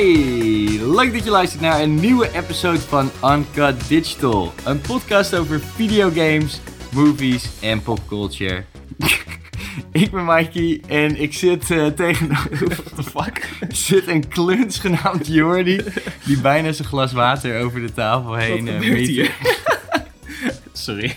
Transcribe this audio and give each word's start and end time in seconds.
Hey, 0.00 0.80
leuk 0.82 1.12
dat 1.12 1.24
je 1.24 1.30
luistert 1.30 1.62
naar 1.62 1.80
een 1.80 1.94
nieuwe 1.94 2.30
episode 2.32 2.78
van 2.80 3.10
Uncut 3.24 3.88
Digital. 3.88 4.52
Een 4.64 4.80
podcast 4.80 5.34
over 5.34 5.60
videogames, 5.60 6.60
movies 6.92 7.50
en 7.60 7.82
popculture. 7.82 8.64
ik 9.92 10.10
ben 10.10 10.24
Mikey 10.24 10.80
en 10.86 11.20
ik 11.20 11.34
zit 11.34 11.70
uh, 11.70 11.86
tegenover... 11.86 12.58
What 12.58 12.96
the 12.96 13.02
fuck? 13.02 13.48
zit 13.68 14.08
een 14.08 14.28
kluns 14.28 14.78
genaamd 14.78 15.26
Jordi, 15.26 15.80
die 16.24 16.40
bijna 16.40 16.72
zijn 16.72 16.88
glas 16.88 17.12
water 17.12 17.62
over 17.62 17.80
de 17.80 17.92
tafel 17.92 18.34
heen... 18.34 18.64
Wat 18.64 18.74
uh, 18.74 18.92
miet. 18.92 19.08
hier? 19.08 19.34
Sorry. 20.72 21.14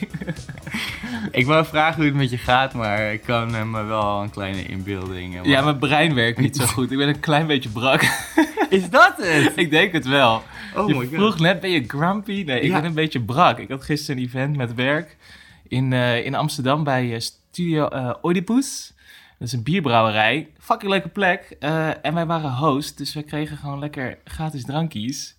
Ik 1.32 1.46
wou 1.46 1.66
vragen 1.66 1.96
hoe 1.96 2.06
het 2.06 2.16
met 2.16 2.30
je 2.30 2.38
gaat, 2.38 2.74
maar 2.74 3.14
ik 3.14 3.22
kan 3.22 3.56
eh, 3.56 3.64
me 3.64 3.84
wel 3.84 4.22
een 4.22 4.30
kleine 4.30 4.64
inbeelding... 4.66 5.40
eh, 5.40 5.44
Ja, 5.44 5.62
mijn 5.62 5.80
brein 5.80 6.14
werkt 6.14 6.40
niet 6.40 6.56
zo 6.56 6.66
goed. 6.66 6.92
Ik 6.92 6.98
ben 6.98 7.08
een 7.08 7.20
klein 7.20 7.48
beetje 7.48 7.70
brak. 7.70 8.02
Is 8.74 8.90
dat 8.90 9.14
het? 9.18 9.52
ik 9.56 9.70
denk 9.70 9.92
het 9.92 10.06
wel. 10.06 10.42
Oh 10.76 10.88
je 10.88 10.94
my 10.96 11.06
god. 11.06 11.16
vroeg 11.16 11.40
net, 11.40 11.60
ben 11.60 11.70
je 11.70 11.84
grumpy? 11.88 12.44
Nee, 12.46 12.60
ik 12.62 12.70
Ja. 12.70 12.76
ben 12.80 12.86
een 12.86 12.94
beetje 12.94 13.22
brak. 13.22 13.58
Ik 13.60 13.70
had 13.70 13.84
gisteren 13.84 14.18
een 14.22 14.28
event 14.28 14.56
met 14.56 14.74
werk 14.74 15.18
in, 15.68 15.94
eh, 15.94 16.26
in 16.26 16.36
Amsterdam 16.36 16.84
bij 16.84 17.14
eh, 17.14 17.20
Studio 17.20 17.88
eh 17.88 18.14
Oedipus. 18.22 18.94
Dat 19.40 19.48
is 19.48 19.54
een 19.54 19.64
bierbrouwerij. 19.64 20.48
Fucking 20.60 20.92
leuke 20.92 21.08
plek. 21.10 21.56
En 22.02 22.14
wij 22.14 22.26
waren 22.26 22.52
host, 22.56 22.98
dus 22.98 23.14
wij 23.14 23.24
kregen 23.24 23.58
gewoon 23.58 23.80
lekker 23.80 24.18
gratis 24.26 24.66
drankjes. 24.66 25.36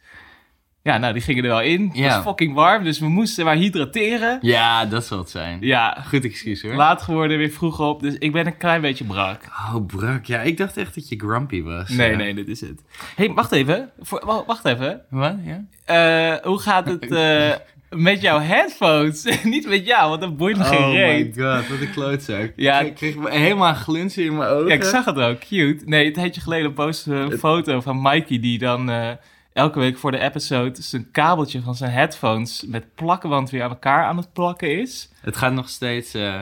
Ja, 0.85 0.99
nou, 0.99 1.13
die 1.13 1.23
gingen 1.23 1.43
er 1.45 1.49
wel 1.51 1.61
in. 1.61 1.87
Het 1.89 1.97
Ja. 1.97 2.15
was 2.15 2.25
fucking 2.25 2.55
warm, 2.55 2.85
dus 2.85 2.99
we 2.99 3.09
moesten 3.09 3.45
maar 3.45 3.57
hydrateren. 3.57 4.39
Ja, 4.41 4.85
dat 4.87 5.05
zal 5.07 5.19
het 5.19 5.31
zijn. 5.31 5.59
Ja, 5.61 6.05
Goed 6.09 6.25
excuus 6.25 6.63
hoor. 6.63 6.75
laat 6.75 7.03
geworden, 7.03 7.39
weer 7.39 7.51
vroeg 7.51 7.81
op. 7.81 8.01
Dus 8.01 8.15
ik 8.19 8.33
ben 8.33 8.47
een 8.47 8.57
klein 8.57 8.81
beetje 8.81 9.05
brak. 9.05 9.41
Oh, 9.75 9.87
brak. 9.87 10.25
Ja, 10.25 10.41
ik 10.41 10.57
dacht 10.57 10.77
echt 10.77 10.95
dat 10.95 11.09
je 11.09 11.17
grumpy 11.19 11.63
was. 11.63 11.89
Nee, 11.89 12.17
nee, 12.17 12.35
dit 12.35 12.49
is 12.49 12.61
het. 12.61 12.83
hey, 13.17 13.33
wacht 13.33 13.53
even. 13.53 13.91
Voor, 14.01 14.23
wa- 14.27 14.45
wacht 14.47 14.65
even. 14.65 15.01
Wat? 15.11 15.35
Ja? 15.45 15.65
Eh, 15.85 16.45
hoe 16.47 16.59
gaat 16.59 16.87
het 16.89 17.11
eh, 17.13 17.51
met 18.09 18.21
jouw 18.21 18.41
headphones? 18.41 19.25
Niet 19.45 19.69
met 19.69 19.87
jou, 19.87 20.09
want 20.09 20.21
dat 20.21 20.37
boeit 20.37 20.57
me 20.57 20.65
geen 20.65 20.79
Oh 20.79 20.89
my 20.91 20.97
reet. 20.97 21.35
god, 21.41 21.69
wat 21.69 21.81
een 21.81 21.91
klootzak. 21.93 22.53
Ja. 22.57 22.81
Ik 22.81 22.95
kreeg 22.95 23.15
helemaal 23.29 23.75
glinster 23.75 24.25
in 24.25 24.37
mijn 24.37 24.51
ogen. 24.51 24.69
Ja, 24.69 24.75
ik 24.75 24.85
zag 24.85 25.05
het 25.05 25.17
ook. 25.19 25.39
Cute. 25.39 25.83
Nee, 25.87 26.07
een 26.07 26.13
tijdje 26.13 26.41
geleden 26.41 26.73
postte 26.75 27.15
een 27.15 27.39
foto 27.39 27.81
van 27.81 28.03
Mikey 28.03 28.41
die 28.41 28.59
dan 28.59 28.91
eh, 28.91 29.11
elke 29.55 29.79
week 29.79 29.99
voor 29.99 30.11
de 30.11 30.19
episode 30.19 30.83
zijn 30.83 31.11
kabeltje 31.11 31.61
van 31.63 31.75
zijn 31.75 31.91
headphones 31.91 32.65
met 32.67 32.95
plakkenband 32.95 33.51
weer 33.51 33.63
aan 33.63 33.71
elkaar 33.71 34.05
aan 34.05 34.17
het 34.17 34.33
plakken 34.33 34.81
is. 34.81 35.09
Het 35.21 35.37
gaat 35.37 35.53
nog 35.53 35.69
steeds... 35.69 36.15
eh, 36.15 36.39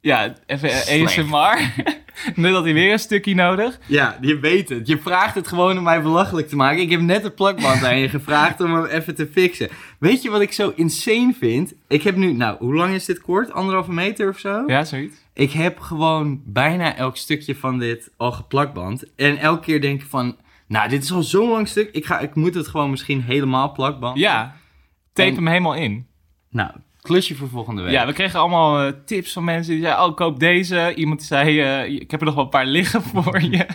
Ja, 0.00 0.34
even 0.46 0.70
Slecht. 0.70 1.18
ASMR. 1.18 1.84
nu 2.34 2.52
had 2.52 2.64
hij 2.64 2.72
weer 2.72 2.92
een 2.92 2.98
stukje 2.98 3.34
nodig. 3.34 3.78
Ja, 3.86 4.18
je 4.20 4.38
weet 4.38 4.68
het. 4.68 4.86
Je 4.86 4.98
vraagt 4.98 5.34
het 5.34 5.48
gewoon 5.48 5.78
om 5.78 5.82
mij 5.84 6.02
belachelijk 6.02 6.48
te 6.48 6.56
maken. 6.56 6.82
Ik 6.82 6.90
heb 6.90 7.00
net 7.00 7.24
een 7.24 7.34
plakband 7.34 7.84
aan 7.84 7.98
je 7.98 8.08
gevraagd 8.08 8.60
om 8.60 8.74
hem 8.74 8.84
even 8.84 9.14
te 9.14 9.26
fixen. 9.32 9.68
Weet 9.98 10.22
je 10.22 10.30
wat 10.30 10.40
ik 10.40 10.52
zo 10.52 10.72
insane 10.76 11.34
vind? 11.38 11.72
Ik 11.88 12.02
heb 12.02 12.16
nu... 12.16 12.32
Nou, 12.32 12.56
hoe 12.58 12.74
lang 12.74 12.94
is 12.94 13.04
dit 13.04 13.20
kort? 13.20 13.52
Anderhalve 13.52 13.92
meter 13.92 14.28
of 14.28 14.38
zo? 14.38 14.62
Ja, 14.66 14.84
zoiets. 14.84 15.16
Ik 15.32 15.50
heb 15.52 15.78
gewoon 15.78 16.40
bijna 16.44 16.96
elk 16.96 17.16
stukje 17.16 17.54
van 17.54 17.78
dit 17.78 18.10
al 18.16 18.32
geplakband. 18.32 19.04
En 19.16 19.38
elke 19.38 19.64
keer 19.64 19.80
denk 19.80 20.00
ik 20.02 20.08
van... 20.08 20.36
Nou, 20.68 20.88
dit 20.88 21.02
is 21.02 21.12
al 21.12 21.22
zo'n 21.22 21.50
lang 21.50 21.68
stuk. 21.68 21.90
Ik, 21.92 22.06
ga, 22.06 22.18
ik 22.18 22.34
moet 22.34 22.54
het 22.54 22.68
gewoon 22.68 22.90
misschien 22.90 23.22
helemaal 23.22 23.72
plakband. 23.72 24.18
Ja, 24.18 24.56
tape 25.12 25.28
En- 25.28 25.34
hem 25.34 25.46
helemaal 25.46 25.74
in. 25.74 26.06
Nou, 26.50 26.70
klusje 27.00 27.34
voor 27.34 27.48
volgende 27.48 27.82
week. 27.82 27.92
Ja, 27.92 28.06
we 28.06 28.12
kregen 28.12 28.40
allemaal 28.40 28.80
eh, 28.82 28.92
tips 29.04 29.32
van 29.32 29.44
mensen 29.44 29.72
die 29.72 29.82
zeiden, 29.82 30.04
oh, 30.04 30.16
koop 30.16 30.40
deze. 30.40 30.94
Iemand 30.94 31.22
zei, 31.22 31.60
eh, 31.60 31.84
ik 32.00 32.10
heb 32.10 32.20
er 32.20 32.26
nog 32.26 32.34
wel 32.34 32.44
een 32.44 32.50
paar 32.50 32.66
liggen 32.66 33.02
voor 33.12 33.42
je. 33.42 33.66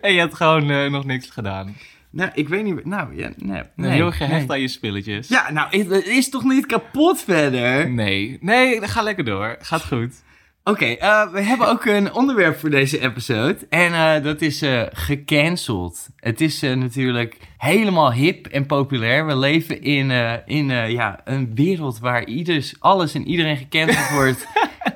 en 0.00 0.12
je 0.12 0.18
hebt 0.18 0.34
gewoon 0.34 0.70
eh, 0.70 0.90
nog 0.90 1.04
niks 1.04 1.30
gedaan. 1.30 1.76
Nou, 2.10 2.30
ik 2.34 2.48
weet 2.48 2.64
niet... 2.64 2.84
Nou, 2.84 3.16
ja, 3.16 3.32
nee. 3.36 3.62
nee 3.76 3.90
Heel 3.90 4.10
gehecht 4.12 4.40
nee. 4.46 4.50
aan 4.50 4.60
je 4.60 4.68
spilletjes. 4.68 5.28
Ja, 5.28 5.52
nou, 5.52 5.78
het 5.78 6.06
is 6.06 6.28
toch 6.28 6.44
niet 6.44 6.66
kapot 6.66 7.20
verder? 7.22 7.90
Nee, 7.90 8.38
nee, 8.40 8.88
ga 8.88 9.02
lekker 9.02 9.24
door. 9.24 9.56
Gaat 9.60 9.86
goed. 9.86 10.22
Oké, 10.66 10.84
eh, 10.84 11.32
we 11.32 11.40
hebben 11.40 11.68
ook 11.68 11.84
een 11.84 12.12
onderwerp 12.12 12.58
voor 12.58 12.70
deze 12.70 13.00
episode. 13.00 13.56
En 13.68 13.92
eh, 13.92 14.22
dat 14.22 14.40
is 14.40 14.62
eh 14.62 14.82
gecanceld. 14.92 16.08
Het 16.16 16.40
is 16.40 16.60
natuurlijk 16.60 17.38
helemaal 17.58 18.12
hip 18.12 18.46
en 18.46 18.66
populair. 18.66 19.26
We 19.26 19.36
leven 19.36 19.82
in, 19.82 20.10
in 20.46 20.66
ja, 20.90 21.20
een 21.24 21.54
wereld 21.54 21.98
waar 21.98 22.24
ieders, 22.24 22.74
alles 22.78 23.14
en 23.14 23.28
iedereen 23.28 23.56
gecanceld 23.56 24.10
wordt. 24.18 24.46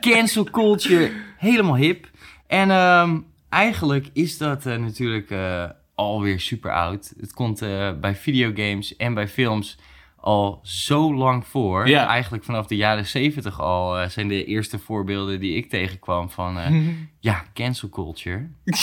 Cancel 0.01 0.45
culture, 0.45 1.11
helemaal 1.37 1.77
hip. 1.77 2.11
En 2.47 2.71
ehm, 2.71 3.19
eigenlijk 3.49 4.07
is 4.13 4.39
dat 4.39 4.65
natuurlijk 4.65 5.33
alweer 5.95 6.41
super 6.41 6.73
oud. 6.73 7.15
Het 7.21 7.33
komt 7.33 7.61
bij 8.01 8.15
videogames 8.15 8.97
en 8.97 9.15
bij 9.15 9.29
films 9.29 9.79
al 10.29 10.61
zo 10.63 11.15
lang 11.15 11.47
voor. 11.47 11.89
Ja. 11.89 12.07
Eigenlijk 12.07 12.45
vanaf 12.45 12.67
de 12.67 12.77
jaren 12.77 13.07
zeventig 13.07 13.61
al 13.61 13.99
eh, 13.99 14.09
zijn 14.09 14.29
de 14.29 14.45
eerste 14.45 14.79
voorbeelden 14.79 15.41
die 15.41 15.57
ik 15.57 15.69
tegenkwam 15.69 16.31
van 16.31 16.59
eh, 16.59 16.71
ja, 17.21 17.45
cancel 17.55 17.89
culture. 17.89 18.49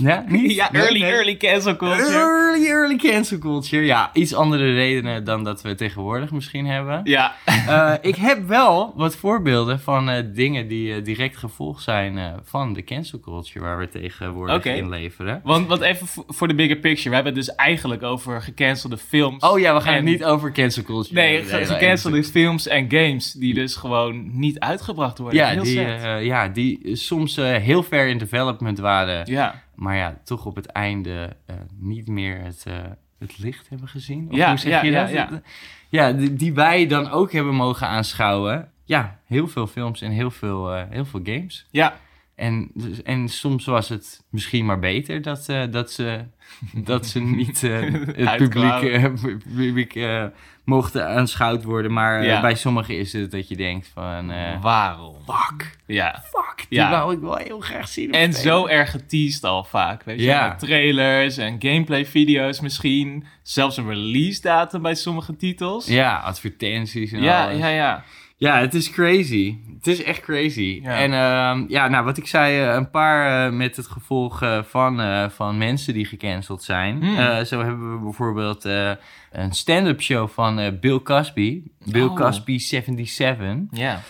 Ja, 0.00 0.24
niet? 0.28 0.54
ja, 0.54 0.72
early, 0.72 1.00
nee. 1.00 1.10
early 1.12 1.36
cancel 1.36 1.76
culture. 1.76 2.12
Early, 2.12 2.66
early 2.66 2.96
cancel 2.96 3.38
culture. 3.38 3.84
Ja, 3.84 4.10
iets 4.12 4.34
andere 4.34 4.74
redenen 4.74 5.24
dan 5.24 5.44
dat 5.44 5.62
we 5.62 5.74
tegenwoordig 5.74 6.30
misschien 6.30 6.66
hebben. 6.66 7.00
Ja, 7.04 7.34
Eh, 7.44 7.92
ik 8.00 8.14
heb 8.16 8.46
wel 8.48 8.92
wat 8.96 9.16
voorbeelden 9.16 9.80
van 9.80 10.08
eh, 10.10 10.24
dingen 10.34 10.68
die 10.68 10.94
eh, 10.94 11.04
direct 11.04 11.36
gevolg 11.36 11.80
zijn 11.80 12.40
van 12.44 12.72
de 12.72 12.84
cancel 12.84 13.20
culture 13.20 13.60
waar 13.64 13.78
we 13.78 13.88
tegenwoordig 13.88 14.54
Oké. 14.56 14.70
in 14.70 14.88
leveren. 14.88 15.40
want, 15.44 15.66
want 15.68 15.80
even 15.80 16.06
voor 16.26 16.48
de 16.48 16.54
bigger 16.54 16.76
picture. 16.76 17.08
We 17.08 17.14
hebben 17.14 17.34
het 17.34 17.44
dus 17.46 17.54
eigenlijk 17.54 18.02
over 18.02 18.42
gecancelde 18.42 18.98
films. 18.98 19.42
Oh 19.42 19.58
ja, 19.58 19.74
we 19.74 19.80
gaan 19.80 19.88
En- 19.94 19.94
het 19.94 20.04
niet 20.04 20.24
over 20.24 20.52
cancel 20.52 20.82
culture 20.82 21.14
Nee, 21.14 21.44
gecancelde 21.44 22.24
films 22.24 22.66
en 22.66 22.86
games 22.90 23.32
die 23.32 23.54
dus 23.54 23.76
gewoon 23.76 24.30
niet 24.38 24.58
uitgebracht 24.58 25.18
worden. 25.18 25.38
Ja, 25.38 25.48
Heel 25.48 25.62
die, 25.62 25.80
ja, 26.24 26.48
die 26.48 26.96
soms 26.96 27.36
heel 27.60 27.82
ver 27.82 28.06
in 28.08 28.18
development 28.18 28.78
waren. 28.78 29.26
ja. 29.30 29.62
Maar 29.74 29.96
ja, 29.96 30.18
toch 30.24 30.46
op 30.46 30.56
het 30.56 30.66
einde 30.66 31.36
eh, 31.46 31.56
niet 31.78 32.08
meer 32.08 32.40
het, 32.40 32.64
eh, 32.66 32.74
het 33.18 33.38
licht 33.38 33.68
hebben 33.68 33.88
gezien. 33.88 34.28
Of 34.30 34.36
Ja, 34.36 34.48
hoe 34.48 34.58
zeg 34.58 34.72
ja, 34.72 34.82
je 34.82 34.90
ja, 34.90 35.00
dat? 35.02 35.10
ja. 35.12 35.28
Ja, 35.88 36.12
die, 36.12 36.34
die 36.34 36.54
wij 36.54 36.86
dan 36.86 37.10
ook 37.10 37.32
hebben 37.32 37.54
mogen 37.54 37.86
aanschouwen. 37.86 38.70
Ja, 38.84 39.18
heel 39.26 39.48
veel 39.48 39.66
films 39.66 40.00
en 40.00 40.10
heel 40.10 40.30
veel, 40.30 40.74
eh, 40.74 40.82
heel 40.90 41.04
veel 41.04 41.20
games. 41.24 41.66
ja, 41.70 41.94
En, 42.40 42.70
en 43.04 43.28
soms 43.28 43.64
was 43.64 43.88
het 43.88 44.22
misschien 44.30 44.66
maar 44.66 44.78
beter 44.78 45.22
dat, 45.22 45.48
eh, 45.48 45.62
dat, 45.70 45.92
ze, 45.92 46.24
dat 46.90 47.06
ze 47.06 47.20
niet 47.20 47.62
eh, 47.62 47.80
het 48.26 48.36
publiek, 48.36 48.82
eh, 48.82 49.04
publiek 49.54 49.94
eh, 49.94 50.24
mochten 50.64 51.08
aanschouwd 51.08 51.64
worden. 51.64 51.92
Maar 51.92 52.20
eh, 52.20 52.26
Ja. 52.26 52.40
bij 52.40 52.54
sommigen 52.54 52.98
is 52.98 53.12
het 53.12 53.30
dat 53.30 53.48
je 53.48 53.56
denkt 53.56 53.90
van... 53.94 54.30
eh, 54.30 54.62
waarom? 54.62 55.16
fuck, 55.26 55.76
Ja. 55.86 56.22
fuck, 56.24 56.66
die 56.68 56.78
Ja. 56.78 56.90
wou 56.90 57.14
ik 57.14 57.20
wel 57.20 57.36
heel 57.36 57.60
graag 57.60 57.88
zien. 57.88 58.12
En 58.12 58.32
zo 58.32 58.66
erg 58.66 58.90
geteased 58.90 59.44
al 59.44 59.64
vaak, 59.64 60.02
weet 60.04 60.18
je. 60.18 60.24
Ja. 60.24 60.54
Trailers 60.56 61.36
en 61.36 61.56
gameplay 61.58 62.06
video's 62.06 62.60
misschien. 62.60 63.24
Zelfs 63.42 63.76
een 63.76 63.88
release 63.88 64.40
datum 64.40 64.82
bij 64.82 64.94
sommige 64.94 65.36
titels. 65.36 65.86
Ja, 65.86 66.16
advertenties 66.18 67.12
en 67.12 67.22
ja, 67.22 67.44
alles. 67.44 67.58
ja, 67.58 67.68
ja. 67.68 67.74
Ja, 67.74 68.04
het 68.48 68.74
is 68.74 68.90
crazy. 68.90 69.56
Het 69.76 69.86
is 69.86 70.02
echt 70.02 70.20
crazy. 70.20 70.80
Ja. 70.82 70.98
En 70.98 71.12
ehm, 71.12 71.64
ja, 71.68 71.88
nou, 71.88 72.04
wat 72.04 72.16
ik 72.16 72.26
zei, 72.26 72.60
eh, 72.68 72.74
een 72.74 72.90
paar 72.90 73.46
eh, 73.46 73.52
met 73.52 73.76
het 73.76 73.86
gevolg 73.86 74.42
eh, 74.42 74.62
van, 74.62 75.00
van 75.30 75.58
mensen 75.58 75.94
die 75.94 76.04
gecanceld 76.04 76.62
zijn. 76.62 77.02
Hmm. 77.04 77.44
Zo 77.44 77.62
hebben 77.64 77.92
we 77.92 78.02
bijvoorbeeld 78.02 78.64
een 79.30 79.52
stand-up 79.52 80.00
show 80.02 80.28
van 80.28 80.78
Bill 80.80 81.00
Cosby. 81.00 81.62
Bill 81.84 82.04
Oh. 82.06 82.14
Cosby 82.16 82.58
77. 82.58 83.46
Ja. 83.70 84.00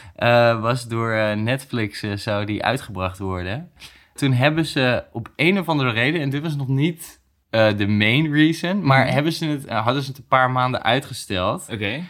was 0.61 0.89
door 0.89 1.37
Netflix, 1.37 2.05
zou 2.15 2.45
die 2.45 2.65
uitgebracht 2.65 3.19
worden. 3.19 3.71
Toen 4.15 4.33
hebben 4.33 4.67
ze 4.67 5.05
op 5.13 5.33
een 5.37 5.59
of 5.59 5.69
andere 5.69 5.91
reden, 5.91 6.21
en 6.21 6.31
dit 6.31 6.43
was 6.43 6.57
nog 6.57 6.69
niet 6.69 7.21
de 7.51 7.87
main 7.89 8.33
reason, 8.33 8.85
maar 8.87 9.05
Mhm. 9.05 9.13
hebben 9.15 9.33
ze 9.33 9.47
het, 9.47 9.69
hadden 9.69 10.03
ze 10.03 10.09
het 10.09 10.19
een 10.19 10.27
paar 10.29 10.51
maanden 10.51 10.83
uitgesteld. 10.83 11.69
Oké. 11.73 12.03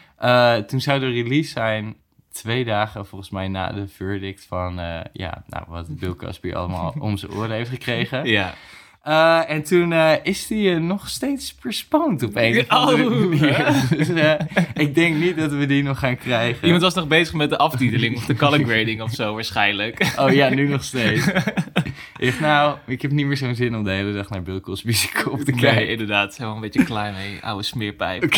Toen 0.67 0.81
zou 0.81 1.01
de 1.01 1.11
release 1.11 1.51
zijn 1.51 1.97
twee 2.33 2.65
dagen 2.65 3.07
volgens 3.07 3.31
mij 3.31 3.49
na 3.49 3.73
de 3.73 3.89
verdict 3.89 4.47
van 4.49 4.81
eh, 4.81 5.01
ja, 5.13 5.43
nou, 5.47 5.65
wat 5.69 5.99
Bill 5.99 6.15
Cosby 6.15 6.53
allemaal 6.53 6.95
om 6.99 7.17
zijn 7.17 7.33
oren 7.33 7.51
heeft 7.51 7.71
gekregen. 7.71 8.25
Ja. 8.25 8.55
Eh, 9.03 9.51
en 9.51 9.63
toen 9.63 9.93
eh, 9.93 10.13
is 10.23 10.47
die 10.47 10.79
nog 10.79 11.09
steeds 11.09 11.55
postponed 11.55 12.23
op 12.23 12.37
een 12.37 12.59
of 12.59 12.69
andere 12.69 13.05
Oh. 13.05 13.21
manier. 13.29 13.87
Dus 13.97 14.09
ik 14.75 14.95
denk 14.95 15.17
niet 15.17 15.37
dat 15.37 15.53
we 15.53 15.67
die 15.67 15.83
nog 15.83 15.99
gaan 15.99 16.17
krijgen. 16.17 16.65
Iemand 16.65 16.83
was 16.83 16.95
nog 16.95 17.07
bezig 17.07 17.35
met 17.35 17.51
de 17.51 17.59
aftiteling 17.59 18.17
of 18.17 18.25
de 18.25 18.35
color 18.35 18.65
grading 18.65 19.03
of 19.03 19.11
zo 19.11 19.35
waarschijnlijk. 19.35 20.13
Oh 20.17 20.33
ja, 20.33 20.49
nu 20.49 20.69
nog 20.69 20.85
steeds. 20.85 21.27
Echt, 22.21 22.41
nou, 22.41 22.77
ik 22.87 23.03
heb 23.03 23.11
niet 23.11 23.27
meer 23.27 23.37
zo'n 23.37 23.55
zin 23.55 23.77
om 23.77 23.85
de 23.85 23.91
hele 23.91 24.13
dag 24.13 24.31
naar 24.31 24.43
Bill 24.43 24.61
Cosby's 24.61 25.13
kop 25.23 25.41
te 25.41 25.51
Nee, 25.51 25.61
kijken. 25.61 25.89
inderdaad. 25.89 26.35
Zijn 26.35 26.47
wel 26.47 26.57
een 26.57 26.63
beetje 26.63 26.85
klaar 26.85 27.13
mee. 27.13 27.39
Oude 27.43 27.63
smeerpijp. 27.63 28.35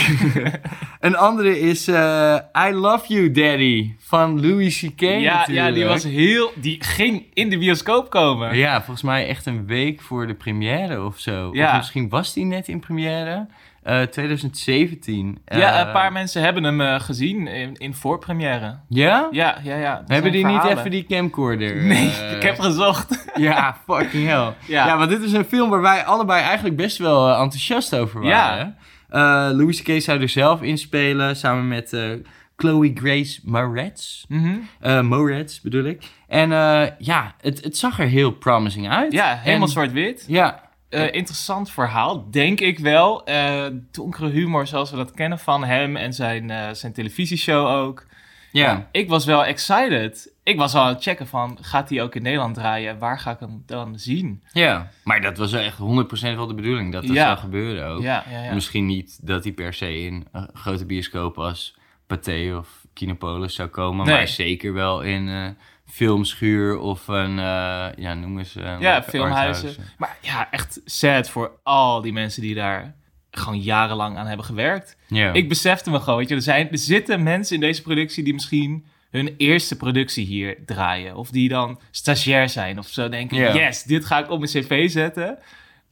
Een 1.00 1.16
andere 1.16 1.60
is 1.60 1.88
eh, 1.88 2.36
I 2.68 2.72
Love 2.72 3.12
You 3.12 3.30
Daddy 3.30 3.94
van 3.98 4.40
Louis 4.40 4.80
C.K. 4.80 5.00
Ja, 5.00 5.46
ja, 5.50 5.70
die 5.70 5.84
was 5.84 6.04
heel... 6.04 6.52
Die 6.54 6.76
ging 6.84 7.24
in 7.34 7.48
de 7.50 7.58
bioscoop 7.58 8.10
komen. 8.10 8.56
Ja, 8.56 8.76
volgens 8.82 9.02
mij 9.02 9.26
echt 9.28 9.46
een 9.46 9.66
week 9.66 10.00
voor 10.00 10.26
de 10.26 10.34
première 10.34 11.04
of 11.04 11.18
zo. 11.18 11.50
Ja. 11.52 11.70
Of 11.70 11.76
misschien 11.76 12.08
was 12.08 12.32
die 12.32 12.44
net 12.44 12.68
in 12.68 12.80
première. 12.80 13.46
Eh 13.82 14.00
2017. 14.02 15.38
Ja, 15.46 15.72
Eh, 15.80 15.86
een 15.86 15.92
paar 15.92 16.12
mensen 16.12 16.42
hebben 16.42 16.64
hem 16.64 16.80
eh, 16.80 17.00
gezien 17.00 17.46
in, 17.46 17.74
in 17.76 17.94
voorpremière. 17.94 18.78
Ja? 18.88 19.28
Ja, 19.30 19.58
ja, 19.62 19.76
ja. 19.76 20.02
Hebben 20.06 20.32
die 20.32 20.46
niet 20.46 20.64
even 20.64 20.90
die 20.90 21.06
camcorder? 21.06 21.76
Nee, 21.92 22.10
eh, 22.10 22.36
ik 22.36 22.42
heb 22.42 22.58
gezocht. 22.60 23.24
Ja, 23.34 23.76
fucking 23.86 24.26
hell. 24.26 24.52
Ja. 24.66 24.86
Ja. 24.86 24.98
want 24.98 25.10
dit 25.10 25.22
is 25.22 25.32
een 25.32 25.44
film 25.44 25.70
waar 25.70 25.80
wij 25.80 26.04
allebei 26.04 26.42
eigenlijk 26.42 26.76
best 26.76 26.98
wel 26.98 27.28
eh, 27.28 27.40
enthousiast 27.40 27.94
over 27.96 28.20
waren. 28.20 28.76
Ja. 29.10 29.50
Louis 29.52 29.82
C.K. 29.82 30.00
zou 30.02 30.20
er 30.20 30.28
zelf 30.28 30.62
in 30.62 30.78
spelen, 30.78 31.36
samen 31.36 31.68
met 31.68 31.92
eh, 31.92 32.10
Chloe 32.56 32.90
Grace 32.94 33.40
Moretz. 33.44 34.24
Mhm. 34.28 34.54
Eh 34.80 35.00
Moretz 35.00 35.60
bedoel 35.60 35.84
ik. 35.84 36.02
En 36.28 36.52
eh, 36.52 36.82
ja, 36.98 37.34
het, 37.40 37.64
het 37.64 37.76
zag 37.76 37.98
er 38.00 38.06
heel 38.06 38.30
promising 38.30 38.88
uit. 38.90 39.12
Ja, 39.12 39.38
helemaal 39.42 39.68
zwart-wit. 39.68 40.24
Ja, 40.28 40.60
Eh, 40.92 41.12
interessant 41.14 41.70
verhaal, 41.70 42.30
denk 42.30 42.60
ik 42.60 42.78
wel. 42.78 43.24
Eh 43.24 43.66
donkere 43.90 44.28
humor 44.28 44.66
zoals 44.66 44.90
we 44.90 44.96
dat 44.96 45.10
kennen 45.10 45.38
van 45.38 45.64
hem 45.64 45.96
en 45.96 46.12
zijn, 46.12 46.50
eh, 46.50 46.70
zijn 46.72 46.92
televisieshow 46.92 47.66
ook. 47.66 48.06
ja. 48.52 48.88
Ik 48.92 49.08
was 49.08 49.24
wel 49.24 49.44
excited. 49.44 50.32
Ik 50.42 50.56
was 50.56 50.74
al 50.74 50.82
aan 50.82 50.88
het 50.94 51.02
checken 51.02 51.26
van, 51.26 51.58
gaat 51.60 51.88
hij 51.90 52.02
ook 52.02 52.14
in 52.14 52.22
Nederland 52.22 52.54
draaien? 52.54 52.98
Waar 52.98 53.18
ga 53.18 53.30
ik 53.30 53.40
hem 53.40 53.62
dan 53.66 53.98
zien? 53.98 54.42
Ja, 54.52 54.90
maar 55.04 55.20
dat 55.20 55.36
was 55.38 55.52
echt 55.52 55.78
100% 55.78 56.36
wel 56.36 56.46
de 56.46 56.54
bedoeling 56.54 56.92
dat 56.92 57.02
dat 57.06 57.14
Ja. 57.16 57.24
zou 57.26 57.38
gebeuren 57.38 57.86
ook. 57.88 58.02
Ja, 58.02 58.24
ja, 58.30 58.42
ja. 58.44 58.54
Misschien 58.54 58.86
niet 58.86 59.18
dat 59.26 59.44
hij 59.44 59.52
per 59.52 59.74
se 59.74 59.98
in 60.00 60.26
een 60.32 60.48
grote 60.54 60.86
bioscoop 60.86 61.38
als 61.38 61.76
Pathé 62.06 62.54
of 62.58 62.68
Kinopolis 62.92 63.54
zou 63.54 63.68
komen, 63.68 64.06
Nee. 64.06 64.14
maar 64.16 64.28
zeker 64.28 64.72
wel 64.72 65.02
in 65.02 65.56
filmschuur 65.92 66.78
of 66.78 67.08
een, 67.08 67.38
eh, 67.38 67.86
ja, 67.96 68.14
noem 68.14 68.38
eens. 68.38 68.56
eh, 68.56 68.76
Ja, 68.80 69.02
filmhuizen. 69.02 69.68
Maar 69.98 70.16
ja, 70.20 70.50
echt 70.50 70.80
sad 70.84 71.28
voor 71.30 71.50
al 71.62 72.00
die 72.00 72.12
mensen 72.12 72.42
die 72.42 72.54
daar 72.54 72.94
gewoon 73.30 73.60
jarenlang 73.60 74.16
aan 74.16 74.26
hebben 74.26 74.46
gewerkt. 74.46 74.96
Ik 75.32 75.48
besefte 75.48 75.90
me 75.90 76.00
gewoon, 76.00 76.18
weet 76.18 76.28
je, 76.28 76.34
er, 76.34 76.42
zijn, 76.42 76.70
er 76.70 76.78
zitten 76.78 77.22
mensen 77.22 77.54
in 77.54 77.60
deze 77.60 77.82
productie 77.82 78.24
die 78.24 78.32
misschien 78.34 78.84
hun 79.10 79.34
eerste 79.36 79.76
productie 79.76 80.24
hier 80.26 80.56
draaien. 80.66 81.16
Of 81.16 81.30
die 81.30 81.48
dan 81.48 81.80
stagiair 81.90 82.48
zijn 82.48 82.78
of 82.78 82.86
zo 82.88 83.08
denken, 83.08 83.36
yes, 83.54 83.82
dit 83.82 84.04
ga 84.04 84.18
ik 84.18 84.30
op 84.30 84.38
mijn 84.38 84.50
cv 84.50 84.90
zetten. 84.90 85.38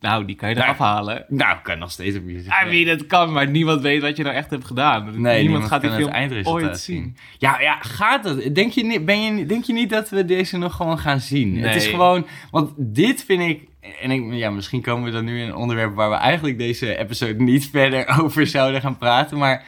Nou, 0.00 0.24
die 0.24 0.36
kan 0.36 0.48
je 0.48 0.54
Nou, 0.54 0.66
eraf 0.66 0.78
halen. 0.78 1.24
Nou, 1.28 1.58
kan 1.62 1.78
nog 1.78 1.90
steeds 1.90 2.16
op 2.16 2.22
je 2.28 2.32
I 2.38 2.68
mean, 2.68 2.86
het 2.88 3.06
kan, 3.06 3.32
maar 3.32 3.48
niemand 3.50 3.80
weet 3.82 4.02
wat 4.02 4.16
je 4.16 4.22
nou 4.22 4.34
echt 4.34 4.50
hebt 4.50 4.64
gedaan. 4.64 5.20
Nee, 5.20 5.40
niemand 5.42 5.64
gaat 5.64 5.80
die 5.80 5.90
film 5.90 6.02
het 6.04 6.12
eindresultaat 6.14 6.62
ooit 6.68 6.78
zien. 6.78 7.16
Ja, 7.38 7.60
ja, 7.60 7.78
gaat 7.80 8.24
het? 8.24 8.54
Denk 8.54 8.72
je, 8.72 8.84
niet- 8.84 9.04
ben 9.04 9.20
je, 9.22 9.46
denk 9.46 9.64
je 9.64 9.72
niet 9.72 9.90
dat 9.90 10.08
we 10.08 10.24
deze 10.24 10.58
nog 10.58 10.74
gewoon 10.74 10.98
gaan 10.98 11.20
zien? 11.20 11.56
Het 11.62 11.74
is 11.74 11.82
Nee. 11.82 11.92
gewoon, 11.92 12.26
want 12.50 12.72
dit 12.76 13.24
vind 13.24 13.42
ik, 13.42 13.68
en 14.00 14.10
ik, 14.10 14.32
ja, 14.32 14.50
misschien 14.50 14.80
komen 14.82 15.04
we 15.04 15.10
dan 15.10 15.24
nu 15.24 15.40
in 15.40 15.48
een 15.48 15.54
onderwerp 15.54 15.94
waar 15.94 16.10
we 16.10 16.16
eigenlijk 16.16 16.58
deze 16.58 16.96
episode 16.96 17.42
niet 17.42 17.66
verder 17.72 18.20
over 18.22 18.46
zouden 18.46 18.80
gaan 18.80 18.98
praten, 18.98 19.38
maar 19.38 19.64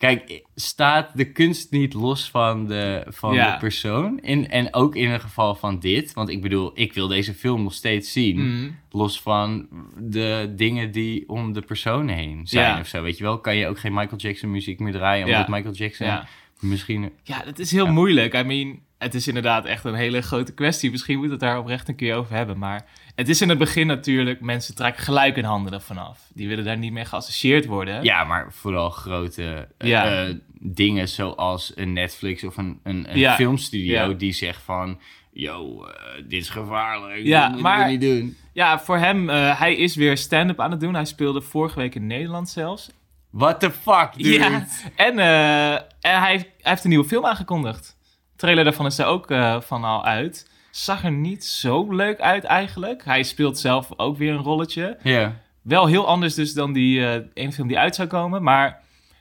kijk, 0.00 0.42
staat 0.54 1.16
de 1.16 1.32
kunst 1.32 1.70
niet 1.70 1.94
los 1.94 2.30
van 2.30 2.66
de, 2.66 3.04
van 3.08 3.34
Ja. 3.34 3.52
de 3.52 3.58
persoon? 3.58 4.18
In, 4.20 4.48
en 4.48 4.74
ook 4.74 4.96
in 4.96 5.10
het 5.10 5.20
geval 5.20 5.54
van 5.54 5.78
dit, 5.78 6.12
want 6.12 6.28
ik 6.28 6.42
bedoel, 6.42 6.70
ik 6.74 6.92
wil 6.92 7.08
deze 7.08 7.34
film 7.34 7.62
nog 7.62 7.72
steeds 7.74 8.12
zien, 8.12 8.36
Mhm. 8.54 8.70
los 8.90 9.20
van 9.22 9.68
de 9.98 10.52
dingen 10.56 10.90
die 10.92 11.28
om 11.28 11.52
de 11.52 11.60
persoon 11.62 12.08
heen 12.08 12.46
zijn 12.46 12.74
Ja. 12.74 12.80
of 12.80 12.86
zo, 12.86 13.02
weet 13.02 13.18
je 13.18 13.24
wel? 13.24 13.38
Kan 13.40 13.56
je 13.56 13.66
ook 13.66 13.78
geen 13.78 13.94
Michael 13.94 14.16
Jackson 14.20 14.50
muziek 14.50 14.78
meer 14.78 14.92
draaien, 14.92 15.26
Ja. 15.26 15.32
omdat 15.34 15.48
Michael 15.56 15.74
Jackson 15.74 16.06
Ja. 16.06 16.26
misschien... 16.60 17.10
Ja, 17.22 17.42
dat 17.44 17.58
is 17.58 17.70
heel 17.70 17.84
Ja. 17.86 17.90
moeilijk. 17.92 18.34
I 18.34 18.42
mean, 18.42 18.78
het 19.00 19.14
is 19.14 19.28
inderdaad 19.28 19.64
echt 19.64 19.84
een 19.84 19.94
hele 19.94 20.20
grote 20.20 20.54
kwestie. 20.54 20.90
Misschien 20.90 21.18
moet 21.18 21.30
het 21.30 21.40
daar 21.40 21.58
oprecht 21.58 21.88
een 21.88 21.96
keer 21.96 22.14
over 22.14 22.34
hebben. 22.34 22.58
Maar 22.58 22.84
het 23.14 23.28
is 23.28 23.40
in 23.40 23.48
het 23.48 23.58
begin 23.58 23.86
natuurlijk, 23.86 24.40
mensen 24.40 24.74
trekken 24.74 25.02
gelijk 25.02 25.34
hun 25.34 25.44
handen 25.44 25.72
ervan 25.72 25.98
af. 25.98 26.18
Die 26.34 26.48
willen 26.48 26.64
daar 26.64 26.78
niet 26.78 26.92
mee 26.92 27.04
geassocieerd 27.04 27.66
worden. 27.66 28.02
Ja, 28.02 28.24
maar 28.24 28.52
vooral 28.52 28.90
grote 28.90 29.68
eh, 29.78 29.88
Ja. 29.88 30.24
eh, 30.26 30.34
dingen 30.60 31.08
zoals 31.08 31.72
een 31.74 31.92
Netflix 31.92 32.44
of 32.44 32.56
een, 32.56 32.80
een, 32.82 33.10
een 33.10 33.18
Ja. 33.18 33.34
filmstudio 33.34 34.08
Ja. 34.08 34.14
die 34.14 34.32
zegt 34.32 34.62
van... 34.62 35.00
Yo, 35.32 35.84
eh, 35.86 35.94
dit 36.28 36.40
is 36.42 36.48
gevaarlijk, 36.48 37.22
Ja, 37.26 37.40
dat 37.40 37.52
moeten 37.52 37.70
maar- 37.70 37.88
niet 37.88 38.00
doen. 38.00 38.36
Ja, 38.52 38.80
voor 38.80 38.96
hem, 38.98 39.30
eh, 39.30 39.58
hij 39.60 39.74
is 39.76 39.96
weer 39.96 40.16
stand-up 40.16 40.60
aan 40.60 40.70
het 40.70 40.80
doen. 40.80 40.94
Hij 40.94 41.04
speelde 41.04 41.40
vorige 41.40 41.78
week 41.78 41.94
in 41.94 42.06
Nederland 42.06 42.48
zelfs. 42.48 42.90
What 43.30 43.60
the 43.60 43.70
fuck, 43.70 44.10
dude? 44.16 44.30
Ja, 44.30 44.66
en, 44.96 45.18
eh, 45.18 45.72
en 45.72 46.20
hij, 46.20 46.36
hij 46.36 46.46
heeft 46.62 46.84
een 46.84 46.90
nieuwe 46.90 47.04
film 47.08 47.24
aangekondigd. 47.26 47.96
Trailer 48.40 48.64
daarvan 48.64 48.86
is 48.86 48.98
er 48.98 49.06
ook 49.06 49.30
eh, 49.30 49.60
van 49.60 49.84
al 49.84 50.04
uit. 50.04 50.50
Zag 50.70 51.04
er 51.04 51.12
niet 51.12 51.44
zo 51.44 51.92
leuk 51.92 52.20
uit 52.20 52.44
eigenlijk. 52.44 53.04
Hij 53.04 53.22
speelt 53.22 53.58
zelf 53.58 53.88
ook 53.96 54.16
weer 54.16 54.32
een 54.32 54.42
rolletje. 54.42 54.98
Ja. 55.02 55.36
Wel 55.62 55.86
heel 55.86 56.06
anders 56.06 56.34
dus 56.34 56.54
dan 56.54 56.72
die 56.72 57.06
eh, 57.06 57.22
ene 57.34 57.52
film 57.52 57.68
die 57.68 57.78
uit 57.78 57.94
zou 57.94 58.08
komen. 58.08 58.42
Maar 58.42 58.80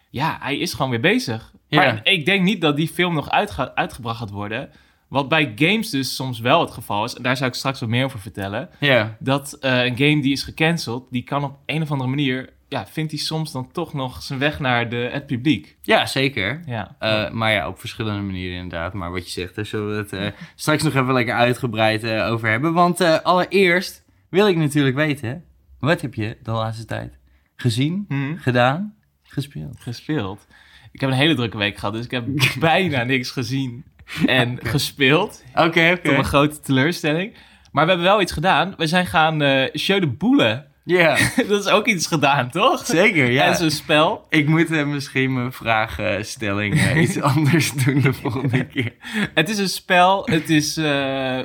ja, 0.09 0.37
hij 0.41 0.57
is 0.57 0.73
gewoon 0.73 0.89
weer 0.89 0.99
bezig. 1.01 1.51
Maar 1.69 1.99
ik 2.03 2.25
denk 2.25 2.43
niet 2.43 2.61
dat 2.61 2.75
die 2.75 2.87
film 2.87 3.13
nog 3.13 3.29
uitga- 3.29 3.71
uitgebracht 3.75 4.17
gaat 4.19 4.29
worden. 4.29 4.69
Wat 5.07 5.29
bij 5.29 5.51
games 5.55 5.89
dus 5.89 6.15
soms 6.15 6.39
wel 6.39 6.59
het 6.61 6.71
geval 6.71 7.03
is. 7.03 7.15
En 7.15 7.23
daar 7.23 7.37
zou 7.37 7.49
ik 7.49 7.55
straks 7.55 7.79
wat 7.79 7.89
meer 7.89 8.05
over 8.05 8.19
vertellen. 8.19 8.69
Ja. 8.79 9.15
Dat 9.19 9.53
eh, 9.53 9.85
een 9.85 9.97
game 9.97 10.21
die 10.21 10.31
is 10.31 10.43
gecanceld, 10.43 11.07
die 11.11 11.23
kan 11.23 11.43
op 11.43 11.57
een 11.65 11.81
of 11.81 11.91
andere 11.91 12.09
manier... 12.09 12.49
Ja, 12.69 12.87
vindt 12.87 13.11
hij 13.11 13.19
soms 13.19 13.51
dan 13.51 13.71
toch 13.71 13.93
nog 13.93 14.23
zijn 14.23 14.39
weg 14.39 14.59
naar 14.59 14.89
de, 14.89 15.09
het 15.11 15.25
publiek. 15.25 15.77
ja, 15.81 16.05
zeker. 16.05 16.61
Ja. 16.65 16.95
Eh, 16.99 17.29
maar 17.31 17.51
ja, 17.51 17.67
op 17.67 17.79
verschillende 17.79 18.21
manieren 18.21 18.55
inderdaad. 18.57 18.93
Maar 18.93 19.11
wat 19.11 19.25
je 19.25 19.31
zegt, 19.41 19.55
daar 19.55 19.65
zullen 19.65 19.89
we 19.89 19.95
het 19.95 20.13
eh, 20.13 20.41
straks 20.55 20.83
nog 20.83 20.93
even 20.93 21.13
lekker 21.13 21.35
uitgebreid 21.35 22.03
eh, 22.03 22.27
over 22.31 22.49
hebben. 22.49 22.73
Want 22.73 23.23
allereerst 23.23 24.05
wil 24.29 24.47
ik 24.47 24.55
natuurlijk 24.55 24.95
weten... 24.95 25.43
Wat 25.79 26.01
heb 26.01 26.13
je 26.13 26.37
de 26.43 26.51
laatste 26.51 26.85
tijd 26.85 27.17
gezien, 27.55 28.05
Hm, 28.07 28.35
gedaan, 28.35 28.95
gespeeld? 29.23 29.75
gespeeld. 29.79 30.47
Ik 30.91 30.99
heb 30.99 31.09
een 31.09 31.15
hele 31.15 31.35
drukke 31.35 31.57
week 31.57 31.77
gehad, 31.77 31.93
dus 31.93 32.05
ik 32.05 32.11
heb 32.11 32.25
bijna 32.59 33.03
niks 33.03 33.31
gezien 33.31 33.83
en 34.25 34.57
gespeeld. 34.63 35.43
Oké, 35.51 35.63
oké. 35.65 35.95
Tot 35.95 36.11
mijn 36.11 36.23
grote 36.23 36.59
teleurstelling. 36.59 37.33
Maar 37.71 37.83
we 37.85 37.91
hebben 37.91 38.09
wel 38.09 38.21
iets 38.21 38.31
gedaan. 38.31 38.73
We 38.77 38.87
zijn 38.87 39.05
gaan 39.05 39.67
show 39.77 39.99
de 39.99 40.07
boelen. 40.07 40.67
Ja, 40.89 41.17
dat 41.49 41.65
is 41.65 41.71
ook 41.71 41.85
iets 41.87 42.07
gedaan, 42.07 42.49
toch? 42.49 42.85
zeker, 42.85 43.31
ja. 43.31 43.45
En 43.45 43.55
zo'n 43.55 43.69
spel. 43.69 44.25
Ik 44.29 44.47
moet 44.47 44.71
eh, 44.71 44.85
misschien 44.85 45.33
mijn 45.33 45.53
vraagstelling 45.53 46.79
eh, 46.79 47.01
iets 47.01 47.21
anders 47.35 47.71
doen 47.73 48.01
de 48.01 48.13
volgende 48.13 48.65
keer. 48.67 48.93
Het 49.33 49.49
is 49.49 49.57
een 49.57 49.69
spel. 49.69 50.25
Het 50.25 50.49
is 50.49 50.77
eh, 50.77 51.39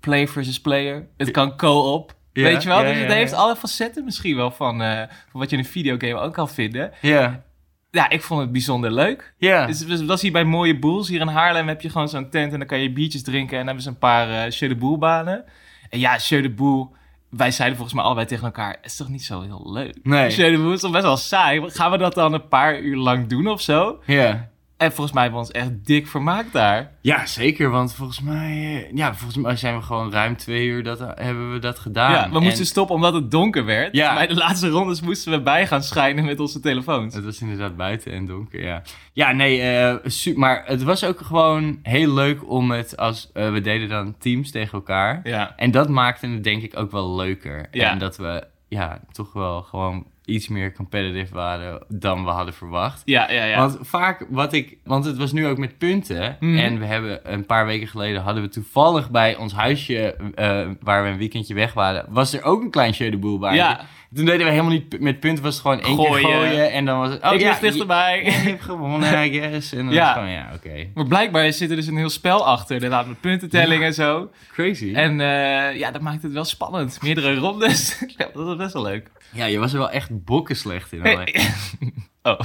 player 0.00 0.28
versus 0.28 0.60
player. 0.60 1.06
Het 1.16 1.30
kan 1.30 1.56
co-op. 1.56 2.14
Ja, 2.32 2.42
Weet 2.42 2.62
je 2.62 2.68
wel? 2.68 2.82
ja, 2.82 2.88
dus 2.88 2.98
het 2.98 3.08
ja, 3.08 3.14
heeft 3.14 3.32
alle 3.32 3.56
facetten 3.56 4.04
misschien 4.04 4.36
wel 4.36 4.50
van, 4.50 4.78
van 5.30 5.40
wat 5.40 5.50
je 5.50 5.56
in 5.56 5.62
een 5.62 5.68
videogame 5.68 6.18
ook 6.20 6.32
kan 6.32 6.48
vinden. 6.48 6.92
Ja, 7.00 7.44
Ja, 7.90 8.08
ik 8.10 8.22
vond 8.22 8.40
het 8.40 8.52
bijzonder 8.52 8.92
leuk. 8.92 9.34
ja. 9.38 9.66
Dus 9.66 9.80
het 9.80 10.04
was 10.06 10.22
hier 10.22 10.32
bij 10.32 10.44
Mooie 10.44 10.78
Boels. 10.78 11.08
Hier 11.08 11.20
in 11.20 11.26
Haarlem 11.28 11.68
heb 11.68 11.80
je 11.80 11.90
gewoon 11.90 12.08
zo'n 12.08 12.30
tent 12.30 12.52
en 12.52 12.58
dan 12.58 12.68
kan 12.68 12.80
je 12.80 12.92
biertjes 12.92 13.22
drinken. 13.22 13.50
En 13.52 13.56
dan 13.58 13.66
hebben 13.66 13.82
ze 13.84 13.88
een 13.88 13.98
paar 13.98 14.28
uh, 14.46 14.52
Show 14.52 14.68
de 14.68 14.76
Boel 14.76 14.98
banen. 14.98 15.44
En 15.90 15.98
ja, 15.98 16.18
Show 16.18 16.42
de 16.42 16.50
Boel, 16.50 16.94
wij 17.28 17.50
zeiden 17.50 17.76
volgens 17.76 17.96
mij 17.96 18.06
allebei 18.06 18.26
tegen 18.26 18.44
elkaar, 18.44 18.78
is 18.82 18.96
toch 18.96 19.08
niet 19.08 19.24
zo 19.24 19.40
heel 19.40 19.72
leuk? 19.72 19.98
Nee. 20.02 20.56
Boel 20.56 20.72
is 20.72 20.80
toch 20.80 20.90
best 20.90 21.04
wel 21.04 21.16
saai. 21.16 21.70
Gaan 21.70 21.90
we 21.90 21.98
dat 21.98 22.14
dan 22.14 22.32
een 22.32 22.48
paar 22.48 22.80
uur 22.80 22.96
lang 22.96 23.26
doen 23.26 23.46
of 23.46 23.60
zo? 23.60 23.98
Ja. 24.04 24.48
En 24.76 24.92
volgens 24.92 25.12
mij 25.12 25.22
hebben 25.22 25.40
we 25.40 25.46
ons 25.46 25.56
echt 25.56 25.86
dik 25.86 26.06
vermaakt 26.06 26.52
daar. 26.52 26.90
ja, 27.00 27.26
zeker, 27.26 27.70
want 27.70 27.94
volgens 27.94 28.20
mij, 28.20 28.50
eh, 28.86 28.96
ja, 28.96 29.14
volgens 29.14 29.36
mij 29.42 29.56
zijn 29.56 29.76
we 29.76 29.82
gewoon 29.82 30.12
ruim 30.12 30.36
twee 30.36 30.66
uur 30.66 30.82
dat, 30.82 30.98
hebben 30.98 31.52
we 31.52 31.58
dat 31.58 31.78
gedaan. 31.78 32.12
ja, 32.12 32.30
we 32.30 32.40
moesten 32.40 32.60
En 32.60 32.66
stoppen 32.66 32.94
omdat 32.94 33.14
het 33.14 33.30
donker 33.30 33.64
werd. 33.64 33.94
Ja. 33.96 34.14
Bij 34.14 34.26
de 34.26 34.34
laatste 34.34 34.68
rondes 34.68 35.00
moesten 35.00 35.32
we 35.32 35.40
bij 35.42 35.66
gaan 35.66 35.82
schijnen 35.82 36.24
met 36.24 36.40
onze 36.40 36.60
telefoons. 36.60 37.14
Het 37.14 37.24
was 37.24 37.40
inderdaad 37.40 37.76
buiten 37.76 38.12
en 38.12 38.26
donker, 38.26 38.62
ja. 38.64 38.82
Ja, 39.12 39.32
nee, 39.32 39.60
eh, 39.60 39.94
su- 40.04 40.34
maar 40.36 40.62
het 40.66 40.82
was 40.82 41.04
ook 41.04 41.20
gewoon 41.20 41.78
heel 41.82 42.12
leuk 42.14 42.48
om 42.50 42.70
het 42.70 42.96
als, 42.96 43.30
eh, 43.32 43.52
we 43.52 43.60
deden 43.60 43.88
dan 43.88 44.14
teams 44.18 44.50
tegen 44.50 44.72
elkaar. 44.72 45.20
Ja. 45.24 45.56
En 45.56 45.70
dat 45.70 45.88
maakte 45.88 46.26
het 46.26 46.44
denk 46.44 46.62
ik 46.62 46.76
ook 46.78 46.90
wel 46.90 47.16
leuker. 47.16 47.68
Ja. 47.70 47.90
En 47.90 47.98
dat 47.98 48.16
we, 48.16 48.46
ja, 48.68 49.00
toch 49.12 49.32
wel 49.32 49.62
gewoon 49.62 50.06
iets 50.26 50.48
meer 50.48 50.72
competitive 50.72 51.34
waren 51.34 51.84
dan 51.88 52.24
we 52.24 52.30
hadden 52.30 52.54
verwacht. 52.54 53.02
Ja, 53.04 53.30
ja, 53.30 53.44
ja. 53.44 53.58
Want 53.58 53.78
vaak 53.80 54.26
wat 54.28 54.52
ik, 54.52 54.78
want 54.84 55.04
het 55.04 55.16
was 55.16 55.32
nu 55.32 55.46
ook 55.46 55.58
met 55.58 55.78
punten. 55.78 56.36
Mhm. 56.40 56.58
En 56.58 56.78
we 56.78 56.84
hebben 56.84 57.32
een 57.32 57.46
paar 57.46 57.66
weken 57.66 57.88
geleden 57.88 58.22
hadden 58.22 58.42
we 58.42 58.48
toevallig 58.48 59.10
bij 59.10 59.36
ons 59.36 59.52
huisje, 59.52 60.16
eh, 60.34 60.68
waar 60.80 61.02
we 61.02 61.08
een 61.08 61.18
weekendje 61.18 61.54
weg 61.54 61.72
waren, 61.72 62.04
was 62.08 62.32
er 62.32 62.42
ook 62.42 62.62
een 62.62 62.70
klein 62.70 62.92
jeu 62.92 63.10
de 63.10 63.18
boel 63.18 63.38
bij. 63.38 63.54
Ja. 63.54 63.80
Toen 64.14 64.24
deden 64.24 64.44
we 64.46 64.50
helemaal 64.50 64.70
niet 64.72 65.00
met 65.00 65.20
punten, 65.20 65.44
was 65.44 65.52
het 65.52 65.62
gewoon 65.62 65.80
één 65.80 65.96
keer 65.96 66.06
Gooien. 66.06 66.30
gooien 66.30 66.72
en 66.72 66.84
dan 66.84 66.98
was 66.98 67.10
het. 67.10 67.22
Oh 67.22 67.32
ik 67.32 67.40
ja, 67.40 67.58
dichterbij. 67.60 68.18
je, 68.18 68.24
je 68.30 68.30
hebt 68.30 68.62
gewonnen, 68.62 69.22
I 69.24 69.32
guess. 69.38 69.72
En 69.72 69.84
dan 69.84 69.94
Ja. 69.94 70.04
was 70.04 70.12
gewoon, 70.12 70.28
ja, 70.30 70.50
oké. 70.54 70.86
Maar 70.94 71.06
blijkbaar 71.06 71.52
zit 71.52 71.70
er 71.70 71.76
dus 71.76 71.86
een 71.86 71.96
heel 71.96 72.10
spel 72.10 72.46
achter, 72.46 72.74
inderdaad, 72.74 73.06
met 73.06 73.20
puntentelling 73.20 73.82
en 73.82 73.94
zo. 73.94 74.30
Crazy. 74.52 74.94
En 74.94 75.20
eh, 75.20 75.78
ja, 75.78 75.90
dat 75.90 76.00
maakt 76.00 76.22
het 76.22 76.32
wel 76.32 76.44
spannend. 76.44 76.98
Meerdere 77.02 77.34
rondes. 77.36 77.98
ja, 78.16 78.28
dat 78.34 78.48
is 78.48 78.56
best 78.56 78.72
wel 78.72 78.82
leuk. 78.82 79.10
ja, 79.32 79.44
je 79.44 79.58
was 79.58 79.72
er 79.72 79.78
wel 79.78 79.90
echt 79.90 80.24
bokken 80.24 80.56
slecht 80.56 80.92
in. 80.92 81.06
hoor. 81.06 81.24
oh. 82.22 82.40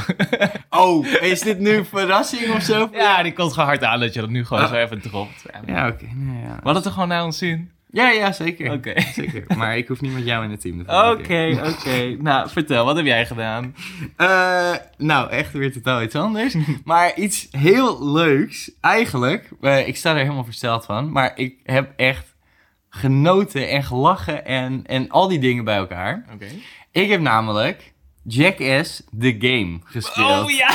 Oh, 0.69 1.05
is 1.21 1.39
dit 1.41 1.59
nu 1.59 1.69
een 1.75 1.85
verrassing 1.85 2.53
of 2.55 2.61
zo? 2.61 2.89
ja, 2.93 3.23
die 3.23 3.33
komt 3.33 3.53
gewoon 3.53 3.67
hard 3.67 3.83
aan 3.83 3.99
dat 3.99 4.13
je 4.13 4.19
dat 4.19 4.29
nu 4.29 4.45
gewoon 4.45 4.63
Ah. 4.63 4.69
zo 4.69 4.75
even 4.75 5.01
dropt. 5.01 5.43
Ja, 5.53 5.73
Ja, 5.73 5.87
oké. 5.87 6.05
nee, 6.15 6.41
ja. 6.41 6.47
We 6.47 6.53
hadden 6.53 6.75
het 6.75 6.85
er 6.85 6.91
gewoon 6.91 7.07
naar 7.07 7.23
ons 7.23 7.37
zin. 7.37 7.71
Ja, 7.91 8.09
ja, 8.09 8.31
zeker. 8.31 8.71
Oké. 8.71 9.01
Zeker. 9.13 9.43
Maar 9.57 9.77
ik 9.77 9.87
hoef 9.87 10.01
niet 10.01 10.13
met 10.13 10.25
jou 10.25 10.43
in 10.43 10.51
het 10.51 10.61
team. 10.61 10.77
natuurlijk. 10.77 11.19
Oké, 11.19 11.69
oké. 11.69 12.15
Nou, 12.21 12.49
vertel, 12.49 12.85
wat 12.85 12.95
heb 12.95 13.05
jij 13.05 13.25
gedaan? 13.25 13.75
Eh, 14.15 14.73
nou, 14.97 15.29
echt 15.29 15.53
weer 15.53 15.73
totaal 15.73 16.01
iets 16.01 16.15
anders. 16.15 16.55
maar 16.83 17.15
iets 17.15 17.47
heel 17.51 18.11
leuks, 18.11 18.71
eigenlijk. 18.81 19.49
Eh, 19.61 19.87
ik 19.87 19.95
sta 19.95 20.11
er 20.11 20.17
helemaal 20.17 20.43
versteld 20.43 20.85
van. 20.85 21.11
Maar 21.11 21.31
ik 21.35 21.55
heb 21.63 21.93
echt 21.95 22.35
genoten 22.89 23.69
en 23.69 23.83
gelachen 23.83 24.45
en, 24.45 24.81
en 24.85 25.09
al 25.09 25.27
die 25.27 25.39
dingen 25.39 25.63
bij 25.63 25.77
elkaar. 25.77 26.25
Oké. 26.33 26.47
Ik 26.91 27.09
heb 27.09 27.21
namelijk 27.21 27.90
Jackass 28.23 29.03
The 29.19 29.35
Game 29.39 29.79
gespeeld. 29.83 30.43
Oh 30.43 30.49
ja! 30.49 30.69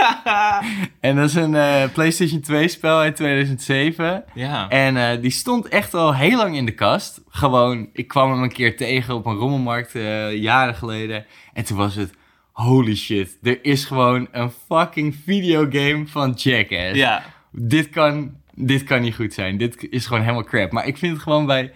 En 1.00 1.16
dat 1.16 1.28
is 1.28 1.34
een 1.34 1.54
eh, 1.54 1.92
PlayStation 1.92 2.40
2 2.40 2.68
spel 2.68 2.98
uit 2.98 3.16
2007. 3.16 4.24
ja. 4.34 4.68
En 4.68 4.96
eh, 4.96 5.22
die 5.22 5.30
stond 5.30 5.68
echt 5.68 5.94
al 5.94 6.14
heel 6.14 6.36
lang 6.36 6.56
in 6.56 6.66
de 6.66 6.74
kast. 6.74 7.20
Gewoon, 7.28 7.88
ik 7.92 8.08
kwam 8.08 8.30
hem 8.30 8.42
een 8.42 8.52
keer 8.52 8.76
tegen 8.76 9.14
op 9.14 9.26
een 9.26 9.36
rommelmarkt 9.36 9.94
eh, 9.94 10.34
jaren 10.34 10.74
geleden. 10.74 11.26
En 11.52 11.64
toen 11.64 11.76
was 11.76 11.94
het, 11.94 12.10
holy 12.52 12.96
shit, 12.96 13.38
er 13.42 13.64
is 13.64 13.84
gewoon 13.84 14.28
een 14.32 14.52
fucking 14.68 15.16
videogame 15.24 16.06
van 16.06 16.32
Jackass. 16.32 16.96
Ja. 16.96 17.22
Dit 17.52 17.88
kan, 17.88 18.34
dit 18.54 18.84
kan 18.84 19.00
niet 19.00 19.14
goed 19.14 19.34
zijn. 19.34 19.58
Dit 19.58 19.86
is 19.90 20.06
gewoon 20.06 20.22
helemaal 20.22 20.44
crap. 20.44 20.72
Maar 20.72 20.86
ik 20.86 20.98
vind 20.98 21.12
het 21.12 21.22
gewoon 21.22 21.46
bij, 21.46 21.72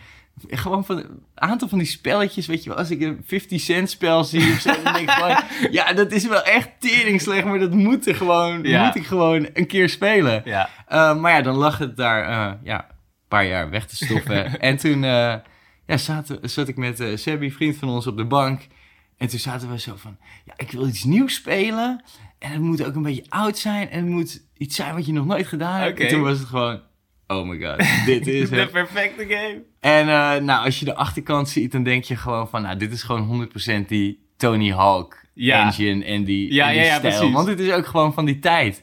gewoon 0.48 0.84
van 0.84 0.96
een 0.96 1.22
aantal 1.34 1.68
van 1.68 1.78
die 1.78 1.86
spelletjes, 1.86 2.46
weet 2.46 2.62
je 2.62 2.68
wel, 2.68 2.78
als 2.78 2.90
ik 2.90 3.00
een 3.00 3.22
50 3.26 3.60
cent 3.60 3.90
spel 3.90 4.24
zie 4.24 4.52
of 4.52 4.60
zo, 4.60 4.72
dan 4.82 4.92
denk 4.92 5.08
ik 5.08 5.10
gewoon, 5.10 5.36
ja, 5.78 5.92
dat 5.92 6.12
is 6.12 6.26
wel 6.28 6.42
echt 6.42 6.70
tering 6.78 7.20
slecht, 7.20 7.44
maar 7.44 7.58
dat 7.58 7.72
moet, 7.72 8.06
er 8.06 8.14
gewoon, 8.14 8.62
Ja. 8.62 8.84
moet 8.86 8.94
ik 8.94 9.06
gewoon 9.06 9.48
een 9.52 9.66
keer 9.66 9.88
spelen. 9.88 10.42
Ja. 10.44 10.68
Uh, 10.92 11.20
maar 11.20 11.32
ja, 11.32 11.42
dan 11.42 11.54
lag 11.54 11.78
het 11.78 11.96
daar 11.96 12.28
uh, 12.28 12.52
ja, 12.62 12.84
een 12.88 13.28
paar 13.28 13.46
jaar 13.46 13.70
weg 13.70 13.86
te 13.86 13.96
stoffen. 13.96 14.60
en 14.60 14.76
toen 14.76 15.02
uh, 15.02 15.34
ja, 15.86 15.96
zaten, 15.96 16.50
zat 16.50 16.68
ik 16.68 16.76
met 16.76 17.00
uh, 17.00 17.16
Sebby, 17.16 17.50
vriend 17.50 17.76
van 17.76 17.88
ons, 17.88 18.06
op 18.06 18.16
de 18.16 18.24
bank. 18.24 18.66
En 19.16 19.28
toen 19.28 19.38
zaten 19.38 19.70
we 19.70 19.78
zo 19.78 19.94
van, 19.96 20.16
ja, 20.44 20.52
ik 20.56 20.70
wil 20.70 20.86
iets 20.88 21.04
nieuws 21.04 21.34
spelen. 21.34 22.02
En 22.38 22.50
het 22.50 22.60
moet 22.60 22.84
ook 22.84 22.94
een 22.94 23.02
beetje 23.02 23.24
oud 23.28 23.58
zijn. 23.58 23.90
En 23.90 23.98
het 24.04 24.08
moet 24.12 24.42
iets 24.56 24.76
zijn 24.76 24.94
wat 24.94 25.06
je 25.06 25.12
nog 25.12 25.26
nooit 25.26 25.46
gedaan 25.46 25.80
hebt. 25.80 26.00
En 26.00 26.08
toen 26.08 26.22
was 26.22 26.38
het 26.38 26.48
gewoon, 26.48 26.80
oh 27.26 27.48
my 27.48 27.60
god, 27.66 27.86
dit 28.06 28.26
is 28.26 28.48
De 28.50 28.56
het. 28.56 28.70
perfecte 28.70 29.24
game. 29.28 29.62
En 29.80 30.06
uh, 30.06 30.46
nou, 30.46 30.64
als 30.64 30.78
je 30.78 30.84
de 30.84 30.94
achterkant 30.94 31.48
ziet, 31.48 31.72
dan 31.72 31.82
denk 31.82 32.04
je 32.04 32.16
gewoon 32.16 32.48
van, 32.48 32.62
nou, 32.62 32.76
dit 32.76 32.92
is 32.92 33.02
gewoon 33.02 33.48
100% 33.84 33.86
die 33.86 34.22
Tony 34.36 34.70
Hawk 34.72 35.24
Ja. 35.34 35.64
engine 35.64 36.04
en 36.04 36.24
die, 36.24 36.52
Ja, 36.52 36.66
en 36.66 36.72
die 36.72 36.80
ja, 36.82 36.86
ja, 36.88 36.96
stijl. 36.98 37.16
precies. 37.16 37.34
Want 37.34 37.48
het 37.48 37.60
is 37.60 37.72
ook 37.72 37.86
gewoon 37.86 38.14
van 38.14 38.24
die 38.24 38.38
tijd. 38.38 38.82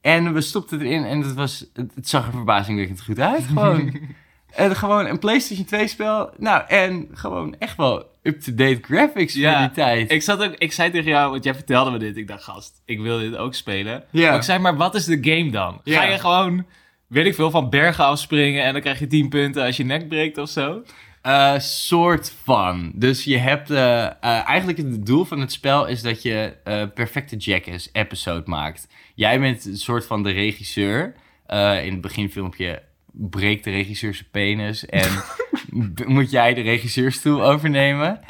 En 0.00 0.32
we 0.34 0.40
stopten 0.40 0.80
erin 0.80 1.04
en 1.04 1.20
het, 1.20 1.34
was, 1.34 1.66
het, 1.74 1.92
het 1.94 2.08
zag 2.08 2.26
er 2.26 2.32
verbazingwekkend 2.32 3.02
goed 3.02 3.20
uit. 3.20 3.44
Gewoon, 3.44 3.98
en 4.54 4.76
gewoon 4.76 5.06
een 5.06 5.18
PlayStation 5.18 5.66
2 5.66 5.86
spel. 5.88 6.30
Nou, 6.36 6.62
en 6.68 7.08
gewoon 7.12 7.56
echt 7.58 7.76
wel 7.76 8.04
up-to-date 8.22 8.78
graphics 8.82 9.34
Ja, 9.34 9.52
voor 9.58 9.66
die 9.66 9.70
tijd. 9.84 10.10
Ik, 10.10 10.22
zat 10.22 10.42
ook, 10.42 10.54
ik 10.58 10.72
zei 10.72 10.90
tegen 10.90 11.10
jou, 11.10 11.30
want 11.30 11.44
jij 11.44 11.54
vertelde 11.54 11.90
me 11.90 11.98
dit. 11.98 12.16
Ik 12.16 12.28
dacht, 12.28 12.44
gast, 12.44 12.82
ik 12.84 13.00
wil 13.00 13.18
dit 13.18 13.36
ook 13.36 13.54
spelen. 13.54 14.04
Ja. 14.10 14.28
Maar 14.28 14.36
ik 14.36 14.42
zei, 14.42 14.58
maar 14.58 14.76
wat 14.76 14.94
is 14.94 15.04
de 15.04 15.18
game 15.20 15.50
dan? 15.50 15.80
Ja. 15.84 16.00
Ga 16.00 16.06
je 16.06 16.18
gewoon, 16.18 16.66
weet 17.12 17.26
ik 17.26 17.34
veel, 17.34 17.50
van 17.50 17.70
bergen 17.70 18.04
afspringen 18.04 18.64
en 18.64 18.72
dan 18.72 18.82
krijg 18.82 18.98
je 18.98 19.06
10 19.06 19.28
punten 19.28 19.64
als 19.64 19.76
je 19.76 19.84
nek 19.84 20.08
breekt 20.08 20.38
of 20.38 20.48
zo? 20.48 20.82
Eh, 21.22 21.58
soort 21.58 22.34
van. 22.42 22.92
Dus 22.94 23.24
je 23.24 23.38
hebt... 23.38 23.70
eh, 23.70 24.04
eh, 24.04 24.12
eigenlijk 24.48 24.78
het 24.78 25.06
doel 25.06 25.24
van 25.24 25.40
het 25.40 25.52
spel 25.52 25.86
is 25.86 26.02
dat 26.02 26.22
je 26.22 26.56
perfecte 26.94 27.36
Jackass-episode 27.36 28.50
maakt. 28.50 28.88
Jij 29.14 29.40
bent 29.40 29.64
een 29.64 29.76
soort 29.76 30.06
van 30.06 30.22
de 30.22 30.30
regisseur. 30.30 31.14
In 31.82 31.92
het 31.92 32.00
beginfilmpje 32.00 32.82
breekt 33.12 33.64
de 33.64 33.70
regisseur 33.70 34.14
zijn 34.14 34.28
penis 34.30 34.86
en 34.86 35.10
moet 36.14 36.30
jij 36.30 36.54
de 36.54 36.60
regisseurstoel 36.60 37.44
overnemen. 37.44 38.20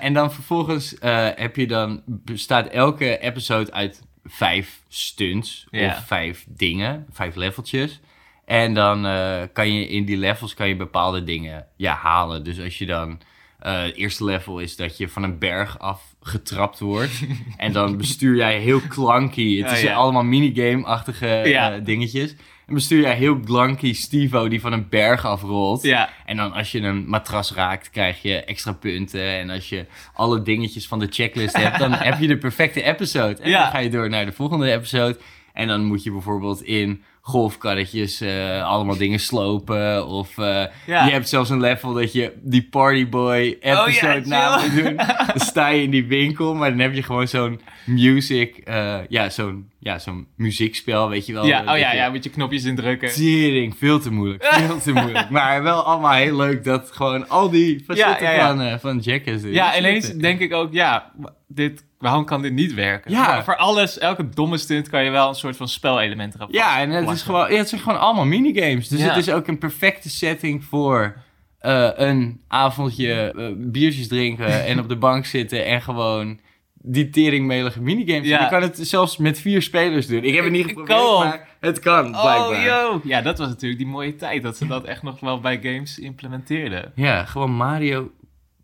En 0.00 0.12
dan 0.12 0.32
vervolgens 0.32 0.96
heb 1.34 1.56
je 1.56 1.66
dan, 1.66 2.02
bestaat 2.06 2.66
elke 2.66 3.18
episode 3.18 3.72
uit 3.72 4.02
vijf 4.28 4.80
stunts 4.88 5.66
Ja. 5.70 5.86
of 5.86 6.06
vijf 6.06 6.44
dingen, 6.48 7.06
vijf 7.12 7.34
leveltjes. 7.34 8.00
En 8.44 8.74
dan 8.74 9.06
eh, 9.06 9.42
kan 9.52 9.72
je 9.74 9.88
in 9.88 10.04
die 10.04 10.16
levels 10.16 10.54
kan 10.54 10.68
je 10.68 10.76
bepaalde 10.76 11.24
dingen 11.24 11.66
ja, 11.76 11.94
halen. 11.94 12.44
Dus 12.44 12.60
als 12.60 12.78
je 12.78 12.86
dan... 12.86 13.20
eh, 13.58 13.82
het 13.82 13.94
eerste 13.94 14.24
level 14.24 14.58
is 14.58 14.76
dat 14.76 14.96
je 14.98 15.08
van 15.08 15.22
een 15.22 15.38
berg 15.38 15.78
af 15.78 16.02
getrapt 16.22 16.78
wordt. 16.80 17.20
en 17.56 17.72
dan 17.72 17.96
bestuur 17.96 18.36
jij 18.36 18.58
heel 18.58 18.80
clunky. 18.88 19.56
Het 19.58 19.70
Ja, 19.70 19.76
is 19.76 19.82
ja. 19.82 19.94
allemaal 19.94 20.22
minigame-achtige 20.24 21.26
Ja. 21.26 21.72
eh, 21.74 21.84
dingetjes. 21.84 22.34
En 22.66 22.74
bestuur 22.74 23.00
jij 23.00 23.14
heel 23.14 23.40
clunky 23.40 23.92
Stevo 23.94 24.48
die 24.48 24.60
van 24.60 24.72
een 24.72 24.86
berg 24.88 25.24
afrolt. 25.24 25.82
Ja. 25.82 26.08
En 26.24 26.36
dan 26.36 26.52
als 26.52 26.72
je 26.72 26.80
een 26.80 27.08
matras 27.08 27.52
raakt, 27.52 27.90
krijg 27.90 28.22
je 28.22 28.44
extra 28.44 28.72
punten. 28.72 29.22
En 29.38 29.50
als 29.50 29.68
je 29.68 29.86
alle 30.14 30.42
dingetjes 30.42 30.86
van 30.88 30.98
de 30.98 31.06
checklist 31.10 31.56
hebt, 31.56 31.78
dan 31.78 31.92
heb 32.08 32.18
je 32.20 32.26
de 32.26 32.38
perfecte 32.38 32.82
episode. 32.82 33.42
En 33.42 33.50
Ja. 33.50 33.62
dan 33.62 33.70
ga 33.70 33.78
je 33.78 33.90
door 33.90 34.08
naar 34.08 34.24
de 34.26 34.32
volgende 34.32 34.72
episode. 34.72 35.18
En 35.52 35.66
dan 35.68 35.84
moet 35.84 36.02
je 36.02 36.10
bijvoorbeeld 36.12 36.62
in 36.62 37.02
golfkarretjes 37.20 38.20
eh, 38.20 38.62
allemaal 38.64 38.96
dingen 38.96 39.20
slopen. 39.20 40.06
Of 40.06 40.38
eh, 40.38 40.64
Ja. 40.86 41.04
je 41.06 41.12
hebt 41.12 41.28
zelfs 41.28 41.50
een 41.50 41.60
level 41.60 41.92
dat 41.92 42.12
je 42.12 42.32
die 42.42 42.68
partyboy 42.70 43.56
episode 43.60 44.18
Oh 44.20 44.26
ja, 44.26 44.28
na 44.28 44.60
moet 44.60 44.74
doen. 44.84 44.96
Dan 45.36 45.40
sta 45.46 45.68
je 45.68 45.82
in 45.82 45.90
die 45.90 46.06
winkel, 46.06 46.54
maar 46.54 46.70
dan 46.70 46.78
heb 46.78 46.94
je 46.94 47.02
gewoon 47.02 47.28
zo'n 47.28 47.60
music, 47.84 48.56
eh, 48.56 48.98
ja, 49.08 49.30
zo'n 49.30 49.70
ja, 49.86 49.98
zo'n 49.98 50.26
muziekspel, 50.36 51.08
weet 51.08 51.26
je 51.26 51.32
wel. 51.32 51.46
Ja, 51.46 51.60
oh 51.60 51.78
ja, 51.78 51.90
je- 51.90 51.96
ja, 51.96 52.08
met 52.10 52.24
je 52.24 52.30
knopjes 52.30 52.64
indrukken. 52.64 53.12
Tering, 53.12 53.76
veel 53.78 54.00
te 54.00 54.10
moeilijk. 54.12 54.44
Veel 54.66 54.78
te 54.80 54.92
moeilijk. 54.92 55.30
Maar 55.30 55.62
wel 55.62 55.82
allemaal 55.82 56.12
heel 56.12 56.36
leuk 56.36 56.64
dat 56.64 56.90
gewoon 56.92 57.28
al 57.28 57.50
die 57.50 57.84
facetten 57.86 58.26
Ja, 58.26 58.32
ja, 58.32 58.38
ja. 58.38 58.46
Van, 58.48 58.60
eh, 58.60 58.78
van 58.78 58.98
Jackass 58.98 59.42
doen. 59.42 59.52
Ja, 59.52 59.78
ineens 59.78 60.12
denk 60.12 60.40
ik 60.40 60.52
ook, 60.52 60.72
ja, 60.72 61.12
dit, 61.48 61.84
waarom 61.98 62.24
kan 62.24 62.42
dit 62.42 62.52
niet 62.52 62.74
werken? 62.74 63.10
Ja. 63.10 63.26
Maar 63.26 63.44
voor 63.44 63.56
alles, 63.56 63.98
elke 63.98 64.28
domme 64.28 64.56
stunt 64.58 64.88
kan 64.88 65.04
je 65.04 65.10
wel 65.10 65.28
een 65.28 65.34
soort 65.34 65.56
van 65.56 65.68
spelelement 65.68 66.34
erop 66.34 66.52
Ja, 66.52 66.80
en 66.80 66.90
het, 66.90 67.10
is 67.10 67.22
gewoon, 67.22 67.50
ja, 67.52 67.56
het 67.58 67.68
zijn 67.68 67.80
gewoon 67.80 68.00
allemaal 68.00 68.26
minigames. 68.26 68.88
Dus 68.88 69.02
het 69.02 69.16
is 69.16 69.30
ook 69.30 69.46
een 69.46 69.58
perfecte 69.58 70.10
setting 70.10 70.64
voor 70.64 71.16
eh, 71.58 71.88
een 71.94 72.40
avondje 72.48 73.12
eh, 73.12 73.46
biertjes 73.56 74.08
drinken 74.08 74.64
en 74.64 74.78
op 74.78 74.88
de 74.88 74.96
bank 74.96 75.24
zitten 75.26 75.64
en 75.66 75.82
gewoon 75.82 76.40
die 76.82 77.08
teringmelige 77.10 77.80
minigames. 77.82 78.28
Ja. 78.28 78.42
Je 78.42 78.48
kan 78.48 78.62
het 78.62 78.78
zelfs 78.80 79.16
met 79.16 79.40
vier 79.40 79.62
spelers 79.62 80.06
doen. 80.06 80.24
Ik 80.24 80.34
heb 80.34 80.44
het 80.44 80.52
niet 80.52 80.66
geprobeerd, 80.66 80.98
kom. 80.98 81.18
maar 81.24 81.48
het 81.60 81.78
kan, 81.78 82.10
blijkbaar. 82.10 82.48
Oh, 82.58 82.64
yo. 82.64 83.00
Ja, 83.04 83.20
dat 83.20 83.38
was 83.38 83.48
natuurlijk 83.48 83.80
die 83.80 83.90
mooie 83.90 84.16
tijd 84.16 84.42
dat 84.42 84.56
ze 84.56 84.66
dat 84.66 84.84
echt 84.84 85.02
nog 85.02 85.20
wel 85.20 85.40
bij 85.40 85.60
games 85.62 85.98
implementeerden. 85.98 86.92
Ja, 86.94 87.24
gewoon 87.24 87.50
Mario 87.56 88.10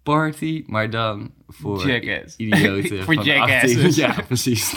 Party, 0.03 0.63
maar 0.67 0.91
dan 0.91 1.31
voor 1.49 1.87
Jackass. 1.89 2.37
idioten 2.37 3.03
Voor 3.05 3.15
jackasses. 3.25 3.77
18. 3.85 3.95
Ja, 3.95 4.15
precies. 4.27 4.75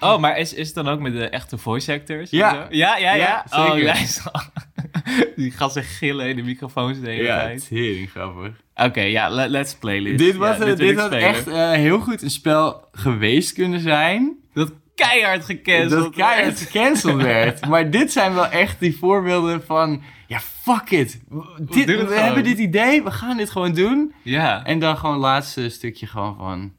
Oh, 0.00 0.18
maar 0.18 0.38
is, 0.38 0.54
is 0.54 0.66
het 0.66 0.74
dan 0.74 0.88
ook 0.88 1.00
met 1.00 1.12
de 1.12 1.28
echte 1.28 1.58
voice 1.58 1.92
actors? 1.92 2.30
Ja. 2.30 2.66
Ja, 2.70 2.96
ja, 2.96 3.14
ja. 3.14 3.44
Ja, 3.50 3.66
Oh, 3.72 3.78
ja, 3.78 3.94
Die 5.36 5.50
gasten 5.50 5.82
gillen 5.82 6.28
in 6.28 6.36
de 6.36 6.42
microfoons 6.42 7.00
de 7.00 7.10
hele 7.10 7.22
Ja, 7.22 7.38
tijd. 7.40 7.52
het 7.54 7.62
is 7.62 7.68
heel 7.68 8.06
grappig. 8.06 8.62
Oké, 8.74 9.00
ja, 9.00 9.28
let- 9.28 9.48
let's 9.50 9.74
playlist. 9.74 10.18
Dit, 10.18 10.36
was, 10.36 10.56
ja, 10.58 10.74
dit 10.74 10.98
had 10.98 11.12
echt 11.12 11.46
eh, 11.46 11.70
heel 11.70 12.00
goed 12.00 12.22
een 12.22 12.30
spel 12.30 12.88
geweest 12.92 13.52
kunnen 13.52 13.80
zijn. 13.80 14.36
Dat 14.54 14.72
keihard 14.94 15.44
gecanceld. 15.44 15.90
dat 16.04 16.14
keihard 16.14 16.60
gecanceld 16.60 17.22
werd. 17.22 17.66
Maar 17.68 17.90
dit 17.90 18.12
zijn 18.12 18.34
wel 18.34 18.46
echt 18.46 18.80
die 18.80 18.96
voorbeelden 18.98 19.62
van... 19.64 20.02
Ja, 20.26 20.40
fuck 20.40 20.90
it. 20.90 21.20
Dit, 21.60 21.84
we 21.84 21.92
gewoon. 21.98 22.12
hebben 22.12 22.44
dit 22.44 22.58
idee, 22.58 23.02
we 23.02 23.10
gaan 23.10 23.36
dit 23.36 23.50
gewoon 23.50 23.72
doen. 23.74 24.14
Ja. 24.22 24.64
En 24.64 24.78
dan 24.78 24.96
gewoon 24.96 25.14
het 25.14 25.22
laatste 25.24 25.68
stukje 25.68 26.06
gewoon 26.06 26.36
van... 26.36 26.72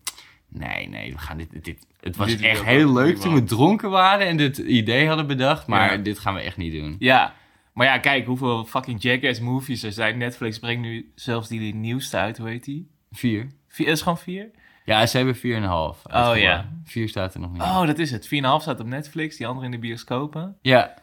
Nee, 0.49 0.89
nee, 0.89 1.11
we 1.13 1.17
gaan 1.19 1.37
dit... 1.37 1.63
dit 1.63 1.77
het 2.01 2.15
was 2.15 2.27
Dit 2.27 2.41
echt 2.41 2.63
heel 2.63 2.93
leuk 2.93 3.17
toen 3.17 3.33
we 3.33 3.43
dronken 3.43 3.89
waren 3.89 4.27
en 4.27 4.37
dit 4.37 4.57
idee 4.57 5.07
hadden 5.07 5.27
bedacht. 5.27 5.67
Maar 5.67 5.91
Ja. 5.91 5.97
dit 5.97 6.19
gaan 6.19 6.33
we 6.33 6.39
echt 6.41 6.57
niet 6.57 6.73
doen. 6.73 6.95
Ja. 6.99 7.33
Maar 7.75 7.87
ja, 7.87 7.97
kijk 7.97 8.25
hoeveel 8.25 8.65
fucking 8.65 9.01
Jackass 9.01 9.39
movies 9.39 9.83
er 9.83 9.91
zijn. 9.91 10.17
Netflix 10.17 10.59
brengt 10.59 10.81
nu 10.81 11.11
zelfs 11.15 11.47
die 11.47 11.75
nieuwste 11.75 12.17
uit, 12.17 12.37
hoe 12.37 12.47
heet 12.47 12.63
die? 12.63 12.89
Vier. 13.11 13.51
Vier, 13.67 13.87
is 13.87 14.01
gewoon 14.01 14.17
vier? 14.17 14.51
Ja, 14.85 15.05
ze 15.05 15.17
hebben 15.17 15.35
4,5. 15.35 15.41
uitgebracht. 15.41 16.39
ja. 16.39 16.69
4 16.83 17.09
staat 17.09 17.33
er 17.33 17.39
nog 17.39 17.51
niet. 17.51 17.61
Oh, 17.61 17.85
dat 17.85 17.99
is 17.99 18.11
het. 18.11 18.25
4,5 18.25 18.29
staat 18.31 18.79
op 18.79 18.85
Netflix, 18.85 19.37
die 19.37 19.47
andere 19.47 19.65
in 19.65 19.71
de 19.71 19.77
bioscopen. 19.79 20.57
Ja. 20.61 20.93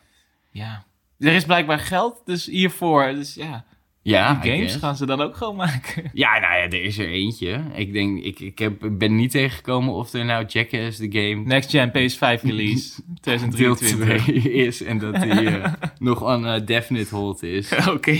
Ja. 0.50 0.85
Er 1.19 1.33
is 1.33 1.45
blijkbaar 1.45 1.79
geld 1.79 2.23
dus 2.25 2.47
hiervoor. 2.47 3.12
Dus 3.12 3.35
ja, 3.35 3.64
Ja, 4.04 4.35
die 4.35 4.52
games 4.52 4.75
gaan 4.76 4.97
ze 4.97 5.06
dan 5.06 5.21
ook 5.21 5.37
gewoon 5.37 5.56
maken. 5.56 6.11
Ja, 6.12 6.38
nou 6.38 6.54
ja, 6.54 6.62
er 6.62 6.82
is 6.82 6.99
er 6.99 7.09
eentje. 7.09 7.64
Ik 7.75 7.92
denk, 7.92 8.23
ik, 8.25 8.40
ik 8.40 8.59
heb, 8.59 8.85
ik 8.85 8.99
ben 8.99 9.16
niet 9.16 9.30
tegengekomen 9.30 9.94
of 9.94 10.12
er 10.12 10.25
nou 10.25 10.44
Jackass 10.47 10.99
the 10.99 11.06
Game 11.11 11.35
Next 11.44 11.71
Gen 11.71 11.88
PS5 11.88 12.42
release 12.42 13.00
deel 13.21 13.21
2023. 13.21 14.25
2 14.25 14.52
is 14.52 14.82
en 14.82 14.99
dat 14.99 15.14
die 15.14 15.30
eh, 15.32 15.73
nog 15.99 16.23
on 16.23 16.44
a 16.44 16.59
definite 16.59 17.14
hold 17.14 17.42
is. 17.42 17.73
Oké. 17.94 18.18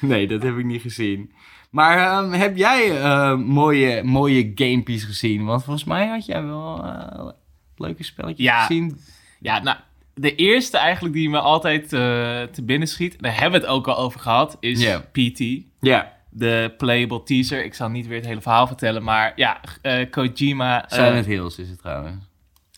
Nee, 0.00 0.26
dat 0.26 0.42
heb 0.42 0.58
ik 0.58 0.64
niet 0.64 0.82
gezien. 0.82 1.32
Maar 1.70 1.98
ehm, 1.98 2.32
heb 2.32 2.56
jij 2.56 3.00
eh, 3.00 3.36
mooie, 3.36 4.02
mooie 4.02 4.52
gamepies 4.54 5.04
gezien? 5.04 5.44
Want 5.44 5.64
volgens 5.64 5.84
mij 5.84 6.06
had 6.06 6.26
jij 6.26 6.42
wel 6.44 6.84
eh, 6.84 7.28
leuke 7.76 8.04
spelletjes 8.04 8.46
Ja. 8.46 8.60
gezien. 8.64 8.98
Ja, 9.40 9.62
nou, 9.62 9.76
de 10.14 10.34
eerste 10.34 10.76
eigenlijk 10.78 11.14
die 11.14 11.30
me 11.30 11.38
altijd 11.38 11.82
eh, 11.82 11.98
te 12.42 12.62
binnen 12.62 12.88
schiet, 12.88 13.16
daar 13.22 13.40
hebben 13.40 13.60
we 13.60 13.66
het 13.66 13.74
ook 13.76 13.88
al 13.88 13.96
over 13.98 14.20
gehad, 14.20 14.56
is 14.60 14.82
Ja. 14.82 14.98
PT. 15.12 15.38
Ja, 15.80 16.12
De 16.30 16.74
playable 16.78 17.22
teaser. 17.22 17.64
Ik 17.64 17.74
zal 17.74 17.88
niet 17.88 18.06
weer 18.06 18.16
het 18.16 18.26
hele 18.26 18.40
verhaal 18.40 18.66
vertellen, 18.66 19.02
maar 19.02 19.32
ja, 19.36 19.60
eh, 19.82 20.10
Kojima... 20.10 20.88
eh, 20.88 20.98
Silent 21.06 21.26
Hills 21.26 21.58
is 21.58 21.68
het 21.68 21.78
trouwens. 21.78 22.24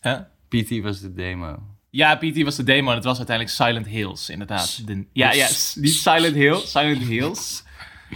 huh? 0.01 0.19
PT 0.49 0.81
was 0.81 0.99
de 0.99 1.13
demo. 1.13 1.59
Ja, 1.89 2.15
PT 2.15 2.41
was 2.43 2.55
de 2.55 2.63
demo 2.63 2.89
en 2.89 2.95
het 2.95 3.03
was 3.05 3.17
uiteindelijk 3.17 3.55
Silent 3.55 3.87
Hills, 3.87 4.29
inderdaad. 4.29 4.87
De, 4.87 5.05
ja, 5.13 5.31
ja, 5.33 5.45
S- 5.45 5.75
niet 5.75 5.93
Silent 5.93 6.35
Hill, 6.35 6.55
Silent 6.55 7.03
Hills. 7.03 7.63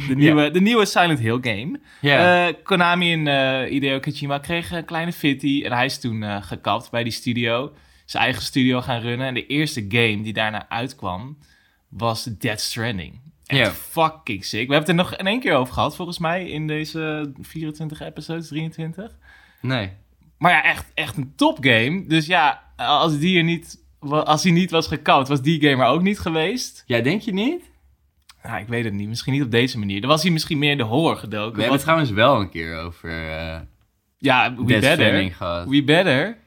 De 0.07 0.15
nieuwe, 0.15 0.51
de 0.51 0.61
nieuwe 0.61 0.85
Silent 0.85 1.19
Hill 1.19 1.37
game. 1.41 1.79
Ja, 2.01 2.51
Konami 2.63 3.13
en 3.13 3.27
eh 3.27 3.69
Hideo 3.69 3.99
Kojima 3.99 4.37
kregen 4.37 4.77
een 4.77 4.85
kleine 4.85 5.13
fitty 5.13 5.61
en 5.65 5.71
hij 5.71 5.85
is 5.85 5.99
toen 5.99 6.23
eh, 6.23 6.37
gekapt 6.43 6.91
bij 6.91 7.03
die 7.03 7.11
studio. 7.11 7.71
Zijn 8.11 8.23
eigen 8.23 8.41
studio 8.41 8.81
gaan 8.81 9.01
runnen. 9.01 9.27
En 9.27 9.33
de 9.33 9.45
eerste 9.45 9.85
game 9.89 10.21
die 10.21 10.33
daarna 10.33 10.69
uitkwam 10.69 11.37
was 11.89 12.23
Dead 12.23 12.59
Stranding. 12.59 13.19
Echt 13.45 13.77
fucking 13.77 14.45
sick. 14.45 14.67
We 14.67 14.73
hebben 14.73 14.95
het 14.95 14.99
er 14.99 15.11
nog 15.11 15.15
in 15.15 15.27
één 15.27 15.39
keer 15.39 15.55
over 15.55 15.73
gehad, 15.73 15.95
volgens 15.95 16.17
mij, 16.17 16.49
in 16.49 16.67
deze 16.67 17.31
24 17.41 18.01
episodes, 18.01 18.47
23. 18.47 19.15
nee. 19.61 19.89
Maar 20.37 20.51
ja, 20.51 20.63
echt, 20.63 20.91
echt 20.93 21.17
een 21.17 21.33
topgame. 21.35 22.05
Dus 22.07 22.25
ja, 22.25 22.63
als 22.75 23.19
die 23.19 23.37
er 23.37 23.43
niet, 23.43 23.83
als 23.99 24.43
hij 24.43 24.51
niet 24.51 24.71
was 24.71 24.87
gekapt, 24.87 25.27
was 25.27 25.41
die 25.41 25.61
game 25.61 25.83
er 25.83 25.89
ook 25.89 26.01
niet 26.01 26.19
geweest. 26.19 26.83
Ja, 26.85 26.99
denk 26.99 27.21
je 27.21 27.33
niet? 27.33 27.63
Nou, 28.43 28.61
ik 28.61 28.67
weet 28.67 28.83
het 28.83 28.93
niet. 28.93 29.07
Misschien 29.07 29.33
niet 29.33 29.43
op 29.43 29.51
deze 29.51 29.79
manier. 29.79 30.01
Dan 30.01 30.09
was 30.09 30.21
hij 30.21 30.31
misschien 30.31 30.57
meer 30.57 30.71
in 30.71 30.77
de 30.77 30.83
horror 30.83 31.17
gedoken. 31.17 31.53
We 31.55 31.59
hebben 31.59 31.73
het 31.73 31.81
trouwens 31.81 32.11
wel 32.11 32.39
een 32.39 32.49
keer 32.49 32.77
over 32.77 33.09
eh 33.09 33.59
ja, 34.17 34.55
we 34.55 34.65
Death 34.65 34.81
better. 34.81 35.67
We 35.67 35.83
better. 35.83 36.37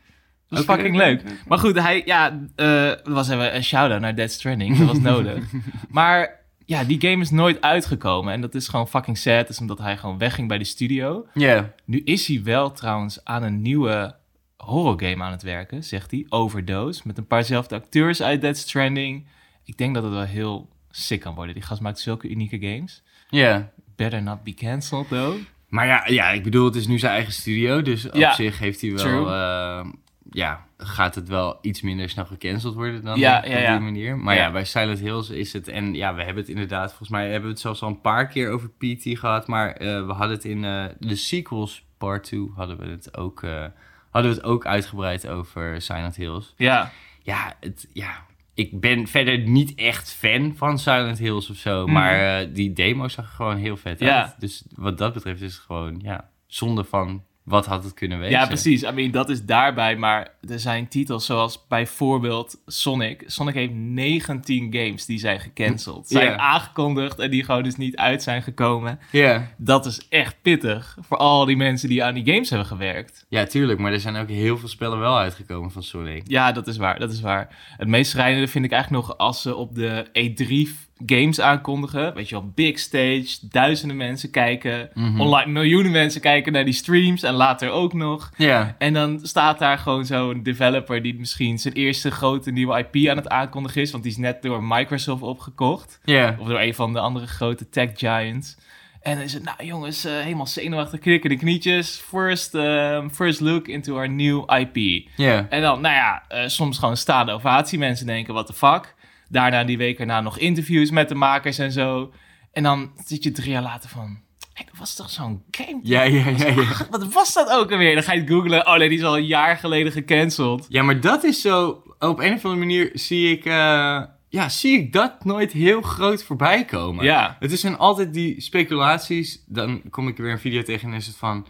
Dat 0.55 0.63
is 0.63 0.69
Oké, 0.69 0.75
fucking 0.79 0.97
leuk. 0.97 1.23
Maar 1.49 1.59
goed, 1.59 1.79
hij, 1.81 2.03
ja, 2.05 2.41
eh 2.57 2.85
dat 2.89 3.07
was 3.07 3.29
even 3.29 3.55
een 3.55 3.65
shout-out 3.65 4.01
naar 4.01 4.15
Dead 4.15 4.31
Stranding. 4.31 4.79
Dat 4.79 4.87
was 4.87 4.99
nodig. 5.13 5.45
maar 5.89 6.41
ja, 6.67 6.85
die 6.85 7.01
game 7.01 7.23
is 7.23 7.31
nooit 7.31 7.61
uitgekomen. 7.61 8.33
En 8.33 8.41
dat 8.41 8.55
is 8.55 8.69
gewoon 8.69 8.89
fucking 8.89 9.19
sad. 9.19 9.49
is 9.49 9.59
omdat 9.61 9.79
hij 9.79 9.97
gewoon 9.97 10.19
wegging 10.19 10.49
bij 10.49 10.59
de 10.59 10.65
studio. 10.65 11.27
Ja, 11.35 11.73
Nu 11.85 12.01
is 12.05 12.27
hij 12.27 12.41
wel 12.45 12.73
trouwens 12.73 13.25
aan 13.25 13.43
een 13.43 13.63
nieuwe 13.63 14.15
horrorgame 14.57 15.23
aan 15.25 15.33
het 15.33 15.43
werken, 15.43 15.85
zegt 15.85 16.11
hij. 16.11 16.27
Overdose. 16.29 17.01
Met 17.05 17.19
een 17.19 17.27
paar 17.27 17.45
zelfde 17.45 17.75
acteurs 17.75 18.23
uit 18.23 18.41
Dead 18.41 18.57
Stranding. 18.57 19.27
Ik 19.65 19.79
denk 19.79 19.95
dat 19.95 20.03
het 20.03 20.13
wel 20.13 20.23
heel 20.23 20.69
sick 20.91 21.21
kan 21.21 21.35
worden. 21.35 21.55
Die 21.55 21.63
gast 21.65 21.81
maakt 21.81 21.99
zulke 21.99 22.29
unieke 22.29 22.59
games. 22.59 23.03
ja. 23.31 23.73
Better 23.97 24.23
not 24.23 24.43
be 24.43 24.55
cancelled, 24.55 25.09
though. 25.09 25.37
Maar 25.69 25.87
ja, 25.87 26.07
ja, 26.07 26.31
ik 26.31 26.43
bedoel, 26.43 26.65
het 26.65 26.75
is 26.75 26.87
nu 26.87 26.99
zijn 26.99 27.13
eigen 27.13 27.33
studio, 27.33 27.83
dus 27.83 28.07
op 28.07 28.15
Ja, 28.15 28.35
zich 28.35 28.59
heeft 28.59 28.81
hij 28.81 28.91
wel, 28.93 28.99
true. 29.05 29.93
Ja, 30.35 30.67
gaat 30.77 31.15
het 31.15 31.29
wel 31.29 31.59
iets 31.61 31.81
minder 31.83 32.09
snel 32.09 32.25
gecanceld 32.25 32.75
worden 32.75 33.03
dan 33.05 33.19
Ja, 33.19 33.45
ja, 33.45 33.57
op 33.57 33.63
ja. 33.63 33.73
die 33.73 33.85
manier. 33.85 34.19
Maar 34.19 34.35
ja. 34.35 34.43
Ja. 34.43 34.53
bij 34.53 34.65
Silent 34.65 34.99
Hills 34.99 35.31
is 35.31 35.53
het, 35.53 35.69
en 35.69 35.95
ja, 35.95 36.15
we 36.15 36.23
hebben 36.23 36.43
het 36.43 36.53
inderdaad, 36.53 36.89
volgens 36.89 37.09
mij 37.09 37.23
hebben 37.25 37.43
we 37.43 37.49
het 37.49 37.61
zelfs 37.61 37.83
al 37.83 37.89
een 37.89 38.01
paar 38.01 38.27
keer 38.27 38.51
over 38.51 38.69
PT 38.71 39.03
gehad, 39.19 39.47
maar 39.47 39.73
eh, 39.73 40.07
we 40.07 40.13
hadden 40.13 40.37
het 40.37 40.45
in 40.45 40.65
eh, 40.65 40.85
de 40.99 41.17
sequels 41.17 41.85
part 41.99 42.25
2 42.25 42.51
hadden 42.55 42.79
we 42.79 42.87
het 42.87 43.17
ook, 43.17 43.43
eh, 43.43 43.65
hadden 44.11 44.31
we 44.31 44.37
het 44.37 44.47
ook 44.47 44.67
uitgebreid 44.67 45.29
over 45.29 45.81
Silent 45.83 46.17
Hills. 46.17 46.55
Ja, 46.57 46.91
Ja, 47.23 47.55
het, 47.61 47.89
ja, 47.93 48.27
ik 48.55 48.81
ben 48.81 49.07
verder 49.07 49.39
niet 49.39 49.75
echt 49.75 50.13
fan 50.13 50.53
van 50.57 50.79
Silent 50.79 51.19
Hills 51.19 51.51
of 51.51 51.57
zo. 51.57 51.83
Mhm. 51.85 51.93
Maar 51.93 52.53
die 52.53 52.73
demo 52.73 53.09
zag 53.09 53.35
gewoon 53.35 53.57
heel 53.57 53.77
vet 53.77 54.01
Ja. 54.01 54.23
uit. 54.23 54.35
Dus 54.41 54.65
wat 54.75 54.99
dat 54.99 55.13
betreft 55.13 55.41
is 55.41 55.55
het 55.55 55.63
gewoon, 55.63 56.01
ja, 56.03 56.31
zonde 56.47 56.85
van 56.85 57.25
wat 57.45 57.67
had 57.67 57.85
het 57.85 57.95
kunnen 57.95 58.19
wezen. 58.19 58.39
ja, 58.39 58.47
precies. 58.47 58.83
I 58.83 58.91
mean, 58.91 59.11
dat 59.11 59.29
is 59.31 59.45
daarbij. 59.45 59.97
Maar 59.97 60.35
er 60.49 60.59
zijn 60.59 60.89
titels 60.89 61.27
zoals 61.27 61.67
bijvoorbeeld 61.69 62.57
Sonic. 62.67 63.23
Sonic 63.27 63.55
heeft 63.55 63.73
19 63.73 64.73
games 64.73 65.07
die 65.07 65.19
zijn 65.19 65.41
gecanceld. 65.41 66.09
Zijn 66.09 66.39
aangekondigd 66.39 67.19
en 67.19 67.31
die 67.31 67.45
gewoon 67.45 67.63
dus 67.63 67.77
niet 67.77 67.97
uit 67.97 68.23
zijn 68.23 68.43
gekomen. 68.43 68.99
Ja. 69.11 69.49
Dat 69.57 69.87
is 69.87 70.09
echt 70.09 70.37
pittig 70.43 70.97
voor 71.01 71.17
al 71.17 71.45
die 71.45 71.57
mensen 71.57 71.89
die 71.89 72.05
aan 72.05 72.15
die 72.15 72.25
games 72.33 72.51
hebben 72.51 72.69
gewerkt. 72.69 73.27
ja, 73.29 73.45
tuurlijk. 73.45 73.79
Maar 73.79 73.93
er 73.93 74.01
zijn 74.01 74.17
ook 74.17 74.29
heel 74.29 74.59
veel 74.59 74.69
spellen 74.69 74.99
wel 74.99 75.19
uitgekomen 75.19 75.71
van 75.71 75.83
Sonic. 75.83 76.23
Ja, 76.27 76.53
dat 76.53 76.67
is 76.67 76.77
waar. 76.77 76.99
Dat 76.99 77.13
is 77.13 77.21
waar. 77.21 77.75
Het 77.77 77.89
meest 77.89 78.11
schrijnende 78.11 78.49
vind 78.49 78.65
ik 78.65 78.73
eigenlijk 78.73 79.07
nog 79.07 79.19
als 79.19 79.43
ze 79.43 79.55
op 79.55 79.75
de 79.75 80.07
E3 80.07 80.85
games 81.07 81.41
aankondigen. 81.41 82.15
Weet 82.15 82.29
je 82.29 82.35
wel, 82.35 82.51
big 82.55 82.79
stage, 82.79 83.37
duizenden 83.43 83.97
mensen 83.97 84.31
kijken. 84.31 84.91
Mhm. 84.95 85.21
Online 85.21 85.53
miljoenen 85.53 85.93
mensen 85.93 86.21
kijken 86.21 86.53
naar 86.53 86.65
die 86.65 86.75
streams 86.75 87.23
en 87.23 87.35
later 87.35 87.71
ook 87.71 87.93
nog. 87.93 88.31
Ja. 88.37 88.75
En 88.79 88.93
dan 88.93 89.19
staat 89.23 89.59
daar 89.59 89.79
gewoon 89.79 90.07
zo'n 90.07 90.43
developer 90.43 91.03
die 91.03 91.19
misschien 91.19 91.59
zijn 91.59 91.75
eerste 91.75 92.11
grote 92.11 92.51
nieuwe 92.51 92.79
IP 92.79 93.09
aan 93.09 93.17
het 93.17 93.29
aankondigen 93.29 93.83
is. 93.83 93.91
Want 93.91 94.03
die 94.03 94.13
is 94.13 94.19
net 94.19 94.43
door 94.43 94.65
Microsoft 94.65 95.23
opgekocht. 95.23 96.01
Ja. 96.05 96.37
Of 96.39 96.47
door 96.49 96.61
een 96.61 96.75
van 96.75 96.93
de 96.93 96.99
andere 96.99 97.27
grote 97.27 97.69
tech 97.69 97.91
giants. 97.95 98.57
En 99.05 99.15
dan 99.15 99.25
is 99.25 99.33
het, 99.33 99.45
nou 99.45 99.65
jongens, 99.65 100.05
eh, 100.05 100.13
helemaal 100.13 100.47
zenuwachtig, 100.47 101.01
knikken 101.01 101.31
de 101.31 101.37
knietjes. 101.37 102.03
First, 102.09 102.55
ehm, 102.55 103.09
first 103.09 103.41
look 103.41 103.69
into 103.69 103.97
our 103.97 104.11
new 104.11 104.45
IP. 104.59 105.09
Ja. 105.17 105.47
En 105.49 105.63
dan, 105.63 105.81
nou 105.81 105.95
ja, 105.95 106.23
eh, 106.29 106.49
soms 106.49 106.79
gewoon 106.79 106.97
staande 106.97 107.33
ovatie. 107.33 107.79
Mensen 107.79 108.07
denken, 108.07 108.35
what 108.35 108.47
the 108.47 108.53
fuck. 108.53 108.95
Daarna 109.35 109.65
die 109.65 109.77
week 109.79 109.99
erna 109.99 110.21
nog 110.21 110.39
interviews 110.39 110.91
met 110.91 111.09
de 111.09 111.15
makers 111.15 111.59
en 111.59 111.73
zo. 111.73 112.13
En 112.53 112.63
dan 112.63 112.93
zit 113.05 113.23
je 113.25 113.33
drie 113.33 113.51
jaar 113.51 113.63
later 113.63 113.91
van... 113.91 114.19
Hey, 114.53 114.65
dat 114.71 114.79
was 114.79 114.95
toch 114.97 115.11
zo'n 115.11 115.43
game? 115.51 115.81
Ja, 115.83 116.03
ja, 116.03 116.29
ja, 116.29 116.47
ja. 116.47 116.61
Ach, 116.61 116.87
Wat 116.91 117.13
was 117.13 117.33
dat 117.35 117.51
ook 117.51 117.73
alweer? 117.73 117.95
Dan 117.95 118.03
ga 118.03 118.13
je 118.13 118.21
het 118.21 118.29
googlen. 118.29 118.67
Oh 118.67 118.77
nee, 118.77 118.89
die 118.89 118.99
is 118.99 119.05
al 119.05 119.17
een 119.17 119.27
jaar 119.27 119.57
geleden 119.57 119.93
gecanceld. 119.93 120.67
Ja, 120.69 120.83
maar 120.83 121.01
dat 121.01 121.25
is 121.25 121.41
zo... 121.41 121.83
Op 121.99 122.19
een 122.19 122.33
of 122.33 122.45
andere 122.45 122.57
manier 122.57 122.91
zie 122.93 123.31
ik... 123.37 123.45
eh, 123.45 124.03
ja, 124.29 124.49
zie 124.49 124.79
ik 124.79 124.93
dat 124.93 125.25
nooit 125.25 125.53
heel 125.53 125.83
groot 125.83 126.25
voorbij 126.25 126.65
komen. 126.65 127.05
Ja. 127.05 127.37
Het 127.41 127.59
zijn 127.61 127.79
altijd 127.79 128.13
die 128.13 128.41
speculaties. 128.41 129.43
Dan 129.47 129.83
kom 129.91 130.09
ik 130.09 130.17
er 130.19 130.25
weer 130.25 130.33
een 130.33 130.39
video 130.39 130.63
tegen 130.63 130.89
en 130.89 130.95
is 130.95 131.07
het 131.07 131.17
van... 131.17 131.47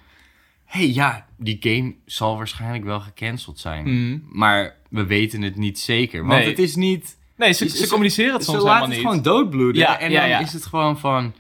hey, 0.65 0.89
ja, 0.91 1.27
die 1.39 1.57
game 1.61 1.95
zal 2.05 2.37
waarschijnlijk 2.37 2.85
wel 2.85 3.01
gecanceld 3.01 3.59
zijn. 3.59 3.85
Mhm. 3.85 4.19
Maar 4.39 4.77
we 4.91 5.05
weten 5.07 5.43
het 5.43 5.57
niet 5.57 5.79
zeker. 5.79 6.27
Want 6.27 6.39
Nee. 6.41 6.49
het 6.49 6.59
is 6.59 6.77
niet... 6.77 7.23
Nee, 7.37 7.53
ze, 7.53 7.69
Ze- 7.69 7.77
ze 7.77 7.89
communiceren 7.89 8.33
het 8.33 8.45
Ze 8.45 8.51
soms 8.51 8.63
laten 8.63 8.75
helemaal 8.91 9.05
het 9.05 9.15
niet. 9.15 9.23
gewoon 9.25 9.43
doodbloeden. 9.43 9.83
Ja, 9.83 9.99
en 9.99 10.11
ja, 10.11 10.29
dan 10.29 10.41
is 10.41 10.53
het 10.53 10.67
gewoon 10.67 10.99
van... 10.99 11.35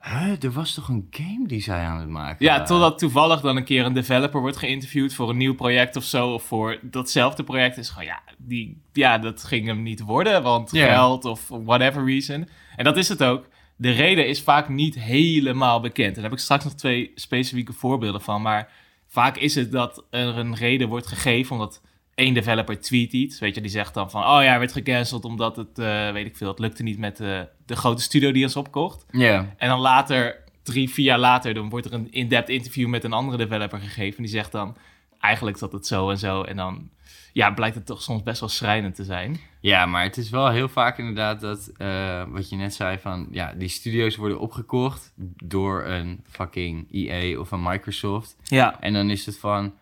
Huh, 0.00 0.42
er 0.42 0.52
was 0.52 0.74
toch 0.74 0.88
een 0.88 1.06
game 1.10 1.46
die 1.46 1.60
zij 1.62 1.84
aan 1.84 1.98
het 1.98 2.08
maken 2.08 2.44
Ja, 2.46 2.62
totdat 2.62 2.98
toevallig 2.98 3.40
dan 3.40 3.56
een 3.56 3.64
keer 3.64 3.84
een 3.84 3.92
developer 3.92 4.40
wordt 4.40 4.56
geïnterviewd 4.56 5.14
voor 5.14 5.28
een 5.30 5.36
nieuw 5.36 5.54
project 5.54 5.96
of 5.96 6.04
zo. 6.04 6.28
Of 6.32 6.42
voor 6.42 6.78
datzelfde 6.82 7.44
project 7.44 7.76
is 7.76 7.88
gewoon, 7.88 8.04
ja, 8.04 8.22
die, 8.38 8.80
ja 8.92 9.18
dat 9.18 9.44
ging 9.44 9.66
hem 9.66 9.82
niet 9.82 10.00
worden. 10.00 10.42
Want 10.42 10.70
geld 10.70 11.24
of 11.24 11.48
whatever 11.48 12.04
reason. 12.04 12.48
En 12.76 12.84
dat 12.84 12.96
is 12.96 13.08
het 13.08 13.22
ook. 13.22 13.48
De 13.76 13.90
reden 13.90 14.28
is 14.28 14.42
vaak 14.42 14.68
niet 14.68 14.94
helemaal 14.98 15.80
bekend. 15.80 16.08
En 16.08 16.14
daar 16.14 16.22
heb 16.22 16.32
ik 16.32 16.38
straks 16.38 16.64
nog 16.64 16.72
twee 16.74 17.12
specifieke 17.14 17.72
voorbeelden 17.72 18.20
van. 18.20 18.42
Maar 18.42 18.68
vaak 19.08 19.36
is 19.36 19.54
het 19.54 19.72
dat 19.72 20.04
er 20.10 20.38
een 20.38 20.54
reden 20.54 20.88
wordt 20.88 21.06
gegeven 21.06 21.52
omdat 21.56 21.80
één 22.14 22.34
developer 22.34 22.80
tweet 22.80 23.12
iets. 23.12 23.38
Weet 23.38 23.54
je, 23.54 23.60
die 23.60 23.70
zegt 23.70 23.94
dan 23.94 24.10
van, 24.10 24.22
oh 24.22 24.42
ja, 24.42 24.48
hij 24.48 24.58
werd 24.58 24.72
gecanceld 24.72 25.24
omdat 25.24 25.56
het, 25.56 25.78
eh, 25.78 26.10
weet 26.10 26.26
ik 26.26 26.36
veel, 26.36 26.48
het 26.48 26.58
lukte 26.58 26.82
niet 26.82 26.98
met 26.98 27.20
eh, 27.20 27.40
de 27.66 27.76
grote 27.76 28.02
studio 28.02 28.32
die 28.32 28.44
ons 28.44 28.56
opkocht. 28.56 29.06
Ja, 29.10 29.54
En 29.56 29.68
dan 29.68 29.80
later, 29.80 30.42
drie, 30.62 30.90
vier 30.90 31.04
jaar 31.04 31.18
later, 31.18 31.54
dan 31.54 31.68
wordt 31.68 31.86
er 31.86 31.92
een 31.92 32.12
in-depth 32.12 32.48
interview 32.48 32.88
met 32.88 33.04
een 33.04 33.12
andere 33.12 33.36
developer 33.36 33.78
gegeven. 33.78 34.22
Die 34.22 34.30
zegt 34.30 34.52
dan, 34.52 34.76
eigenlijk 35.20 35.56
zat 35.56 35.72
het 35.72 35.86
zo 35.86 36.10
en 36.10 36.18
zo. 36.18 36.42
En 36.42 36.56
dan 36.56 36.90
ja, 37.32 37.50
blijkt 37.50 37.74
het 37.74 37.86
toch 37.86 38.02
soms 38.02 38.22
best 38.22 38.40
wel 38.40 38.48
schrijnend 38.48 38.94
te 38.94 39.04
zijn. 39.04 39.40
Ja, 39.60 39.86
maar 39.86 40.02
het 40.02 40.16
is 40.16 40.30
wel 40.30 40.48
heel 40.50 40.68
vaak 40.68 40.98
inderdaad 40.98 41.40
dat, 41.40 41.72
eh, 41.76 42.24
wat 42.28 42.48
je 42.48 42.56
net 42.56 42.74
zei 42.74 42.98
van, 42.98 43.28
ja, 43.30 43.52
die 43.52 43.68
studio's 43.68 44.16
worden 44.16 44.40
opgekocht 44.40 45.12
door 45.44 45.84
een 45.84 46.24
fucking 46.28 46.86
EA 46.90 47.38
of 47.38 47.50
een 47.50 47.62
Microsoft. 47.62 48.36
Ja. 48.42 48.80
En 48.80 48.92
dan 48.92 49.10
is 49.10 49.26
het 49.26 49.38
van, 49.38 49.72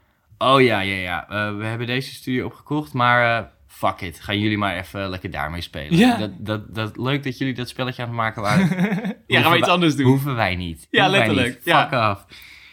oh 0.43 0.61
ja, 0.61 0.81
ja, 0.81 0.95
ja, 0.95 1.29
eh, 1.29 1.57
we 1.57 1.65
hebben 1.65 1.87
deze 1.87 2.15
studio 2.15 2.47
opgekocht, 2.47 2.93
maar 2.93 3.39
eh, 3.39 3.45
fuck 3.67 4.01
it, 4.01 4.21
gaan 4.21 4.39
jullie 4.39 4.59
maar 4.59 4.77
even 4.77 5.09
lekker 5.09 5.31
daarmee 5.31 5.61
spelen. 5.61 5.99
Ja. 5.99 6.17
Dat, 6.17 6.31
dat, 6.39 6.75
dat, 6.75 6.97
leuk 6.97 7.25
dat 7.25 7.39
jullie 7.39 7.55
dat 7.55 7.69
spelletje 7.69 8.03
aan 8.03 8.09
het 8.09 8.17
maken 8.17 8.43
waren. 8.43 8.69
Ja, 9.27 9.41
gaan 9.41 9.53
we 9.53 9.59
iets 9.59 9.69
anders 9.69 9.97
doen. 9.97 10.07
Hoeven 10.07 10.35
wij 10.35 10.57
niet. 10.57 10.87
Ja, 10.91 11.03
Hoeven 11.03 11.19
letterlijk, 11.19 11.55
niet. 11.55 11.65
ja. 11.65 11.83
Fuck 11.83 11.93
af. 11.93 12.27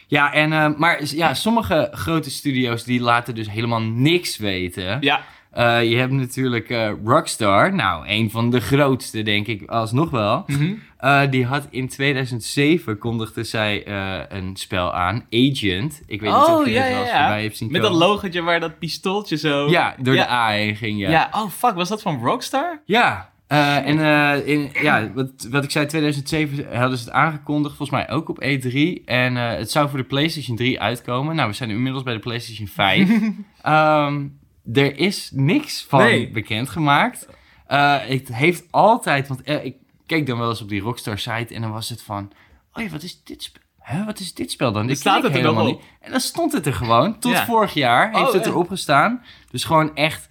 Ja, 0.07 0.33
en, 0.33 0.53
eh, 0.53 0.69
maar 0.77 1.03
ja, 1.03 1.33
sommige 1.33 1.89
grote 1.91 2.29
studio's 2.29 2.83
die 2.83 3.01
laten 3.01 3.35
dus 3.35 3.49
helemaal 3.49 3.81
niks 3.81 4.37
weten. 4.37 4.97
Ja, 5.01 5.21
Eh, 5.51 5.89
je 5.89 5.95
hebt 5.95 6.11
natuurlijk 6.11 6.69
eh, 6.69 6.91
Rockstar, 7.03 7.73
nou, 7.73 8.07
een 8.07 8.29
van 8.29 8.49
de 8.49 8.59
grootste, 8.59 9.21
denk 9.21 9.47
ik, 9.47 9.69
alsnog 9.69 10.09
wel. 10.09 10.43
Mhm. 10.47 10.73
Eh, 10.97 11.21
die 11.29 11.45
had 11.45 11.67
in 11.69 11.87
2007 11.87 12.97
kondigde 12.97 13.43
zij 13.43 13.87
een 14.29 14.55
spel 14.55 14.93
aan, 14.93 15.25
Agent. 15.29 16.01
Ik 16.07 16.21
weet 16.21 16.29
niet 16.29 16.39
Oh, 16.39 16.57
of 16.57 16.65
je 16.65 16.71
ja, 16.71 16.81
het 16.81 16.89
wel 16.89 16.97
ja, 16.97 17.01
eens 17.01 17.11
ja. 17.11 17.19
voorbij 17.19 17.43
hebt 17.43 17.57
zien 17.57 17.71
met 17.71 17.81
dat 17.81 17.93
logotje 17.93 18.41
waar 18.41 18.59
dat 18.59 18.79
pistooltje 18.79 19.37
zo... 19.37 19.69
Ja, 19.69 19.95
door 19.97 20.13
Ja. 20.13 20.23
de 20.23 20.31
A 20.31 20.49
heen 20.49 20.75
ging, 20.75 20.99
ja. 20.99 21.09
Ja. 21.09 21.29
oh 21.31 21.49
fuck, 21.49 21.73
was 21.73 21.89
dat 21.89 22.01
van 22.01 22.19
Rockstar? 22.23 22.81
Ja, 22.85 23.29
en 23.47 23.99
in, 24.45 24.69
ja, 24.81 25.11
wat, 25.13 25.47
wat 25.49 25.63
ik 25.63 25.71
zei, 25.71 25.85
2007 25.85 26.77
hadden 26.77 26.97
ze 26.97 27.03
het 27.03 27.13
aangekondigd, 27.13 27.75
volgens 27.75 27.97
mij 27.97 28.09
ook 28.15 28.29
op 28.29 28.43
E3. 28.43 29.03
En 29.05 29.35
het 29.35 29.71
zou 29.71 29.89
voor 29.89 29.97
de 29.97 30.03
PlayStation 30.05 30.57
3 30.57 30.81
uitkomen. 30.81 31.35
Nou, 31.35 31.49
we 31.49 31.55
zijn 31.55 31.69
nu 31.69 31.75
inmiddels 31.75 32.03
bij 32.03 32.13
de 32.13 32.19
PlayStation 32.19 32.67
5. 32.67 33.09
Ehm, 33.61 34.25
er 34.73 34.97
is 34.97 35.29
niks 35.33 35.85
van 35.89 35.99
Nee. 35.99 36.29
bekendgemaakt. 36.31 37.27
Eh, 37.67 37.97
het 37.99 38.33
heeft 38.35 38.63
altijd, 38.71 39.27
want 39.27 39.41
eh, 39.43 39.65
ik 39.65 39.75
keek 40.05 40.27
dan 40.27 40.37
wel 40.39 40.49
eens 40.49 40.61
op 40.61 40.69
die 40.69 40.81
Rockstar 40.81 41.17
site 41.19 41.53
en 41.55 41.61
dan 41.61 41.71
was 41.71 41.89
het 41.89 42.01
van, 42.01 42.31
oh 42.73 42.89
wat 42.91 43.03
is 43.03 43.23
dit 43.23 43.43
spel? 43.43 43.61
Huh, 43.83 44.05
wat 44.05 44.19
is 44.19 44.33
dit 44.33 44.51
spel 44.51 44.71
dan? 44.71 44.87
Dit 44.87 44.97
staat 44.97 45.23
het 45.23 45.35
er 45.35 45.39
helemaal 45.41 45.65
niet. 45.65 45.79
En 45.99 46.11
dan 46.11 46.19
stond 46.19 46.51
het 46.51 46.65
er 46.65 46.73
gewoon. 46.73 47.19
Tot 47.19 47.31
Ja. 47.31 47.45
vorig 47.45 47.73
jaar 47.73 48.11
heeft 48.13 48.27
Oh, 48.27 48.33
het 48.33 48.45
erop 48.45 48.67
gestaan. 48.69 49.23
Dus 49.51 49.63
gewoon 49.63 49.95
echt 49.95 50.27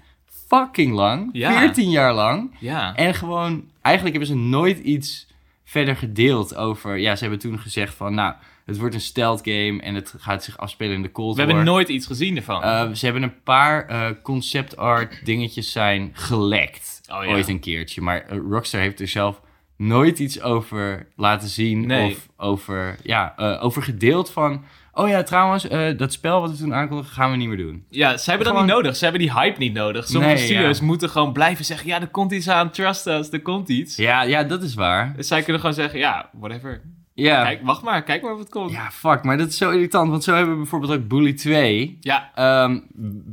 fucking 0.48 0.94
lang. 0.94 1.28
Ja. 1.32 1.58
14 1.58 1.90
jaar 1.90 2.14
lang. 2.14 2.56
Ja. 2.60 2.94
En 2.94 3.14
gewoon, 3.14 3.70
eigenlijk 3.82 4.16
hebben 4.16 4.36
ze 4.36 4.42
nooit 4.48 4.78
iets 4.78 5.26
verder 5.64 5.96
gedeeld 5.96 6.54
over... 6.56 6.96
Ja, 6.98 7.14
ze 7.16 7.20
hebben 7.20 7.38
toen 7.40 7.58
gezegd 7.58 7.94
van, 7.94 8.14
nou, 8.14 8.34
het 8.68 8.78
wordt 8.78 8.94
een 8.94 9.00
stealth 9.00 9.40
game 9.42 9.81
en 9.83 9.94
het 9.94 10.14
gaat 10.18 10.44
zich 10.44 10.59
afspelen 10.59 10.94
in 10.94 11.02
de 11.02 11.11
Cold 11.12 11.37
We 11.37 11.42
War. 11.42 11.50
hebben 11.50 11.72
nooit 11.72 11.88
iets 11.88 12.07
gezien 12.07 12.37
ervan. 12.37 12.62
Eh, 12.62 12.90
ze 12.92 13.04
hebben 13.04 13.22
een 13.22 13.42
paar 13.42 13.87
eh, 13.87 14.07
concept 14.22 14.76
art 14.76 15.24
dingetjes 15.24 15.72
zijn 15.72 16.11
gelekt. 16.12 17.00
Oh, 17.12 17.24
ja. 17.24 17.31
Ooit 17.31 17.48
een 17.48 17.61
keertje. 17.61 18.00
Maar 18.00 18.22
eh, 18.26 18.38
Rockstar 18.50 18.81
heeft 18.81 19.00
er 19.00 19.09
zelf 19.09 19.40
nooit 19.76 20.18
iets 20.18 20.40
over 20.40 21.07
laten 21.16 21.48
zien. 21.48 21.87
Nee. 21.87 22.11
Of 22.11 22.28
over, 22.37 22.96
ja, 23.02 23.35
over 23.61 23.83
gedeeld 23.83 24.31
van... 24.31 24.64
Oh 24.92 25.09
ja, 25.09 25.22
trouwens, 25.22 25.62
dat 25.96 26.12
spel 26.12 26.40
wat 26.40 26.50
we 26.50 26.57
toen 26.57 26.74
aankondigden 26.74 27.14
gaan 27.14 27.31
we 27.31 27.37
niet 27.37 27.48
meer 27.48 27.57
doen. 27.57 27.85
ja, 27.88 28.16
ze 28.16 28.31
hebben 28.31 28.48
dat 28.48 28.57
niet 28.59 28.72
nodig. 28.72 28.96
Ze 28.96 29.02
hebben 29.04 29.20
die 29.22 29.33
hype 29.33 29.59
niet 29.59 29.72
nodig. 29.72 30.07
Sommige 30.07 30.35
Nee, 30.35 30.44
studios 30.44 30.78
ja. 30.78 30.85
moeten 30.85 31.11
gewoon 31.11 31.33
blijven 31.33 31.64
zeggen... 31.64 31.87
Ja, 31.87 32.00
er 32.00 32.09
komt 32.09 32.33
iets 32.33 32.48
aan. 32.48 32.70
Trust 32.70 33.07
us, 33.07 33.31
er 33.31 33.42
komt 33.42 33.68
iets. 33.68 33.96
Ja, 33.96 34.22
ja, 34.22 34.42
dat 34.42 34.62
is 34.62 34.74
waar. 34.74 35.12
Dus 35.16 35.28
zij 35.28 35.42
kunnen 35.42 35.61
gewoon 35.61 35.76
zeggen... 35.76 35.98
Ja, 35.98 36.31
whatever. 36.33 36.83
Ja. 37.22 37.42
Kijk, 37.44 37.62
wacht 37.62 37.83
maar. 37.83 38.02
Kijk 38.02 38.22
maar 38.22 38.33
of 38.33 38.38
het 38.38 38.48
komt. 38.48 38.70
Ja, 38.70 38.90
fuck, 38.90 39.22
maar 39.22 39.38
dat 39.38 39.48
is 39.48 39.57
zo 39.57 39.70
irritant. 39.70 40.11
Want 40.11 40.24
zo 40.24 40.35
hebben 40.35 40.52
we 40.52 40.61
bijvoorbeeld 40.61 40.92
ook 40.92 41.09
Bully 41.09 41.33
2. 41.33 41.98
Ja. 42.00 42.31
Ehm, 42.35 42.81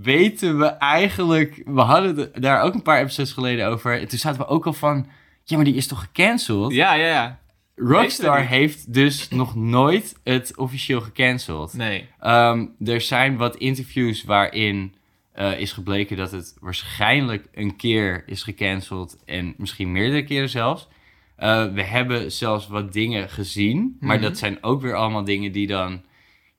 weten 0.01 0.57
we 0.57 0.65
eigenlijk... 0.65 1.61
We 1.65 1.81
hadden 1.81 2.31
daar 2.33 2.61
ook 2.61 2.73
een 2.73 2.81
paar 2.81 2.99
episodes 2.99 3.31
geleden 3.31 3.67
over. 3.67 3.99
En 3.99 4.07
toen 4.07 4.19
zaten 4.19 4.39
we 4.39 4.47
ook 4.47 4.65
al 4.65 4.73
van... 4.73 5.07
Ja, 5.43 5.55
maar 5.55 5.65
die 5.65 5.75
is 5.75 5.87
toch 5.87 5.99
gecanceld? 5.99 6.73
Ja, 6.73 6.93
ja, 6.93 7.07
ja. 7.07 7.39
Rockstar 7.75 8.45
heeft 8.45 8.93
dus 8.93 9.29
nog 9.29 9.55
nooit 9.55 10.19
het 10.23 10.57
officieel 10.57 11.01
gecanceld. 11.01 11.73
Nee. 11.73 12.09
Ehm, 12.19 12.65
er 12.85 13.01
zijn 13.01 13.37
wat 13.37 13.55
interviews 13.55 14.23
waarin 14.23 14.95
eh, 15.31 15.59
is 15.59 15.71
gebleken 15.71 16.17
dat 16.17 16.31
het 16.31 16.55
waarschijnlijk 16.59 17.47
een 17.53 17.75
keer 17.75 18.23
is 18.25 18.43
gecanceld 18.43 19.17
en 19.25 19.53
misschien 19.57 19.91
meerdere 19.91 20.23
keren 20.23 20.49
zelfs. 20.49 20.87
Eh, 21.35 21.65
we 21.73 21.83
hebben 21.83 22.31
zelfs 22.31 22.67
wat 22.67 22.93
dingen 22.93 23.29
gezien, 23.29 23.97
maar 23.99 24.15
Mhm. 24.15 24.25
dat 24.25 24.37
zijn 24.37 24.57
ook 24.63 24.81
weer 24.81 24.93
allemaal 24.95 25.23
dingen 25.23 25.51
die 25.51 25.67
dan 25.67 26.03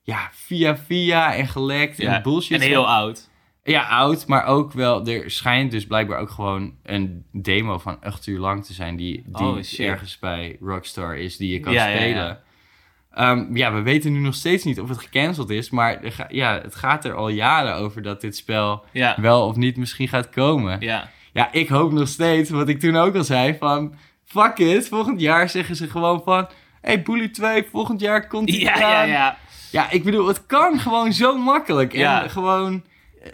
ja, 0.01 0.29
via 0.31 0.77
via 0.77 1.35
en 1.35 1.47
gelekt 1.47 1.97
Ja. 1.97 2.15
en 2.15 2.21
bullshit 2.23 2.51
En 2.51 2.59
zijn. 2.59 2.71
heel 2.71 2.87
oud. 2.87 3.29
Ja, 3.63 3.81
oud, 3.87 4.27
maar 4.27 4.45
ook 4.45 4.73
wel, 4.73 5.05
er 5.07 5.31
schijnt 5.31 5.71
dus 5.71 5.85
blijkbaar 5.87 6.19
ook 6.19 6.29
gewoon 6.29 6.73
een 6.83 7.25
demo 7.31 7.77
van 7.77 7.97
8 8.01 8.27
uur 8.27 8.39
lang 8.39 8.65
te 8.65 8.73
zijn 8.73 8.95
die, 8.95 9.23
die 9.25 9.45
Oh, 9.47 9.57
ergens 9.79 10.19
bij 10.19 10.57
Rockstar 10.61 11.17
is, 11.17 11.37
die 11.37 11.51
je 11.53 11.59
kan 11.59 11.73
Ja, 11.73 11.89
spelen. 11.89 12.15
ja. 12.15 12.41
Ehm, 13.11 13.55
ja, 13.55 13.73
we 13.73 13.81
weten 13.81 14.11
nu 14.13 14.19
nog 14.19 14.35
steeds 14.35 14.63
niet 14.63 14.79
of 14.79 14.89
het 14.89 14.97
gecanceld 14.97 15.49
is, 15.49 15.69
maar 15.69 15.99
ja, 16.29 16.59
het 16.61 16.75
gaat 16.75 17.05
er 17.05 17.13
al 17.13 17.29
jaren 17.29 17.75
over 17.75 18.01
dat 18.01 18.21
dit 18.21 18.35
spel 18.35 18.85
Ja. 18.93 19.15
wel 19.21 19.47
of 19.47 19.55
niet 19.55 19.77
misschien 19.77 20.07
gaat 20.07 20.29
komen. 20.29 20.79
Ja. 20.79 21.09
Ja, 21.33 21.51
ik 21.51 21.67
hoop 21.67 21.91
nog 21.91 22.07
steeds, 22.07 22.49
wat 22.49 22.69
ik 22.69 22.79
toen 22.79 22.95
ook 22.95 23.15
al 23.15 23.23
zei, 23.23 23.55
van 23.57 23.93
fuck 24.27 24.57
it, 24.57 24.87
volgend 24.87 25.19
jaar 25.21 25.49
zeggen 25.49 25.75
ze 25.75 25.89
gewoon 25.89 26.21
van, 26.23 26.47
hey, 26.81 27.01
Bully 27.01 27.29
2, 27.29 27.65
volgend 27.71 27.99
jaar 27.99 28.27
komt 28.27 28.47
die 28.47 28.59
Ja, 28.59 28.77
ja, 28.77 28.77
eraan. 28.77 29.07
ja. 29.07 29.37
Ja, 29.71 29.89
ik 29.91 30.03
bedoel, 30.03 30.27
het 30.27 30.45
kan 30.45 30.79
gewoon 30.79 31.13
zo 31.13 31.37
makkelijk. 31.37 31.93
Ja. 31.93 32.23
En 32.23 32.29
gewoon, 32.29 32.83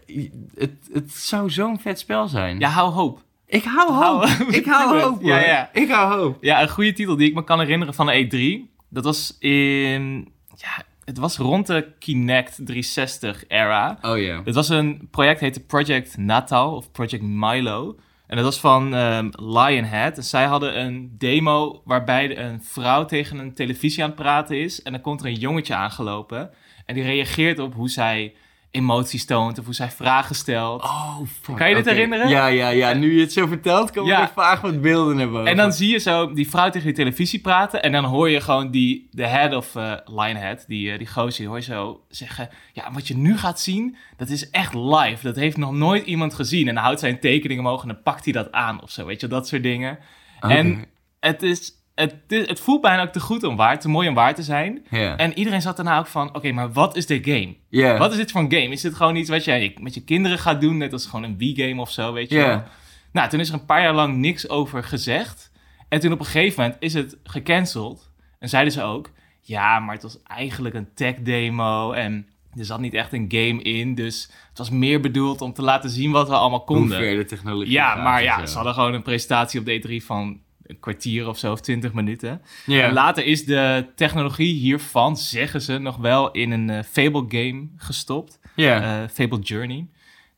eh, 0.08 0.24
het, 0.56 0.90
het 0.94 1.12
zou 1.12 1.50
zo'n 1.50 1.80
vet 1.80 2.00
spel 2.00 2.28
zijn. 2.28 2.60
Ja, 2.60 2.70
hou 2.70 2.92
hoop. 2.92 3.22
Ik 3.46 3.64
hou 3.64 3.92
Hou- 3.92 4.28
hoop. 4.30 4.48
Ik 4.48 4.66
hou 4.66 5.00
hoop. 5.02 5.22
Ja, 5.24 5.40
ja. 5.40 5.70
Ik 5.74 5.90
hou 5.90 6.20
hoop. 6.20 6.38
Ja, 6.42 6.62
een 6.62 6.70
goede 6.70 6.94
titel 6.94 7.16
die 7.16 7.28
ik 7.28 7.34
me 7.36 7.44
kan 7.44 7.60
herinneren 7.60 7.94
van 7.94 8.06
de 8.06 8.28
E3. 8.68 8.72
Dat 8.90 9.04
was 9.04 9.36
in... 9.40 10.32
Ja, 10.56 10.84
het 11.06 11.18
was 11.18 11.38
rond 11.38 11.68
de 11.68 11.88
Kinect 12.00 12.60
360-era. 12.72 13.98
Oh 14.02 14.18
ja. 14.20 14.42
Het 14.46 14.56
was 14.56 14.70
een 14.70 15.08
project, 15.12 15.40
heette 15.40 15.60
Project 15.60 16.18
Natal 16.18 16.76
of 16.76 16.92
Project 16.92 17.24
Milo. 17.24 17.96
En 18.34 18.40
dat 18.40 18.48
was 18.48 18.60
van 18.60 18.96
ehm, 18.96 19.30
Lionhead. 19.32 20.18
En 20.18 20.24
zij 20.24 20.46
hadden 20.46 20.80
een 20.80 21.16
demo 21.18 21.82
waarbij 21.86 22.38
een 22.38 22.64
vrouw 22.64 23.06
tegen 23.06 23.38
een 23.38 23.54
televisie 23.54 24.04
aan 24.04 24.10
het 24.10 24.20
praten 24.20 24.60
is. 24.60 24.82
En 24.82 24.92
dan 24.92 25.02
komt 25.02 25.22
er 25.22 25.28
een 25.28 25.34
jongetje 25.34 25.76
aangelopen. 25.76 26.52
En 26.86 26.96
die 26.96 27.04
reageert 27.04 27.60
op 27.60 27.74
hoe 27.74 27.90
zij 27.90 28.34
emoties 28.74 29.26
toont 29.26 29.60
of 29.60 29.66
hoe 29.66 29.74
zij 29.74 29.92
vragen 29.92 30.36
stelt. 30.36 30.84
Oh, 30.84 31.18
fuck. 31.42 31.56
Kan 31.56 31.70
je 31.70 31.76
dit 31.76 31.86
herinneren? 31.86 32.30
Ja, 32.30 32.48
ja, 32.48 32.70
ja. 32.70 32.94
Nu 32.94 33.16
je 33.16 33.22
het 33.22 33.34
zo 33.34 33.48
vertelt, 33.48 33.92
komen 33.92 34.10
Ja. 34.12 34.22
er 34.22 34.32
vaag 34.34 34.62
wat 34.62 34.82
beelden 34.82 35.16
naar 35.16 35.30
boven. 35.30 35.48
En 35.48 35.58
dan 35.58 35.74
zie 35.74 35.90
je 35.90 35.98
zo 35.98 36.34
die 36.34 36.50
vrouw 36.50 36.70
tegen 36.70 36.88
die 36.88 36.96
televisie 36.96 37.40
praten. 37.40 37.84
En 37.84 37.92
dan 37.92 38.04
hoor 38.04 38.30
je 38.30 38.42
gewoon 38.42 38.72
die, 38.72 39.08
de 39.12 39.28
head 39.28 39.54
of 39.54 39.76
eh, 39.76 39.94
Lionhead, 40.06 40.66
die, 40.68 40.92
eh, 40.92 40.98
die 40.98 41.08
gozer, 41.08 41.46
hoor 41.46 41.56
je 41.56 41.64
zo 41.64 42.04
zeggen... 42.10 42.50
Ja, 42.74 42.92
wat 42.92 43.08
je 43.08 43.18
nu 43.18 43.38
gaat 43.38 43.60
zien, 43.60 43.96
dat 44.18 44.30
is 44.30 44.50
echt 44.50 44.74
live. 44.74 45.24
Dat 45.24 45.36
heeft 45.36 45.58
nog 45.58 45.72
nooit 45.72 46.06
iemand 46.06 46.34
gezien. 46.34 46.68
En 46.68 46.74
dan 46.74 46.84
houdt 46.84 47.00
zij 47.00 47.10
een 47.10 47.20
tekening 47.20 47.60
omhoog 47.60 47.82
en 47.82 47.88
dan 47.88 48.02
pakt 48.04 48.24
hij 48.24 48.34
dat 48.34 48.52
aan 48.52 48.82
of 48.82 48.92
zo. 48.92 49.06
Weet 49.06 49.22
je, 49.22 49.28
dat 49.28 49.48
soort 49.48 49.64
dingen. 49.64 50.00
En 50.40 50.86
het, 51.20 51.44
is, 51.44 51.72
het, 51.96 52.16
het 52.28 52.60
voelt 52.60 52.82
bijna 52.82 53.02
ook 53.02 53.12
te 53.12 53.20
goed 53.20 53.44
om 53.44 53.56
waar, 53.56 53.80
te 53.80 53.90
mooi 53.90 54.08
om 54.08 54.14
waar 54.16 54.36
te 54.36 54.44
zijn. 54.44 54.86
En 55.18 55.38
iedereen 55.38 55.62
zat 55.62 55.76
daarna 55.76 56.00
ook 56.00 56.08
van, 56.08 56.36
oké, 56.36 56.52
maar 56.52 56.72
wat 56.72 56.96
is 56.96 57.06
dit 57.06 57.26
game? 57.26 57.56
Wat 57.98 58.12
is 58.12 58.18
dit 58.18 58.32
voor 58.32 58.42
een 58.42 58.52
game? 58.52 58.70
Is 58.70 58.82
dit 58.82 58.96
gewoon 58.96 59.16
iets 59.16 59.30
wat 59.30 59.44
jij 59.44 59.76
met 59.80 59.94
je 59.94 60.04
kinderen 60.04 60.40
gaat 60.40 60.62
doen, 60.62 60.78
net 60.78 60.94
als 60.94 61.06
gewoon 61.06 61.24
een 61.24 61.38
Wii-game 61.38 61.82
of 61.82 61.92
zo, 61.92 62.14
weet 62.14 62.30
je 62.30 62.38
wel? 62.38 62.64
Nou, 63.12 63.30
toen 63.30 63.40
is 63.40 63.48
er 63.48 63.54
een 63.54 63.66
paar 63.66 63.82
jaar 63.82 63.94
lang 63.94 64.16
niks 64.18 64.50
over 64.50 64.84
gezegd. 64.84 65.52
En 65.90 66.00
toen 66.00 66.12
op 66.12 66.20
een 66.20 66.26
gegeven 66.26 66.62
moment 66.62 66.82
is 66.82 66.94
het 66.94 67.18
gecanceld. 67.24 68.12
En 68.40 68.50
zeiden 68.50 68.74
ze 68.74 68.82
ook, 68.82 69.10
ja, 69.42 69.80
maar 69.80 69.94
het 69.94 70.04
was 70.04 70.18
eigenlijk 70.24 70.76
een 70.76 70.88
tech-demo 70.96 71.92
en 71.92 72.28
er 72.58 72.66
zat 72.66 72.80
niet 72.80 72.94
echt 72.94 73.14
een 73.14 73.26
game 73.28 73.62
in. 73.62 73.96
Dus 73.96 74.30
het 74.50 74.58
was 74.58 74.70
meer 74.70 75.00
bedoeld 75.00 75.42
om 75.42 75.54
te 75.54 75.62
laten 75.62 75.90
zien 75.90 76.12
wat 76.12 76.28
we 76.28 76.36
allemaal 76.36 76.64
Hoe 76.66 76.78
konden. 76.78 76.98
ver 76.98 77.16
de 77.16 77.26
technologie 77.26 77.72
Ja, 77.72 77.96
maar 77.96 78.24
ja, 78.24 78.46
ze 78.46 78.56
hadden 78.56 78.74
gewoon 78.74 78.94
een 78.94 79.02
presentatie 79.02 79.60
op 79.60 79.66
D3 79.66 80.06
van 80.06 80.40
een 80.66 80.80
kwartier 80.80 81.28
of 81.28 81.38
zo, 81.38 81.52
of 81.52 81.62
twintig 81.62 81.94
minuten. 81.94 82.42
En 82.68 82.94
later 82.94 83.26
is 83.26 83.46
de 83.46 83.86
technologie 83.96 84.54
hiervan, 84.54 85.18
zeggen 85.18 85.62
ze, 85.62 85.78
nog 85.78 85.98
wel 85.98 86.32
in 86.32 86.52
een 86.52 86.70
eh, 86.70 86.84
Fable 86.84 87.26
game 87.28 87.68
gestopt. 87.78 88.40
Ja. 88.56 89.02
Eh, 89.02 89.10
Fable 89.10 89.40
Journey. 89.40 89.88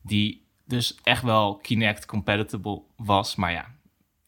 Die 0.02 0.44
dus 0.66 0.98
echt 1.02 1.22
wel 1.22 1.56
Kinect 1.56 2.06
compatible 2.06 2.82
was. 2.96 3.36
Maar 3.36 3.52
ja, 3.52 3.66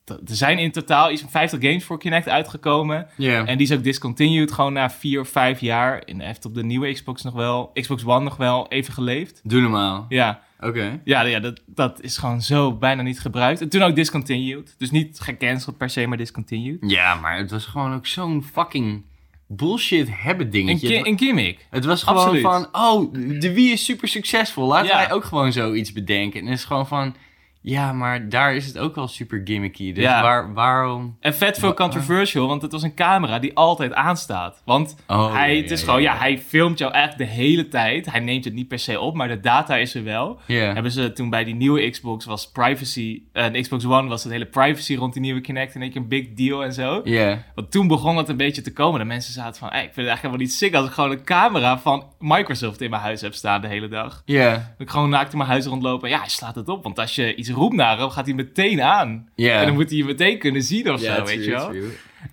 er 0.04 0.18
zijn 0.36 0.58
in 0.58 0.72
totaal 0.72 1.10
iets 1.10 1.20
van 1.20 1.30
50 1.30 1.60
games 1.62 1.84
voor 1.84 1.98
Kinect 1.98 2.28
uitgekomen. 2.28 3.08
En 3.18 3.58
die 3.58 3.66
is 3.66 3.72
ook 3.72 3.82
discontinued 3.82 4.52
gewoon 4.52 4.72
na 4.72 4.90
vier 4.90 5.20
of 5.20 5.28
vijf 5.28 5.60
jaar. 5.60 5.98
En 5.98 6.20
heeft 6.20 6.44
op 6.44 6.54
de 6.54 6.64
nieuwe 6.64 6.92
Xbox 6.92 7.22
nog 7.22 7.34
wel, 7.34 7.70
Xbox 7.72 8.04
One 8.04 8.24
nog 8.24 8.36
wel 8.36 8.68
even 8.68 8.92
geleefd. 8.92 9.40
Doe 9.44 9.60
normaal. 9.60 10.06
Ja, 10.08 10.42
Oké. 10.60 11.00
ja, 11.04 11.20
ja 11.22 11.40
dat, 11.40 11.60
dat 11.66 12.02
is 12.02 12.16
gewoon 12.16 12.42
zo 12.42 12.72
bijna 12.72 13.02
niet 13.02 13.20
gebruikt. 13.20 13.60
En 13.60 13.68
toen 13.68 13.82
ook 13.82 13.94
discontinued. 13.94 14.74
Dus 14.78 14.90
niet 14.90 15.20
gecanceld 15.20 15.76
per 15.76 15.90
se, 15.90 16.06
maar 16.06 16.16
discontinued. 16.18 16.78
Ja, 16.90 17.14
maar 17.14 17.36
het 17.38 17.50
was 17.50 17.64
gewoon 17.66 17.94
ook 17.94 18.06
zo'n 18.06 18.42
fucking 18.52 19.02
bullshit 19.46 20.08
hebben 20.10 20.44
Een, 20.46 20.52
dingetje. 20.52 21.02
ki- 21.02 21.10
een 21.10 21.18
gimmick. 21.18 21.66
Het 21.70 21.84
was 21.84 22.02
gewoon 22.02 22.18
Absoluut. 22.18 22.42
van, 22.42 22.68
oh, 22.72 23.12
de 23.40 23.52
Wii 23.54 23.72
is 23.72 23.84
super 23.84 24.08
succesvol. 24.08 24.66
Laten 24.66 24.86
Ja. 24.88 24.96
wij 24.96 25.12
ook 25.12 25.24
gewoon 25.24 25.52
zoiets 25.52 25.92
bedenken. 25.92 26.40
En 26.40 26.46
het 26.46 26.58
is 26.58 26.64
gewoon 26.64 26.86
van, 26.86 27.14
Ja, 27.60 27.92
maar 27.92 28.28
daar 28.28 28.54
is 28.54 28.66
het 28.66 28.78
ook 28.78 28.94
wel 28.94 29.08
super 29.08 29.40
gimmicky. 29.44 29.92
Dus 29.92 30.02
Ja. 30.04 30.22
waar, 30.22 30.54
waarom... 30.54 31.16
En 31.20 31.34
vet 31.34 31.58
veel 31.58 31.68
Wa- 31.68 31.74
controversial, 31.74 32.46
want 32.46 32.62
het 32.62 32.72
was 32.72 32.82
een 32.82 32.94
camera 32.94 33.38
die 33.38 33.54
altijd 33.56 33.92
aanstaat. 33.92 34.62
Want 34.64 34.96
Oh, 35.06 35.32
hij, 35.32 35.54
ja, 35.56 35.62
het 35.62 35.70
is 35.70 35.80
ja, 35.80 35.86
gewoon, 35.86 36.02
ja, 36.02 36.16
hij 36.16 36.38
filmt 36.38 36.78
jou 36.78 36.92
echt 36.92 37.18
de 37.18 37.24
hele 37.24 37.68
tijd. 37.68 38.10
Hij 38.10 38.20
neemt 38.20 38.44
het 38.44 38.54
niet 38.54 38.68
per 38.68 38.78
se 38.78 39.00
op, 39.00 39.14
maar 39.14 39.28
de 39.28 39.40
data 39.40 39.76
is 39.76 39.94
er 39.94 40.04
wel. 40.04 40.40
Hebben 40.46 40.92
ze 40.92 41.12
toen 41.12 41.30
bij 41.30 41.44
die 41.44 41.54
nieuwe 41.54 41.90
Xbox 41.90 42.24
was 42.24 42.50
privacy, 42.50 43.22
de 43.32 43.60
Xbox 43.60 43.84
One 43.86 44.08
was 44.08 44.22
het 44.22 44.32
hele 44.32 44.46
privacy 44.46 44.94
rond 44.96 45.12
die 45.12 45.22
nieuwe 45.22 45.40
Kinect 45.40 45.74
in 45.74 45.82
één 45.82 45.90
keer 45.90 46.00
een 46.00 46.08
big 46.08 46.32
deal 46.34 46.64
en 46.64 46.72
zo. 46.72 47.00
Ja. 47.04 47.42
Want 47.54 47.70
toen 47.70 47.86
begon 47.88 48.16
het 48.16 48.28
een 48.28 48.36
beetje 48.36 48.62
te 48.62 48.72
komen. 48.72 49.00
De 49.00 49.06
mensen 49.06 49.32
zaten 49.32 49.58
van, 49.60 49.68
hey, 49.68 49.78
ik 49.78 49.92
vind 49.94 49.96
het 49.96 50.06
eigenlijk 50.06 50.22
helemaal 50.22 50.44
niet 50.46 50.52
sick 50.54 50.74
als 50.74 50.86
ik 50.86 50.92
gewoon 50.92 51.10
een 51.10 51.24
camera 51.24 51.78
van 51.78 52.04
Microsoft 52.18 52.80
in 52.80 52.90
mijn 52.90 53.02
huis 53.02 53.20
heb 53.20 53.34
staan 53.34 53.60
de 53.60 53.68
hele 53.68 53.88
dag. 53.88 54.22
Ja. 54.24 54.50
Dat 54.52 54.62
ik 54.86 54.90
gewoon 54.90 55.10
naakt 55.10 55.32
in 55.32 55.38
mijn 55.38 55.50
huis 55.50 55.66
rondlopen. 55.66 56.08
Ja, 56.08 56.18
hij 56.18 56.28
slaat 56.28 56.54
het 56.54 56.68
op. 56.68 56.82
Want 56.82 56.98
als 56.98 57.14
je 57.14 57.34
iets 57.34 57.47
roept 57.48 57.74
naar 57.74 57.98
hem, 57.98 58.10
gaat 58.10 58.26
hij 58.26 58.34
meteen 58.34 58.82
aan. 58.82 59.28
En 59.36 59.66
dan 59.66 59.74
moet 59.74 59.88
hij 59.88 59.98
je 59.98 60.04
meteen 60.04 60.38
kunnen 60.38 60.62
zien 60.62 60.90
of 60.92 61.00
zo, 61.00 61.24
weet 61.24 61.42
true, 61.42 61.44
je 61.44 61.50
wel. 61.50 61.72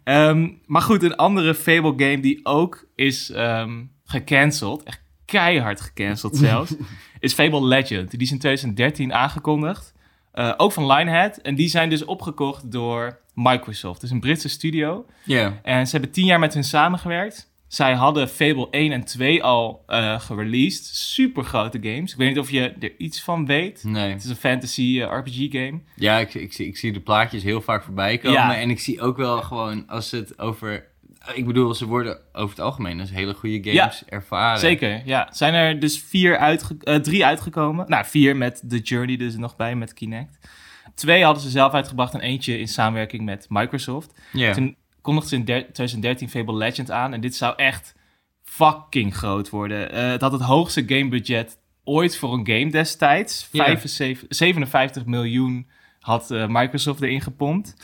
Ehm, 0.03 0.49
maar 0.65 0.81
goed, 0.81 1.03
een 1.03 1.15
andere 1.15 1.55
Fable 1.55 1.93
game 2.05 2.19
die 2.19 2.39
ook 2.43 2.87
is 2.95 3.31
ehm, 3.31 3.83
gecanceld, 4.05 4.83
echt 4.83 5.01
keihard 5.25 5.81
gecanceld 5.81 6.37
zelfs, 6.47 6.75
is 7.19 7.33
Fable 7.33 7.65
Legend. 7.65 8.11
Die 8.11 8.19
is 8.19 8.31
in 8.31 8.39
2013 8.39 9.13
aangekondigd. 9.13 9.93
Eh, 10.31 10.53
ook 10.57 10.71
van 10.71 10.85
Lionhead. 10.85 11.37
En 11.37 11.55
die 11.55 11.67
zijn 11.67 11.89
dus 11.89 12.05
opgekocht 12.05 12.71
door 12.71 13.19
Microsoft. 13.33 14.03
Is 14.03 14.11
een 14.11 14.19
Britse 14.19 14.49
studio. 14.49 15.05
Ja. 15.23 15.59
En 15.63 15.85
ze 15.85 15.91
hebben 15.91 16.11
tien 16.11 16.25
jaar 16.25 16.39
met 16.39 16.53
hun 16.53 16.63
samengewerkt. 16.63 17.53
Zij 17.75 17.93
hadden 17.93 18.29
Fable 18.29 18.67
1 18.71 18.91
en 18.91 19.03
2 19.03 19.43
al 19.43 19.83
eh 19.87 20.19
gereleased. 20.19 20.85
Super 20.95 21.43
grote 21.43 21.77
games. 21.81 22.11
Ik 22.11 22.17
weet 22.17 22.29
niet 22.29 22.39
of 22.39 22.51
je 22.51 22.73
er 22.79 22.91
iets 22.97 23.23
van 23.23 23.45
weet. 23.45 23.83
Nee. 23.83 24.11
Het 24.11 24.23
is 24.23 24.29
een 24.29 24.35
fantasy 24.35 25.01
eh, 25.01 25.17
RPG 25.17 25.51
game. 25.51 25.81
Ja, 25.95 26.17
ik, 26.17 26.33
ik, 26.33 26.53
zie- 26.53 26.67
ik 26.67 26.77
zie 26.77 26.93
de 26.93 26.99
plaatjes 26.99 27.43
heel 27.43 27.61
vaak 27.61 27.83
voorbij 27.83 28.17
komen. 28.17 28.39
Ja. 28.39 28.55
En 28.57 28.69
ik 28.69 28.79
zie 28.79 29.01
ook 29.01 29.17
wel 29.17 29.41
gewoon, 29.41 29.87
als 29.87 30.11
het 30.11 30.39
over... 30.39 30.85
Ik 31.33 31.45
bedoel, 31.45 31.73
ze 31.73 31.85
worden 31.85 32.19
over 32.33 32.49
het 32.55 32.65
algemeen 32.65 32.99
als 32.99 33.09
hele 33.11 33.33
goede 33.33 33.71
Ja. 33.73 33.81
games 33.81 34.03
ervaren. 34.05 34.59
Zeker, 34.59 35.01
ja. 35.05 35.27
Zijn 35.31 35.53
er 35.53 35.79
dus 35.79 35.99
vier 36.01 36.37
uitge 36.37 36.75
eh, 36.81 36.95
drie 36.95 37.25
uitgekomen. 37.25 37.85
Nou, 37.89 38.05
vier 38.05 38.35
met 38.37 38.63
The 38.69 38.79
Journey 38.79 39.17
dus 39.17 39.35
nog 39.35 39.55
bij, 39.55 39.75
met 39.75 39.93
Kinect. 39.93 40.37
Twee 40.95 41.23
hadden 41.23 41.43
ze 41.43 41.49
zelf 41.49 41.73
uitgebracht 41.73 42.13
en 42.13 42.19
eentje 42.19 42.59
in 42.59 42.67
samenwerking 42.67 43.25
met 43.25 43.45
Microsoft. 43.49 44.13
Ja. 44.33 44.53
Toen 44.53 44.75
kondigden 45.05 45.29
ze 45.29 45.35
in 45.35 45.45
der- 45.45 45.73
2013 45.73 46.29
Fable 46.29 46.55
Legend 46.55 46.91
aan. 46.91 47.13
En 47.13 47.21
dit 47.21 47.35
zou 47.35 47.53
echt 47.55 47.95
fucking 48.43 49.15
groot 49.15 49.49
worden. 49.49 49.91
Eh, 49.91 50.09
het 50.09 50.21
had 50.21 50.31
het 50.31 50.41
hoogste 50.41 50.83
gamebudget 50.87 51.57
ooit 51.83 52.17
voor 52.17 52.33
een 52.33 52.47
game 52.47 52.71
destijds. 52.71 53.47
Ja. 53.51 53.63
75 53.63 54.25
57 54.29 55.05
miljoen 55.05 55.67
had 55.99 56.31
eh, 56.31 56.45
Microsoft 56.47 57.01
erin 57.01 57.21
gepompt. 57.21 57.75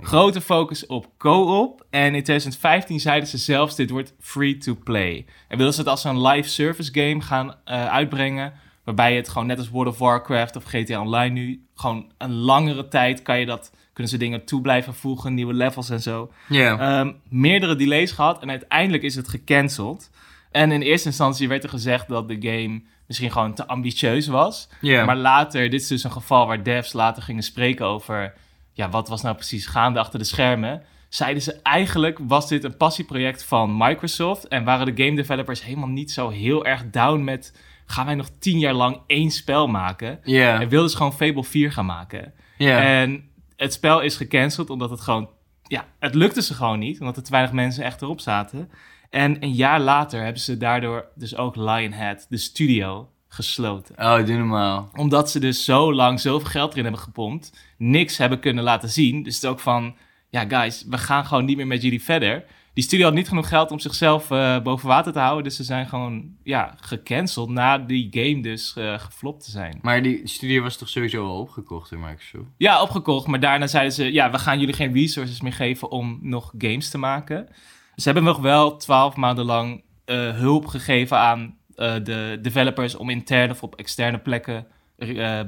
Grote 0.00 0.40
focus 0.40 0.86
op 0.86 1.08
co-op. 1.18 1.86
En 1.90 2.14
in 2.14 2.22
2015 2.22 3.00
zeiden 3.00 3.28
ze 3.28 3.38
zelfs, 3.38 3.76
dit 3.76 3.90
wordt 3.90 4.14
free-to-play. 4.20 5.26
En 5.48 5.56
wilden 5.56 5.74
ze 5.74 5.80
het 5.80 5.88
als 5.90 6.04
een 6.04 6.22
live 6.22 6.48
service 6.48 6.92
game 6.92 7.20
gaan 7.20 7.54
eh, 7.64 7.86
uitbrengen... 7.86 8.52
waarbij 8.84 9.16
het 9.16 9.28
gewoon 9.28 9.46
net 9.46 9.58
als 9.58 9.68
World 9.68 9.92
of 9.92 9.98
Warcraft 9.98 10.56
of 10.56 10.64
GTA 10.64 11.00
Online 11.00 11.34
nu... 11.34 11.66
gewoon 11.74 12.12
een 12.18 12.34
langere 12.34 12.88
tijd 12.88 13.22
kan 13.22 13.40
je 13.40 13.46
dat... 13.46 13.72
kunnen 13.98 14.16
ze 14.16 14.24
dingen 14.24 14.44
toe 14.44 14.60
blijven 14.60 14.94
voegen, 14.94 15.34
nieuwe 15.34 15.52
levels 15.52 15.90
en 15.90 16.00
zo. 16.00 16.32
Ja. 16.48 16.78
Ehm, 16.78 17.12
meerdere 17.28 17.76
delays 17.76 18.12
gehad 18.12 18.42
en 18.42 18.50
uiteindelijk 18.50 19.02
is 19.02 19.14
het 19.14 19.28
gecanceld. 19.28 20.10
En 20.50 20.72
in 20.72 20.82
eerste 20.82 21.08
instantie 21.08 21.48
werd 21.48 21.62
er 21.62 21.68
gezegd 21.68 22.08
dat 22.08 22.28
de 22.28 22.36
game 22.40 22.82
misschien 23.06 23.30
gewoon 23.30 23.54
te 23.54 23.66
ambitieus 23.66 24.26
was. 24.26 24.68
Maar 24.80 25.16
later, 25.16 25.70
dit 25.70 25.80
is 25.80 25.86
dus 25.86 26.04
een 26.04 26.12
geval 26.12 26.46
waar 26.46 26.62
devs 26.62 26.92
later 26.92 27.22
gingen 27.22 27.42
spreken 27.42 27.86
over... 27.86 28.34
ja, 28.72 28.88
wat 28.88 29.08
was 29.08 29.22
nou 29.22 29.34
precies 29.34 29.66
gaande 29.66 29.98
achter 29.98 30.18
de 30.18 30.24
schermen... 30.24 30.82
zeiden 31.08 31.42
ze 31.42 31.60
eigenlijk 31.62 32.18
was 32.22 32.48
dit 32.48 32.64
een 32.64 32.76
passieproject 32.76 33.44
van 33.44 33.76
Microsoft... 33.76 34.48
en 34.48 34.64
waren 34.64 34.94
de 34.94 35.04
game 35.04 35.16
developers 35.16 35.64
helemaal 35.64 35.88
niet 35.88 36.10
zo 36.10 36.28
heel 36.28 36.66
erg 36.66 36.90
down 36.90 37.24
met... 37.24 37.58
gaan 37.86 38.06
wij 38.06 38.14
nog 38.14 38.30
tien 38.38 38.58
jaar 38.58 38.74
lang 38.74 39.00
één 39.06 39.30
spel 39.30 39.66
maken? 39.66 40.20
ja. 40.24 40.60
En 40.60 40.68
wilden 40.68 40.90
ze 40.90 40.96
gewoon 40.96 41.14
Fable 41.14 41.44
4 41.44 41.72
gaan 41.72 41.86
maken. 41.86 42.32
ja. 42.56 42.82
En 42.82 43.27
het 43.58 43.72
spel 43.72 44.00
is 44.00 44.16
gecanceld 44.16 44.70
omdat 44.70 44.90
het 44.90 45.00
gewoon... 45.00 45.28
Ja, 45.62 45.86
het 45.98 46.14
lukte 46.14 46.42
ze 46.42 46.54
gewoon 46.54 46.78
niet, 46.78 47.00
omdat 47.00 47.16
er 47.16 47.22
te 47.22 47.30
weinig 47.30 47.52
mensen 47.52 47.84
echt 47.84 48.02
erop 48.02 48.20
zaten. 48.20 48.70
En 49.10 49.42
een 49.42 49.52
jaar 49.52 49.80
later 49.80 50.22
hebben 50.22 50.42
ze 50.42 50.56
daardoor 50.56 51.08
dus 51.14 51.36
ook 51.36 51.56
Lionhead, 51.56 52.26
de 52.28 52.36
studio, 52.36 53.08
gesloten 53.28 53.94
Oh, 53.98 54.26
doe 54.26 54.36
normaal. 54.36 54.88
omdat 54.92 55.30
ze 55.30 55.38
dus 55.38 55.64
zo 55.64 55.94
lang 55.94 56.20
zoveel 56.20 56.50
geld 56.50 56.70
erin 56.70 56.82
hebben 56.82 57.02
gepompt, 57.02 57.74
niks 57.78 58.16
hebben 58.16 58.40
kunnen 58.40 58.64
laten 58.64 58.88
zien. 58.88 59.22
Dus 59.22 59.34
het 59.34 59.44
is 59.44 59.50
ook 59.50 59.60
van, 59.60 59.96
ja 60.28 60.44
guys, 60.48 60.84
we 60.88 60.98
gaan 60.98 61.26
gewoon 61.26 61.44
niet 61.44 61.56
meer 61.56 61.66
met 61.66 61.82
jullie 61.82 62.02
verder. 62.02 62.44
Die 62.78 62.86
studio 62.86 63.06
had 63.06 63.14
niet 63.14 63.28
genoeg 63.28 63.48
geld 63.48 63.70
om 63.70 63.78
zichzelf 63.78 64.30
eh, 64.30 64.62
boven 64.62 64.88
water 64.88 65.12
te 65.12 65.18
houden. 65.18 65.44
Dus 65.44 65.56
ze 65.56 65.64
zijn 65.64 65.86
gewoon, 65.86 66.36
ja, 66.42 66.74
gecanceld 66.80 67.48
na 67.48 67.78
die 67.78 68.08
game 68.10 68.42
dus 68.42 68.76
eh 68.76 68.98
geflopt 68.98 69.44
te 69.44 69.50
zijn. 69.50 69.78
Maar 69.82 70.02
die 70.02 70.28
studio 70.28 70.62
was 70.62 70.76
toch 70.76 70.88
sowieso 70.88 71.26
al 71.26 71.40
opgekocht 71.40 71.90
door 71.90 71.98
Microsoft? 71.98 72.50
Ja, 72.56 72.82
opgekocht. 72.82 73.26
Maar 73.26 73.40
daarna 73.40 73.66
zeiden 73.66 73.92
ze, 73.92 74.12
ja, 74.12 74.30
we 74.30 74.38
gaan 74.38 74.58
jullie 74.58 74.74
geen 74.74 74.92
resources 74.92 75.40
meer 75.40 75.52
geven 75.52 75.90
om 75.90 76.18
nog 76.22 76.52
games 76.58 76.90
te 76.90 76.98
maken. 76.98 77.48
Ze 77.96 78.04
hebben 78.04 78.24
nog 78.24 78.38
wel 78.38 78.76
twaalf 78.76 79.16
maanden 79.16 79.44
lang 79.44 79.82
eh, 80.04 80.36
hulp 80.36 80.66
gegeven 80.66 81.18
aan 81.18 81.56
de 82.02 82.38
developers 82.42 82.94
om 82.94 83.10
intern 83.10 83.50
of 83.50 83.62
op 83.62 83.74
externe 83.74 84.18
plekken 84.18 84.66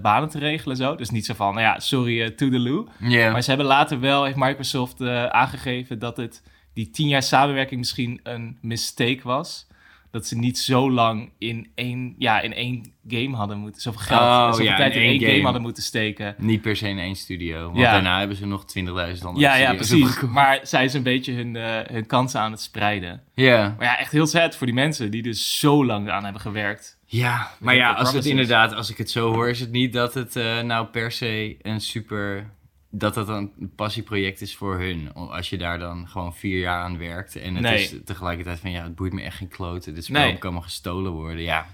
banen 0.02 0.28
te 0.28 0.38
regelen. 0.38 0.76
Zo. 0.76 0.94
Dus 0.94 1.10
niet 1.10 1.26
zo 1.26 1.34
van, 1.34 1.54
nou 1.54 1.66
ja, 1.66 1.80
sorry, 1.80 2.20
uh, 2.20 2.26
toedeloe. 2.26 2.86
Ja. 2.98 3.32
Maar 3.32 3.42
ze 3.42 3.48
hebben 3.48 3.66
later 3.66 4.00
wel, 4.00 4.24
heeft 4.24 4.36
Microsoft 4.36 5.02
aangegeven 5.30 5.98
dat 5.98 6.16
het 6.16 6.42
die 6.74 6.90
tien 6.90 7.08
jaar 7.08 7.22
samenwerking 7.22 7.80
misschien 7.80 8.20
een 8.22 8.58
mistake 8.60 9.20
was. 9.22 9.68
Dat 10.12 10.26
ze 10.26 10.36
niet 10.38 10.58
zo 10.58 10.90
lang 10.90 11.30
in 11.38 11.70
één, 11.74 12.14
ja, 12.18 12.40
in 12.40 12.52
één 12.54 12.92
game 13.08 13.36
hadden 13.36 13.58
moeten, 13.58 13.80
zoveel 13.82 14.00
geld, 14.00 14.20
Oh, 14.20 14.46
zoveel 14.50 14.64
ja, 14.64 14.76
tijd 14.76 14.94
in 14.94 15.00
één 15.02 15.18
game. 15.20 15.30
game. 15.32 15.42
hadden 15.42 15.62
moeten 15.62 15.82
steken. 15.82 16.34
Niet 16.38 16.60
per 16.60 16.76
se 16.76 16.88
in 16.88 16.98
één 16.98 17.16
studio. 17.16 17.64
Want 17.66 17.78
Ja. 17.78 17.92
daarna 17.92 18.18
hebben 18.18 18.36
ze 18.36 18.46
nog 18.46 18.64
20.000 18.64 19.24
andere 19.26 19.46
Ja, 19.46 19.54
ja, 19.54 19.74
precies. 19.74 20.20
Maar 20.20 20.60
zij 20.62 20.84
is 20.84 20.94
een 20.94 21.02
beetje 21.02 21.32
hun, 21.32 21.56
eh, 21.56 21.78
hun 21.94 22.06
kansen 22.06 22.40
aan 22.40 22.50
het 22.50 22.60
spreiden. 22.60 23.22
Ja. 23.34 23.74
Maar 23.78 23.86
ja, 23.86 23.98
echt 23.98 24.12
heel 24.12 24.26
sad 24.26 24.56
voor 24.56 24.66
die 24.66 24.74
mensen 24.76 25.10
die 25.10 25.22
dus 25.22 25.58
zo 25.58 25.84
lang 25.84 26.10
aan 26.10 26.24
hebben 26.24 26.42
gewerkt. 26.42 26.98
Ja, 27.06 27.50
maar 27.60 27.74
ja, 27.74 27.92
als 27.92 28.12
het 28.12 28.24
inderdaad, 28.26 28.74
als 28.74 28.90
ik 28.90 28.98
het 28.98 29.10
zo 29.10 29.32
hoor, 29.32 29.48
is 29.48 29.60
het 29.60 29.70
niet 29.70 29.92
dat 29.92 30.14
het 30.14 30.36
eh, 30.36 30.60
nou 30.60 30.86
per 30.86 31.12
se 31.12 31.56
een 31.62 31.80
super, 31.80 32.50
dat 32.90 33.14
dat 33.14 33.28
een 33.28 33.52
passieproject 33.76 34.40
is 34.40 34.56
voor 34.56 34.78
hun. 34.78 35.12
Als 35.14 35.50
je 35.50 35.58
daar 35.58 35.78
dan 35.78 36.08
gewoon 36.08 36.34
vier 36.34 36.58
jaar 36.58 36.82
aan 36.82 36.98
werkt 36.98 37.36
en 37.36 37.54
het 37.54 37.62
Nee. 37.62 37.82
is 37.82 37.94
tegelijkertijd 38.04 38.58
van, 38.60 38.70
ja, 38.70 38.82
het 38.82 38.94
boeit 38.94 39.12
me 39.12 39.22
echt 39.22 39.36
geen 39.36 39.48
kloten, 39.48 39.94
dit 39.94 40.04
spel 40.04 40.20
Nee. 40.20 40.32
kan 40.32 40.42
allemaal 40.42 40.62
gestolen 40.62 41.12
worden. 41.12 41.42
Ja. 41.42 41.66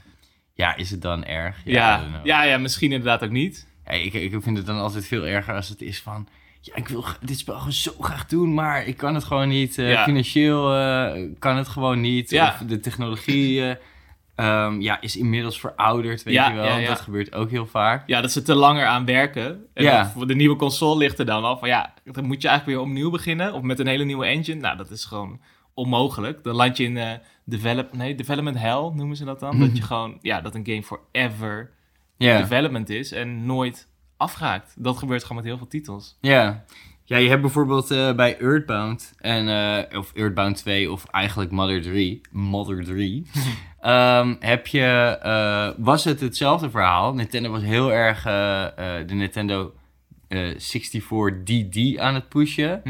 ja, 0.55 0.77
is 0.77 0.91
het 0.91 1.03
dan 1.03 1.25
erg? 1.25 1.57
Ja, 1.65 1.99
know. 2.09 2.27
ja, 2.27 2.43
ja, 2.43 2.59
misschien 2.59 2.93
inderdaad 2.93 3.25
ook 3.25 3.31
niet. 3.31 3.67
Ik, 3.89 4.13
ik 4.13 4.37
vind 4.43 4.57
het 4.57 4.67
dan 4.67 4.79
altijd 4.79 5.07
veel 5.07 5.27
erger 5.27 5.55
als 5.55 5.69
het 5.69 5.83
is 5.83 6.01
van... 6.03 6.29
Ja, 6.61 6.75
ik 6.77 6.89
wil 6.89 7.05
dit 7.21 7.39
spel 7.39 7.57
gewoon 7.57 7.73
zo 7.73 7.93
graag 8.01 8.27
doen, 8.27 8.55
maar 8.55 8.85
ik 8.87 8.97
kan 8.97 9.15
het 9.15 9.25
gewoon 9.25 9.49
niet. 9.49 9.79
eh, 9.79 9.91
Ja. 9.91 10.05
Financieel 10.05 10.75
eh, 10.75 11.23
kan 11.39 11.57
het 11.57 11.69
gewoon 11.69 12.01
niet. 12.01 12.31
Ja. 12.31 12.49
Of 12.49 12.67
de 12.69 12.81
technologie 12.81 13.69
eh, 13.69 13.77
ehm, 14.37 14.81
ja, 14.81 15.01
is 15.01 15.17
inmiddels 15.17 15.61
verouderd, 15.61 16.23
weet 16.23 16.35
Ja, 16.35 16.49
je 16.49 16.55
wel. 16.55 16.65
ja, 16.65 16.77
ja. 16.77 16.89
Dat 16.89 17.01
gebeurt 17.01 17.35
ook 17.35 17.51
heel 17.51 17.67
vaak. 17.67 18.03
Ja, 18.07 18.21
dat 18.21 18.33
ze 18.33 18.43
te 18.43 18.55
langer 18.55 18.87
aan 18.87 19.05
werken. 19.05 19.67
En 19.75 19.85
Ja. 19.85 20.03
dan 20.03 20.11
voor 20.11 20.27
de 20.27 20.35
nieuwe 20.35 20.57
console 20.57 20.97
ligt 20.99 21.19
er 21.19 21.27
dan 21.27 21.45
al 21.45 21.59
van 21.59 21.69
ja, 21.69 21.95
dan 22.05 22.25
moet 22.27 22.43
je 22.43 22.49
eigenlijk 22.49 22.79
weer 22.79 22.89
opnieuw 22.89 23.11
beginnen. 23.11 23.53
Of 23.53 23.63
met 23.63 23.79
een 23.79 23.87
hele 23.87 24.05
nieuwe 24.05 24.27
engine. 24.27 24.61
Nou, 24.61 24.77
dat 24.77 24.91
is 24.91 25.05
gewoon 25.05 25.41
onmogelijk. 25.75 26.45
Dan 26.45 26.55
land 26.55 26.77
je 26.77 26.85
in 26.85 26.97
eh 26.97 27.11
develop, 27.45 27.93
nee, 27.93 28.15
development 28.15 28.59
hell 28.59 28.91
noemen 28.95 29.17
ze 29.17 29.25
dat 29.25 29.41
dan. 29.41 29.59
dat 29.61 29.77
je 29.77 29.83
gewoon, 29.91 30.19
ja, 30.21 30.41
dat 30.41 30.55
een 30.55 30.67
game 30.67 30.83
forever 30.83 31.71
Ja, 32.17 32.39
development 32.39 32.89
is 32.91 33.13
en 33.13 33.47
nooit 33.47 33.89
afraakt. 34.17 34.75
Dat 34.79 34.97
gebeurt 34.97 35.23
gewoon 35.23 35.37
met 35.37 35.45
heel 35.47 35.59
veel 35.59 35.67
titels. 35.69 36.19
ja. 36.21 36.65
Ja, 37.09 37.17
je 37.17 37.29
hebt 37.29 37.41
bijvoorbeeld 37.41 37.91
eh, 37.91 38.13
bij 38.15 38.39
Earthbound, 38.39 39.15
en, 39.19 39.49
eh, 39.49 39.99
of 39.99 40.13
Earthbound 40.15 40.57
2, 40.57 40.91
of 40.91 41.05
eigenlijk 41.07 41.51
Mother 41.51 41.83
3, 41.83 42.21
Mother 42.31 42.85
3, 42.85 43.27
ehm, 43.87 44.35
heb 44.41 44.67
je, 44.67 45.19
eh, 45.23 45.69
was 45.77 46.05
het 46.05 46.21
hetzelfde 46.21 46.71
verhaal. 46.71 47.15
Nintendo 47.15 47.51
was 47.51 47.63
heel 47.63 47.93
erg 47.93 48.27
eh, 48.27 48.65
eh, 49.01 49.09
de 49.09 49.15
Nintendo 49.15 49.75
eh, 50.29 50.55
64DD 50.59 51.99
aan 52.01 52.15
het 52.15 52.29
pushen. 52.29 52.81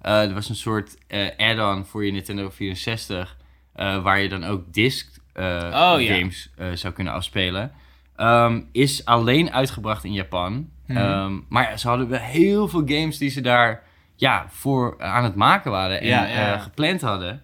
Eh, 0.00 0.22
er 0.22 0.34
was 0.34 0.48
een 0.48 0.54
soort 0.54 0.96
add-on 1.36 1.84
voor 1.84 2.04
je 2.04 2.12
Nintendo 2.12 2.50
64, 2.50 3.36
eh, 3.74 4.02
waar 4.02 4.18
je 4.20 4.28
dan 4.28 4.44
ook 4.44 4.72
disc 4.72 5.20
Oh, 5.36 5.96
games 6.06 6.50
zou 6.74 6.92
kunnen 6.94 7.12
afspelen. 7.12 7.72
Ehm, 8.16 8.60
is 8.72 9.04
alleen 9.04 9.52
uitgebracht 9.52 10.04
in 10.04 10.12
Japan. 10.12 10.68
Mhm. 10.86 10.98
Ehm, 10.98 11.32
maar 11.48 11.78
ze 11.78 11.88
hadden 11.88 12.08
wel 12.08 12.18
heel 12.20 12.68
veel 12.68 12.82
games 12.86 13.18
die 13.18 13.30
ze 13.30 13.40
daar 13.40 13.82
ja, 14.16 14.46
voor 14.48 15.02
aan 15.02 15.24
het 15.24 15.34
maken 15.34 15.70
waren 15.70 16.00
en 16.00 16.06
Ja, 16.06 16.26
ja, 16.26 16.46
ja. 16.46 16.58
gepland 16.58 17.00
hadden. 17.00 17.42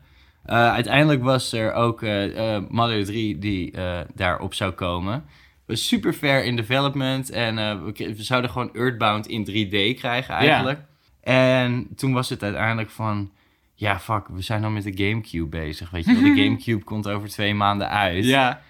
Eh, 0.48 0.72
uiteindelijk 0.72 1.22
was 1.22 1.52
er 1.52 1.72
ook 1.72 2.02
eh, 2.02 2.54
eh, 2.54 2.62
Mother 2.68 3.04
3 3.04 3.38
die 3.38 3.72
daarop 4.14 4.54
zou 4.54 4.72
komen. 4.72 5.24
was 5.66 5.87
super 5.87 6.14
ver 6.14 6.44
in 6.44 6.56
development. 6.56 7.30
En 7.30 7.54
we, 7.84 7.92
we 8.16 8.22
zouden 8.22 8.50
gewoon 8.50 8.74
Earthbound 8.74 9.26
in 9.26 9.46
3D 9.46 9.98
krijgen 9.98 10.34
eigenlijk. 10.34 10.80
En 11.20 11.88
toen 11.96 12.12
was 12.12 12.28
het 12.28 12.42
uiteindelijk 12.42 12.90
van... 12.90 13.30
Ja, 13.74 14.00
fuck, 14.00 14.28
we 14.28 14.42
zijn 14.42 14.64
al 14.64 14.70
met 14.70 14.82
de 14.82 15.04
Gamecube 15.04 15.46
bezig. 15.46 15.90
Weet 15.90 16.04
je 16.04 16.12
wel, 16.12 16.22
de 16.22 16.37
Gamecube 16.42 16.84
komt 16.84 17.08
over 17.08 17.28
twee 17.28 17.54
maanden 17.54 17.88
uit. 17.88 18.24
Ja. 18.24 18.61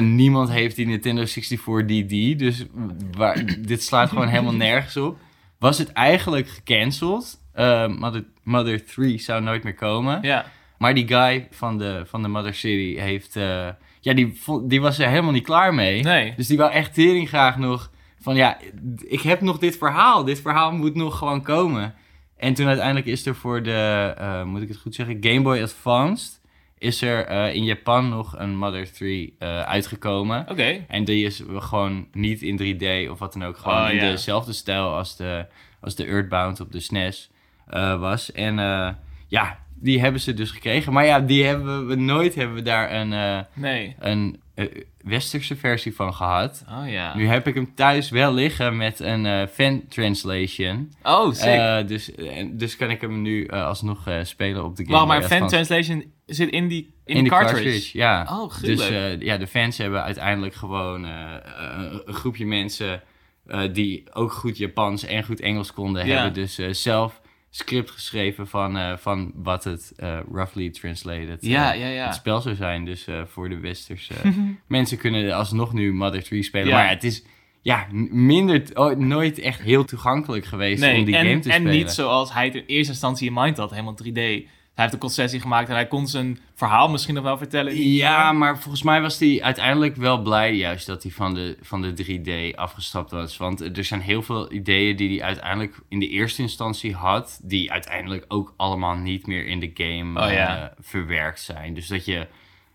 Niemand 0.00 0.50
heeft 0.50 0.76
die 0.76 0.86
Nintendo 0.86 1.24
64 1.24 1.84
DD, 1.84 2.38
dus 2.38 2.64
waar, 3.16 3.44
dit 3.58 3.82
slaat 3.82 4.08
gewoon 4.08 4.28
helemaal 4.28 4.54
nergens 4.68 4.96
op. 4.96 5.18
Was 5.58 5.78
het 5.78 5.92
eigenlijk 5.92 6.48
gecanceld? 6.48 7.40
Eh, 7.52 7.86
Mother, 7.86 8.24
Mother 8.42 8.84
3 8.84 9.18
zou 9.18 9.42
nooit 9.42 9.62
meer 9.62 9.74
komen. 9.74 10.18
Ja. 10.22 10.46
Maar 10.78 10.94
die 10.94 11.08
guy 11.08 11.46
van 11.50 11.78
de, 11.78 12.02
van 12.06 12.22
de 12.22 12.28
Mother 12.28 12.54
City 12.54 13.00
heeft... 13.00 13.36
eh, 13.36 13.68
ja, 14.00 14.14
die, 14.14 14.40
die 14.64 14.80
was 14.80 14.98
er 14.98 15.08
helemaal 15.08 15.32
niet 15.32 15.44
klaar 15.44 15.74
mee. 15.74 16.02
Nee. 16.02 16.32
Dus 16.36 16.46
die 16.46 16.56
wou 16.56 16.72
echt 16.72 16.94
tering 16.94 17.28
graag 17.28 17.56
nog 17.58 17.90
van... 18.20 18.36
Ja, 18.36 18.58
ik 19.06 19.20
heb 19.20 19.40
nog 19.40 19.58
dit 19.58 19.76
verhaal. 19.78 20.24
Dit 20.24 20.40
verhaal 20.40 20.72
moet 20.72 20.94
nog 20.94 21.18
gewoon 21.18 21.42
komen. 21.42 21.94
En 22.36 22.54
toen 22.54 22.66
uiteindelijk 22.66 23.06
is 23.06 23.26
er 23.26 23.34
voor 23.34 23.62
de... 23.62 24.14
eh, 24.18 24.42
moet 24.44 24.62
ik 24.62 24.68
het 24.68 24.76
goed 24.78 24.94
zeggen? 24.94 25.16
Game 25.20 25.42
Boy 25.42 25.62
Advanced... 25.62 26.44
Is 26.78 27.02
er 27.02 27.26
eh, 27.26 27.54
in 27.54 27.64
Japan 27.64 28.08
nog 28.08 28.38
een 28.38 28.56
Mother 28.56 28.92
3 28.92 29.34
eh, 29.38 29.60
uitgekomen. 29.60 30.46
Oké. 30.48 30.84
En 30.88 31.04
die 31.04 31.24
is 31.26 31.42
gewoon 31.48 32.06
niet 32.12 32.42
in 32.42 32.58
3D 33.06 33.10
of 33.10 33.18
wat 33.18 33.32
dan 33.32 33.44
ook. 33.44 33.56
Gewoon 33.56 33.82
Oh, 33.84 33.90
in 33.92 33.98
dezelfde 33.98 34.52
stijl 34.52 34.94
als 34.94 35.16
de, 35.16 35.46
als 35.80 35.94
de 35.94 36.04
Earthbound 36.06 36.60
op 36.60 36.72
de 36.72 36.80
SNES 36.80 37.30
eh, 37.66 38.00
was. 38.00 38.32
En 38.32 38.54
ja, 39.28 39.58
die 39.80 40.00
hebben 40.00 40.20
ze 40.20 40.34
dus 40.34 40.50
gekregen. 40.50 40.92
Maar 40.92 41.04
ja, 41.06 41.20
die 41.20 41.44
hebben 41.44 41.86
we 41.86 41.94
nooit 41.94 42.34
hebben 42.34 42.54
we 42.56 42.62
daar 42.62 42.92
een, 42.92 43.12
eh, 43.12 43.38
Nee. 43.54 43.94
een 43.98 44.40
eh, 44.54 44.64
westerse 45.00 45.56
versie 45.56 45.94
van 45.94 46.14
gehad. 46.14 46.64
Oh 46.70 46.90
ja. 46.90 47.16
Nu 47.16 47.26
heb 47.26 47.46
ik 47.46 47.54
hem 47.54 47.74
thuis 47.74 48.10
wel 48.10 48.34
liggen 48.34 48.76
met 48.76 49.00
een 49.00 49.26
eh, 49.26 49.46
fan 49.46 49.82
translation. 49.88 50.92
Oh. 51.02 51.40
Eh, 51.46 51.86
dus, 51.86 52.10
dus 52.52 52.76
kan 52.76 52.90
ik 52.90 53.00
hem 53.00 53.22
nu 53.22 53.48
alsnog 53.48 54.08
spelen 54.22 54.64
op 54.64 54.76
de 54.76 54.84
Game 54.84 54.98
Boy 54.98 55.06
maar 55.06 55.22
fan 55.22 55.48
translation 55.48 56.04
zit 56.26 56.50
in 56.50 56.68
die, 56.68 56.94
in 57.04 57.16
In 57.16 57.24
de 57.24 57.30
cartridge. 57.30 57.98
ja. 57.98 58.26
Oh, 58.30 58.60
Dus 58.60 58.80
gruwelijk. 58.84 59.20
eh, 59.20 59.26
ja, 59.26 59.36
de 59.36 59.46
fans 59.46 59.78
hebben 59.78 60.02
uiteindelijk 60.02 60.54
gewoon 60.54 61.04
een 61.04 62.14
groepje 62.14 62.46
mensen 62.46 63.02
die 63.72 64.04
ook 64.12 64.32
goed 64.32 64.56
Japans 64.56 65.04
en 65.04 65.24
goed 65.24 65.40
Engels 65.40 65.72
konden, 65.72 66.06
Ja. 66.06 66.14
hebben 66.14 66.32
dus 66.34 66.80
zelf 66.82 67.20
script 67.56 67.90
geschreven 67.90 68.46
van, 68.46 68.76
eh, 68.76 68.96
van 68.96 69.32
wat 69.34 69.64
het 69.64 69.92
eh, 69.96 70.18
roughly 70.32 70.70
translated 70.70 71.42
eh, 71.42 71.50
ja, 71.50 71.72
ja, 71.72 71.86
ja. 71.86 72.04
het 72.04 72.14
spel 72.14 72.40
zou 72.40 72.54
zijn. 72.54 72.84
Dus 72.84 73.06
eh, 73.06 73.22
voor 73.26 73.48
de 73.48 73.58
westerse 73.58 74.14
mensen 74.66 74.98
kunnen 74.98 75.32
alsnog 75.32 75.72
nu 75.72 75.92
Mother 75.92 76.22
3 76.22 76.42
spelen. 76.42 76.68
Ja. 76.68 76.74
Maar 76.74 76.88
het 76.88 77.04
is 77.04 77.24
ja, 77.62 77.86
minder, 78.10 78.62
oh, 78.74 78.96
nooit 78.96 79.38
echt 79.38 79.60
heel 79.60 79.84
toegankelijk 79.84 80.44
geweest 80.44 80.82
om 80.82 81.04
die 81.04 81.16
en, 81.16 81.26
game 81.26 81.38
te 81.38 81.50
en 81.50 81.60
spelen. 81.60 81.76
niet 81.76 81.90
zoals 81.90 82.32
hij 82.32 82.44
het 82.44 82.54
in 82.54 82.64
eerste 82.66 82.92
instantie 82.92 83.28
in 83.28 83.34
mind 83.34 83.56
had, 83.56 83.70
helemaal 83.70 83.98
3D. 84.04 84.48
Hij 84.76 84.84
heeft 84.84 84.92
een 84.96 85.06
concessie 85.06 85.40
gemaakt 85.40 85.68
en 85.68 85.74
hij 85.74 85.86
kon 85.86 86.06
zijn 86.06 86.38
verhaal 86.54 86.88
misschien 86.88 87.14
nog 87.14 87.24
wel 87.24 87.38
vertellen. 87.38 87.82
Ja, 87.82 88.32
maar 88.32 88.58
volgens 88.58 88.82
mij 88.82 89.00
was 89.00 89.18
hij 89.18 89.42
uiteindelijk 89.42 89.96
wel 89.96 90.22
blij 90.22 90.54
juist 90.54 90.86
dat 90.86 91.02
hij 91.02 91.12
van 91.12 91.34
de, 91.34 91.56
van 91.60 91.82
de 91.82 92.04
3D 92.52 92.56
afgestapt 92.58 93.10
was. 93.10 93.36
Want 93.36 93.76
er 93.76 93.84
zijn 93.84 94.00
heel 94.00 94.22
veel 94.22 94.52
ideeën 94.52 94.96
die 94.96 95.08
hij 95.18 95.26
uiteindelijk 95.26 95.78
in 95.88 95.98
de 95.98 96.08
eerste 96.08 96.42
instantie 96.42 96.94
had, 96.94 97.40
die 97.42 97.72
uiteindelijk 97.72 98.24
ook 98.28 98.54
allemaal 98.56 98.94
niet 98.96 99.26
meer 99.26 99.46
in 99.46 99.60
de 99.60 99.70
game 99.74 100.20
Oh, 100.26 100.32
ja. 100.32 100.58
eh, 100.62 100.68
verwerkt 100.80 101.40
zijn. 101.40 101.74
Dus 101.74 101.86
dat 101.86 102.04
je, 102.04 102.26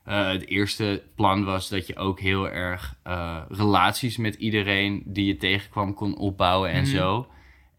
eh, 0.05 0.27
het 0.27 0.47
eerste 0.47 1.03
plan 1.15 1.43
was 1.45 1.69
dat 1.69 1.87
je 1.87 1.95
ook 1.97 2.19
heel 2.19 2.49
erg 2.49 2.95
eh, 3.03 3.37
relaties 3.49 4.17
met 4.17 4.35
iedereen 4.35 5.03
die 5.05 5.25
je 5.25 5.37
tegenkwam 5.37 5.93
kon 5.93 6.17
opbouwen 6.17 6.69
en 6.71 6.81
Mhm. 6.81 6.91
zo. 6.95 7.27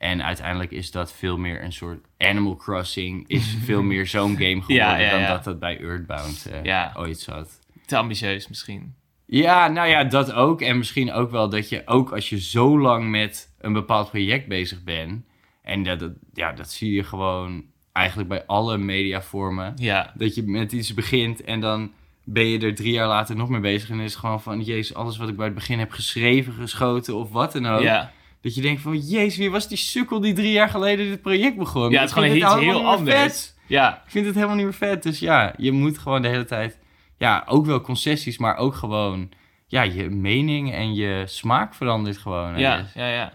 En 0.03 0.23
uiteindelijk 0.25 0.71
is 0.71 0.91
dat 0.91 1.13
veel 1.13 1.39
meer 1.39 1.63
een 1.65 1.73
soort 1.73 2.05
Animal 2.19 2.57
Crossing, 2.57 3.25
is 3.29 3.57
veel 3.65 3.83
meer 3.83 4.07
zo'n 4.07 4.33
game 4.37 4.61
geworden 4.63 4.75
Ja, 4.77 4.97
ja, 4.97 5.11
dan 5.11 5.23
dat 5.27 5.45
dat 5.45 5.59
bij 5.59 5.81
Earthbound 5.81 6.47
eh, 6.47 6.61
ooit 6.97 7.21
zat. 7.21 7.59
Te 7.87 7.97
ambitieus 7.97 8.49
misschien. 8.49 8.95
Ja, 9.27 9.69
nou 9.69 9.89
ja, 9.89 10.05
dat 10.05 10.33
ook. 10.33 10.61
En 10.61 10.79
misschien 10.79 11.13
ook 11.13 11.31
wel 11.31 11.49
dat 11.49 11.69
je 11.69 11.83
ook 11.87 12.13
als 12.13 12.29
je 12.29 12.41
zo 12.41 12.79
lang 12.81 13.11
met 13.11 13.55
een 13.61 13.73
bepaald 13.73 14.11
project 14.11 14.49
bezig 14.49 14.83
bent. 14.85 15.25
En 15.63 15.83
dat, 15.83 15.99
dat- 15.99 16.13
ja, 16.33 16.53
dat 16.53 16.71
zie 16.71 16.93
je 16.93 17.05
gewoon 17.05 17.65
eigenlijk 17.93 18.29
bij 18.29 18.47
alle 18.47 18.79
mediavormen. 18.79 19.73
Ja. 19.77 20.13
Dat 20.15 20.35
je 20.35 20.43
met 20.43 20.73
iets 20.73 20.95
begint 20.95 21.45
en 21.45 21.61
dan 21.61 21.93
ben 22.25 22.47
je 22.47 22.59
er 22.59 22.75
drie 22.75 22.93
jaar 22.93 23.09
later 23.09 23.37
nog 23.37 23.49
mee 23.49 23.61
bezig. 23.61 23.91
En 23.91 24.01
is 24.01 24.11
het 24.13 24.21
gewoon 24.21 24.43
van, 24.43 24.61
jezus, 24.61 24.95
alles 24.95 25.17
wat 25.17 25.29
ik 25.29 25.37
bij 25.37 25.47
het 25.47 25.55
begin 25.55 25.79
heb 25.79 25.91
geschreven, 25.91 26.53
geschoten 26.53 27.15
of 27.15 27.31
wat 27.31 27.53
dan 27.53 27.67
ook. 27.67 27.83
Ja. 27.83 28.13
Dat 28.43 28.55
je 28.55 28.61
denkt 28.61 28.81
van, 28.83 28.99
jezus, 28.99 29.37
wie 29.37 29.51
was 29.51 29.69
die 29.69 29.77
sukkel 29.79 30.21
die 30.21 30.33
drie 30.33 30.53
jaar 30.53 30.69
geleden 30.69 31.09
dit 31.09 31.23
project 31.23 31.57
begon? 31.57 31.91
ja, 31.91 32.01
het 32.01 32.09
is 32.09 32.15
gewoon 32.15 32.37
iets 32.37 32.55
heel 32.55 32.79
vet. 32.79 32.85
anders. 32.85 33.55
Ja. 33.67 33.95
Ik 34.05 34.11
vind 34.11 34.27
het 34.27 34.35
helemaal 34.35 34.57
niet 34.57 34.65
meer 34.65 34.75
vet. 34.75 35.03
Dus 35.03 35.19
ja, 35.19 35.55
je 35.57 35.73
moet 35.73 35.99
gewoon 35.99 36.23
de 36.23 36.29
hele 36.29 36.45
tijd... 36.45 36.79
Ja, 37.19 37.45
ook 37.47 37.67
wel 37.67 37.81
concessies, 37.81 38.39
maar 38.39 38.57
ook 38.57 38.75
gewoon... 38.75 39.31
Ja, 39.67 39.83
je 39.83 40.11
mening 40.11 40.73
en 40.73 40.95
je 40.95 41.23
smaak 41.27 41.75
verandert 41.75 42.19
gewoon. 42.19 42.59
Ja, 42.59 42.87
ja, 42.95 43.09
ja. 43.09 43.33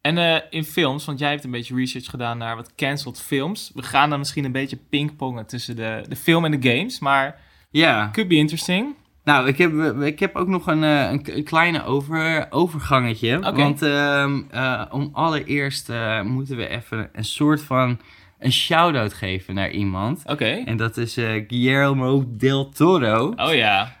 En 0.00 0.18
eh, 0.18 0.40
in 0.50 0.64
films, 0.64 1.04
want 1.04 1.18
jij 1.18 1.30
hebt 1.30 1.44
een 1.44 1.50
beetje 1.50 1.74
research 1.74 2.06
gedaan 2.10 2.38
naar 2.38 2.56
wat 2.56 2.74
cancelled 2.74 3.20
films. 3.20 3.70
We 3.74 3.82
gaan 3.82 4.10
dan 4.10 4.18
misschien 4.18 4.44
een 4.44 4.52
beetje 4.52 4.78
pingpongen 4.90 5.46
tussen 5.46 5.76
de, 5.76 6.04
de 6.08 6.16
film 6.16 6.44
en 6.44 6.60
de 6.60 6.70
games, 6.70 6.98
maar 6.98 7.40
Ja. 7.70 8.08
could 8.12 8.28
be 8.28 8.34
interesting. 8.34 8.94
Nou, 9.28 9.48
ik 9.48 9.58
heb, 9.58 10.02
ik 10.02 10.18
heb 10.18 10.36
ook 10.36 10.48
nog 10.48 10.66
een, 10.66 10.84
eh, 10.84 11.10
een, 11.10 11.22
een 11.24 11.44
kleine 11.44 11.84
over, 11.84 12.46
overgangetje. 12.50 13.40
Want 13.54 13.82
ehm, 13.82 14.40
eh, 14.50 14.82
om 14.90 15.10
allereerst 15.12 15.88
eh, 15.88 16.22
moeten 16.22 16.56
we 16.56 16.68
even 16.68 17.08
een 17.12 17.24
soort 17.24 17.62
van... 17.62 18.00
Een 18.38 18.52
shout-out 18.52 19.14
geven 19.14 19.54
naar 19.54 19.70
iemand. 19.70 20.22
Oké. 20.26 20.62
En 20.64 20.76
dat 20.76 20.96
is 20.96 21.14
Guillermo 21.14 22.24
del 22.28 22.68
Toro. 22.68 23.32
Oh 23.36 23.54
ja. 23.54 23.92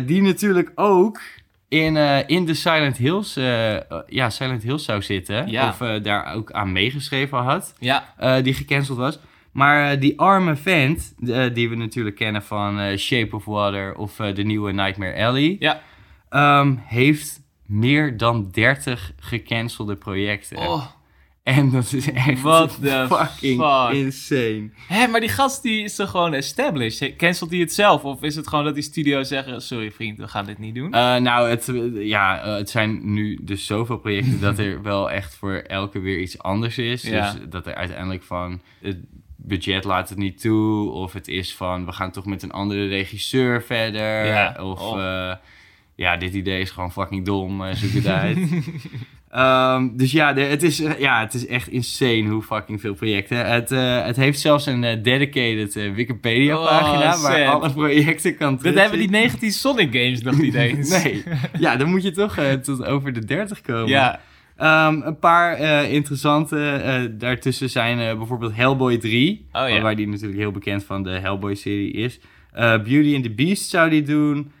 Die 0.00 0.22
natuurlijk 0.22 0.72
ook 0.74 1.20
in, 1.68 1.96
in 2.26 2.44
de 2.44 2.54
Silent 2.54 2.96
Hills, 2.96 3.34
ja, 4.06 4.30
Silent 4.30 4.62
Hills 4.62 4.84
zou 4.84 5.02
zitten. 5.02 5.48
Ja. 5.48 5.68
Of 5.68 6.00
daar 6.02 6.34
ook 6.34 6.52
aan 6.52 6.72
meegeschreven 6.72 7.38
had. 7.38 7.74
Ja. 7.78 8.04
die 8.42 8.54
gecanceld 8.54 8.98
was. 8.98 9.18
Maar 9.56 9.90
eh, 9.92 10.00
die 10.00 10.18
arme 10.18 10.56
vent, 10.56 11.14
eh, 11.26 11.44
die 11.54 11.68
we 11.68 11.76
natuurlijk 11.76 12.16
kennen 12.16 12.42
van 12.42 12.78
eh, 12.78 12.96
Shape 12.96 13.36
of 13.36 13.44
Water 13.44 13.94
of 13.94 14.16
de 14.16 14.42
nieuwe 14.42 14.72
Nightmare 14.72 15.24
Alley, 15.26 15.56
Ja. 15.58 15.80
ehm, 16.28 16.74
heeft 16.84 17.40
meer 17.66 18.16
dan 18.16 18.48
30 18.52 19.12
gecancelde 19.18 19.96
projecten. 19.96 20.56
Oh. 20.56 20.86
En 21.42 21.70
dat 21.70 21.92
is 21.92 22.12
echt 22.12 22.40
What 22.40 22.78
the 22.82 23.06
fucking 23.08 23.62
fuck? 23.62 23.92
insane. 23.92 24.70
Hé, 24.88 25.06
maar 25.06 25.20
die 25.20 25.28
gast 25.28 25.62
die 25.62 25.84
is 25.84 25.94
toch 25.96 26.10
gewoon 26.10 26.34
established? 26.34 27.16
Cancelt 27.16 27.50
hij 27.50 27.58
het 27.60 27.72
zelf? 27.72 28.04
Of 28.04 28.22
is 28.22 28.36
het 28.36 28.48
gewoon 28.48 28.64
dat 28.64 28.74
die 28.74 28.82
studio's 28.82 29.28
zeggen... 29.28 29.62
Sorry 29.62 29.90
vriend, 29.90 30.18
we 30.18 30.28
gaan 30.28 30.46
dit 30.46 30.58
niet 30.58 30.74
doen? 30.74 30.90
Nou, 30.90 31.48
het, 31.48 31.72
ja, 31.94 32.48
het 32.56 32.70
zijn 32.70 33.12
nu 33.12 33.38
dus 33.42 33.66
zoveel 33.66 33.98
projecten 33.98 34.40
dat 34.40 34.58
er 34.58 34.82
wel 34.92 35.10
echt 35.10 35.34
voor 35.36 35.54
elke 35.54 35.98
weer 35.98 36.18
iets 36.18 36.38
anders 36.38 36.78
is. 36.78 37.02
Ja. 37.02 37.32
Dus 37.32 37.40
dat 37.48 37.66
er 37.66 37.74
uiteindelijk 37.74 38.22
van 38.22 38.60
het 38.80 38.96
budget 39.36 39.84
laat 39.84 40.08
het 40.08 40.18
niet 40.18 40.40
toe. 40.40 40.90
Of 40.90 41.12
het 41.12 41.28
is 41.28 41.54
van 41.54 41.84
we 41.86 41.92
gaan 41.92 42.10
toch 42.10 42.26
met 42.26 42.42
een 42.42 42.50
andere 42.52 42.86
regisseur 42.88 43.62
verder. 43.62 44.26
Ja. 44.26 44.56
Of 44.62 44.80
Oh. 44.80 44.98
eh, 45.04 45.34
ja, 45.94 46.16
dit 46.16 46.34
idee 46.34 46.60
is 46.60 46.70
gewoon 46.70 46.92
fucking 46.92 47.24
dom. 47.24 47.64
eh, 47.64 47.74
zoek 47.74 47.92
het 47.92 48.06
uit. 48.24 48.38
Ehm, 49.30 49.88
dus 49.96 50.12
ja, 50.12 50.32
de- 50.32 50.40
het, 50.40 50.62
is, 50.62 50.82
ja, 50.98 51.20
het 51.20 51.34
is 51.34 51.46
echt 51.46 51.68
insane 51.68 52.22
hoe 52.28 52.42
fucking 52.42 52.80
veel 52.80 52.94
projecten. 52.94 53.46
Het, 53.50 53.70
eh, 53.72 54.04
het 54.04 54.16
heeft 54.16 54.40
zelfs 54.40 54.66
een 54.66 55.02
dedicated 55.02 55.74
Wikipedia-pagina 55.94 57.14
Oh, 57.14 57.22
waar 57.22 57.46
alle 57.46 57.72
projecten 57.72 58.36
kan 58.36 58.50
Dat 58.50 58.58
terugzien. 58.58 58.82
hebben 58.82 58.98
die 59.00 59.10
19 59.10 59.52
Sonic 59.52 59.92
games 59.92 60.22
nog 60.22 60.38
niet 60.38 60.54
eens. 60.64 61.02
Nee. 61.02 61.22
Ja, 61.58 61.76
dan 61.76 61.88
moet 61.90 62.02
je 62.02 62.10
toch 62.10 62.38
tot 62.62 62.84
over 62.84 63.12
de 63.12 63.24
30 63.24 63.60
komen. 63.60 63.88
Ja. 63.88 64.20
Ehm, 64.56 65.00
een 65.02 65.18
paar 65.18 65.52
eh, 65.54 65.92
interessante 65.92 66.68
eh, 66.68 67.02
daartussen 67.10 67.70
zijn 67.70 67.98
eh, 67.98 68.16
bijvoorbeeld 68.16 68.54
Hellboy 68.54 68.98
3. 68.98 69.46
Oh 69.52 69.68
ja. 69.68 69.80
Waar 69.80 69.96
die 69.96 70.08
natuurlijk 70.08 70.38
heel 70.38 70.50
bekend 70.50 70.84
van 70.84 71.02
de 71.02 71.10
Hellboy-serie 71.10 71.92
is. 71.92 72.20
Beauty 72.54 73.14
and 73.14 73.22
the 73.22 73.30
Beast 73.30 73.70
zou 73.70 73.90
die 73.90 74.02
doen. 74.02 74.52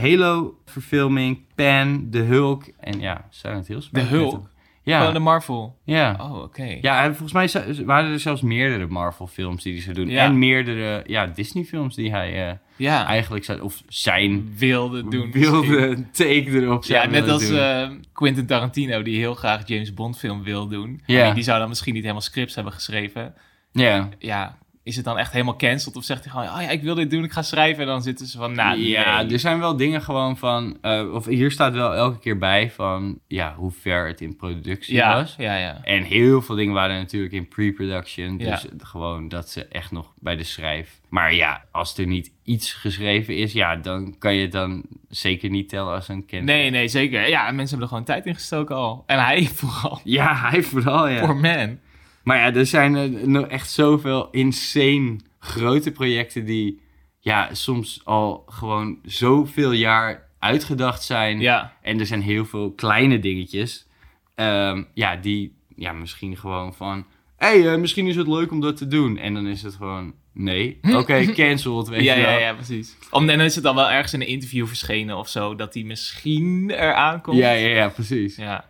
Halo-verfilming. 0.00 1.38
Pan, 1.54 2.08
The 2.10 2.18
Hulk. 2.18 2.64
En 2.80 3.00
ja, 3.00 3.26
Silent 3.30 3.66
Hills. 3.66 3.88
De 3.90 4.00
Hulk? 4.00 4.50
Ja. 4.82 4.98
Gewoon 4.98 5.14
de 5.14 5.20
Marvel. 5.20 5.78
ja. 5.84 6.16
Oh, 6.20 6.42
oké. 6.42 6.78
Ja, 6.80 7.04
en 7.04 7.16
volgens 7.16 7.54
mij 7.54 7.84
waren 7.84 8.12
er 8.12 8.20
zelfs 8.20 8.42
meerdere 8.42 8.86
Marvel-films 8.86 9.62
die 9.62 9.72
hij 9.72 9.82
zou 9.82 9.94
doen. 9.94 10.08
Ja. 10.08 10.24
En 10.24 10.38
meerdere 10.38 11.02
ja, 11.06 11.26
Disney-films 11.26 11.94
die 11.94 12.10
hij 12.10 12.58
Ja. 12.82 13.06
eigenlijk 13.06 13.44
zou... 13.44 13.60
Of 13.60 13.82
zijn 13.88 14.52
wilde 14.56 15.08
doen. 15.08 15.30
wilde 15.32 16.10
take 16.10 16.50
erop 16.50 16.84
Ja, 16.84 17.06
net 17.06 17.28
als 17.28 17.50
eh, 17.50 17.90
Quentin 18.12 18.46
Tarantino, 18.46 19.02
die 19.02 19.18
heel 19.18 19.34
graag 19.34 19.68
James 19.68 19.94
Bond 19.94 20.18
film 20.18 20.42
wil 20.42 20.68
doen. 20.68 21.02
Ja. 21.06 21.32
Die 21.32 21.42
zou 21.42 21.58
dan 21.58 21.68
misschien 21.68 21.92
niet 21.92 22.02
helemaal 22.02 22.22
scripts 22.22 22.54
hebben 22.54 22.72
geschreven. 22.72 23.34
Ja, 23.72 24.08
Ja, 24.18 24.58
is 24.84 24.96
het 24.96 25.04
dan 25.04 25.18
echt 25.18 25.32
helemaal 25.32 25.56
cancelled? 25.56 25.96
Of 25.96 26.04
zegt 26.04 26.24
hij 26.24 26.32
gewoon, 26.32 26.48
oh 26.48 26.62
ja, 26.62 26.70
ik 26.70 26.82
wil 26.82 26.94
dit 26.94 27.10
doen, 27.10 27.24
ik 27.24 27.32
ga 27.32 27.42
schrijven. 27.42 27.82
En 27.82 27.88
dan 27.88 28.02
zitten 28.02 28.26
ze 28.26 28.38
van, 28.38 28.54
nou, 28.54 28.78
ja, 28.78 29.28
er 29.28 29.38
zijn 29.38 29.58
wel 29.58 29.76
dingen 29.76 30.02
gewoon 30.02 30.36
van... 30.36 30.78
eh, 30.80 31.12
of 31.14 31.26
hier 31.26 31.50
staat 31.50 31.72
wel 31.72 31.94
elke 31.94 32.18
keer 32.18 32.38
bij 32.38 32.70
van... 32.70 33.18
Ja, 33.26 33.54
hoe 33.54 33.70
ver 33.70 34.06
het 34.06 34.20
in 34.20 34.36
productie 34.36 34.94
ja, 34.94 35.14
was. 35.14 35.34
ja, 35.38 35.56
ja. 35.56 35.80
En 35.82 36.02
heel 36.02 36.42
veel 36.42 36.54
dingen 36.54 36.74
waren 36.74 36.96
natuurlijk 36.96 37.32
in 37.32 37.48
pre-production. 37.48 38.38
Ja. 38.38 38.50
Dus 38.50 38.66
gewoon 38.78 39.28
dat 39.28 39.50
ze 39.50 39.66
echt 39.66 39.90
nog 39.90 40.12
bij 40.18 40.36
de 40.36 40.44
schrijf. 40.44 41.00
Maar 41.08 41.34
ja, 41.34 41.64
als 41.70 41.98
er 41.98 42.06
niet 42.06 42.32
iets 42.42 42.72
geschreven 42.72 43.36
is... 43.36 43.52
Ja, 43.52 43.76
dan 43.76 44.18
kan 44.18 44.34
je 44.34 44.42
het 44.42 44.52
dan 44.52 44.82
zeker 45.08 45.50
niet 45.50 45.68
tellen 45.68 45.94
als 45.94 46.08
een 46.08 46.26
cancel. 46.26 46.46
Nee, 46.46 46.70
nee, 46.70 46.88
zeker. 46.88 47.28
Ja, 47.28 47.42
mensen 47.42 47.68
hebben 47.68 47.80
er 47.80 47.88
gewoon 47.88 48.04
tijd 48.04 48.26
in 48.26 48.34
gestoken 48.34 48.76
al. 48.76 49.04
En 49.06 49.24
hij 49.24 49.44
vooral. 49.54 50.00
Ja, 50.04 50.34
hij 50.34 50.62
vooral, 50.62 51.08
ja. 51.08 51.26
Poor 51.26 51.36
man. 51.36 51.78
Maar 52.22 52.36
ja, 52.36 52.54
er 52.54 52.66
zijn 52.66 52.96
eh, 52.96 53.24
nog 53.26 53.46
echt 53.46 53.70
zoveel 53.70 54.30
insane 54.30 55.16
grote 55.38 55.92
projecten 55.92 56.44
die 56.44 56.80
ja, 57.18 57.54
soms 57.54 58.00
al 58.04 58.44
gewoon 58.46 58.98
zoveel 59.04 59.72
jaar 59.72 60.28
uitgedacht 60.38 61.02
zijn. 61.02 61.40
Ja, 61.40 61.76
En 61.82 62.00
er 62.00 62.06
zijn 62.06 62.22
heel 62.22 62.44
veel 62.44 62.72
kleine 62.72 63.18
dingetjes. 63.18 63.86
ehm, 64.34 64.82
ja, 64.94 65.16
die 65.16 65.54
ja, 65.76 65.92
misschien 65.92 66.36
gewoon 66.36 66.74
van... 66.74 67.06
Hé, 67.36 67.60
hey, 67.60 67.72
eh, 67.72 67.78
misschien 67.78 68.06
is 68.06 68.16
het 68.16 68.26
leuk 68.26 68.50
om 68.50 68.60
dat 68.60 68.76
te 68.76 68.86
doen. 68.86 69.18
En 69.18 69.34
dan 69.34 69.46
is 69.46 69.62
het 69.62 69.74
gewoon... 69.74 70.14
Nee. 70.32 70.78
Oké, 70.98 71.24
cancelled, 71.32 71.88
weet 71.88 72.02
ja, 72.02 72.14
je 72.14 72.22
wel. 72.22 72.30
ja, 72.30 72.38
ja, 72.38 72.52
precies. 72.54 72.96
Om, 73.10 73.28
en 73.28 73.36
dan 73.38 73.46
is 73.46 73.54
het 73.54 73.64
dan 73.64 73.74
wel 73.74 73.90
ergens 73.90 74.12
in 74.12 74.20
een 74.20 74.26
interview 74.26 74.66
verschenen 74.66 75.16
of 75.16 75.28
zo, 75.28 75.54
dat 75.54 75.74
hij 75.74 75.82
misschien 75.82 76.70
eraan 76.70 77.20
komt. 77.20 77.36
Ja, 77.36 77.50
ja, 77.50 77.68
ja, 77.68 77.88
precies. 77.88 78.36
Ja. 78.36 78.64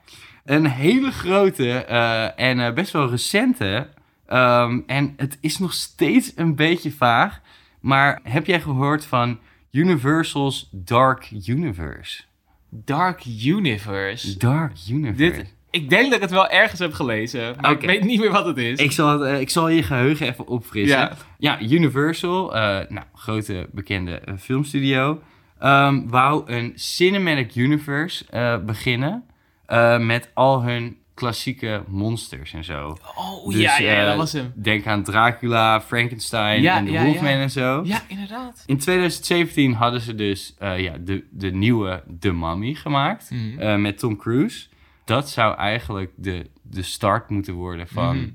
Een 0.45 0.67
hele 0.67 1.11
grote 1.11 1.71
eh, 1.73 2.41
en 2.41 2.61
eh, 2.61 2.73
best 2.73 2.93
wel 2.93 3.11
recente. 3.11 3.89
ehm, 4.27 4.81
en 4.87 5.15
het 5.17 5.39
is 5.41 5.59
nog 5.59 5.73
steeds 5.73 6.33
een 6.37 6.55
beetje 6.55 6.91
vaag. 6.91 7.41
Maar 7.81 8.21
heb 8.23 8.47
jij 8.47 8.61
gehoord 8.61 9.05
van 9.07 9.39
Universal's 9.71 10.69
Dark 10.71 11.31
Universe? 11.47 12.23
Dark 12.69 13.25
Universe. 13.45 14.39
Dark 14.39 14.73
Universe. 14.91 15.37
Dit, 15.43 15.55
ik 15.71 15.91
denk 15.91 16.05
dat 16.05 16.15
ik 16.15 16.21
het 16.21 16.31
wel 16.31 16.49
ergens 16.49 16.81
heb 16.81 16.93
gelezen, 16.93 17.57
maar 17.61 17.71
ik 17.71 17.81
weet 17.81 18.05
niet 18.05 18.21
meer 18.21 18.31
wat 18.31 18.47
het 18.47 18.57
is. 18.57 18.79
Ik 18.79 18.93
zal, 18.93 19.21
het, 19.21 19.31
eh, 19.31 19.41
ik 19.41 19.51
zal 19.51 19.69
je 19.69 19.83
geheugen 19.83 20.27
even 20.27 20.47
opfrissen. 20.47 20.99
Ja. 20.99 21.13
Ja, 21.39 21.61
Universal, 21.61 22.51
nou, 22.89 23.05
grote 23.15 23.69
bekende 23.73 24.23
filmstudio, 24.39 25.23
ehm, 25.59 26.07
wou 26.07 26.53
een 26.53 26.73
cinematic 26.75 27.55
universe 27.55 28.25
beginnen 28.67 29.25
eh, 29.73 29.99
met 29.99 30.31
al 30.35 30.63
hun 30.63 30.97
klassieke 31.15 31.85
monsters 31.89 32.53
en 32.53 32.65
zo. 32.65 32.97
oh, 33.17 33.47
Dus, 33.49 33.61
ja, 33.61 33.79
ja, 33.79 34.01
eh, 34.01 34.07
dat 34.07 34.17
was 34.17 34.33
hem. 34.33 34.53
Denk 34.55 34.87
aan 34.87 35.03
Dracula, 35.03 35.81
Frankenstein 35.81 36.63
Ja, 36.63 36.77
en 36.77 36.85
de 36.85 36.91
ja, 36.91 37.05
Wolfman 37.05 37.31
ja. 37.33 37.39
en 37.41 37.51
zo. 37.51 37.81
Ja, 37.85 38.01
inderdaad. 38.09 38.63
In 38.67 38.79
2017 38.79 39.73
hadden 39.75 40.01
ze 40.01 40.15
dus 40.15 40.55
eh, 40.59 40.79
ja, 40.81 40.93
de, 41.01 41.25
de 41.31 41.51
nieuwe 41.51 42.03
The 42.21 42.33
Mummy 42.33 42.75
gemaakt 42.75 43.31
Mhm. 43.31 43.59
eh, 43.61 43.77
met 43.77 43.99
Tom 43.99 44.17
Cruise. 44.17 44.67
Dat 45.05 45.31
zou 45.31 45.57
eigenlijk 45.57 46.11
de, 46.17 46.51
de 46.63 46.83
start 46.83 47.29
moeten 47.31 47.55
worden 47.55 47.89
van, 47.89 48.17
Mhm. 48.17 48.29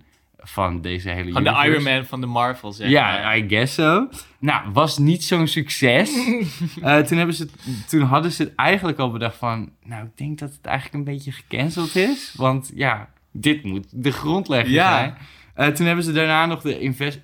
Van 0.49 0.81
deze 0.81 1.09
hele 1.09 1.31
Gewoon 1.31 1.43
de. 1.43 1.67
Iron 1.69 1.83
Man 1.83 2.05
van 2.05 2.21
de 2.21 2.27
Marvel, 2.27 2.71
zeg 2.71 2.89
Ja, 2.89 3.11
maar. 3.11 3.37
I 3.37 3.45
guess 3.49 3.73
so. 3.73 4.07
Nou, 4.39 4.71
was 4.73 4.97
niet 4.97 5.23
zo'n 5.23 5.47
succes. 5.47 6.11
Eh, 6.81 6.97
toen, 6.97 7.17
hebben 7.17 7.35
ze, 7.35 7.49
toen 7.87 8.01
hadden 8.01 8.31
ze 8.31 8.43
het 8.43 8.55
eigenlijk 8.55 8.97
al 8.99 9.11
bedacht 9.11 9.37
van... 9.37 9.69
Nou, 9.83 10.03
ik 10.05 10.17
denk 10.17 10.39
dat 10.39 10.51
het 10.51 10.65
eigenlijk 10.65 10.95
een 10.95 11.13
beetje 11.13 11.31
gecanceld 11.31 11.95
is. 11.95 12.33
Want 12.35 12.71
ja, 12.75 13.09
dit 13.31 13.63
moet 13.63 13.85
de 13.91 14.11
grondlegger 14.11 14.71
Ja. 14.71 14.97
zijn. 14.97 15.15
Eh, 15.53 15.67
toen 15.67 15.85
hebben 15.85 16.03
ze 16.03 16.11
daarna 16.11 16.45
nog 16.45 16.61
de 16.61 16.79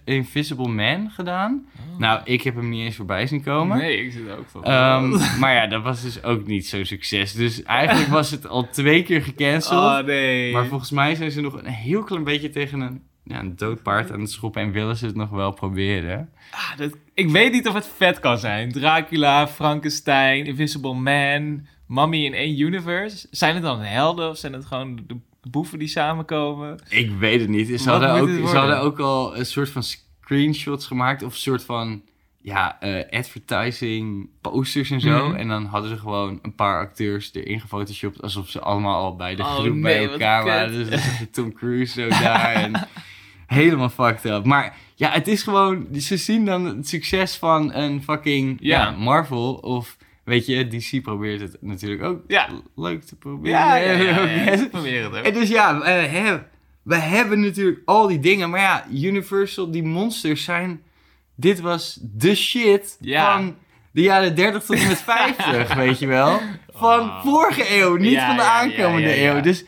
Invisible 0.06 0.68
Man 0.68 1.10
gedaan. 1.12 1.66
Oh. 1.94 2.00
Nou, 2.00 2.22
ik 2.24 2.42
heb 2.42 2.56
hem 2.56 2.70
niet 2.70 2.86
eens 2.86 2.96
voorbij 2.96 3.28
zien 3.28 3.44
komen. 3.44 3.78
Nee, 3.78 4.06
ik 4.06 4.12
zit 4.12 4.28
er 4.28 4.38
ook 4.38 4.50
van. 4.50 4.64
Ehm, 4.64 5.10
maar 5.40 5.54
ja, 5.54 5.68
dat 5.68 5.84
was 5.84 6.02
dus 6.02 6.24
ook 6.24 6.48
niet 6.48 6.68
zo'n 6.68 6.86
succes. 6.86 7.34
Dus 7.34 7.64
eigenlijk 7.64 8.10
was 8.10 8.32
het 8.32 8.48
al 8.48 8.70
twee 8.70 9.04
keer 9.04 9.22
gecanceld. 9.22 10.00
oh, 10.00 10.06
nee. 10.06 10.54
Maar 10.54 10.66
volgens 10.66 10.92
mij 10.92 11.16
zijn 11.16 11.32
ze 11.32 11.42
nog 11.42 11.54
een 11.54 11.66
heel 11.66 12.04
klein 12.04 12.24
beetje 12.24 12.50
tegen 12.50 12.80
een, 12.82 13.02
ja, 13.24 13.40
een 13.40 13.56
dood 13.56 13.84
paard 13.84 14.12
aan 14.12 14.20
het 14.20 14.32
schoppen. 14.32 14.62
En 14.62 14.72
willen 14.72 14.96
ze 14.98 15.06
het 15.06 15.16
nog 15.16 15.30
wel 15.30 15.52
proberen. 15.52 16.30
Ah, 16.52 16.78
dat, 16.78 16.98
ik 17.14 17.30
weet 17.30 17.52
niet 17.52 17.68
of 17.68 17.74
het 17.74 17.88
vet 17.98 18.20
kan 18.20 18.38
zijn. 18.38 18.72
Dracula, 18.72 19.48
Frankenstein, 19.48 20.46
Invisible 20.46 20.94
Man, 20.94 21.68
Mummy 21.88 22.26
in 22.26 22.34
één 22.34 22.60
universe. 22.60 23.28
Zijn 23.32 23.54
het 23.54 23.64
dan 23.64 23.80
helden 23.82 24.30
of 24.30 24.38
zijn 24.38 24.54
het 24.54 24.66
gewoon 24.66 25.00
de 25.08 25.18
boeven 25.50 25.80
die 25.80 25.88
samenkomen? 25.88 26.80
Ik 26.90 27.12
weet 27.12 27.40
het 27.40 27.50
niet. 27.50 27.68
Ze 27.68 27.90
Wat 27.90 28.02
hadden, 28.02 28.22
ook, 28.22 28.48
ze 28.48 28.58
hadden 28.58 28.82
ook 28.82 29.00
al 29.00 29.38
een 29.38 29.46
soort 29.46 29.70
van 29.70 29.84
screenshots 29.84 30.88
gemaakt. 30.88 31.24
Of 31.24 31.32
een 31.34 31.40
soort 31.40 31.64
van 31.64 32.02
ja, 32.42 32.80
eh, 32.80 33.20
advertising 33.20 34.30
posters 34.42 34.92
en 34.92 35.02
zo. 35.02 35.28
Mhm. 35.28 35.36
En 35.36 35.48
dan 35.48 35.66
hadden 35.66 35.90
ze 35.90 35.98
gewoon 35.98 36.40
een 36.42 36.56
paar 36.56 36.80
acteurs 36.80 37.34
erin 37.34 37.60
gefotoshopt. 37.60 38.22
Alsof 38.22 38.50
ze 38.50 38.60
allemaal 38.60 39.04
al 39.04 39.16
bij 39.16 39.36
de 39.36 39.42
Oh, 39.42 39.54
groep 39.54 39.74
nee, 39.74 39.82
bij 39.82 40.10
elkaar 40.10 40.44
waren. 40.44 40.90
Dus 40.90 41.02
Tom 41.32 41.54
Cruise 41.54 42.02
zo 42.02 42.10
daar. 42.10 42.54
En 42.54 42.72
helemaal 43.54 43.89
fucked 43.89 44.26
up. 44.26 44.45
Maar 44.45 44.76
ja, 44.95 45.12
het 45.12 45.28
is 45.28 45.43
gewoon... 45.43 45.88
Ze 45.99 46.18
zien 46.18 46.45
dan 46.45 46.66
het 46.66 46.88
succes 46.88 47.36
van 47.36 47.74
een 47.74 48.04
fucking 48.04 48.58
ja. 48.62 48.82
Ja. 48.82 48.91
Marvel. 48.91 49.54
Of 49.54 49.97
weet 50.24 50.45
je, 50.45 50.68
DC 50.68 51.01
probeert 51.01 51.41
het 51.41 51.58
natuurlijk 51.60 52.04
ook 52.04 52.22
Ja. 52.28 52.49
leuk 52.76 53.04
te 53.04 53.16
proberen. 53.16 53.58
Ja, 53.60 53.76
ja, 53.76 53.91
ja. 53.91 54.66
probeer 54.72 55.04
het 55.04 55.18
ook. 55.18 55.26
En 55.26 55.34
dus 55.34 55.49
ja, 55.49 55.80
we, 55.80 55.89
hè, 55.89 56.38
we 56.84 56.95
hebben 56.95 57.39
natuurlijk 57.41 57.82
al 57.86 58.08
die 58.08 58.20
dingen. 58.20 58.49
Maar 58.49 58.60
ja, 58.60 58.86
Universal, 58.91 59.72
die 59.72 59.84
monsters 59.84 60.43
zijn... 60.43 60.82
Dit 61.36 61.60
was 61.60 61.99
de 62.01 62.36
shit 62.36 62.97
van 63.01 63.56
de 63.91 64.01
jaren 64.01 64.36
30 64.36 64.64
tot 64.64 64.76
en 64.76 64.88
met 64.88 65.01
50, 65.36 65.74
weet 65.76 65.99
je 65.99 66.08
wel. 66.08 66.39
Van 66.74 66.99
Oh. 66.99 67.22
vorige 67.22 67.78
eeuw, 67.80 67.95
niet 67.95 68.20
van 68.20 68.36
de 68.36 68.41
aankomende 68.41 69.22
eeuw. 69.26 69.41
Dus 69.41 69.66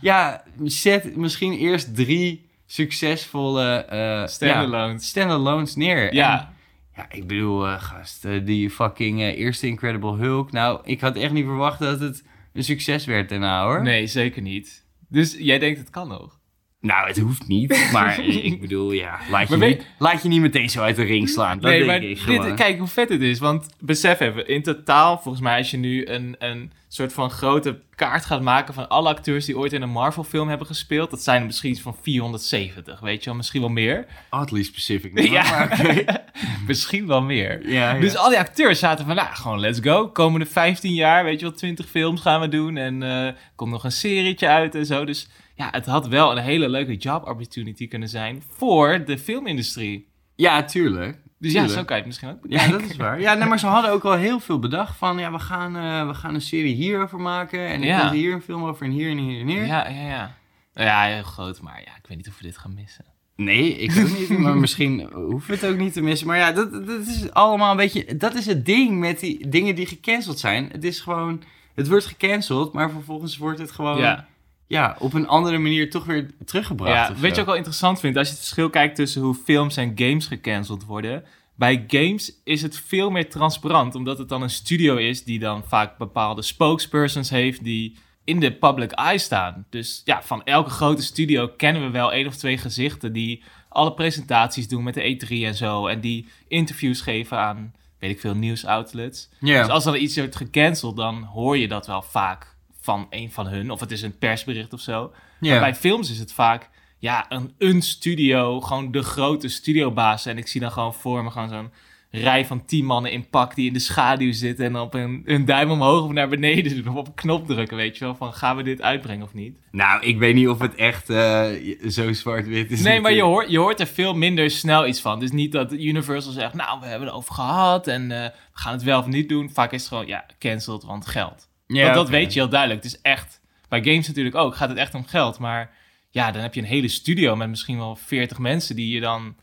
ja, 0.00 0.42
zet 0.64 1.16
misschien 1.16 1.52
eerst 1.52 1.94
drie 1.94 2.43
succesvolle 2.66 3.84
eh 3.84 4.26
Standalones. 4.26 5.02
ja, 5.02 5.08
standalones 5.08 5.74
neer. 5.76 6.14
Ja. 6.14 6.40
En, 6.40 6.48
ja, 6.96 7.06
ik 7.10 7.26
bedoel, 7.26 7.66
eh, 7.66 7.82
gast, 7.82 8.24
eh, 8.24 8.44
die 8.44 8.70
fucking 8.70 9.20
eerste 9.20 9.66
Incredible 9.66 10.16
Hulk. 10.16 10.52
Nou, 10.52 10.80
ik 10.84 11.00
had 11.00 11.16
echt 11.16 11.32
niet 11.32 11.44
verwacht 11.44 11.78
dat 11.78 12.00
het 12.00 12.24
een 12.52 12.64
succes 12.64 13.04
werd 13.04 13.28
daarna, 13.28 13.64
hoor. 13.64 13.82
Nee, 13.82 14.06
zeker 14.06 14.42
niet. 14.42 14.84
Dus 15.08 15.36
jij 15.38 15.58
denkt 15.58 15.78
het 15.78 15.90
kan 15.90 16.08
nog? 16.08 16.38
Nou, 16.84 17.06
het 17.08 17.18
hoeft 17.18 17.48
niet, 17.48 17.88
maar 17.92 18.24
ik 18.50 18.60
bedoel, 18.60 18.92
ja, 18.92 19.18
laat 19.30 19.48
je, 19.48 19.56
niet, 19.56 19.86
laat 19.98 20.22
je 20.22 20.28
niet 20.28 20.40
meteen 20.40 20.70
zo 20.70 20.80
uit 20.80 20.96
de 20.96 21.02
ring 21.02 21.28
slaan. 21.28 21.60
Dat 21.60 21.70
nee, 21.70 21.84
maar 21.84 22.02
ik 22.02 22.26
dit, 22.26 22.54
kijk 22.54 22.78
hoe 22.78 22.88
vet 22.88 23.08
het 23.08 23.20
is. 23.20 23.38
Want 23.38 23.66
besef 23.78 24.20
even, 24.20 24.48
in 24.48 24.62
totaal, 24.62 25.18
volgens 25.18 25.42
mij 25.42 25.58
als 25.58 25.70
je 25.70 25.76
nu 25.76 26.06
een, 26.06 26.36
een 26.38 26.72
soort 26.88 27.12
van 27.12 27.30
grote 27.30 27.78
kaart 27.94 28.24
gaat 28.24 28.42
maken 28.42 28.74
van 28.74 28.88
alle 28.88 29.08
acteurs 29.08 29.44
die 29.44 29.58
ooit 29.58 29.72
in 29.72 29.82
een 29.82 29.90
Marvel 29.90 30.24
film 30.24 30.48
hebben 30.48 30.66
gespeeld, 30.66 31.10
dat 31.10 31.22
zijn 31.22 31.40
er 31.40 31.46
misschien 31.46 31.76
van 31.76 31.96
470, 32.02 33.00
weet 33.00 33.20
je 33.20 33.24
wel, 33.24 33.34
misschien 33.34 33.60
wel 33.60 33.70
meer. 33.70 34.06
Oddly 34.30 34.62
specific. 34.62 35.12
nummer, 35.12 35.32
Ja. 35.32 35.68
misschien 36.66 37.06
wel 37.06 37.22
meer. 37.22 37.68
ja, 37.68 37.94
ja. 37.94 38.00
Dus 38.00 38.16
al 38.16 38.28
die 38.28 38.38
acteurs 38.38 38.78
zaten 38.78 39.06
van, 39.06 39.14
nou, 39.14 39.34
gewoon 39.34 39.60
let's 39.60 39.80
go. 39.82 40.08
Komende 40.08 40.46
15 40.46 40.94
jaar, 40.94 41.24
weet 41.24 41.40
je 41.40 41.46
wel, 41.46 41.54
20 41.54 41.88
films 41.88 42.20
gaan 42.20 42.40
we 42.40 42.48
doen. 42.48 42.76
En 42.76 43.02
eh 43.02 43.32
komt 43.56 43.70
nog 43.70 43.84
een 43.84 43.92
serietje 43.92 44.48
uit 44.48 44.74
en 44.74 44.86
zo. 44.86 45.04
Dus 45.04 45.28
ja, 45.54 45.68
het 45.70 45.86
had 45.86 46.08
wel 46.08 46.36
een 46.36 46.42
hele 46.42 46.68
leuke 46.68 46.96
job 46.96 47.28
opportunity 47.28 47.88
kunnen 47.88 48.08
zijn 48.08 48.42
voor 48.48 49.04
de 49.04 49.18
filmindustrie. 49.18 50.08
ja, 50.34 50.62
tuurlijk. 50.64 51.22
Dus 51.38 51.52
ja, 51.52 51.66
zo 51.66 51.84
kan 51.84 51.96
je 51.96 52.02
het 52.02 52.06
misschien 52.06 52.28
ook 52.28 52.38
Ja, 52.48 52.68
dat 52.68 52.82
is 52.82 52.96
waar. 52.96 53.20
Ja, 53.20 53.34
nee, 53.34 53.48
maar 53.48 53.58
ze 53.58 53.66
hadden 53.66 53.90
ook 53.90 54.02
wel 54.02 54.12
heel 54.16 54.40
veel 54.40 54.58
bedacht 54.58 54.96
van, 54.96 55.18
ja, 55.18 55.32
we 55.32 55.38
gaan, 55.38 55.76
eh, 55.76 56.06
we 56.06 56.14
gaan 56.14 56.34
een 56.34 56.40
serie 56.40 56.74
hierover 56.74 57.20
maken. 57.20 57.66
En 57.66 57.80
er 57.80 57.86
Ja. 57.86 58.10
hier 58.12 58.32
een 58.32 58.42
film 58.42 58.64
over 58.64 58.86
en 58.86 58.92
hier 58.92 59.10
en 59.10 59.18
hier 59.18 59.40
en 59.40 59.46
hier. 59.48 59.66
Ja, 59.66 59.88
ja, 59.88 60.06
ja. 60.08 60.34
Ja, 60.74 61.02
heel 61.02 61.22
groot, 61.22 61.60
maar 61.60 61.82
ja, 61.84 61.96
ik 61.96 62.06
weet 62.08 62.16
niet 62.16 62.28
of 62.28 62.38
we 62.38 62.42
dit 62.44 62.58
gaan 62.58 62.74
missen. 62.74 63.04
Nee, 63.36 63.78
ik 63.78 63.90
ook 63.98 64.18
niet. 64.18 64.38
Maar 64.44 64.56
misschien 64.56 65.08
hoeven 65.12 65.50
we 65.50 65.66
het 65.66 65.72
ook 65.72 65.78
niet 65.78 65.92
te 65.92 66.02
missen. 66.02 66.26
Maar 66.26 66.36
ja, 66.36 66.52
dat, 66.52 66.72
dat 66.72 67.06
is 67.06 67.32
allemaal 67.32 67.70
een 67.70 67.76
beetje... 67.76 68.16
Dat 68.16 68.34
is 68.34 68.46
het 68.46 68.66
ding 68.66 68.98
met 68.98 69.20
die 69.20 69.48
dingen 69.48 69.74
die 69.74 69.86
gecanceld 69.86 70.38
zijn. 70.38 70.68
Het 70.72 70.84
is 70.84 71.00
gewoon... 71.00 71.42
Het 71.74 71.88
wordt 71.88 72.06
gecanceld, 72.06 72.72
maar 72.72 72.90
vervolgens 72.90 73.36
wordt 73.36 73.58
het 73.58 73.70
gewoon... 73.70 73.98
Ja. 73.98 74.26
Ja, 74.66 74.96
op 74.98 75.14
een 75.14 75.28
andere 75.28 75.58
manier 75.58 75.90
toch 75.90 76.04
weer 76.04 76.30
teruggebracht. 76.44 77.08
ja 77.08 77.20
weet 77.20 77.34
je 77.34 77.40
ook 77.40 77.46
wel 77.46 77.56
interessant 77.56 78.00
vind? 78.00 78.16
Als 78.16 78.26
je 78.26 78.32
het 78.32 78.42
verschil 78.42 78.70
kijkt 78.70 78.96
tussen 78.96 79.22
hoe 79.22 79.34
films 79.34 79.76
en 79.76 79.92
games 79.94 80.26
gecanceld 80.26 80.84
worden. 80.84 81.24
Bij 81.56 81.84
games 81.86 82.32
is 82.44 82.62
het 82.62 82.78
veel 82.78 83.10
meer 83.10 83.30
transparant, 83.30 83.94
omdat 83.94 84.18
het 84.18 84.28
dan 84.28 84.42
een 84.42 84.50
studio 84.50 84.96
is 84.96 85.24
die 85.24 85.38
dan 85.38 85.64
vaak 85.64 85.98
bepaalde 85.98 86.42
spokespersons 86.42 87.30
heeft 87.30 87.64
die 87.64 87.96
in 88.24 88.40
de 88.40 88.52
public 88.52 88.90
eye 88.90 89.18
staan. 89.18 89.66
Dus 89.70 90.02
ja, 90.04 90.22
van 90.22 90.44
elke 90.44 90.70
grote 90.70 91.02
studio 91.02 91.48
kennen 91.56 91.82
we 91.82 91.90
wel 91.90 92.12
één 92.12 92.26
of 92.26 92.36
twee 92.36 92.58
gezichten 92.58 93.12
die 93.12 93.42
alle 93.68 93.94
presentaties 93.94 94.68
doen 94.68 94.82
met 94.82 94.94
de 94.94 95.16
E3 95.16 95.28
en 95.28 95.54
zo. 95.54 95.86
En 95.86 96.00
die 96.00 96.28
interviews 96.48 97.00
geven 97.00 97.38
aan, 97.38 97.74
weet 97.98 98.10
ik 98.10 98.20
veel, 98.20 98.34
nieuwsoutlets. 98.34 99.28
Ja. 99.40 99.60
Dus 99.60 99.70
als 99.70 99.86
er 99.86 99.96
iets 99.96 100.16
wordt 100.16 100.36
gecanceld, 100.36 100.96
dan 100.96 101.22
hoor 101.22 101.58
je 101.58 101.68
dat 101.68 101.86
wel 101.86 102.02
vaak 102.02 102.53
van 102.84 103.06
een 103.10 103.30
van 103.30 103.46
hun. 103.46 103.70
Of 103.70 103.80
het 103.80 103.90
is 103.90 104.02
een 104.02 104.18
persbericht 104.18 104.72
of 104.72 104.80
zo. 104.80 105.12
ja. 105.40 105.50
Maar 105.50 105.60
bij 105.60 105.74
films 105.74 106.10
is 106.10 106.18
het 106.18 106.32
vaak, 106.32 106.70
ja, 106.98 107.26
een, 107.28 107.52
een 107.58 107.82
studio, 107.82 108.60
gewoon 108.60 108.90
de 108.90 109.02
grote 109.02 109.48
studiobaas. 109.48 110.26
En 110.26 110.38
ik 110.38 110.46
zie 110.46 110.60
dan 110.60 110.72
gewoon 110.72 110.94
voor 110.94 111.24
me 111.24 111.30
gewoon 111.30 111.48
zo'n 111.48 111.70
rij 112.10 112.46
van 112.46 112.64
tien 112.64 112.84
mannen 112.84 113.12
in 113.12 113.28
pak 113.28 113.54
die 113.54 113.66
in 113.66 113.72
de 113.72 113.78
schaduw 113.78 114.32
zitten 114.32 114.64
en 114.64 114.76
op 114.76 114.94
een, 114.94 115.22
een 115.24 115.44
duim 115.44 115.70
omhoog 115.70 116.04
of 116.04 116.10
naar 116.10 116.28
beneden 116.28 116.76
doen 116.76 116.88
of 116.88 116.98
op 116.98 117.06
een 117.06 117.14
knop 117.14 117.46
drukken, 117.46 117.76
weet 117.76 117.98
je 117.98 118.04
wel, 118.04 118.14
van 118.14 118.32
gaan 118.32 118.56
we 118.56 118.62
dit 118.62 118.82
uitbrengen 118.82 119.24
of 119.24 119.34
niet? 119.34 119.56
Nou, 119.70 120.02
ik 120.02 120.18
weet 120.18 120.34
niet 120.34 120.48
of 120.48 120.58
het 120.58 120.74
echt 120.74 121.10
eh, 121.10 121.46
zo 121.88 122.12
zwart-wit 122.12 122.70
is. 122.70 122.82
Nee, 122.82 123.00
maar 123.00 123.12
je 123.12 123.22
hoort, 123.22 123.50
je 123.50 123.58
hoort 123.58 123.80
er 123.80 123.86
veel 123.86 124.14
minder 124.14 124.50
snel 124.50 124.86
iets 124.86 125.00
van. 125.00 125.20
Dus 125.20 125.30
niet 125.30 125.52
dat 125.52 125.72
Universal 125.72 126.32
zegt, 126.32 126.54
nou, 126.54 126.80
we 126.80 126.86
hebben 126.86 127.06
het 127.08 127.16
over 127.16 127.34
gehad 127.34 127.86
en 127.86 128.10
eh, 128.10 128.24
we 128.24 128.32
gaan 128.52 128.72
het 128.72 128.82
wel 128.82 128.98
of 128.98 129.06
niet 129.06 129.28
doen. 129.28 129.50
Vaak 129.50 129.72
is 129.72 129.80
het 129.80 129.88
gewoon, 129.88 130.06
ja, 130.06 130.26
cancelled, 130.38 130.82
want 130.82 131.06
geld. 131.06 131.48
Ja, 131.66 131.82
Want 131.82 131.94
dat 131.94 132.08
weet 132.08 132.32
je 132.32 132.40
heel 132.40 132.48
duidelijk. 132.48 132.82
Het 132.82 132.92
is 132.92 133.00
echt, 133.00 133.40
bij 133.68 133.82
games 133.84 134.08
natuurlijk 134.08 134.36
ook, 134.36 134.54
gaat 134.54 134.68
het 134.68 134.78
echt 134.78 134.94
om 134.94 135.06
geld. 135.06 135.38
Maar 135.38 135.70
ja, 136.10 136.30
dan 136.30 136.42
heb 136.42 136.54
je 136.54 136.60
een 136.60 136.66
hele 136.66 136.88
studio 136.88 137.36
met 137.36 137.48
misschien 137.48 137.78
wel 137.78 137.96
40 137.96 138.38
mensen 138.38 138.76
die 138.76 138.94
je 138.94 139.00
dan 139.00 139.36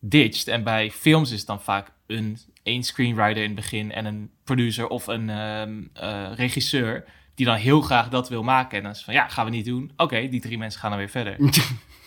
ditcht. 0.00 0.48
En 0.48 0.62
bij 0.62 0.90
films 0.90 1.30
is 1.30 1.38
het 1.38 1.46
dan 1.46 1.62
vaak 1.62 1.92
een 2.06 2.38
één 2.62 2.82
screenwriter 2.82 3.42
in 3.42 3.50
het 3.50 3.54
begin 3.54 3.92
en 3.92 4.04
een 4.04 4.30
producer 4.44 4.88
of 4.88 5.06
een 5.06 5.30
ehm, 5.30 5.82
eh, 5.92 6.26
regisseur 6.34 7.04
die 7.34 7.46
dan 7.46 7.56
heel 7.56 7.80
graag 7.80 8.08
dat 8.08 8.28
wil 8.28 8.42
maken. 8.42 8.76
En 8.76 8.82
dan 8.82 8.92
is 8.92 9.02
van, 9.02 9.14
ja, 9.14 9.28
gaan 9.28 9.44
we 9.44 9.50
niet 9.50 9.64
doen. 9.64 9.90
Oké, 9.96 10.28
die 10.28 10.40
drie 10.40 10.58
mensen 10.58 10.80
gaan 10.80 10.90
dan 10.90 10.98
weer 10.98 11.08
verder. 11.08 11.36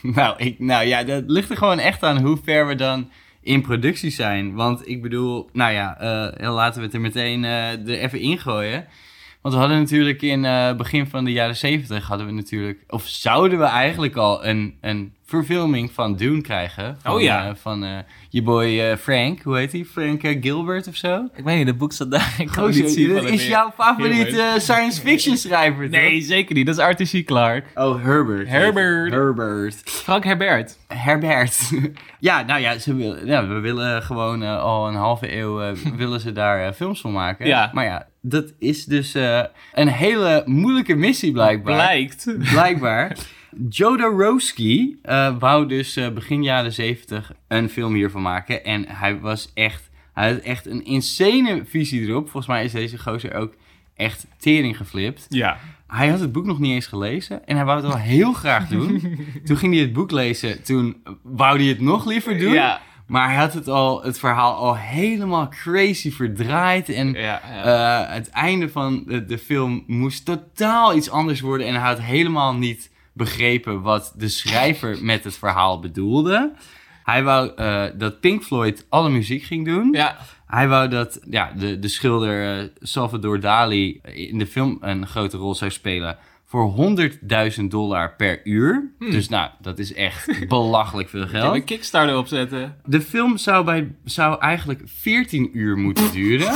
Nou, 0.02 0.38
ik, 0.38 0.60
nou 0.60 0.86
ja, 0.86 1.04
dat 1.04 1.24
ligt 1.28 1.50
er 1.50 1.58
gewoon 1.58 1.80
echt 1.80 2.04
aan 2.04 2.22
hoe 2.22 2.38
ver 2.44 2.68
we 2.68 2.76
dan 2.76 3.12
in 3.42 3.62
productie 3.62 4.10
zijn. 4.10 4.54
Want 4.54 4.88
ik 4.88 5.02
bedoel, 5.02 5.50
nou 5.54 5.74
ja, 5.74 6.00
eh, 6.00 6.54
laten 6.54 6.80
we 6.80 6.86
het 6.86 6.96
er 6.96 7.02
meteen 7.02 7.44
eh, 7.44 7.72
er 7.72 8.00
even 8.00 8.20
ingooien. 8.20 8.88
Want 9.42 9.54
we 9.54 9.60
hadden 9.60 9.80
natuurlijk 9.80 10.22
in 10.22 10.44
het 10.44 10.78
begin 10.78 11.08
van 11.08 11.26
de 11.26 11.32
jaren 11.32 11.56
zeventig 11.56 12.08
hadden 12.08 12.26
we 12.28 12.34
natuurlijk, 12.34 12.84
of 12.88 13.08
zouden 13.08 13.60
we 13.60 13.66
eigenlijk 13.66 14.16
al 14.16 14.46
een, 14.46 14.78
een 14.82 15.14
verfilming 15.30 15.92
van 15.92 16.16
Dune 16.16 16.42
krijgen. 16.42 16.98
Van, 17.02 17.14
Oh 17.14 17.22
ja. 17.22 17.48
eh, 17.48 17.56
van 17.56 17.84
eh, 17.84 17.98
je 18.30 18.42
boy 18.42 18.80
eh, 18.80 18.96
Frank, 18.98 19.42
hoe 19.42 19.58
heet 19.58 19.72
hij? 19.72 19.86
Frank 19.86 20.22
Gilbert 20.42 20.88
of 20.88 20.96
zo? 20.96 21.28
Ik 21.36 21.44
weet 21.44 21.58
niet, 21.58 21.66
de 21.66 21.74
boek 21.74 21.92
staat 21.94 22.12
daar. 22.12 22.36
Ik 22.38 22.48
kan 22.48 22.66
het 22.66 22.76
niet 22.76 22.92
zien. 22.92 23.08
dat 23.08 23.18
van 23.18 23.26
het 23.26 23.34
is 23.34 23.48
jouw 23.48 23.74
favoriete 23.78 24.56
science 24.58 25.02
fiction 25.02 25.38
schrijver, 25.38 25.90
toch? 25.90 26.02
Nee, 26.02 26.22
zeker 26.22 26.56
niet. 26.56 26.66
Dat 26.66 26.78
is 26.78 26.84
Arthur 26.84 27.22
C. 27.22 27.26
Clarke. 27.26 27.68
Oh, 27.76 28.04
Herbert. 28.04 28.48
Herbert. 28.48 29.12
Herbert. 29.12 29.82
Frank 29.86 30.24
Herbert. 30.24 30.78
Herbert. 30.88 31.70
ja, 32.20 32.42
nou 32.42 32.62
ja, 32.62 32.78
ze 32.78 33.22
ja, 33.26 33.48
we 33.48 33.60
willen 33.60 34.04
gewoon 34.04 34.44
al 34.44 34.88
een 34.88 34.96
halve 34.96 35.36
eeuw 35.36 35.76
willen 35.96 36.20
ze 36.20 36.32
daar 36.32 36.74
films 36.74 37.02
van 37.02 37.12
maken. 37.12 37.48
Ja. 37.48 37.70
Maar 37.74 37.86
ja, 37.86 38.08
dat 38.22 38.54
is 38.60 38.86
dus 38.86 39.16
eh, 39.16 39.44
een 39.74 39.88
hele 39.88 40.44
moeilijke 40.46 40.96
missie 40.96 41.32
blijkbaar. 41.32 41.74
Blijkt. 41.74 42.36
Blijkbaar. 42.52 43.18
Jodorowsky 43.70 44.96
eh 45.02 45.36
wou 45.40 45.68
dus 45.68 45.96
eh, 45.96 46.10
begin 46.10 46.44
jaren 46.44 46.74
zeventig 46.74 47.32
een 47.48 47.70
film 47.70 47.94
hiervan 47.94 48.22
maken. 48.22 48.64
En 48.64 48.86
hij 48.88 49.20
was 49.20 49.52
echt, 49.54 49.90
hij 50.14 50.32
had 50.32 50.40
echt 50.42 50.66
een 50.66 50.86
insane 50.86 51.62
visie 51.66 52.02
erop. 52.08 52.24
Volgens 52.24 52.48
mij 52.48 52.64
is 52.64 52.72
deze 52.72 52.98
gozer 53.00 53.34
ook 53.34 53.54
echt 53.96 54.26
tering 54.38 54.78
geflipt. 54.78 55.26
Ja. 55.30 55.58
Hij 55.88 56.08
had 56.08 56.20
het 56.20 56.32
boek 56.32 56.46
nog 56.46 56.60
niet 56.60 56.74
eens 56.74 56.88
gelezen 56.88 57.48
en 57.48 57.56
hij 57.56 57.66
wou 57.66 57.78
het 57.78 57.88
wel 57.88 57.98
heel 57.98 58.34
graag 58.34 58.68
doen. 58.68 59.18
toen 59.46 59.58
ging 59.58 59.74
hij 59.74 59.82
het 59.82 59.94
boek 59.94 60.12
lezen, 60.12 60.64
toen 60.64 61.04
wou 61.22 61.58
hij 61.58 61.68
het 61.68 61.80
nog 61.80 62.06
liever 62.06 62.38
doen. 62.40 62.54
Ja. 62.54 62.82
Maar 63.08 63.28
hij 63.28 63.38
had 63.38 63.54
het, 63.54 63.68
al, 63.68 64.04
het 64.04 64.20
verhaal 64.20 64.54
al 64.56 64.78
helemaal 64.78 65.50
crazy 65.50 66.12
verdraaid. 66.12 66.90
En 66.90 67.12
Ja, 67.14 67.42
ja. 67.64 68.08
eh, 68.08 68.14
het 68.14 68.30
einde 68.30 68.70
van 68.70 69.04
de, 69.08 69.26
de 69.26 69.38
film 69.38 69.84
moest 69.88 70.26
totaal 70.26 70.96
iets 70.96 71.10
anders 71.10 71.40
worden. 71.40 71.68
En 71.68 71.74
hij 71.74 71.88
had 71.88 72.02
helemaal 72.02 72.54
niet 72.56 72.92
begrepen 73.20 73.82
wat 73.82 74.14
de 74.18 74.28
schrijver 74.28 74.98
met 75.02 75.24
het 75.24 75.38
verhaal 75.38 75.80
bedoelde. 75.80 76.52
Hij 77.04 77.24
wou 77.24 77.52
eh, 77.56 77.86
dat 77.98 78.20
Pink 78.20 78.44
Floyd 78.44 78.86
alle 78.90 79.10
muziek 79.10 79.44
ging 79.44 79.66
doen. 79.66 79.90
ja. 79.92 80.18
Hij 80.48 80.68
wou 80.68 80.88
dat 80.88 81.20
ja, 81.30 81.52
de, 81.58 81.80
de 81.80 81.88
schilder 81.88 82.58
eh, 82.60 82.68
Salvador 82.80 83.40
Dali 83.40 84.00
in 84.04 84.38
de 84.38 84.48
film 84.48 84.78
een 84.82 85.08
grote 85.08 85.38
rol 85.38 85.56
zou 85.56 85.72
spelen 85.72 86.18
voor 86.46 86.96
100.000 87.60 87.64
dollar 87.68 88.16
per 88.16 88.42
uur. 88.44 88.92
Dus 89.00 89.30
nou, 89.30 89.50
dat 89.62 89.80
is 89.80 89.94
echt 89.94 90.40
belachelijk 90.48 91.10
veel 91.10 91.22
Ik 91.24 91.30
geld. 91.30 91.56
een 91.56 91.64
Kickstarter 91.64 92.18
opzetten. 92.18 92.76
De 92.86 93.02
film 93.02 93.38
zou, 93.38 93.66
bij, 93.66 93.96
zou 94.04 94.40
eigenlijk 94.40 94.82
14 94.86 95.50
uur 95.54 95.78
moeten 95.78 96.12
duren. 96.12 96.54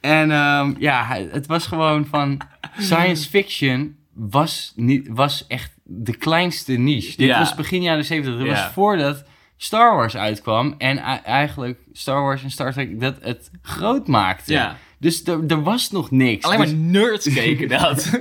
En 0.00 0.30
ehm, 0.30 0.74
ja, 0.78 1.06
het 1.30 1.46
was 1.46 1.66
gewoon 1.66 2.06
van 2.06 2.40
science 2.78 3.28
fiction 3.28 3.96
was, 4.12 4.72
niet, 4.76 5.08
was 5.10 5.46
echt 5.46 5.74
de 5.94 6.16
kleinste 6.16 6.72
niche. 6.72 7.16
Dit 7.16 7.26
Ja. 7.26 7.38
was 7.38 7.54
begin 7.54 7.82
jaren 7.82 8.04
70. 8.04 8.36
Dat 8.38 8.46
Ja. 8.46 8.52
was 8.52 8.72
voordat 8.72 9.24
Star 9.56 9.96
Wars 9.96 10.16
uitkwam. 10.16 10.74
En 10.78 10.98
eigenlijk 11.24 11.78
Star 11.92 12.22
Wars 12.22 12.42
en 12.42 12.50
Star 12.50 12.72
Trek 12.72 13.00
dat 13.00 13.16
het 13.20 13.50
groot 13.62 14.06
maakte. 14.06 14.52
Ja. 14.52 14.76
Dus 14.98 15.24
er, 15.24 15.62
was 15.62 15.90
nog 15.90 16.10
niks. 16.10 16.44
Alleen 16.44 16.58
Dus- 16.60 16.70
maar 16.70 16.78
nerds 16.80 17.32
keken 17.32 17.68
dat. 17.78 18.10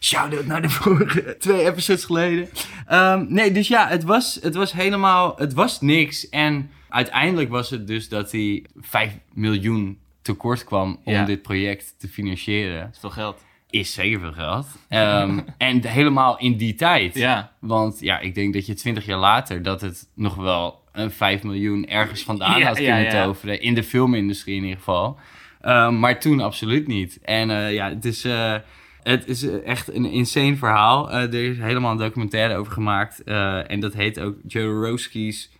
Shout-out 0.00 0.46
naar 0.46 0.62
de 0.62 0.70
vorige 0.70 1.36
twee 1.38 1.64
episodes 1.66 2.04
geleden. 2.04 2.48
Ehm, 2.86 3.24
nee, 3.28 3.52
dus 3.52 3.68
ja, 3.68 3.88
het 3.88 4.02
was, 4.04 4.38
het 4.42 4.54
was 4.54 4.72
helemaal... 4.72 5.34
Het 5.36 5.52
was 5.52 5.80
niks. 5.80 6.28
En 6.28 6.70
uiteindelijk 6.88 7.50
was 7.50 7.70
het 7.70 7.86
dus 7.86 8.08
dat 8.08 8.32
hij 8.32 8.64
5 8.80 9.12
miljoen 9.32 9.98
tekort 10.22 10.64
kwam 10.64 11.00
om 11.04 11.12
Ja. 11.12 11.24
dit 11.24 11.42
project 11.42 11.94
te 11.98 12.08
financieren. 12.08 12.80
Dat 12.80 12.90
is 12.92 12.98
veel 13.00 13.10
geld. 13.10 13.43
Is 13.74 13.92
zeker 13.92 14.20
veel 14.20 14.32
geld. 14.32 14.66
Ehm, 14.88 15.40
en 15.58 15.86
helemaal 15.86 16.38
in 16.38 16.56
die 16.56 16.74
tijd. 16.74 17.14
Ja. 17.14 17.52
Want 17.58 18.00
ja, 18.00 18.18
ik 18.18 18.34
denk 18.34 18.54
dat 18.54 18.66
je 18.66 18.74
20 18.74 19.06
jaar 19.06 19.18
later... 19.18 19.62
dat 19.62 19.80
het 19.80 20.08
nog 20.14 20.34
wel 20.34 20.82
een 20.92 21.10
5 21.10 21.42
miljoen 21.42 21.86
ergens 21.86 22.22
vandaan 22.22 22.58
Ja, 22.58 22.66
had 22.66 22.76
kunnen 22.76 23.02
ja. 23.02 23.24
toveren. 23.24 23.60
In 23.60 23.74
de 23.74 23.82
filmindustrie 23.82 24.56
in 24.56 24.62
ieder 24.62 24.78
geval. 24.78 25.18
Ehm, 25.60 25.98
maar 25.98 26.20
toen 26.20 26.40
absoluut 26.40 26.86
niet. 26.86 27.18
En 27.22 27.50
eh, 27.50 27.72
ja, 27.72 27.88
het 27.88 28.04
is... 28.04 28.24
eh, 28.24 28.54
het 29.02 29.26
is 29.28 29.48
echt 29.60 29.94
een 29.94 30.04
insane 30.04 30.56
verhaal. 30.56 31.10
Eh, 31.10 31.22
er 31.22 31.50
is 31.50 31.58
helemaal 31.58 31.90
een 31.90 31.98
documentaire 31.98 32.56
over 32.56 32.72
gemaakt. 32.72 33.22
en 33.66 33.80
dat 33.80 33.94
heet 33.94 34.20
ook 34.20 34.36
Jodorowsky's 34.46 35.50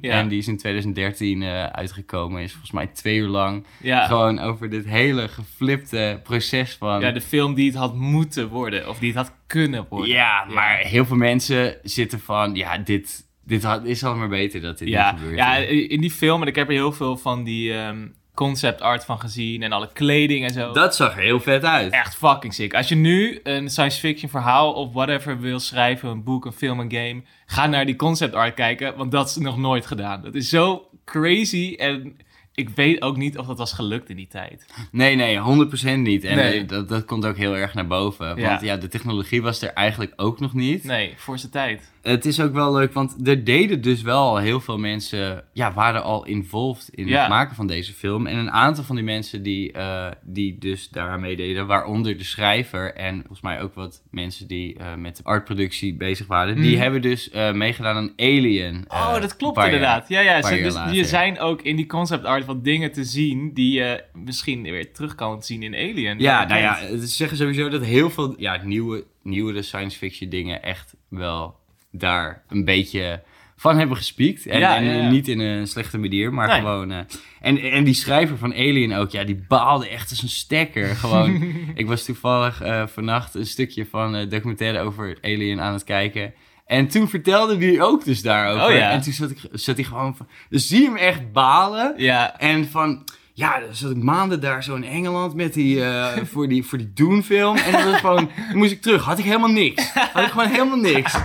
Ja. 0.00 0.10
En 0.10 0.28
die 0.28 0.38
is 0.38 0.48
in 0.48 0.56
2013 0.56 1.42
eh, 1.42 1.64
uitgekomen. 1.64 2.42
Is 2.42 2.50
volgens 2.50 2.72
mij 2.72 2.86
twee 2.86 3.16
uur 3.16 3.28
lang. 3.28 3.64
Ja. 3.80 4.06
Gewoon 4.06 4.38
over 4.38 4.70
dit 4.70 4.84
hele 4.86 5.28
geflipte 5.28 6.20
proces 6.22 6.76
van... 6.76 7.00
ja, 7.00 7.10
de 7.10 7.20
film 7.20 7.54
die 7.54 7.66
het 7.66 7.76
had 7.78 7.94
moeten 7.94 8.48
worden. 8.48 8.88
Of 8.88 8.98
die 8.98 9.08
het 9.08 9.16
had 9.16 9.32
kunnen 9.46 9.86
worden. 9.88 10.08
Ja, 10.08 10.44
maar 10.44 10.76
heel 10.76 11.04
veel 11.04 11.16
mensen 11.16 11.76
zitten 11.82 12.20
van... 12.20 12.54
Ja, 12.54 12.78
dit, 12.78 13.26
dit 13.44 13.62
had, 13.62 13.84
is 13.84 14.04
al 14.04 14.16
maar 14.16 14.28
beter 14.28 14.60
dat 14.60 14.78
dit 14.78 14.88
Ja, 14.88 15.10
niet 15.10 15.20
gebeurt. 15.20 15.38
ja, 15.38 15.56
in 15.56 16.00
die 16.00 16.10
film, 16.10 16.42
en 16.42 16.48
ik 16.48 16.54
heb 16.54 16.68
er 16.68 16.74
heel 16.74 16.92
veel 16.92 17.16
van 17.16 17.44
die 17.44 17.74
ehm, 17.74 18.06
concept 18.34 18.80
art 18.80 19.04
van 19.04 19.20
gezien. 19.20 19.62
En 19.62 19.72
alle 19.72 19.90
kleding 19.92 20.44
en 20.46 20.52
zo. 20.52 20.72
Dat 20.72 20.96
zag 20.96 21.16
er 21.16 21.22
heel 21.22 21.40
vet 21.40 21.64
uit. 21.64 21.92
Echt 21.92 22.14
fucking 22.16 22.54
sick. 22.54 22.74
Als 22.74 22.88
je 22.88 22.94
nu 22.94 23.40
een 23.42 23.70
science 23.70 23.98
fiction 24.00 24.30
verhaal 24.30 24.72
of 24.72 24.92
whatever 24.92 25.40
wil 25.40 25.58
schrijven, 25.60 26.08
een 26.08 26.22
boek, 26.24 26.44
een 26.44 26.52
film, 26.52 26.80
een 26.80 26.92
game, 26.92 27.22
ga 27.46 27.66
naar 27.66 27.86
die 27.86 27.96
concept 27.96 28.34
art 28.34 28.54
kijken, 28.54 28.96
want 28.96 29.10
dat 29.10 29.28
is 29.28 29.36
nog 29.36 29.58
nooit 29.58 29.86
gedaan. 29.86 30.22
Dat 30.22 30.34
is 30.34 30.48
zo 30.48 30.88
crazy 31.04 31.74
en 31.78 32.16
ik 32.54 32.68
weet 32.68 33.02
ook 33.02 33.16
niet 33.16 33.38
of 33.38 33.46
dat 33.46 33.58
was 33.58 33.72
gelukt 33.72 34.08
in 34.10 34.16
die 34.16 34.26
tijd. 34.28 34.66
Nee, 34.90 35.16
nee, 35.16 35.38
100% 35.38 35.98
niet. 35.98 36.24
En 36.24 36.36
Nee. 36.36 36.60
eh, 36.60 36.68
dat, 36.68 36.88
dat 36.88 37.04
komt 37.04 37.24
ook 37.26 37.36
heel 37.36 37.56
erg 37.56 37.74
naar 37.74 37.86
boven. 37.86 38.26
Want 38.26 38.40
Ja. 38.40 38.58
ja. 38.62 38.76
de 38.76 38.88
technologie 38.88 39.42
was 39.42 39.62
er 39.62 39.72
eigenlijk 39.72 40.12
ook 40.16 40.40
nog 40.40 40.52
niet. 40.54 40.84
Nee, 40.84 41.14
voor 41.16 41.38
zijn 41.38 41.52
tijd. 41.52 41.92
Het 42.02 42.24
is 42.24 42.40
ook 42.40 42.52
wel 42.52 42.72
leuk, 42.72 42.92
want 42.92 43.28
er 43.28 43.44
deden 43.44 43.80
dus 43.80 44.02
wel 44.02 44.36
heel 44.36 44.60
veel 44.60 44.78
mensen... 44.78 45.44
Ja, 45.52 45.72
waren 45.72 46.02
al 46.02 46.24
involved 46.26 46.88
in 46.90 47.06
Ja. 47.06 47.20
het 47.20 47.28
maken 47.28 47.54
van 47.56 47.66
deze 47.66 47.92
film. 47.92 48.26
En 48.26 48.36
een 48.36 48.50
aantal 48.50 48.84
van 48.84 48.96
die 48.96 49.04
mensen 49.04 49.42
die, 49.42 49.72
eh, 49.72 50.10
die 50.22 50.58
dus 50.58 50.88
daar 50.88 51.20
meededen... 51.20 51.66
waaronder 51.66 52.18
de 52.18 52.24
schrijver 52.24 52.94
en 52.94 53.16
volgens 53.16 53.40
mij 53.40 53.62
ook 53.62 53.74
wat 53.74 54.02
mensen 54.10 54.46
die 54.46 54.78
eh, 54.78 54.94
met 54.94 55.20
artproductie 55.24 55.94
bezig 55.94 56.26
waren... 56.26 56.60
die 56.60 56.72
Mhm. 56.72 56.80
hebben 56.82 57.02
dus 57.02 57.30
eh, 57.30 57.52
meegedaan 57.52 57.96
aan 57.96 58.12
Alien. 58.16 58.84
Oh, 58.88 59.20
dat 59.20 59.36
klopt 59.36 59.54
paar 59.54 59.64
inderdaad. 59.64 60.08
Ja, 60.08 60.20
ja. 60.20 60.42
Ze, 60.42 60.62
dus, 60.62 60.76
je 60.90 61.04
zijn 61.04 61.38
ook 61.40 61.62
in 61.62 61.76
die 61.76 61.86
concept 61.86 62.24
art 62.24 62.44
wat 62.44 62.64
dingen 62.64 62.92
te 62.92 63.04
zien 63.04 63.54
die 63.54 63.72
je 63.72 64.04
misschien 64.12 64.62
weer 64.62 64.92
terug 64.92 65.14
kan 65.14 65.42
zien 65.42 65.62
in 65.62 65.74
Alien. 65.74 66.18
Ja, 66.18 66.44
nou 66.46 66.60
ja, 66.60 66.76
ze 66.98 67.06
zeggen 67.06 67.36
sowieso 67.36 67.68
dat 67.68 67.84
heel 67.84 68.10
veel 68.10 68.34
ja, 68.38 68.60
nieuwe, 68.64 69.04
nieuwere 69.22 69.62
science 69.62 69.98
fiction 69.98 70.30
dingen 70.30 70.62
echt 70.62 70.94
wel 71.08 71.60
daar 71.92 72.42
een 72.48 72.64
beetje 72.64 73.22
van 73.56 73.78
hebben 73.78 73.96
gespiekt. 73.96 74.46
En, 74.46 74.58
Ja, 74.58 74.76
en 74.76 74.84
ja, 74.84 74.92
ja. 74.92 75.08
niet 75.10 75.28
in 75.28 75.38
een 75.40 75.66
slechte 75.66 75.98
manier, 75.98 76.32
maar 76.34 76.46
Nee. 76.48 76.58
gewoon... 76.58 76.90
eh, 76.90 76.98
en, 77.40 77.58
en 77.58 77.84
die 77.84 77.94
schrijver 77.94 78.38
van 78.38 78.52
Alien 78.52 78.92
ook, 78.94 79.10
ja, 79.10 79.24
die 79.24 79.44
baalde 79.48 79.88
echt 79.88 80.10
als 80.10 80.22
een 80.22 80.28
stekker. 80.28 80.86
Gewoon, 80.96 81.42
ik 81.74 81.86
was 81.86 82.04
toevallig 82.04 82.60
eh, 82.62 82.86
vannacht 82.86 83.34
een 83.34 83.46
stukje 83.46 83.86
van 83.86 84.14
een 84.14 84.28
documentaire 84.28 84.80
over 84.80 85.18
Alien 85.22 85.60
aan 85.60 85.72
het 85.72 85.84
kijken. 85.84 86.34
En 86.66 86.88
toen 86.88 87.08
vertelde 87.08 87.56
hij 87.58 87.80
ook 87.80 88.04
dus 88.04 88.22
daarover. 88.22 88.76
Oh. 88.76 88.92
En 88.92 89.00
toen 89.00 89.12
zat, 89.12 89.30
ik, 89.30 89.38
zat 89.52 89.76
hij 89.76 89.84
gewoon 89.84 90.16
van... 90.16 90.28
Dus 90.48 90.66
zie 90.68 90.84
hem 90.84 90.96
echt 90.96 91.32
balen. 91.32 91.94
Ja, 91.96 92.38
En 92.38 92.64
van, 92.68 93.04
ja, 93.34 93.60
dan 93.60 93.74
zat 93.74 93.90
ik 93.90 94.02
maanden 94.02 94.40
daar 94.40 94.62
zo 94.64 94.74
in 94.74 94.84
Engeland 94.84 95.34
met 95.34 95.54
die, 95.54 95.84
eh, 95.84 96.16
voor 96.32 96.48
die, 96.48 96.64
voor 96.64 96.78
die 96.78 96.92
Dune-film. 96.94 97.56
En 97.56 97.72
dan 97.72 97.84
was 97.84 98.00
gewoon, 98.00 98.30
dan 98.48 98.56
moest 98.58 98.72
ik 98.72 98.82
terug. 98.82 99.02
Had 99.04 99.18
ik 99.18 99.24
helemaal 99.24 99.50
niks. 99.52 99.92
Had 99.92 100.24
ik 100.24 100.30
gewoon 100.30 100.48
helemaal 100.48 100.76
niks. 100.76 101.16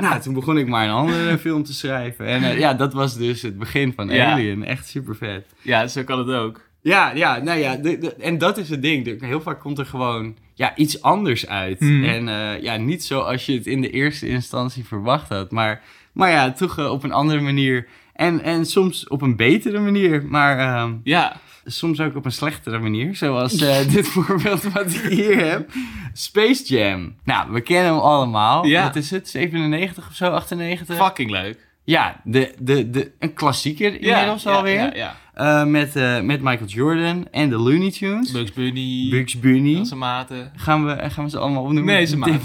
Nou, 0.00 0.20
toen 0.20 0.34
begon 0.34 0.58
ik 0.58 0.66
maar 0.66 0.84
een 0.84 0.92
andere 0.94 1.38
film 1.38 1.62
te 1.64 1.74
schrijven. 1.74 2.26
En 2.26 2.42
eh, 2.42 2.58
ja, 2.58 2.74
dat 2.74 2.92
was 2.92 3.16
dus 3.16 3.42
het 3.42 3.58
begin 3.58 3.92
van 3.96 4.08
Ja. 4.08 4.32
Alien. 4.32 4.64
Echt 4.64 4.88
super 4.88 5.16
vet. 5.16 5.44
Ja, 5.62 5.86
zo 5.86 6.02
kan 6.04 6.18
het 6.18 6.28
ook. 6.36 6.60
Ja, 6.80 7.10
ja, 7.14 7.38
nou 7.38 7.58
ja, 7.58 7.76
de, 7.76 7.98
de- 7.98 8.14
en 8.14 8.38
dat 8.38 8.58
is 8.58 8.68
het 8.70 8.82
ding. 8.82 9.20
Heel 9.20 9.40
vaak 9.40 9.60
komt 9.60 9.78
er 9.78 9.86
gewoon 9.86 10.36
ja, 10.54 10.76
iets 10.76 11.02
anders 11.02 11.46
uit. 11.48 11.78
Hmm. 11.78 12.04
En 12.04 12.28
eh, 12.28 12.62
ja, 12.62 12.76
niet 12.76 13.04
zoals 13.04 13.46
je 13.46 13.52
het 13.54 13.66
in 13.66 13.80
de 13.80 13.90
eerste 13.90 14.28
instantie 14.28 14.84
verwacht 14.84 15.28
had. 15.28 15.50
Maar, 15.50 15.82
maar 16.12 16.30
ja, 16.30 16.52
toch 16.52 16.88
op 16.90 17.02
een 17.04 17.12
andere 17.12 17.40
manier. 17.40 17.86
En, 18.14 18.42
en 18.42 18.66
soms 18.66 19.08
op 19.08 19.22
een 19.22 19.36
betere 19.36 19.78
manier. 19.78 20.24
Maar 20.26 20.58
ehm, 20.58 20.92
Ja, 21.02 21.36
soms 21.64 22.00
ook 22.00 22.16
op 22.16 22.24
een 22.24 22.32
slechtere 22.32 22.78
manier. 22.78 23.16
Zoals 23.16 23.60
eh, 23.60 23.88
dit 23.94 24.08
voorbeeld 24.08 24.62
wat 24.62 24.94
ik 24.94 25.00
hier 25.00 25.46
heb. 25.46 25.70
Space 26.12 26.64
Jam. 26.64 27.14
Nou, 27.24 27.52
we 27.52 27.60
kennen 27.60 27.92
hem 27.92 28.02
allemaal. 28.02 28.66
Ja. 28.66 28.82
Wat 28.82 28.96
is 28.96 29.10
het? 29.10 29.28
97 29.28 30.08
of 30.08 30.14
zo? 30.14 30.30
98? 30.30 30.96
fucking 30.96 31.30
leuk. 31.30 31.58
Ja, 31.84 32.20
de, 32.24 32.54
de, 32.58 32.90
de, 32.90 33.12
een 33.18 33.34
klassieker 33.34 34.00
inmiddels 34.00 34.42
ja, 34.42 34.52
alweer. 34.52 34.74
Ja, 34.74 34.90
ja. 34.94 35.16
Eh, 35.34 35.64
met, 35.64 35.96
eh, 35.96 36.20
met 36.20 36.40
Michael 36.42 36.66
Jordan 36.68 37.26
en 37.30 37.48
de 37.48 37.56
Looney 37.56 37.90
Tunes. 37.90 38.30
Bugs 38.32 38.52
Bunny, 38.52 39.08
Bugs 39.10 39.38
Bunny. 39.40 39.86
maten. 39.96 40.52
Gaan 40.56 40.86
we, 40.86 41.10
gaan 41.10 41.24
we 41.24 41.30
ze 41.30 41.38
allemaal 41.38 41.62
opnoemen? 41.62 41.94
Nee, 41.94 42.04
ze 42.06 42.16
maten. 42.16 42.40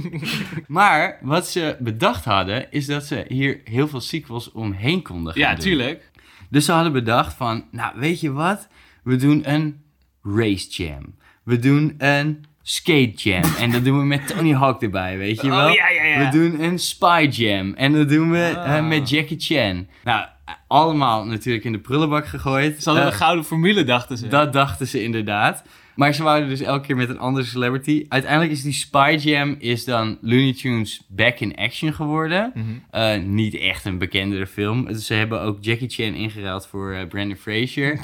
maar 0.66 1.18
wat 1.22 1.48
ze 1.48 1.76
bedacht 1.78 2.24
hadden, 2.24 2.72
is 2.72 2.86
dat 2.86 3.04
ze 3.04 3.24
hier 3.28 3.60
heel 3.64 3.88
veel 3.88 4.00
sequels 4.00 4.52
omheen 4.52 5.02
konden 5.02 5.32
gaan 5.32 5.42
Ja, 5.42 5.50
doen. 5.50 5.58
tuurlijk. 5.60 6.10
Dus 6.50 6.64
ze 6.64 6.72
hadden 6.72 6.92
bedacht 6.92 7.34
van, 7.34 7.64
nou 7.70 7.92
weet 7.96 8.20
je 8.20 8.32
wat? 8.32 8.68
We 9.04 9.16
doen 9.16 9.50
een 9.52 9.80
race 10.22 10.68
jam. 10.70 11.14
We 11.44 11.58
doen 11.58 11.94
een 11.98 12.44
skate 12.62 13.12
jam. 13.14 13.42
en 13.58 13.70
dat 13.70 13.84
doen 13.84 13.98
we 13.98 14.04
met 14.04 14.26
Tony 14.26 14.52
Hawk 14.54 14.82
erbij, 14.82 15.18
weet 15.18 15.40
je 15.40 15.46
Oh, 15.50 15.56
wel? 15.56 15.68
ja, 15.68 15.88
ja, 15.88 16.04
ja. 16.04 16.18
We 16.30 16.38
doen 16.38 16.62
een 16.62 16.78
spy 16.78 17.28
jam. 17.30 17.74
En 17.74 17.92
dat 17.92 18.08
doen 18.08 18.30
we 18.30 18.54
Ah. 18.56 18.76
eh, 18.76 18.86
met 18.86 19.08
Jackie 19.10 19.40
Chan. 19.40 19.86
Nou, 20.04 20.26
allemaal 20.66 21.24
natuurlijk 21.24 21.64
in 21.64 21.72
de 21.72 21.78
prullenbak 21.78 22.26
gegooid. 22.26 22.82
Ze 22.82 22.88
hadden 22.88 23.06
Eh, 23.06 23.10
de 23.12 23.16
gouden 23.16 23.44
formule, 23.44 23.84
dachten 23.84 24.18
ze. 24.18 24.28
dat 24.28 24.52
dachten 24.52 24.86
ze 24.86 25.02
inderdaad. 25.02 25.62
Maar 25.94 26.12
ze 26.14 26.22
wouden 26.22 26.48
dus 26.48 26.60
elke 26.60 26.86
keer 26.86 26.96
met 26.96 27.08
een 27.08 27.18
andere 27.18 27.44
celebrity. 27.46 28.06
Uiteindelijk 28.08 28.52
is 28.52 28.62
die 28.62 28.72
Spy 28.72 29.16
Jam 29.20 29.56
is 29.58 29.84
dan 29.84 30.18
Looney 30.20 30.52
Tunes 30.54 31.02
Back 31.08 31.40
in 31.40 31.56
Action 31.56 31.92
geworden. 31.92 32.52
Mhm. 32.54 32.64
Eh, 32.90 33.20
niet 33.22 33.54
echt 33.58 33.84
een 33.84 33.98
bekendere 33.98 34.46
film. 34.46 34.94
Ze 34.94 35.14
hebben 35.14 35.40
ook 35.40 35.58
Jackie 35.60 35.88
Chan 35.88 36.14
ingeruild 36.14 36.66
voor 36.66 36.92
eh, 36.92 37.06
Brandon 37.08 37.36
Fraser. 37.36 37.98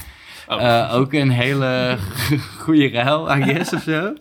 Oh. 0.49 0.90
Ook 0.94 1.12
een 1.12 1.30
hele 1.30 1.97
goede 2.64 2.88
ruil, 2.88 3.36
I 3.36 3.42
guess, 3.42 3.72
of 3.72 3.82
zo. 3.82 4.12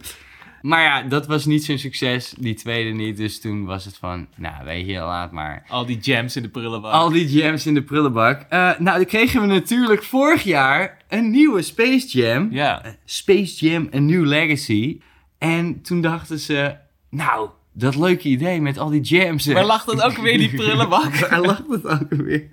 Maar 0.66 0.82
ja, 0.82 1.02
dat 1.02 1.28
was 1.28 1.46
niet 1.46 1.66
zo'n 1.66 1.78
succes. 1.78 2.34
Die 2.38 2.54
tweede 2.54 2.90
niet. 2.90 3.18
Dus 3.18 3.42
toen 3.42 3.66
was 3.66 3.86
het 3.86 3.98
van, 3.98 4.28
nou 4.36 4.66
weet 4.66 4.88
je, 4.88 5.00
laat 5.00 5.32
maar. 5.32 5.66
Al 5.68 5.86
die 5.86 5.98
jams 5.98 6.36
in 6.36 6.42
de 6.42 6.50
prullenbak. 6.50 6.94
Al 6.94 7.10
die 7.10 7.30
jams 7.30 7.66
in 7.66 7.74
de 7.74 7.84
prullenbak. 7.84 8.46
Eh, 8.50 8.60
nou, 8.60 8.98
dan 8.98 9.06
kregen 9.06 9.42
we 9.42 9.48
natuurlijk 9.48 10.04
vorig 10.04 10.44
jaar 10.44 10.98
een 11.10 11.32
nieuwe 11.32 11.62
Space 11.62 12.08
Jam. 12.08 12.48
Ja. 12.52 12.84
Eh, 12.84 12.92
Space 13.06 13.66
Jam 13.66 13.90
A 13.96 14.00
New 14.00 14.26
Legacy. 14.26 15.00
En 15.38 15.82
toen 15.82 16.02
dachten 16.02 16.40
ze, 16.40 16.76
nou, 17.10 17.50
dat 17.74 17.96
leuke 17.96 18.28
idee 18.28 18.62
met 18.62 18.78
al 18.78 18.90
die 18.90 19.02
jams. 19.02 19.46
Waar 19.46 19.66
lag 19.66 19.84
dat 19.84 20.02
ook 20.02 20.18
weer 20.18 20.34
in 20.34 20.40
die 20.40 20.56
prullenbak? 20.56 21.16
Waar 21.30 21.42
lag 21.42 21.62
het 21.70 21.88
ook 21.88 22.10
weer? 22.10 22.48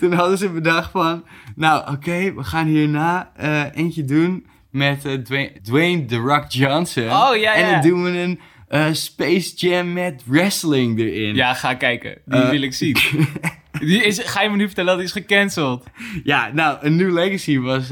Toen 0.00 0.12
hadden 0.12 0.38
ze 0.38 0.48
bedacht 0.48 0.90
van, 0.90 1.24
nou 1.56 1.92
oké, 1.92 2.34
we 2.34 2.44
gaan 2.44 2.66
hierna 2.66 3.32
eh, 3.36 3.62
eentje 3.74 4.04
doen 4.04 4.46
met 4.74 5.04
eh, 5.04 5.12
Dwayne, 5.14 5.52
Dwayne 5.62 6.04
The 6.04 6.16
Rock 6.16 6.44
Johnson. 6.48 7.04
Oh, 7.04 7.36
ja, 7.36 7.54
En 7.54 7.66
ja. 7.66 7.72
dan 7.72 7.80
doen 7.90 8.02
we 8.02 8.18
een 8.18 8.40
eh, 8.68 8.86
Space 8.92 9.54
Jam 9.56 9.92
met 9.92 10.22
wrestling 10.24 10.98
erin. 10.98 11.34
Ja, 11.34 11.54
ga 11.54 11.74
kijken. 11.74 12.18
Die 12.24 12.40
Eh, 12.40 12.50
wil 12.50 12.62
ik 12.62 12.74
zien. 12.74 12.96
Die 13.80 14.02
is, 14.04 14.18
ga 14.24 14.42
je 14.42 14.48
me 14.50 14.56
nu 14.56 14.66
vertellen 14.66 14.90
dat 14.90 14.98
die 14.98 15.06
is 15.06 15.12
gecanceld? 15.26 15.84
Ja, 16.24 16.50
nou, 16.52 16.86
A 16.86 16.88
New 16.88 17.12
Legacy 17.12 17.58
was 17.58 17.84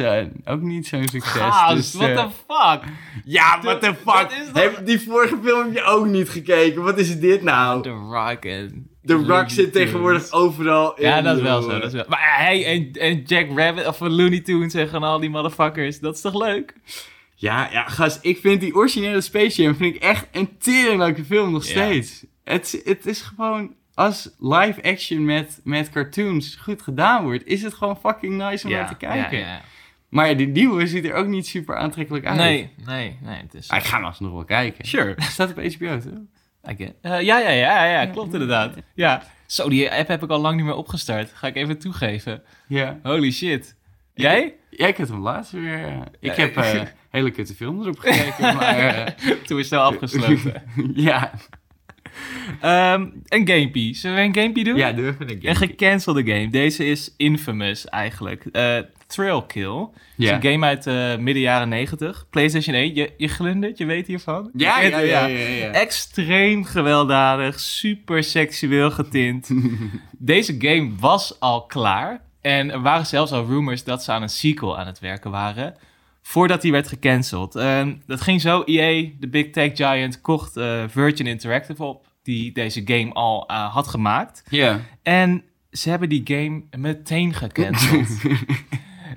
ook 0.45 0.61
niet 0.61 0.87
zo'n 0.87 1.09
succes. 1.09 1.33
Gaas, 1.33 1.75
dus, 1.75 1.93
what 1.95 2.17
the 2.17 2.29
fuck? 2.49 2.83
Ja, 3.25 3.59
what 3.63 3.81
the 3.81 3.95
fuck? 4.07 4.27
Heb, 4.53 4.87
die 4.87 5.01
vorige 5.01 5.39
film 5.45 5.65
heb 5.65 5.75
je 5.75 5.83
ook 5.83 6.07
niet 6.07 6.29
gekeken. 6.29 6.83
Wat 6.83 6.99
is 6.99 7.19
dit 7.19 7.43
nou? 7.43 7.83
The 7.83 7.91
Rock 7.91 8.45
en... 8.45 8.87
The 9.05 9.15
Rock 9.15 9.51
zit 9.51 9.73
tegenwoordig 9.73 10.31
overal 10.33 10.95
in. 10.97 11.07
Ja, 11.07 11.23
dat 11.23 11.37
is 11.37 11.43
wel 11.43 11.63
zo. 11.63 11.69
Dat 11.69 11.85
is 11.85 11.93
wel. 11.93 12.05
Maar 12.09 12.37
hij 12.39 12.65
en, 12.67 12.93
en 12.93 13.23
Jack 13.23 13.47
Rabbit 13.59 13.87
of 13.87 14.01
Looney 14.01 14.41
Tunes 14.41 14.75
en 14.75 14.89
gewoon 14.89 15.09
al 15.09 15.21
die 15.21 15.31
motherfuckers. 15.31 16.01
Dat 16.01 16.15
is 16.15 16.21
toch 16.21 16.35
leuk? 16.35 16.75
Ja, 17.35 17.69
ja, 17.73 17.85
gast, 17.89 18.19
ik 18.23 18.39
vind 18.39 18.61
die 18.61 18.75
originele 18.75 19.21
Space 19.21 19.63
Jam 19.63 19.75
vind 19.75 19.95
ik 19.95 20.03
echt 20.03 20.27
een 20.33 20.59
tering 20.59 20.99
leuke 20.99 21.25
film 21.25 21.53
nog 21.53 21.65
Ja. 21.65 21.71
steeds. 21.71 22.25
Het, 22.45 22.81
het 22.85 23.07
is 23.07 23.21
gewoon, 23.21 23.75
als 23.95 24.31
live 24.39 24.83
action 24.83 25.25
met, 25.25 25.61
met 25.65 25.91
cartoons 25.91 26.57
goed 26.63 26.83
gedaan 26.83 27.25
wordt, 27.25 27.47
is 27.47 27.63
het 27.63 27.75
gewoon 27.75 27.99
fucking 28.01 28.37
nice 28.37 28.67
om 28.67 28.73
naar 28.73 28.89
te 28.89 28.95
kijken. 28.97 29.39
Ja, 29.39 29.47
ja. 29.47 29.61
Maar 30.09 30.37
die 30.37 30.47
nieuwe 30.49 30.87
ziet 30.87 31.05
er 31.05 31.15
ook 31.15 31.27
niet 31.27 31.47
super 31.47 31.77
aantrekkelijk 31.77 32.27
uit. 32.27 32.37
Nee, 32.39 32.71
nee, 32.87 33.17
nee. 33.23 33.37
Het 33.37 33.55
is... 33.55 33.69
Ik 33.69 33.83
ga 33.85 33.97
hem 33.97 34.05
alsnog 34.05 34.33
wel 34.33 34.45
kijken. 34.45 34.85
Sure. 34.85 35.15
Staat 35.23 35.51
op 35.51 35.57
HBO, 35.75 35.99
toch? 35.99 36.13
Eh, 36.63 36.79
ja, 37.03 37.39
ja, 37.39 37.49
ja, 37.51 37.85
ja, 37.85 38.07
klopt 38.07 38.33
inderdaad. 38.33 38.75
Ja. 38.95 39.23
Zo, 39.47 39.69
die 39.69 39.93
app 39.93 40.09
heb 40.09 40.23
ik 40.23 40.31
al 40.31 40.41
lang 40.41 40.57
niet 40.57 40.65
meer 40.65 40.75
opgestart. 40.75 41.31
Ga 41.35 41.47
ik 41.47 41.57
even 41.57 41.79
toegeven. 41.79 42.43
Ja. 42.69 42.99
Holy 43.03 43.31
shit. 43.31 43.77
Jij? 44.15 44.55
Ja, 44.71 44.87
ik 44.87 44.97
had 44.97 45.09
hem 45.09 45.21
laatst 45.23 45.53
weer. 45.53 45.85
eh, 45.85 45.97
ik 46.21 46.37
Ja. 46.37 46.43
heb 46.43 46.57
eh 46.57 46.83
hele 47.11 47.31
kutte 47.31 47.55
film 47.55 47.81
erop 47.83 47.99
gekeken, 47.99 48.55
maar 48.55 48.79
eh, 48.79 49.07
Toen 49.47 49.59
is 49.59 49.59
het 49.59 49.67
snel 49.67 49.81
afgesloten. 49.83 50.63
ja. 50.95 51.31
Ehm, 52.61 53.07
een 53.29 53.49
gamepie. 53.49 53.95
Zullen 53.95 54.17
we 54.17 54.23
een 54.23 54.35
gamepie 54.35 54.65
doen? 54.65 54.77
ja, 54.77 54.93
doe 54.93 55.07
even 55.07 55.29
een 55.31 55.35
Een 55.37 55.43
game. 55.43 55.55
gecancelde 55.55 56.27
game. 56.27 56.51
Deze 56.51 56.85
is 56.85 57.15
infamous 57.17 57.87
eigenlijk. 57.89 58.45
Thrill 59.15 59.43
Kill. 59.47 59.89
Is 60.17 60.29
Ja. 60.29 60.35
een 60.35 60.43
game 60.53 60.67
uit 60.67 60.87
eh 60.87 61.17
midden 61.17 61.43
jaren 61.43 61.69
90. 61.69 62.27
PlayStation 62.31 62.75
1. 62.77 62.95
Je, 62.95 63.13
je 63.17 63.29
glundert, 63.29 63.79
je 63.79 63.85
weet 63.85 64.07
hiervan? 64.07 64.51
Ja, 64.55 64.81
ja, 64.81 64.99
ja, 64.99 65.27
ja, 65.27 65.49
ja. 65.49 65.71
Extreem 65.71 66.65
gewelddadig, 66.65 67.61
super 67.61 68.25
seksueel 68.25 68.91
getint. 68.91 69.49
Deze 70.19 70.55
game 70.59 70.91
was 71.01 71.41
al 71.41 71.67
klaar. 71.67 72.21
En 72.41 72.71
er 72.71 72.81
waren 72.83 73.07
zelfs 73.07 73.33
al 73.33 73.47
rumors 73.47 73.85
dat 73.85 74.05
ze 74.05 74.13
aan 74.13 74.23
een 74.23 74.29
sequel 74.29 74.79
aan 74.79 74.87
het 74.87 74.99
werken 74.99 75.31
waren. 75.31 75.75
Voordat 76.23 76.63
die 76.63 76.73
werd 76.73 76.89
gecanceld. 76.89 77.53
Dat 78.07 78.21
ging 78.21 78.41
zo. 78.41 78.63
EA, 78.65 79.09
de 79.21 79.29
big 79.29 79.51
tech 79.51 79.71
giant, 79.75 80.21
kocht 80.21 80.57
eh, 80.57 80.83
Virgin 80.89 81.27
Interactive 81.27 81.85
op. 81.85 82.07
Die 82.23 82.53
deze 82.53 82.83
game 82.85 83.13
al 83.13 83.49
eh, 83.49 83.73
had 83.75 83.89
gemaakt. 83.89 84.45
Ja. 84.49 84.81
En 85.03 85.43
ze 85.71 85.91
hebben 85.91 86.09
die 86.09 86.23
game 86.25 86.63
meteen 86.77 87.35
gecanceld. 87.35 88.09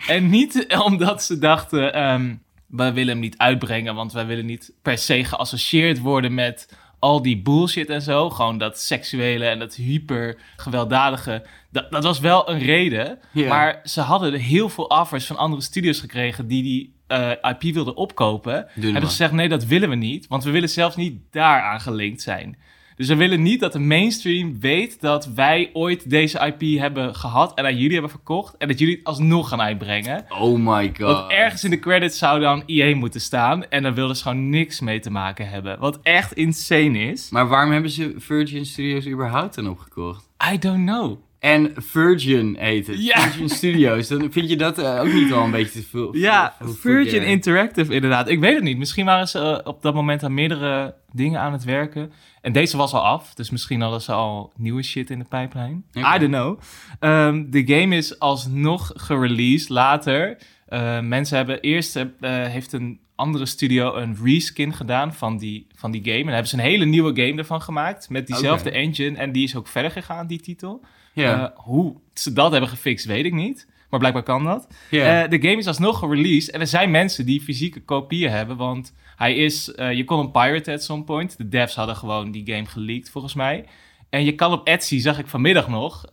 en 0.07 0.29
niet 0.29 0.75
omdat 0.85 1.23
ze 1.23 1.37
dachten, 1.37 1.93
ehm 1.93 2.33
wij 2.67 2.93
willen 2.93 3.11
hem 3.11 3.19
niet 3.19 3.37
uitbrengen, 3.37 3.95
want 3.95 4.13
wij 4.13 4.25
willen 4.25 4.45
niet 4.45 4.73
per 4.81 4.97
se 4.97 5.23
geassocieerd 5.23 5.99
worden 5.99 6.33
met 6.33 6.77
al 6.99 7.21
die 7.21 7.41
bullshit 7.41 7.89
en 7.89 8.01
zo. 8.01 8.29
Gewoon 8.29 8.57
dat 8.57 8.79
seksuele 8.79 9.45
en 9.45 9.59
dat 9.59 9.75
hyper 9.75 10.37
gewelddadige. 10.55 11.45
Dat, 11.71 11.91
dat 11.91 12.03
was 12.03 12.19
wel 12.19 12.49
een 12.49 12.59
reden. 12.59 13.19
Maar 13.47 13.79
ze 13.83 14.01
hadden 14.01 14.33
heel 14.33 14.69
veel 14.69 14.83
offers 14.83 15.25
van 15.25 15.37
andere 15.37 15.61
studios 15.61 15.99
gekregen 15.99 16.47
die 16.47 16.63
die 16.63 16.93
eh, 17.07 17.31
IP 17.31 17.73
wilden 17.73 17.95
opkopen. 17.95 18.53
Hebben 18.53 19.01
ze 19.01 19.07
gezegd, 19.07 19.31
nee, 19.31 19.49
dat 19.49 19.65
willen 19.65 19.89
we 19.89 19.95
niet. 19.95 20.27
Want 20.27 20.43
we 20.43 20.51
willen 20.51 20.69
zelfs 20.69 20.95
niet 20.95 21.19
daaraan 21.31 21.81
gelinkt 21.81 22.21
zijn. 22.21 22.57
Dus 22.95 23.07
we 23.07 23.15
willen 23.15 23.41
niet 23.41 23.59
dat 23.59 23.71
de 23.71 23.79
mainstream 23.79 24.59
weet 24.59 25.01
dat 25.01 25.25
wij 25.25 25.69
ooit 25.73 26.09
deze 26.09 26.53
IP 26.57 26.79
hebben 26.79 27.15
gehad 27.15 27.53
en 27.53 27.65
aan 27.65 27.75
jullie 27.75 27.93
hebben 27.93 28.09
verkocht. 28.09 28.57
En 28.57 28.67
dat 28.67 28.79
jullie 28.79 28.95
het 28.95 29.05
alsnog 29.05 29.49
gaan 29.49 29.61
uitbrengen. 29.61 30.25
Oh 30.29 30.59
my 30.59 30.87
god. 30.87 30.97
Want 30.97 31.31
ergens 31.31 31.63
in 31.63 31.69
de 31.69 31.79
credits 31.79 32.17
zou 32.17 32.39
dan 32.39 32.63
EA 32.65 32.95
moeten 32.95 33.21
staan. 33.21 33.69
En 33.69 33.83
daar 33.83 33.93
wilden 33.93 34.15
ze 34.15 34.23
gewoon 34.23 34.49
niks 34.49 34.79
mee 34.79 34.99
te 34.99 35.11
maken 35.11 35.49
hebben. 35.49 35.79
Wat 35.79 35.99
echt 36.03 36.33
insane 36.33 36.99
is. 36.99 37.29
Maar 37.29 37.47
waarom 37.47 37.71
hebben 37.71 37.91
ze 37.91 38.13
Virgin 38.17 38.65
Studios 38.65 39.07
überhaupt 39.07 39.55
dan 39.55 39.69
opgekocht? 39.69 40.29
I 40.53 40.59
don't 40.59 40.85
know. 40.85 41.17
En 41.45 41.71
Virgin 41.75 42.55
heet 42.59 42.87
het. 42.87 43.03
Ja. 43.05 43.19
Virgin 43.21 43.49
Studios. 43.49 44.07
Dan 44.07 44.31
vind 44.31 44.49
je 44.49 44.55
dat 44.55 44.77
eh, 44.77 44.99
ook 44.99 45.13
niet 45.13 45.29
wel 45.29 45.43
een 45.43 45.51
beetje 45.51 45.79
te 45.81 45.87
veel? 45.87 46.15
Ja, 46.15 46.55
veel- 46.59 46.73
Virgin? 46.73 47.23
Interactive 47.23 47.93
inderdaad. 47.93 48.29
Ik 48.29 48.39
weet 48.39 48.53
het 48.53 48.63
niet. 48.63 48.77
Misschien 48.77 49.05
waren 49.05 49.27
ze 49.27 49.39
eh, 49.39 49.67
op 49.67 49.81
dat 49.81 49.93
moment 49.93 50.23
aan 50.23 50.33
meerdere 50.33 50.95
dingen 51.11 51.39
aan 51.39 51.51
het 51.51 51.63
werken. 51.63 52.11
En 52.41 52.51
deze 52.51 52.77
was 52.77 52.93
al 52.93 53.01
af, 53.05 53.33
dus 53.33 53.49
misschien 53.49 53.81
hadden 53.81 54.01
ze 54.01 54.11
al 54.11 54.51
nieuwe 54.57 54.83
shit 54.83 55.09
in 55.09 55.19
de 55.19 55.25
pijplijn. 55.25 55.85
I 55.97 56.01
don't 56.19 56.31
know. 56.33 56.59
Ehm, 56.99 57.45
de 57.49 57.67
game 57.67 57.95
is 57.95 58.19
alsnog 58.19 58.91
gereleased 58.95 59.69
later. 59.69 60.37
Eh, 60.67 60.99
mensen 60.99 61.37
hebben 61.37 61.59
eerst, 61.61 62.05
heeft 62.21 62.73
een 62.73 62.99
andere 63.15 63.45
studio 63.45 63.95
een 63.95 64.17
reskin 64.23 64.73
gedaan 64.73 65.13
van 65.13 65.37
die, 65.37 65.67
van 65.75 65.91
die 65.91 66.01
game. 66.03 66.15
En 66.17 66.23
daar 66.23 66.33
hebben 66.33 66.49
ze 66.49 66.55
een 66.57 66.63
hele 66.69 66.85
nieuwe 66.85 67.21
game 67.21 67.37
ervan 67.37 67.61
gemaakt. 67.61 68.09
Met 68.09 68.27
diezelfde 68.27 68.71
engine. 68.71 69.17
En 69.17 69.31
die 69.31 69.43
is 69.43 69.55
ook 69.55 69.67
verder 69.67 69.91
gegaan, 69.91 70.27
die 70.27 70.39
titel. 70.39 70.81
Ja. 71.15 71.43
Eh, 71.43 71.59
hoe 71.63 71.95
ze 72.13 72.33
dat 72.33 72.51
hebben 72.51 72.69
gefixt, 72.69 73.05
weet 73.05 73.25
ik 73.25 73.33
niet. 73.33 73.67
Maar 73.89 73.99
blijkbaar 73.99 74.23
kan 74.23 74.43
dat. 74.43 74.67
Ja. 74.89 75.23
Eh, 75.23 75.29
de 75.29 75.41
game 75.41 75.57
is 75.57 75.67
alsnog 75.67 75.99
gereleased. 75.99 76.53
En 76.53 76.59
er 76.59 76.67
zijn 76.67 76.91
mensen 76.91 77.25
die 77.25 77.41
fysieke 77.41 77.81
kopieën 77.81 78.31
hebben. 78.31 78.57
Want 78.57 78.93
hij 79.15 79.35
is... 79.35 79.71
eh, 79.71 79.93
je 79.93 80.03
kon 80.03 80.17
hem 80.17 80.31
piraten 80.31 80.73
at 80.73 80.83
some 80.83 81.03
point. 81.03 81.37
De 81.37 81.49
devs 81.49 81.75
hadden 81.75 81.95
gewoon 81.95 82.31
die 82.31 82.43
game 82.53 82.65
geleakt, 82.65 83.09
volgens 83.09 83.33
mij. 83.33 83.65
En 84.09 84.25
je 84.25 84.35
kan 84.35 84.51
op 84.51 84.67
Etsy, 84.67 84.99
zag 84.99 85.19
ik 85.19 85.27
vanmiddag 85.27 85.67
nog... 85.67 86.03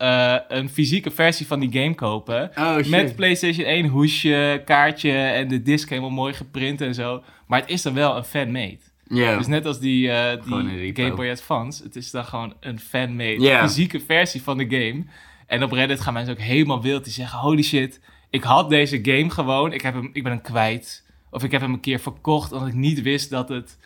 een 0.48 0.68
fysieke 0.68 1.10
versie 1.10 1.46
van 1.46 1.60
die 1.60 1.72
game 1.72 1.94
kopen. 1.94 2.50
oh. 2.58 2.76
Met 2.86 3.16
PlayStation 3.16 3.66
1 3.66 3.86
hoesje, 3.86 4.62
kaartje 4.64 5.12
en 5.12 5.48
de 5.48 5.62
disc 5.62 5.88
helemaal 5.88 6.10
mooi 6.10 6.32
geprint 6.32 6.80
en 6.80 6.94
zo. 6.94 7.22
Maar 7.46 7.60
het 7.60 7.70
is 7.70 7.82
dan 7.82 7.94
wel 7.94 8.16
een 8.16 8.24
fan-made. 8.24 8.78
Ja. 9.04 9.36
Dus 9.36 9.46
net 9.46 9.66
als 9.66 9.78
die, 9.80 10.10
een 10.10 10.68
die. 10.68 10.96
Game 10.96 11.14
Boy 11.14 11.30
Advance, 11.30 11.82
het 11.82 11.96
is 11.96 12.10
dan 12.10 12.24
gewoon 12.24 12.54
een 12.60 12.78
fan-made 12.80 13.40
Ja. 13.40 13.66
fysieke 13.68 14.00
versie 14.00 14.42
van 14.42 14.58
de 14.58 14.64
game. 14.68 15.04
En 15.46 15.62
op 15.62 15.72
Reddit 15.72 16.00
gaan 16.00 16.12
mensen 16.12 16.32
ook 16.34 16.40
helemaal 16.40 16.82
wild. 16.82 17.04
Die 17.04 17.12
zeggen, 17.12 17.38
holy 17.38 17.62
shit, 17.62 18.00
ik 18.30 18.42
had 18.42 18.68
deze 18.70 18.98
game 19.02 19.30
gewoon, 19.30 19.72
ik, 19.72 19.80
heb 19.80 19.94
hem, 19.94 20.10
ik 20.12 20.22
ben 20.22 20.32
hem 20.32 20.40
kwijt. 20.40 21.04
Of 21.30 21.44
ik 21.44 21.50
heb 21.50 21.60
hem 21.60 21.72
een 21.72 21.80
keer 21.80 21.98
verkocht 22.00 22.52
omdat 22.52 22.68
ik 22.68 22.74
niet 22.74 23.02
wist 23.02 23.30
dat, 23.30 23.48
het 23.48 23.78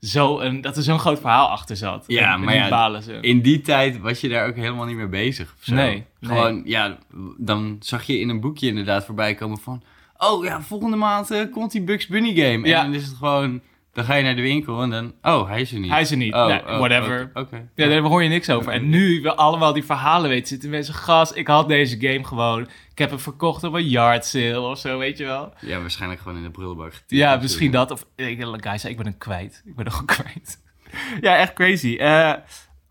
zo 0.00 0.38
een, 0.40 0.60
dat 0.60 0.76
er 0.76 0.82
zo'n 0.82 0.98
groot 0.98 1.20
verhaal 1.20 1.48
achter 1.48 1.76
zat. 1.76 2.04
Ja, 2.06 2.34
En- 2.34 2.44
maar 2.44 2.54
ja, 2.54 2.68
balen 2.68 3.02
ze. 3.02 3.18
In 3.20 3.40
die 3.42 3.60
tijd 3.60 3.98
was 4.00 4.20
je 4.20 4.28
daar 4.28 4.46
ook 4.48 4.56
helemaal 4.56 4.86
niet 4.86 4.96
mee 4.96 5.06
bezig. 5.08 5.54
Of 5.58 5.64
zo. 5.64 5.74
Nee, 5.74 6.04
Gewoon, 6.20 6.62
ja, 6.64 6.98
dan 7.38 7.76
zag 7.80 8.02
je 8.02 8.18
in 8.18 8.28
een 8.28 8.40
boekje 8.40 8.66
inderdaad 8.68 9.04
voorbij 9.04 9.34
komen 9.34 9.58
van... 9.58 9.82
Oh 10.16 10.44
ja, 10.44 10.60
volgende 10.62 10.96
maand 10.96 11.30
eh, 11.30 11.40
komt 11.50 11.72
die 11.72 11.82
Bugs 11.82 12.06
Bunny 12.06 12.34
game. 12.34 12.68
Ja. 12.68 12.78
En 12.78 12.84
dan 12.84 12.94
is 13.00 13.06
het 13.06 13.16
gewoon... 13.16 13.60
Dan 13.92 14.04
ga 14.04 14.14
je 14.14 14.22
naar 14.22 14.36
de 14.36 14.42
winkel 14.42 14.82
en 14.82 14.90
dan... 14.90 15.14
Oh, 15.22 15.48
hij 15.48 15.60
is 15.60 15.72
er 15.72 15.78
niet. 15.78 15.90
Hij 15.90 16.00
is 16.00 16.10
er 16.10 16.16
niet. 16.16 16.34
Oh, 16.34 16.46
Nee, 16.46 16.58
oh, 16.60 16.78
whatever. 16.78 17.30
Oké. 17.34 17.68
Ja, 17.74 17.88
daar 17.88 18.00
hoor 18.00 18.22
je 18.22 18.28
niks 18.28 18.50
over. 18.50 18.72
En 18.72 18.88
nu 18.88 19.22
we 19.22 19.34
allemaal 19.34 19.72
die 19.72 19.84
verhalen 19.84 20.30
weten, 20.30 20.48
zitten 20.48 20.70
mensen, 20.70 20.94
gas, 20.94 21.32
ik 21.32 21.46
had 21.46 21.68
deze 21.68 22.00
game 22.00 22.24
gewoon. 22.24 22.62
Ik 22.62 22.98
heb 22.98 23.10
hem 23.10 23.18
verkocht 23.18 23.64
op 23.64 23.74
een 23.74 23.88
yard 23.88 24.24
sale 24.24 24.60
of 24.60 24.78
zo, 24.78 24.98
weet 24.98 25.18
je 25.18 25.24
wel. 25.24 25.52
Ja, 25.60 25.80
waarschijnlijk 25.80 26.20
gewoon 26.20 26.36
in 26.36 26.42
de 26.44 26.50
prullenbak 26.50 26.92
getypt. 26.92 27.10
Ja, 27.10 27.36
misschien 27.36 27.70
dat. 27.70 27.90
Of 27.90 28.06
ik, 28.16 28.44
guys, 28.60 28.84
ik 28.84 28.96
ben 28.96 29.06
hem 29.06 29.18
kwijt. 29.18 29.62
Ik 29.64 29.76
ben 29.76 29.84
hem 29.84 29.94
gewoon 29.94 30.16
kwijt. 30.16 30.62
ja, 31.26 31.36
echt 31.36 31.52
crazy. 31.52 31.96
Eh 31.96 32.32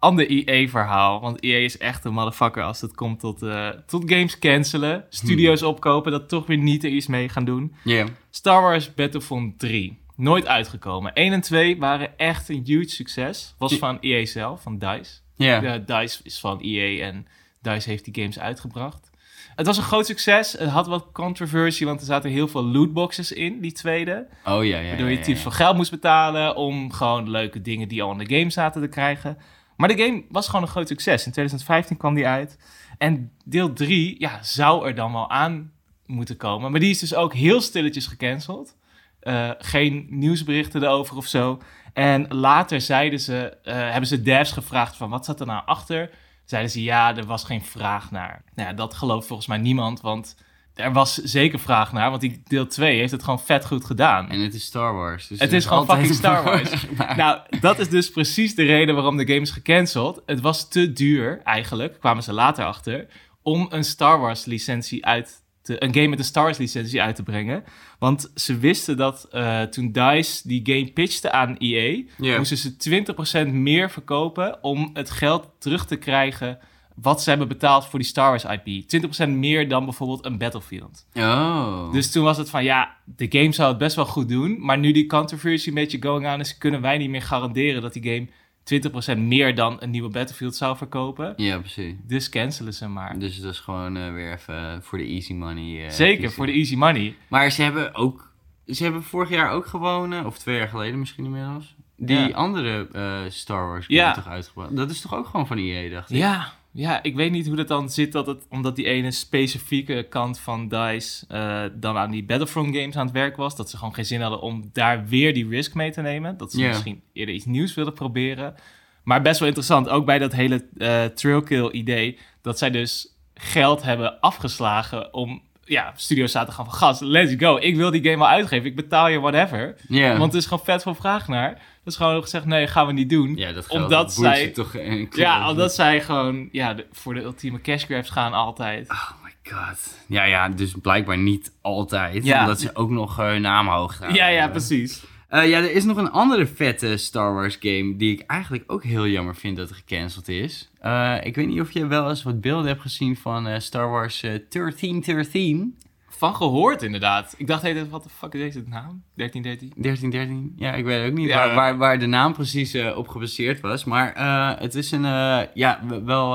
ander 0.02 0.28
EA-verhaal. 0.30 1.22
Want 1.22 1.44
EA 1.44 1.58
is 1.58 1.78
echt 1.78 2.06
een 2.06 2.14
motherfucker 2.14 2.64
als 2.64 2.82
het 2.82 2.96
komt 2.96 3.20
tot, 3.20 3.42
eh, 3.42 3.70
tot 3.70 4.04
games 4.06 4.40
cancelen. 4.40 5.06
Studio's 5.10 5.62
opkopen, 5.62 6.12
dat 6.12 6.30
toch 6.30 6.46
weer 6.48 6.58
niet 6.58 6.84
er 6.84 6.90
iets 6.90 7.08
mee 7.08 7.30
gaan 7.30 7.46
doen. 7.46 7.76
Ja. 7.84 8.06
Star 8.30 8.62
Wars 8.62 8.94
Battlefront 8.94 9.60
3. 9.60 10.01
Nooit 10.22 10.48
uitgekomen. 10.48 11.14
1 11.14 11.34
en 11.34 11.42
2 11.42 11.78
waren 11.78 12.18
echt 12.18 12.50
een 12.50 12.62
huge 12.66 12.90
succes. 12.90 13.56
Was 13.58 13.76
van 13.76 13.98
EA 14.00 14.26
zelf, 14.26 14.62
van 14.62 14.78
DICE. 14.78 15.12
Ja. 15.36 15.62
Ja, 15.62 15.78
DICE 15.78 16.20
is 16.24 16.40
van 16.40 16.60
EA 16.60 17.06
en 17.06 17.28
DICE 17.62 17.90
heeft 17.90 18.06
die 18.06 18.16
games 18.16 18.40
uitgebracht. 18.40 19.10
Het 19.56 19.66
was 19.66 19.78
een 19.78 19.84
groot 19.84 20.06
succes. 20.06 20.52
Het 20.52 20.70
had 20.70 20.88
wat 20.88 21.08
controversie, 21.14 21.86
want 21.86 22.00
er 22.00 22.06
zaten 22.06 22.30
heel 22.30 22.48
veel 22.48 22.64
lootboxes 22.64 23.32
in, 23.32 23.60
die 23.60 23.72
tweede. 23.72 24.28
Oh 24.46 24.66
ja, 24.66 24.80
ja, 24.80 24.88
Waardoor 24.88 25.10
je 25.10 25.18
ja, 25.18 25.22
typisch 25.22 25.44
ja. 25.44 25.50
veel 25.50 25.66
geld 25.66 25.76
moest 25.76 25.92
betalen 25.92 26.56
om 26.56 26.92
gewoon 26.92 27.30
leuke 27.30 27.62
dingen 27.62 27.88
die 27.88 28.04
al 28.04 28.12
in 28.12 28.28
de 28.28 28.38
game 28.38 28.50
zaten 28.50 28.82
te 28.82 28.88
krijgen. 28.88 29.38
Maar 29.78 29.88
de 29.88 30.04
game 30.04 30.24
was 30.30 30.46
gewoon 30.46 30.62
een 30.62 30.68
groot 30.68 30.88
succes. 30.88 31.26
In 31.26 31.32
2015 31.32 31.98
kwam 31.98 32.14
die 32.14 32.28
uit. 32.28 32.58
En 32.98 33.32
deel 33.46 33.74
3 33.74 34.16
ja, 34.20 34.40
zou 34.44 34.88
er 34.88 34.96
dan 34.96 35.12
wel 35.12 35.30
aan 35.30 35.72
moeten 36.06 36.38
komen. 36.38 36.72
Maar 36.72 36.80
die 36.80 36.90
is 36.90 37.00
dus 37.00 37.16
ook 37.16 37.34
heel 37.34 37.62
stilletjes 37.62 38.08
gecanceld. 38.08 38.76
Eh, 39.22 39.50
geen 39.58 40.06
nieuwsberichten 40.10 40.84
erover 40.84 41.18
of 41.18 41.26
zo. 41.26 41.62
En 41.94 42.26
later 42.30 42.82
zeiden 42.82 43.20
ze, 43.20 43.58
eh, 43.64 43.74
hebben 43.76 44.08
ze 44.08 44.22
devs 44.22 44.52
gevraagd 44.52 44.96
van 44.98 45.10
wat 45.10 45.26
zat 45.26 45.40
er 45.40 45.46
nou 45.46 45.62
achter? 45.66 46.10
Zeiden 46.46 46.72
ze 46.72 46.84
ja, 46.84 47.18
er 47.18 47.26
was 47.26 47.44
geen 47.44 47.62
vraag 47.62 48.12
naar. 48.12 48.44
Nou 48.56 48.70
ja, 48.70 48.76
dat 48.76 48.94
gelooft 48.94 49.28
volgens 49.28 49.48
mij 49.48 49.58
niemand, 49.58 50.02
want 50.02 50.36
er 50.74 50.94
was 50.94 51.16
zeker 51.16 51.60
vraag 51.60 51.92
naar. 51.92 52.10
Want 52.10 52.22
die 52.22 52.42
deel 52.48 52.68
2 52.68 52.98
heeft 53.00 53.12
het 53.12 53.24
gewoon 53.24 53.40
vet 53.40 53.66
goed 53.66 53.86
gedaan. 53.86 54.30
En 54.30 54.40
het 54.40 54.54
is 54.54 54.64
Star 54.66 54.94
Wars. 54.94 55.28
Dus 55.28 55.40
Het 55.40 55.54
is 55.54 55.66
gewoon 55.66 55.86
fucking 55.86 56.14
Star 56.14 56.44
Wars. 56.44 56.86
Maar- 56.98 57.16
Nou, 57.18 57.40
dat 57.60 57.80
is 57.80 57.90
dus 57.90 58.10
precies 58.12 58.56
de 58.56 58.64
reden 58.64 58.96
waarom 58.96 59.18
de 59.18 59.28
game 59.28 59.42
is 59.42 59.52
gecanceld. 59.52 60.22
Het 60.26 60.42
was 60.42 60.70
te 60.70 60.94
duur, 60.94 61.42
eigenlijk, 61.44 62.00
kwamen 62.00 62.24
ze 62.24 62.34
later 62.34 62.66
achter, 62.66 63.08
om 63.42 63.68
een 63.70 63.84
Star 63.84 64.20
Wars 64.20 64.46
licentie 64.46 65.06
uit 65.06 65.41
te, 65.62 65.84
een 65.84 65.94
game 65.94 66.08
met 66.08 66.20
een 66.20 66.26
Star 66.26 66.44
Wars 66.44 66.58
licentie 66.58 67.02
uit 67.02 67.16
te 67.16 67.24
brengen. 67.24 67.64
Want 68.00 68.32
ze 68.36 68.58
wisten 68.58 68.98
dat 68.98 69.28
eh, 69.32 69.62
toen 69.62 69.92
DICE 69.92 70.48
die 70.48 70.62
game 70.64 70.92
pitchte 70.92 71.32
aan 71.32 71.58
EA, 71.58 72.04
moesten 72.18 72.58
ze 72.58 73.46
20% 73.48 73.52
meer 73.52 73.92
verkopen 73.92 74.64
om 74.64 74.90
het 74.94 75.12
geld 75.12 75.50
terug 75.60 75.86
te 75.86 75.96
krijgen 75.96 76.60
wat 76.96 77.24
ze 77.24 77.30
hebben 77.30 77.48
betaald 77.48 77.86
voor 77.86 78.00
die 78.00 78.08
Star 78.08 78.30
Wars 78.30 78.46
IP. 78.46 78.84
20% 79.26 79.30
meer 79.30 79.68
dan 79.68 79.86
bijvoorbeeld 79.86 80.26
een 80.26 80.38
Battlefield. 80.38 81.06
Oh. 81.14 81.92
Dus 81.92 82.12
toen 82.12 82.24
was 82.24 82.38
het 82.38 82.50
van, 82.50 82.64
ja, 82.64 82.96
de 83.06 83.28
game 83.30 83.52
zou 83.52 83.70
het 83.70 83.78
best 83.78 83.96
wel 83.96 84.06
goed 84.06 84.30
doen. 84.30 84.58
Maar 84.60 84.78
nu 84.78 84.92
die 84.92 85.06
controversy 85.06 85.68
een 85.68 85.74
beetje 85.74 86.02
going 86.02 86.34
on 86.34 86.40
is, 86.40 86.58
kunnen 86.58 86.82
wij 86.82 86.98
niet 86.98 87.10
meer 87.10 87.22
garanderen 87.22 87.82
dat 87.82 87.94
die 87.94 88.14
game 88.14 88.28
20% 88.64 89.18
meer 89.18 89.56
dan 89.56 89.78
een 89.80 89.90
nieuwe 89.90 90.10
Battlefield 90.10 90.56
zou 90.56 90.78
verkopen. 90.78 91.34
Ja, 91.38 91.60
precies. 91.60 91.94
Dus 92.08 92.30
cancelen 92.30 92.74
ze 92.74 92.88
maar. 92.88 93.20
Dus 93.20 93.40
dat 93.42 93.54
is 93.54 93.60
gewoon 93.60 93.98
eh, 93.98 94.14
weer 94.14 94.34
even 94.34 94.84
voor 94.84 94.98
de 94.98 95.04
easy 95.06 95.34
money. 95.34 95.86
eh, 95.86 95.90
Zeker, 95.92 96.32
voor 96.32 96.46
de 96.46 96.52
easy 96.52 96.76
money. 96.76 97.16
Maar 97.28 97.50
ze 97.52 97.62
hebben 97.64 97.96
ook... 97.96 98.30
Ze 98.66 98.84
hebben 98.84 99.04
vorig 99.04 99.30
jaar 99.30 99.50
ook 99.52 99.66
gewoon, 99.66 100.26
of 100.26 100.38
twee 100.38 100.58
jaar 100.58 100.68
geleden 100.68 101.00
misschien 101.00 101.26
inmiddels, 101.26 101.76
die 101.98 102.18
Ja. 102.18 102.28
andere 102.30 102.88
eh, 102.94 103.20
Star 103.30 103.68
Wars 103.68 103.86
game 103.86 104.00
Ja. 104.00 104.14
toch 104.14 104.28
uitgebracht. 104.28 104.76
Dat 104.76 104.90
is 104.92 105.02
toch 105.02 105.16
ook 105.16 105.26
gewoon 105.26 105.48
van 105.48 105.58
EA, 105.58 105.90
dacht 105.90 106.10
ik? 106.12 106.18
Ja, 106.18 106.54
ja, 106.74 107.04
ik 107.04 107.16
weet 107.16 107.32
niet 107.32 107.48
hoe 107.48 107.56
dat 107.56 107.68
dan 107.68 107.90
zit, 107.90 108.12
dat 108.12 108.28
het, 108.28 108.46
omdat 108.50 108.76
die 108.76 108.86
ene 108.86 109.12
specifieke 109.12 110.06
kant 110.10 110.40
van 110.40 110.68
DICE 110.68 111.26
eh, 111.28 111.64
dan 111.74 111.98
aan 111.98 112.12
die 112.12 112.24
Battlefront 112.24 112.76
games 112.76 112.96
aan 112.96 113.06
het 113.06 113.16
werk 113.16 113.36
was, 113.36 113.56
dat 113.56 113.70
ze 113.70 113.78
gewoon 113.78 113.94
geen 113.94 114.06
zin 114.06 114.22
hadden 114.22 114.42
om 114.42 114.70
daar 114.74 115.08
weer 115.08 115.34
die 115.34 115.48
risk 115.48 115.74
mee 115.74 115.92
te 115.92 116.02
nemen. 116.02 116.38
Dat 116.38 116.52
ze 116.52 116.62
misschien 116.68 117.02
eerder 117.14 117.36
iets 117.36 117.46
nieuws 117.46 117.74
wilden 117.74 117.94
proberen. 117.94 118.56
Maar 119.04 119.22
best 119.22 119.40
wel 119.40 119.48
interessant, 119.48 119.90
ook 119.90 120.06
bij 120.06 120.20
dat 120.20 120.32
hele 120.32 120.66
eh 120.78 121.06
trailkill 121.06 121.72
idee, 121.72 122.18
dat 122.42 122.58
zij 122.58 122.70
dus 122.70 123.16
geld 123.34 123.84
hebben 123.84 124.20
afgeslagen 124.20 125.14
om, 125.14 125.42
ja, 125.72 125.94
studio's 125.96 126.32
zaten 126.32 126.54
gaan 126.54 126.66
van, 126.66 126.74
gast, 126.74 127.02
let's 127.02 127.34
go, 127.38 127.56
ik 127.58 127.76
wil 127.76 127.92
die 127.92 128.04
game 128.04 128.18
wel 128.18 128.28
uitgeven, 128.28 128.66
ik 128.66 128.76
betaal 128.76 129.08
je 129.08 129.20
whatever. 129.20 129.76
Ja. 129.88 130.18
Want 130.18 130.32
er 130.34 130.38
is 130.40 130.46
gewoon 130.46 130.64
vet 130.64 130.82
veel 130.82 130.96
vraag 130.96 131.28
naar. 131.28 131.62
Dus 131.84 131.96
gewoon 131.96 132.22
gezegd, 132.22 132.46
nee, 132.46 132.68
gaan 132.68 132.88
we 132.88 132.94
niet 132.94 133.10
doen. 133.10 133.36
ja, 133.36 133.52
dat 133.52 133.68
omdat 133.68 133.90
dat 133.90 134.14
zij- 134.14 134.48
toch 134.48 134.74
Ja, 135.12 135.50
omdat 135.50 135.74
zij 135.74 136.02
gewoon 136.02 136.50
ja, 136.52 136.74
de- 136.74 136.86
voor 136.92 137.14
de 137.14 137.22
ultieme 137.22 137.62
cash 137.62 137.84
grabs 137.86 138.10
gaan 138.10 138.34
altijd. 138.34 138.90
Oh 138.90 139.10
my 139.24 139.52
god. 139.54 139.98
Ja, 140.08 140.24
ja, 140.24 140.50
dus 140.50 140.74
blijkbaar 140.82 141.18
niet 141.18 141.52
altijd. 141.62 142.26
Ja. 142.26 142.40
Omdat 142.42 142.60
ze 142.60 142.70
ook 142.76 142.90
nog 142.90 143.16
hun 143.18 143.42
naam 143.42 143.68
hoog 143.68 143.96
gaan. 143.98 144.14
ja, 144.14 144.28
ja, 144.28 144.48
precies. 144.48 145.04
Eh, 145.32 145.50
ja, 145.50 145.58
er 145.58 145.72
is 145.72 145.84
nog 145.84 145.98
een 145.98 146.12
andere 146.12 146.46
vette 146.46 146.98
Star 146.98 147.34
Wars 147.34 147.58
game 147.60 147.96
die 147.96 148.12
ik 148.12 148.24
eigenlijk 148.28 148.64
ook 148.68 148.84
heel 148.84 149.08
jammer 149.08 149.36
vind 149.36 149.58
dat 149.58 149.70
er 149.70 149.76
gecanceld 149.76 150.28
is. 150.28 150.70
Eh, 150.80 151.18
ik 151.24 151.36
weet 151.36 151.48
niet 151.48 151.62
of 151.62 151.72
je 151.72 151.88
wel 151.88 152.10
eens 152.10 152.24
wat 152.24 152.42
beelden 152.42 152.68
hebt 152.68 152.82
gezien 152.82 153.18
van 153.18 153.48
eh, 153.48 153.60
Star 153.60 153.90
Wars 153.90 154.24
eh 154.24 154.30
1313. 154.50 155.78
Van 156.22 156.36
gehoord 156.36 156.82
inderdaad. 156.82 157.36
Ik 157.38 157.48
dacht, 157.48 157.62
hey, 157.62 157.86
wat 157.90 158.04
de 158.04 158.10
fuck 158.10 158.34
is 158.34 158.40
deze 158.40 158.64
naam? 158.68 159.04
1313? 159.16 159.72
1313? 159.76 160.54
Ja, 160.56 160.74
ik 160.74 160.86
weet 160.86 161.10
ook 161.12 161.18
niet 161.18 161.28
Ja. 161.30 161.36
waar, 161.46 161.56
waar, 161.56 161.78
waar 161.78 162.00
de 162.00 162.06
naam 162.06 162.34
precies 162.34 162.74
eh, 162.74 162.98
op 162.98 163.08
gebaseerd 163.08 163.60
was. 163.60 163.84
Maar 163.84 164.14
eh, 164.14 164.60
het 164.62 164.76
is 164.76 164.92
een, 164.92 165.06
eh, 165.06 165.40
ja, 165.54 165.80
wel 166.06 166.30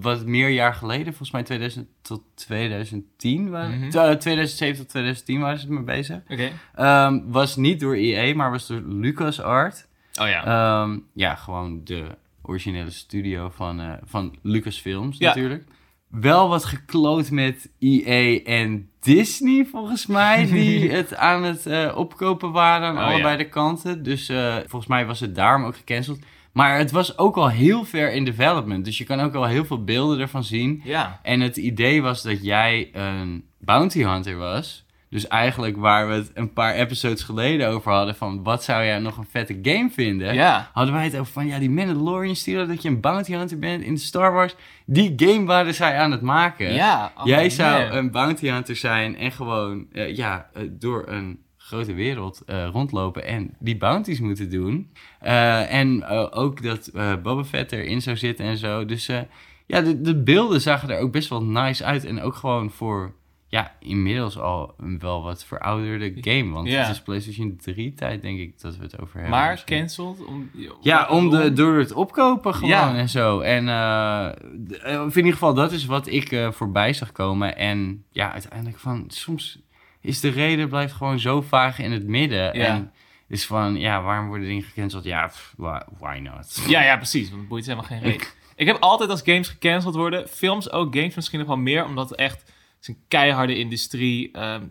wat 0.00 0.26
meer 0.26 0.48
jaar 0.48 0.74
geleden. 0.74 1.06
Volgens 1.06 1.30
mij 1.30 1.42
2000 1.42 1.86
tot 2.02 2.22
2010. 2.34 3.50
waren- 3.50 3.78
Mhm. 3.78 3.88
t- 3.88 4.20
2007 4.20 4.76
tot 4.78 4.88
2010 4.88 5.40
waren 5.40 5.58
ze 5.58 5.66
ermee 5.66 5.82
bezig. 5.82 6.18
Oké. 6.28 6.48
Ehm, 6.74 7.20
was 7.26 7.56
niet 7.56 7.80
door 7.80 7.94
EA, 7.94 8.34
maar 8.34 8.50
was 8.50 8.66
door 8.66 8.80
LucasArts. 8.86 9.86
Oh 10.20 10.28
ja. 10.28 10.44
Ehm, 10.44 10.98
ja, 11.14 11.34
gewoon 11.34 11.80
de 11.84 12.04
originele 12.42 12.90
studio 12.90 13.48
van, 13.54 13.98
van 14.04 14.36
Lucasfilms 14.42 15.18
Ja. 15.18 15.26
natuurlijk. 15.28 15.64
Wel 16.08 16.48
wat 16.48 16.64
gekloot 16.64 17.30
met 17.30 17.70
EA 17.78 18.40
en 18.44 18.88
Disney 19.00 19.64
volgens 19.70 20.06
mij, 20.06 20.46
die 20.46 20.90
het 20.96 21.16
aan 21.16 21.42
het 21.42 21.66
eh, 21.66 21.92
opkopen 21.96 22.52
waren 22.52 22.88
aan 22.88 22.96
Oh, 22.96 23.04
allebei 23.04 23.30
ja. 23.30 23.36
de 23.36 23.48
kanten. 23.48 24.02
Dus 24.02 24.28
eh, 24.28 24.56
volgens 24.56 24.86
mij 24.86 25.06
was 25.06 25.20
het 25.20 25.34
daarom 25.34 25.64
ook 25.64 25.76
gecanceld. 25.76 26.18
Maar 26.52 26.78
het 26.78 26.90
was 26.90 27.18
ook 27.18 27.36
al 27.36 27.48
heel 27.50 27.84
ver 27.84 28.12
in 28.12 28.24
development, 28.24 28.84
dus 28.84 28.98
je 28.98 29.04
kan 29.04 29.20
ook 29.20 29.34
al 29.34 29.44
heel 29.46 29.64
veel 29.64 29.84
beelden 29.84 30.20
ervan 30.20 30.44
zien. 30.44 30.80
ja. 30.84 31.20
En 31.22 31.40
het 31.40 31.56
idee 31.56 32.02
was 32.02 32.22
dat 32.22 32.44
jij 32.44 32.90
een 32.92 33.44
bounty 33.58 34.02
hunter 34.02 34.36
was. 34.36 34.86
Dus 35.10 35.26
eigenlijk 35.26 35.76
waar 35.76 36.08
we 36.08 36.14
het 36.14 36.30
een 36.34 36.52
paar 36.52 36.74
episodes 36.74 37.22
geleden 37.22 37.68
over 37.68 37.92
hadden 37.92 38.14
van 38.14 38.42
wat 38.42 38.64
zou 38.64 38.84
jij 38.84 38.98
nog 38.98 39.16
een 39.16 39.26
vette 39.30 39.58
game 39.62 39.90
vinden? 39.90 40.34
Ja. 40.34 40.70
Hadden 40.72 40.94
wij 40.94 41.04
het 41.04 41.16
over 41.16 41.32
van 41.32 41.46
ja, 41.46 41.58
die 41.58 41.70
Mandalorian 41.70 42.36
studio, 42.36 42.66
dat 42.66 42.82
je 42.82 42.88
een 42.88 43.00
bounty 43.00 43.32
hunter 43.32 43.58
bent 43.58 43.82
in 43.82 43.98
Star 43.98 44.32
Wars. 44.32 44.54
Die 44.86 45.12
game 45.16 45.44
waren 45.44 45.74
zij 45.74 45.98
aan 45.98 46.10
het 46.10 46.20
maken. 46.20 46.72
Ja. 46.72 47.12
oh, 47.16 47.26
jij 47.26 47.50
zou 47.50 47.88
man. 47.88 47.96
een 47.96 48.10
bounty 48.10 48.48
hunter 48.48 48.76
zijn 48.76 49.16
en 49.16 49.32
gewoon 49.32 49.86
eh, 49.92 50.16
ja, 50.16 50.50
eh, 50.54 50.62
door 50.70 51.04
een 51.08 51.38
grote 51.56 51.94
wereld 51.94 52.42
eh, 52.46 52.68
rondlopen 52.72 53.24
en 53.24 53.54
die 53.58 53.76
bounties 53.76 54.20
moeten 54.20 54.50
doen. 54.50 54.92
En 55.18 56.04
ook 56.32 56.62
dat 56.62 56.90
Boba 57.22 57.44
Fett 57.44 57.72
erin 57.72 58.02
zou 58.02 58.16
zitten 58.16 58.44
en 58.44 58.56
zo. 58.56 58.84
Dus 58.84 59.06
ja, 59.66 59.80
de, 59.80 60.00
de 60.00 60.22
beelden 60.22 60.60
zagen 60.60 60.90
er 60.90 60.98
ook 60.98 61.12
best 61.12 61.28
wel 61.28 61.44
nice 61.44 61.84
uit. 61.84 62.04
En 62.04 62.22
ook 62.22 62.34
gewoon 62.34 62.70
voor 62.70 63.14
ja, 63.50 63.74
inmiddels 63.80 64.38
al 64.38 64.74
een 64.78 64.98
wel 64.98 65.22
wat 65.22 65.44
verouderde 65.44 66.12
game. 66.20 66.52
Want 66.52 66.68
Ja. 66.68 66.80
het 66.80 66.90
is 66.90 67.00
PlayStation 67.02 67.56
3 67.56 67.94
tijd, 67.94 68.22
denk 68.22 68.38
ik, 68.38 68.60
dat 68.60 68.76
we 68.76 68.82
het 68.82 69.00
over 69.00 69.14
hebben. 69.14 69.30
Maar 69.30 69.62
cancelled? 69.64 70.24
Om, 70.24 70.50
Ja, 70.80 71.08
om 71.08 71.30
de, 71.30 71.52
door 71.52 71.78
het 71.78 71.92
opkopen 71.92 72.54
gewoon 72.54 72.70
Ja. 72.70 72.94
en 72.94 73.08
zo. 73.08 73.40
En 73.40 73.68
eh, 73.68 74.26
eh, 74.94 75.00
in 75.02 75.16
ieder 75.16 75.32
geval, 75.32 75.54
dat 75.54 75.72
is 75.72 75.84
wat 75.86 76.06
ik 76.06 76.32
eh, 76.32 76.50
voorbij 76.50 76.92
zag 76.92 77.12
komen. 77.12 77.56
En 77.56 78.04
ja, 78.10 78.32
uiteindelijk 78.32 78.78
van, 78.78 79.04
soms 79.08 79.58
is 80.00 80.20
de 80.20 80.28
reden 80.28 80.68
blijft 80.68 80.92
gewoon 80.92 81.18
zo 81.18 81.40
vaag 81.42 81.78
in 81.78 81.92
het 81.92 82.06
midden. 82.06 82.58
Ja. 82.58 82.66
En 82.66 82.92
is 83.28 83.46
van, 83.46 83.76
ja, 83.76 84.02
waarom 84.02 84.28
worden 84.28 84.46
dingen 84.46 84.62
gecanceld? 84.62 85.04
Ja, 85.04 85.26
pff, 85.26 85.54
why, 85.98 86.18
not? 86.22 86.62
Ja, 86.66 86.82
ja, 86.82 86.96
precies. 86.96 87.28
Want 87.28 87.40
het 87.40 87.48
boeit 87.48 87.64
helemaal 87.64 87.86
geen 87.86 88.00
reden. 88.00 88.26
Ik 88.56 88.66
heb 88.66 88.76
altijd 88.80 89.10
als 89.10 89.22
games 89.24 89.48
gecanceld 89.48 89.94
worden, 89.94 90.28
films 90.28 90.70
ook, 90.70 90.94
games 90.94 91.14
misschien 91.14 91.38
nog 91.38 91.48
wel 91.48 91.56
meer, 91.56 91.84
omdat 91.84 92.08
het 92.08 92.18
echt 92.18 92.52
is 92.80 92.88
een 92.88 92.98
keiharde 93.08 93.58
industrie. 93.58 94.32
Ehm, 94.32 94.62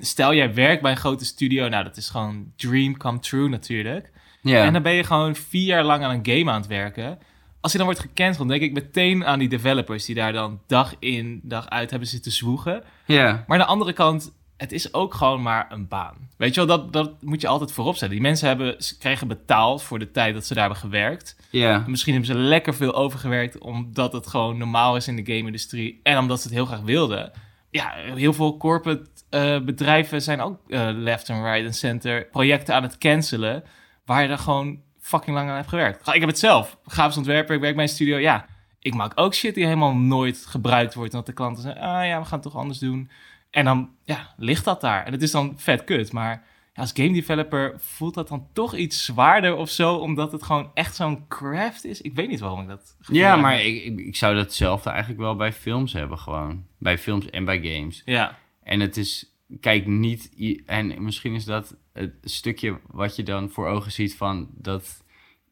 stel, 0.00 0.34
jij 0.34 0.54
werkt 0.54 0.82
bij 0.82 0.90
een 0.90 0.96
grote 0.96 1.24
studio, 1.24 1.68
nou, 1.68 1.84
dat 1.84 1.96
is 1.96 2.08
gewoon 2.08 2.52
dream 2.56 2.96
come 2.96 3.18
true 3.18 3.48
natuurlijk. 3.48 4.10
Ja, 4.42 4.64
En 4.64 4.72
dan 4.72 4.82
ben 4.82 4.92
je 4.92 5.04
gewoon 5.04 5.34
vier 5.34 5.64
jaar 5.64 5.84
lang 5.84 6.04
aan 6.04 6.10
een 6.10 6.38
game 6.38 6.50
aan 6.50 6.60
het 6.60 6.70
werken. 6.70 7.18
Als 7.60 7.72
je 7.72 7.78
dan 7.78 7.86
wordt 7.86 8.02
gecanceld, 8.02 8.48
denk 8.48 8.62
ik 8.62 8.72
meteen 8.72 9.26
aan 9.26 9.38
die 9.38 9.48
developers 9.48 10.04
die 10.04 10.14
daar 10.14 10.32
dan 10.32 10.60
dag 10.66 10.94
in, 10.98 11.40
dag 11.42 11.68
uit 11.68 11.90
hebben 11.90 12.08
zitten 12.08 12.32
zwoegen. 12.32 12.82
ja, 13.06 13.44
Maar 13.46 13.58
aan 13.58 13.66
de 13.66 13.72
andere 13.72 13.92
kant, 13.92 14.32
het 14.56 14.72
is 14.72 14.94
ook 14.94 15.14
gewoon 15.14 15.42
maar 15.42 15.66
een 15.70 15.88
baan. 15.88 16.14
Weet 16.36 16.54
je 16.54 16.66
wel, 16.66 16.76
dat, 16.78 16.92
dat 16.92 17.22
moet 17.22 17.40
je 17.40 17.48
altijd 17.48 17.72
voorop 17.72 17.92
zetten. 17.96 18.10
Die 18.10 18.20
mensen 18.26 18.48
hebben, 18.48 18.82
ze 18.82 18.98
kregen 18.98 19.28
betaald 19.28 19.82
voor 19.82 19.98
de 19.98 20.10
tijd 20.10 20.34
dat 20.34 20.46
ze 20.46 20.54
daar 20.54 20.62
hebben 20.62 20.80
gewerkt. 20.82 21.36
ja, 21.50 21.84
Misschien 21.86 22.12
hebben 22.12 22.34
ze 22.34 22.38
lekker 22.38 22.74
veel 22.74 22.94
overgewerkt 22.94 23.58
omdat 23.58 24.12
het 24.12 24.26
gewoon 24.26 24.58
normaal 24.58 24.96
is 24.96 25.08
in 25.08 25.16
de 25.16 25.34
game-industrie 25.34 26.00
en 26.02 26.18
omdat 26.18 26.40
ze 26.40 26.46
het 26.46 26.56
heel 26.56 26.66
graag 26.66 26.80
wilden. 26.80 27.32
Ja, 27.72 27.92
heel 27.94 28.32
veel 28.32 28.56
corporate 28.56 29.06
eh, 29.30 29.60
bedrijven 29.60 30.22
zijn 30.22 30.40
ook 30.40 30.70
eh, 30.70 30.88
left 30.92 31.30
and 31.30 31.44
right 31.44 31.64
and 31.64 31.76
center 31.76 32.26
projecten 32.26 32.74
aan 32.74 32.82
het 32.82 32.98
cancelen 32.98 33.64
waar 34.04 34.22
je 34.22 34.28
er 34.28 34.38
gewoon 34.38 34.80
fucking 35.00 35.36
lang 35.36 35.48
aan 35.48 35.56
hebt 35.56 35.68
gewerkt. 35.68 36.06
Ik 36.06 36.20
heb 36.20 36.28
het 36.28 36.38
zelf. 36.38 36.78
Grafisch 36.84 37.16
ontwerper, 37.16 37.54
ik 37.54 37.60
werk 37.60 37.74
bij 37.74 37.84
een 37.84 37.90
studio. 37.90 38.18
Ja, 38.18 38.46
ik 38.78 38.94
maak 38.94 39.12
ook 39.14 39.34
shit 39.34 39.54
die 39.54 39.64
helemaal 39.64 39.94
nooit 39.94 40.46
gebruikt 40.46 40.94
wordt. 40.94 41.12
Omdat 41.12 41.26
de 41.26 41.32
klanten 41.32 41.62
zeggen, 41.62 41.82
ah 41.82 42.06
ja, 42.06 42.18
we 42.18 42.24
gaan 42.24 42.38
het 42.38 42.42
toch 42.42 42.56
anders 42.56 42.78
doen. 42.78 43.10
En 43.50 43.64
dan, 43.64 43.90
ja, 44.04 44.34
ligt 44.36 44.64
dat 44.64 44.80
daar. 44.80 45.04
En 45.04 45.12
het 45.12 45.22
is 45.22 45.30
dan 45.30 45.54
vet 45.56 45.84
kut, 45.84 46.12
maar 46.12 46.44
als 46.74 46.90
game 46.94 47.12
developer 47.12 47.74
voelt 47.78 48.14
dat 48.14 48.28
dan 48.28 48.46
toch 48.52 48.74
iets 48.76 49.04
zwaarder 49.04 49.56
of 49.56 49.70
zo, 49.70 49.94
omdat 49.94 50.32
het 50.32 50.42
gewoon 50.42 50.70
echt 50.74 50.94
zo'n 50.96 51.28
craft 51.28 51.84
is. 51.84 52.00
Ik 52.00 52.14
weet 52.14 52.28
niet 52.28 52.40
waarom 52.40 52.60
ik 52.60 52.68
dat. 52.68 52.96
ja, 53.08 53.36
maar 53.36 53.60
ik, 53.64 53.84
ik, 53.84 53.98
ik 53.98 54.16
zou 54.16 54.34
datzelfde 54.34 54.90
eigenlijk 54.90 55.20
wel 55.20 55.36
bij 55.36 55.52
films 55.52 55.92
hebben 55.92 56.18
gewoon. 56.18 56.64
Bij 56.78 56.98
films 56.98 57.30
en 57.30 57.44
bij 57.44 57.60
games. 57.62 58.02
Ja, 58.04 58.38
En 58.62 58.80
het 58.80 58.96
is, 58.96 59.36
kijk, 59.60 59.86
niet, 59.86 60.32
en 60.66 61.02
misschien 61.02 61.34
is 61.34 61.44
dat 61.44 61.76
het 61.92 62.12
stukje 62.22 62.78
wat 62.90 63.16
je 63.16 63.22
dan 63.22 63.50
voor 63.50 63.66
ogen 63.68 63.92
ziet 63.92 64.14
van 64.16 64.48
dat 64.54 65.04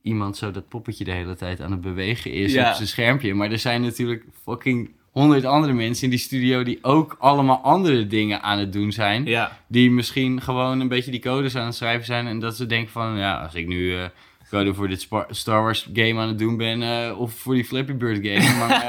iemand 0.02 0.36
zo 0.36 0.50
dat 0.50 0.68
poppetje 0.68 1.04
de 1.04 1.10
hele 1.12 1.36
tijd 1.36 1.60
aan 1.60 1.70
het 1.70 1.80
bewegen 1.80 2.32
is 2.32 2.52
Ja. 2.52 2.68
op 2.70 2.74
zijn 2.74 2.88
schermpje. 2.88 3.34
Maar 3.34 3.50
er 3.50 3.58
zijn 3.58 3.82
natuurlijk 3.82 4.24
fucking 4.42 4.90
honderd 5.10 5.44
andere 5.44 5.72
mensen 5.72 6.04
in 6.04 6.10
die 6.10 6.18
studio 6.18 6.62
die 6.62 6.78
ook 6.82 7.16
allemaal 7.18 7.56
andere 7.62 8.06
dingen 8.06 8.42
aan 8.42 8.58
het 8.58 8.72
doen 8.72 8.92
zijn. 8.92 9.24
ja, 9.24 9.58
Die 9.68 9.90
misschien 9.90 10.40
gewoon 10.42 10.80
een 10.80 10.88
beetje 10.88 11.10
die 11.10 11.20
codes 11.20 11.56
aan 11.56 11.66
het 11.66 11.74
schrijven 11.74 12.06
zijn 12.06 12.26
en 12.26 12.38
dat 12.38 12.56
ze 12.56 12.66
denken 12.66 12.92
van, 12.92 13.18
ja, 13.18 13.42
als 13.42 13.54
ik 13.54 13.66
nu... 13.66 13.96
eh 13.96 14.04
code 14.50 14.74
voor 14.74 14.88
dit 14.88 15.08
Star 15.30 15.62
Wars 15.62 15.88
game 15.94 16.20
aan 16.20 16.28
het 16.28 16.38
doen 16.38 16.56
ben, 16.56 16.82
eh, 16.82 17.18
of 17.20 17.32
voor 17.34 17.54
die 17.54 17.64
Flappy 17.64 17.92
Bird 17.94 18.26
game, 18.26 18.56
maar 18.58 18.82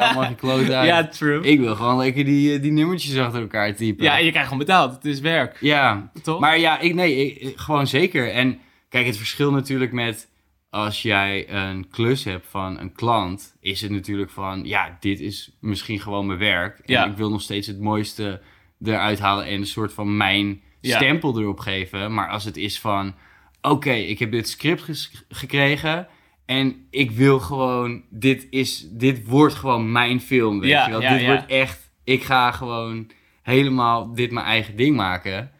uit. 0.74 0.88
ja, 0.88 1.08
true. 1.08 1.42
Ik 1.44 1.60
wil 1.60 1.76
gewoon 1.76 1.98
lekker 1.98 2.26
die, 2.26 2.54
eh, 2.56 2.62
die 2.62 2.72
nummertjes 2.72 3.18
achter 3.18 3.42
elkaar 3.42 3.76
typen. 3.76 4.04
ja, 4.04 4.18
en 4.18 4.24
je 4.26 4.30
krijgt 4.32 4.48
gewoon 4.50 4.66
betaald. 4.66 4.94
Het 4.94 5.06
is 5.06 5.20
werk, 5.20 5.58
Ja, 5.60 6.12
toch? 6.24 6.40
maar 6.40 6.60
ja, 6.60 6.80
ik, 6.80 6.94
nee, 6.94 7.34
ik- 7.34 7.58
gewoon 7.58 7.88
zeker. 7.88 8.32
En 8.32 8.60
kijk, 8.90 9.06
het 9.06 9.18
verschil 9.18 9.52
natuurlijk 9.52 9.92
met 9.92 10.28
als 10.72 11.02
jij 11.02 11.50
een 11.50 11.88
klus 11.90 12.24
hebt 12.24 12.48
van 12.50 12.80
een 12.80 12.94
klant, 12.94 13.56
is 13.60 13.82
het 13.82 13.92
natuurlijk 13.92 14.32
van, 14.32 14.66
ja, 14.66 14.98
dit 15.00 15.20
is 15.20 15.58
misschien 15.60 16.00
gewoon 16.00 16.26
mijn 16.26 16.40
werk. 16.40 16.78
En 16.80 16.94
Ja. 16.94 17.06
ik 17.06 17.18
wil 17.18 17.30
nog 17.30 17.42
steeds 17.42 17.68
het 17.68 17.80
mooiste 17.80 18.42
eruit 18.84 19.20
halen 19.20 19.46
en 19.46 19.54
een 19.54 19.66
soort 19.66 19.94
van 19.94 20.18
mijn 20.18 20.62
Ja. 20.82 20.96
stempel 20.96 21.40
erop 21.40 21.60
geven. 21.60 22.14
Maar 22.14 22.30
als 22.30 22.44
het 22.44 22.58
is 22.58 22.80
van, 22.80 23.16
oké, 23.62 23.92
ik 23.92 24.20
heb 24.20 24.32
dit 24.32 24.50
script 24.50 25.12
gekregen 25.30 26.08
en 26.46 26.88
ik 26.90 27.12
wil 27.12 27.40
gewoon, 27.40 28.04
dit, 28.10 28.48
is, 28.50 28.88
dit 28.92 29.28
wordt 29.28 29.54
gewoon 29.54 29.92
mijn 29.92 30.22
film, 30.22 30.60
weet 30.60 30.70
Ja, 30.70 30.86
je 30.86 30.92
wel. 30.92 31.00
dit 31.18 31.26
wordt 31.26 31.46
echt, 31.46 31.92
ik 32.04 32.24
ga 32.24 32.52
gewoon 32.52 33.12
helemaal 33.42 34.14
dit 34.14 34.32
mijn 34.32 34.46
eigen 34.46 34.76
ding 34.76 34.96
maken. 34.96 35.52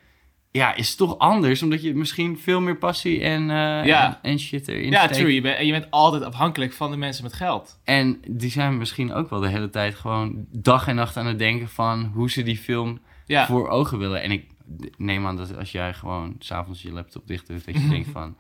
Ja, 0.52 0.76
is 0.76 0.96
toch 0.96 1.18
anders, 1.18 1.64
omdat 1.64 1.82
je 1.82 1.96
misschien 1.96 2.40
veel 2.40 2.62
meer 2.62 2.78
passie 2.78 3.22
en, 3.22 3.42
eh, 3.42 3.86
Ja. 3.86 4.20
en, 4.22 4.32
en 4.32 4.40
shit 4.40 4.68
erin 4.68 4.92
ja, 4.92 5.00
steekt. 5.04 5.14
true. 5.20 5.34
Je 5.34 5.42
bent, 5.42 5.58
en 5.58 5.66
je 5.66 5.72
bent 5.72 5.88
altijd 5.92 6.24
afhankelijk 6.24 6.74
van 6.74 6.92
de 6.92 6.98
mensen 6.98 7.24
met 7.24 7.34
geld. 7.34 7.80
En 7.84 8.20
die 8.28 8.50
zijn 8.52 8.78
misschien 8.78 9.14
ook 9.14 9.30
wel 9.30 9.40
de 9.40 9.48
hele 9.50 9.70
tijd 9.70 9.96
gewoon 9.96 10.46
dag 10.52 10.88
en 10.88 10.96
nacht 10.96 11.18
aan 11.18 11.26
het 11.26 11.40
denken 11.40 11.68
van 11.70 12.12
hoe 12.14 12.30
ze 12.32 12.44
die 12.44 12.58
film 12.58 13.00
Ja, 13.26 13.46
voor 13.46 13.68
ogen 13.70 13.98
willen. 13.98 14.22
En 14.22 14.32
ik 14.32 14.46
neem 14.98 15.26
aan 15.28 15.36
dat 15.38 15.58
als 15.58 15.72
jij 15.72 15.94
gewoon 15.94 16.36
s'avonds 16.40 16.82
je 16.82 16.92
laptop 16.92 17.28
dicht 17.28 17.48
doet, 17.48 17.66
dat 17.66 17.76
je 17.82 17.88
denkt 17.90 18.10
van... 18.20 18.36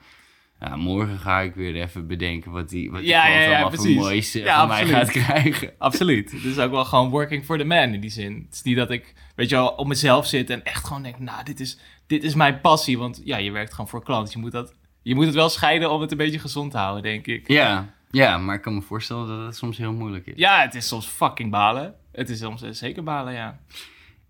Morgen 0.69 1.17
ga 1.19 1.39
ik 1.39 1.55
weer 1.55 1.75
even 1.75 2.07
bedenken 2.07 2.51
wat 2.51 2.69
die, 2.69 2.91
wat 2.91 2.99
die 2.99 3.09
Ja, 3.09 3.27
ja, 3.27 3.39
ja, 3.39 3.45
allemaal 3.45 3.69
voor 3.69 3.79
precies. 3.79 3.95
moois 3.95 4.35
eh, 4.35 4.43
Ja, 4.43 4.57
van 4.59 4.67
mij 4.67 4.85
gaat 4.85 5.11
krijgen. 5.11 5.71
absoluut. 5.77 6.31
Het 6.31 6.43
is 6.43 6.57
ook 6.57 6.71
wel 6.71 6.85
gewoon 6.85 7.09
working 7.09 7.45
for 7.45 7.57
the 7.57 7.63
man 7.63 7.93
in 7.93 7.99
die 7.99 8.09
zin. 8.09 8.45
Het 8.45 8.55
is 8.55 8.61
niet 8.61 8.75
dat 8.75 8.91
ik, 8.91 9.13
weet 9.35 9.49
je 9.49 9.55
wel, 9.55 9.67
op 9.67 9.87
mezelf 9.87 10.25
zit 10.25 10.49
en 10.49 10.63
echt 10.63 10.87
gewoon 10.87 11.03
denk, 11.03 11.19
nou, 11.19 11.43
dit 11.43 11.59
is, 11.59 11.77
dit 12.07 12.23
is 12.23 12.35
mijn 12.35 12.61
passie. 12.61 12.97
Want 12.97 13.21
ja, 13.23 13.37
je 13.37 13.51
werkt 13.51 13.71
gewoon 13.71 13.87
voor 13.89 14.03
klanten. 14.03 14.33
Je 14.33 14.39
moet, 14.39 14.51
dat, 14.51 14.73
je 15.01 15.15
moet 15.15 15.25
het 15.25 15.35
wel 15.35 15.49
scheiden 15.49 15.91
om 15.91 16.01
het 16.01 16.11
een 16.11 16.17
beetje 16.17 16.39
gezond 16.39 16.71
te 16.71 16.77
houden, 16.77 17.03
denk 17.03 17.27
ik. 17.27 17.47
Ja, 17.47 17.93
ja, 18.11 18.37
maar 18.37 18.55
ik 18.55 18.61
kan 18.61 18.73
me 18.73 18.81
voorstellen 18.81 19.27
dat 19.27 19.45
het 19.45 19.55
soms 19.55 19.77
heel 19.77 19.93
moeilijk 19.93 20.25
is. 20.27 20.33
Ja, 20.35 20.61
het 20.61 20.75
is 20.75 20.87
soms 20.87 21.05
fucking 21.05 21.51
balen. 21.51 21.93
Het 22.11 22.29
is 22.29 22.39
soms 22.39 22.61
eh, 22.61 22.71
zeker 22.71 23.03
balen, 23.03 23.33
ja. 23.33 23.59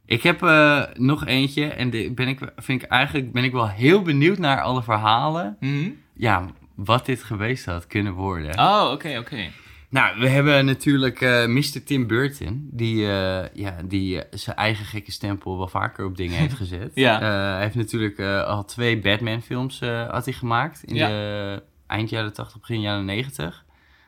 Ik 0.05 0.23
heb 0.23 0.43
eh, 0.43 0.83
nog 0.93 1.25
eentje 1.25 1.65
en 1.67 1.89
de, 1.89 2.11
ben 2.15 2.27
ik, 2.27 2.39
vind 2.57 2.83
ik 2.83 2.89
eigenlijk 2.89 3.31
ben 3.31 3.43
ik 3.43 3.51
wel 3.51 3.69
heel 3.69 4.01
benieuwd 4.01 4.37
naar 4.37 4.61
alle 4.61 4.83
verhalen. 4.83 5.57
Mhm. 5.59 5.89
Ja, 6.21 6.45
wat 6.75 7.05
dit 7.05 7.23
geweest 7.23 7.65
had 7.65 7.87
kunnen 7.87 8.13
worden. 8.13 8.59
Oh, 8.59 8.89
oké, 8.91 9.17
oké. 9.17 9.49
Nou, 9.89 10.19
we 10.19 10.27
hebben 10.27 10.65
natuurlijk 10.65 11.21
eh 11.21 11.45
Mr. 11.45 11.83
Tim 11.85 12.07
Burton, 12.07 12.67
die, 12.71 13.07
eh, 13.07 13.45
ja, 13.53 13.75
die 13.85 14.23
eh, 14.23 14.37
zijn 14.39 14.55
eigen 14.55 14.85
gekke 14.85 15.11
stempel 15.11 15.57
wel 15.57 15.67
vaker 15.67 16.05
op 16.05 16.17
dingen 16.17 16.37
heeft 16.37 16.53
gezet. 16.63 16.91
Ja. 16.93 17.19
Hij 17.19 17.61
heeft 17.61 17.75
natuurlijk 17.75 18.19
al 18.45 18.65
twee 18.65 18.99
Batman-films 18.99 19.79
had 20.09 20.25
hij 20.25 20.33
gemaakt 20.33 20.83
in 20.83 20.95
Ja. 20.95 21.07
de 21.07 21.63
eind 21.87 22.09
jaren 22.09 22.33
80, 22.33 22.59
begin 22.59 22.81
jaren 22.81 23.05
90. 23.05 23.63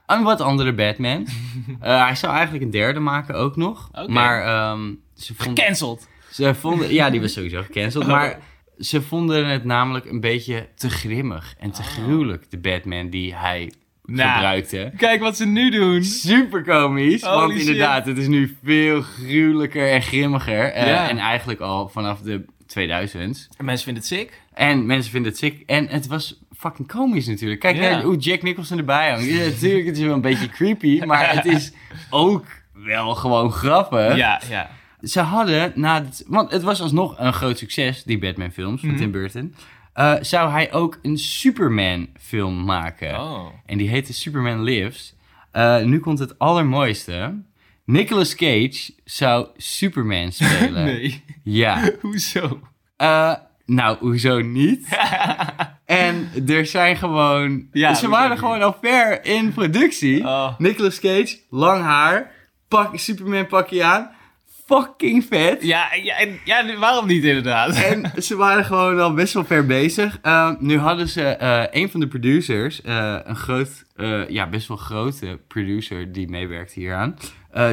Een 0.05 0.23
wat 0.23 0.41
andere 0.41 0.73
Batman. 0.73 1.27
Hij 1.79 2.15
zou 2.15 2.33
eigenlijk 2.33 2.63
een 2.63 2.71
derde 2.71 2.99
maken 2.99 3.35
ook 3.35 3.55
nog. 3.55 3.89
Maar 4.07 4.43
ehm, 4.45 4.93
ze 5.15 5.35
vonden... 5.35 5.57
Gecanceld. 5.57 6.07
Ze 6.31 6.55
vonden, 6.55 6.93
ja, 6.93 7.09
die 7.09 7.21
was 7.21 7.33
sowieso 7.33 7.61
gecanceld. 7.61 8.07
Maar 8.15 8.39
ze 8.79 9.01
vonden 9.01 9.47
het 9.47 9.63
namelijk 9.63 10.05
een 10.05 10.19
beetje 10.19 10.67
te 10.75 10.89
grimmig 10.89 11.55
en 11.59 11.71
te 11.71 11.81
Oh. 11.81 11.87
gruwelijk, 11.87 12.51
de 12.51 12.57
Batman 12.57 13.09
die 13.09 13.35
hij 13.35 13.71
Nou. 14.05 14.31
gebruikte. 14.33 14.91
Kijk 14.97 15.21
wat 15.21 15.37
ze 15.37 15.45
nu 15.45 15.69
doen. 15.69 16.03
Super 16.03 16.63
komisch, 16.63 17.21
Holy 17.21 17.35
want 17.39 17.51
shit. 17.51 17.61
inderdaad, 17.61 18.05
het 18.05 18.17
is 18.17 18.27
nu 18.27 18.57
veel 18.63 19.01
gruwelijker 19.01 19.91
en 19.91 20.01
grimmiger. 20.01 20.71
Eh, 20.71 20.87
Ja. 20.87 21.09
En 21.09 21.17
eigenlijk 21.17 21.59
al 21.59 21.89
vanaf 21.89 22.19
de 22.21 22.45
2000's. 22.67 23.47
En 23.57 23.65
mensen 23.65 23.85
vinden 23.85 24.03
het 24.03 24.11
sick. 24.11 24.41
En 24.53 24.85
mensen 24.85 25.11
vinden 25.11 25.31
het 25.31 25.39
sick. 25.39 25.63
En 25.65 25.87
het 25.87 26.07
was 26.07 26.39
fucking 26.57 26.87
komisch 26.87 27.27
natuurlijk. 27.27 27.59
Kijk 27.59 27.75
Ja. 27.75 28.01
hoe 28.01 28.17
Jack 28.17 28.41
Nicholson 28.41 28.77
erbij 28.77 29.09
hangt. 29.09 29.25
Ja, 29.25 29.43
natuurlijk, 29.45 29.85
het 29.85 29.97
is 29.97 30.03
wel 30.03 30.13
een 30.13 30.21
beetje 30.21 30.49
creepy, 30.49 31.01
maar 31.05 31.31
het 31.35 31.45
is 31.45 31.71
ook 32.09 32.45
wel 32.73 33.15
gewoon 33.15 33.51
grappig. 33.51 34.15
Ja, 34.15 34.41
ja. 34.49 34.69
Ze 35.03 35.19
hadden 35.19 35.71
na 35.75 36.03
het, 36.03 36.23
want 36.27 36.51
het 36.51 36.61
was 36.63 36.81
alsnog 36.81 37.15
een 37.19 37.33
groot 37.33 37.57
succes, 37.57 38.03
die 38.03 38.19
Batman-films 38.19 38.79
van 38.79 38.89
Mhm. 38.89 38.97
Tim 38.97 39.11
Burton. 39.11 39.55
Eh, 39.93 40.13
zou 40.21 40.51
hij 40.51 40.73
ook 40.73 40.99
een 41.01 41.17
Superman-film 41.17 42.63
maken? 42.63 43.19
Oh. 43.19 43.45
En 43.65 43.77
die 43.77 43.89
heette 43.89 44.13
Superman 44.13 44.63
Lives. 44.63 45.15
Eh, 45.51 45.81
nu 45.83 45.99
komt 45.99 46.19
het 46.19 46.39
allermooiste. 46.39 47.41
Nicolas 47.85 48.35
Cage 48.35 48.93
zou 49.03 49.47
Superman 49.57 50.31
spelen. 50.41 50.83
Nee. 50.85 51.23
Ja. 51.43 51.89
Hoezo? 52.01 52.59
Eh, 52.97 53.33
nou, 53.65 53.97
hoezo 53.99 54.39
niet? 54.41 54.87
en 55.85 56.29
er 56.47 56.65
zijn 56.65 56.97
gewoon... 56.97 57.67
Ja, 57.71 57.93
ze 57.93 58.09
waren 58.09 58.29
niet? 58.29 58.39
gewoon 58.39 58.61
al 58.61 58.75
ver 58.81 59.25
in 59.25 59.53
productie. 59.53 60.23
Oh. 60.23 60.57
Nicolas 60.57 60.99
Cage, 60.99 61.37
lang 61.49 61.83
haar, 61.83 62.31
pak, 62.67 62.97
Superman 62.99 63.47
pakje 63.47 63.83
aan. 63.83 64.11
Fucking 64.65 65.25
vet. 65.25 65.63
Ja, 65.63 65.93
ja, 66.03 66.15
en- 66.17 66.39
ja, 66.45 66.77
waarom 66.77 67.07
niet 67.07 67.23
inderdaad? 67.23 67.75
En 67.75 68.11
ze 68.23 68.35
waren 68.35 68.65
gewoon 68.65 68.99
al 68.99 69.13
best 69.13 69.33
wel 69.33 69.45
ver 69.45 69.65
bezig. 69.65 70.19
Eh, 70.21 70.51
nu 70.59 70.77
hadden 70.77 71.07
ze 71.09 71.21
eh, 71.23 71.81
een 71.81 71.89
van 71.89 71.99
de 71.99 72.07
producers, 72.07 72.81
eh, 72.81 73.19
een 73.23 73.35
groot, 73.35 73.85
eh, 73.95 74.29
ja, 74.29 74.47
best 74.49 74.67
wel 74.67 74.77
grote 74.77 75.39
producer 75.47 76.11
die 76.11 76.27
meewerkt 76.29 76.73
hieraan, 76.73 77.15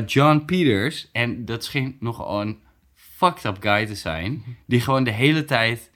John 0.06 0.42
Peters. 0.46 1.08
En 1.12 1.44
dat 1.44 1.64
scheen 1.64 1.96
nogal 2.00 2.40
een 2.40 2.58
fucked 2.94 3.44
up 3.44 3.56
guy 3.60 3.86
te 3.86 3.94
zijn. 3.94 4.42
Die 4.66 4.80
gewoon 4.80 5.04
de 5.04 5.10
hele 5.10 5.44
tijd 5.44 5.90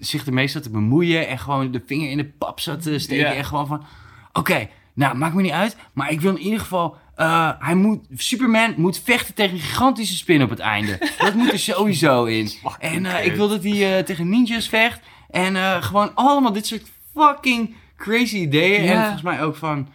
zich 0.00 0.26
ermee 0.26 0.48
zat 0.48 0.62
te 0.62 0.70
bemoeien. 0.70 1.28
En 1.28 1.38
gewoon 1.38 1.70
de 1.70 1.82
vinger 1.86 2.10
in 2.10 2.16
de 2.16 2.32
pap 2.38 2.60
zat 2.60 2.82
te 2.82 2.98
steken. 2.98 3.26
En 3.36 3.44
gewoon 3.44 3.66
van, 3.66 3.84
oké, 4.32 4.68
nou, 4.94 5.16
maakt 5.16 5.34
me 5.34 5.42
niet 5.42 5.52
uit. 5.52 5.76
Maar 5.92 6.10
ik 6.10 6.20
wil 6.20 6.34
in 6.36 6.42
ieder 6.42 6.60
geval... 6.60 6.96
eh, 7.20 7.50
hij 7.58 7.74
moet, 7.74 8.06
Superman 8.16 8.74
moet 8.76 9.00
vechten 9.04 9.34
tegen 9.34 9.54
een 9.54 9.62
gigantische 9.62 10.16
spin 10.16 10.42
op 10.42 10.50
het 10.50 10.58
einde. 10.58 10.98
Dat 11.18 11.34
moet 11.34 11.52
er 11.52 11.58
sowieso 11.58 12.24
in. 12.24 12.50
En 12.78 13.06
eh, 13.06 13.26
ik 13.26 13.34
wil 13.34 13.48
dat 13.48 13.62
hij 13.62 13.98
eh, 13.98 14.04
tegen 14.04 14.28
ninjas 14.28 14.68
vecht. 14.68 15.00
En 15.30 15.56
eh, 15.56 15.82
gewoon 15.82 16.14
allemaal 16.14 16.52
dit 16.52 16.66
soort 16.66 16.82
fucking 17.14 17.74
crazy 17.96 18.36
ideeën. 18.36 18.82
Ja. 18.82 18.90
En 18.90 19.00
volgens 19.00 19.22
mij 19.22 19.42
ook 19.42 19.56
van... 19.56 19.88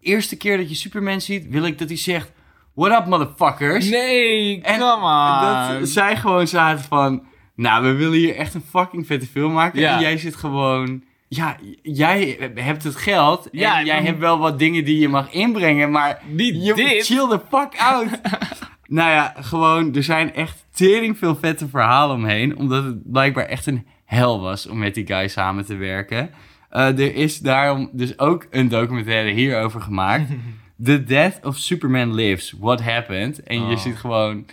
Eerste 0.00 0.36
keer 0.36 0.56
dat 0.56 0.68
je 0.68 0.74
Superman 0.74 1.20
ziet, 1.20 1.48
wil 1.48 1.64
ik 1.64 1.78
dat 1.78 1.88
hij 1.88 1.96
zegt... 1.96 2.32
What 2.74 2.98
up, 2.98 3.06
motherfuckers? 3.06 3.90
Nee, 3.90 4.60
En 4.62 4.78
come 4.78 5.72
on. 5.72 5.80
Dat 5.80 5.88
zij 5.88 6.16
gewoon 6.16 6.46
zaten 6.48 6.84
van... 6.84 7.22
Nou, 7.54 7.82
we 7.82 7.92
willen 7.92 8.18
hier 8.18 8.36
echt 8.36 8.54
een 8.54 8.64
fucking 8.70 9.06
vette 9.06 9.26
film 9.26 9.52
maken. 9.52 9.80
Ja. 9.80 9.94
En 9.94 10.00
jij 10.00 10.18
zit 10.18 10.36
gewoon... 10.36 11.02
Ja, 11.34 11.56
jij 11.82 12.50
hebt 12.54 12.82
het 12.84 12.96
geld. 12.96 13.48
Ja, 13.52 13.78
en 13.78 13.84
jij 13.84 13.94
maar- 13.96 14.04
hebt 14.04 14.18
wel 14.18 14.38
wat 14.38 14.58
dingen 14.58 14.84
die 14.84 14.98
je 14.98 15.08
mag 15.08 15.32
inbrengen. 15.32 15.90
Maar 15.90 16.22
Niet 16.26 16.64
je 16.64 16.74
dit. 16.74 17.06
chill 17.06 17.28
the 17.28 17.40
fuck 17.50 17.76
out. 17.78 18.06
nou 18.86 19.10
ja, 19.10 19.34
gewoon... 19.40 19.94
Er 19.94 20.02
zijn 20.02 20.34
echt 20.34 20.64
tering 20.74 21.18
veel 21.18 21.36
vette 21.36 21.68
verhalen 21.68 22.16
omheen. 22.16 22.56
Omdat 22.56 22.84
het 22.84 23.10
blijkbaar 23.12 23.44
echt 23.44 23.66
een 23.66 23.86
hel 24.04 24.40
was 24.40 24.66
om 24.68 24.78
met 24.78 24.94
die 24.94 25.06
guy 25.06 25.28
samen 25.28 25.64
te 25.66 25.76
werken. 25.76 26.30
Eh, 26.70 26.86
er 26.98 27.14
is 27.14 27.38
daarom 27.38 27.90
dus 27.92 28.18
ook 28.18 28.46
een 28.50 28.68
documentaire 28.68 29.30
hierover 29.30 29.80
gemaakt. 29.80 30.28
The 30.84 31.04
Death 31.04 31.38
of 31.42 31.56
Superman 31.56 32.14
Lives. 32.14 32.54
What 32.60 32.82
Happened. 32.82 33.42
En 33.42 33.66
je 33.68 33.74
Oh. 33.74 33.78
ziet 33.80 33.96
gewoon 33.96 34.46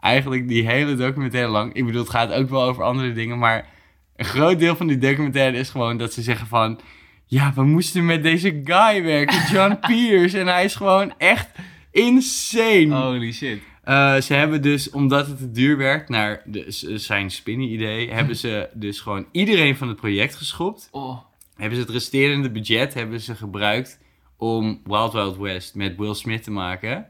eigenlijk 0.00 0.48
die 0.48 0.68
hele 0.68 0.94
documentaire 0.94 1.50
lang. 1.50 1.74
Ik 1.74 1.86
bedoel, 1.86 2.00
het 2.00 2.10
gaat 2.10 2.32
ook 2.32 2.48
wel 2.48 2.62
over 2.62 2.82
andere 2.82 3.12
dingen. 3.12 3.38
Maar 3.38 3.74
een 4.16 4.24
groot 4.24 4.58
deel 4.58 4.76
van 4.76 4.86
die 4.86 4.98
documentaire 4.98 5.58
is 5.58 5.70
gewoon 5.70 5.96
dat 5.96 6.12
ze 6.12 6.22
zeggen 6.22 6.46
van... 6.46 6.80
Ja, 7.28 7.52
we 7.54 7.64
moesten 7.64 8.06
met 8.06 8.22
deze 8.22 8.60
guy 8.64 9.02
werken, 9.02 9.52
John 9.52 9.78
Pierce. 9.86 10.38
En 10.38 10.46
hij 10.46 10.64
is 10.64 10.74
gewoon 10.74 11.14
echt 11.18 11.48
insane. 11.90 12.94
Holy 12.94 13.32
shit. 13.32 13.60
Eh, 13.82 14.16
ze 14.16 14.34
hebben 14.34 14.62
dus, 14.62 14.90
omdat 14.90 15.26
het 15.26 15.38
te 15.38 15.50
duur 15.50 15.76
werd, 15.76 16.08
naar 16.08 16.42
de, 16.44 16.64
zijn 16.96 17.30
spinnen 17.30 17.68
idee, 17.68 18.10
hebben 18.12 18.36
ze 18.36 18.68
dus 18.74 19.00
gewoon 19.00 19.26
iedereen 19.32 19.76
van 19.76 19.88
het 19.88 19.96
project 19.96 20.36
geschopt. 20.36 20.88
Oh. 20.90 21.18
Hebben 21.56 21.78
ze 21.78 21.84
het 21.84 21.92
resterende 21.92 22.50
budget 22.50 22.94
hebben 22.94 23.20
ze 23.20 23.34
gebruikt 23.34 23.98
om 24.36 24.80
Wild 24.84 25.12
Wild 25.12 25.36
West 25.36 25.74
met 25.74 25.96
Will 25.96 26.14
Smith 26.14 26.42
te 26.42 26.50
maken. 26.50 27.06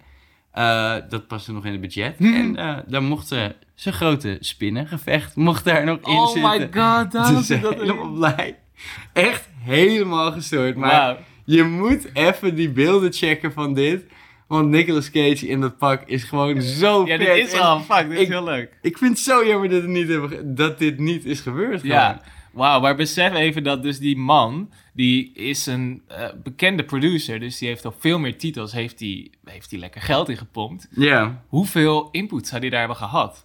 Eh, 0.52 0.96
dat 1.08 1.26
paste 1.26 1.52
nog 1.52 1.64
in 1.64 1.72
het 1.72 1.80
budget. 1.80 2.18
Hmm. 2.18 2.34
En 2.40 2.56
eh 2.56 2.78
daar 2.86 3.02
mochten 3.02 3.54
zijn 3.76 3.94
grote 3.94 4.36
spinnengevecht 4.40 5.36
mocht 5.36 5.64
daar 5.64 5.84
nog 5.84 5.98
in 5.98 6.04
Oh 6.16 6.28
zitten. 6.28 6.50
my 6.50 6.82
god, 6.82 7.12
Dus 7.36 7.46
zit 7.46 7.62
dat 7.62 7.74
helemaal 7.74 8.10
blij. 8.12 8.58
Echt 9.12 9.48
helemaal 9.64 10.32
gestoord. 10.32 10.76
Maar 10.76 11.16
je 11.44 11.62
moet 11.62 12.08
even 12.14 12.54
die 12.54 12.70
beelden 12.70 13.12
checken 13.12 13.52
van 13.52 13.74
dit. 13.74 14.04
Want 14.46 14.68
Nicolas 14.68 15.10
Cage 15.10 15.46
in 15.48 15.60
dat 15.60 15.78
pak 15.78 16.02
is 16.08 16.24
gewoon 16.24 16.62
zo 16.62 17.06
Ja, 17.06 17.16
vet. 17.16 17.26
dit 17.26 17.46
is 17.46 17.52
En 17.52 17.60
al, 17.60 17.80
fuck, 17.80 18.08
dit 18.08 18.16
is 18.18 18.22
ik- 18.22 18.28
heel 18.28 18.44
leuk. 18.44 18.78
Ik 18.82 18.98
vind 18.98 19.10
het 19.10 19.20
zo 19.20 19.46
jammer 19.46 19.68
dat, 19.68 19.82
het 19.82 19.90
niet 19.90 20.08
hebben, 20.08 20.54
dat 20.54 20.78
dit 20.78 20.98
niet 20.98 21.24
is 21.24 21.40
gebeurd. 21.40 21.82
Ja, 21.82 22.20
wauw, 22.52 22.80
maar 22.80 22.96
besef 22.96 23.34
even 23.34 23.62
dat 23.62 23.82
dus 23.82 23.98
die 23.98 24.16
man, 24.16 24.70
die 24.92 25.32
is 25.34 25.66
een 25.66 26.02
eh, 26.08 26.24
bekende 26.42 26.84
producer, 26.84 27.40
dus 27.40 27.58
die 27.58 27.68
heeft 27.68 27.84
al 27.84 27.94
veel 27.98 28.18
meer 28.18 28.38
titels, 28.38 28.72
heeft 28.72 28.98
die, 28.98 29.30
heeft 29.44 29.70
die 29.70 29.78
lekker 29.78 30.00
geld 30.00 30.28
in 30.28 30.36
gepompt. 30.36 30.88
Ja, 30.90 31.42
Hoeveel 31.48 32.08
input 32.10 32.46
zou 32.46 32.60
die 32.60 32.70
daar 32.70 32.78
hebben 32.78 32.96
gehad? 32.96 33.44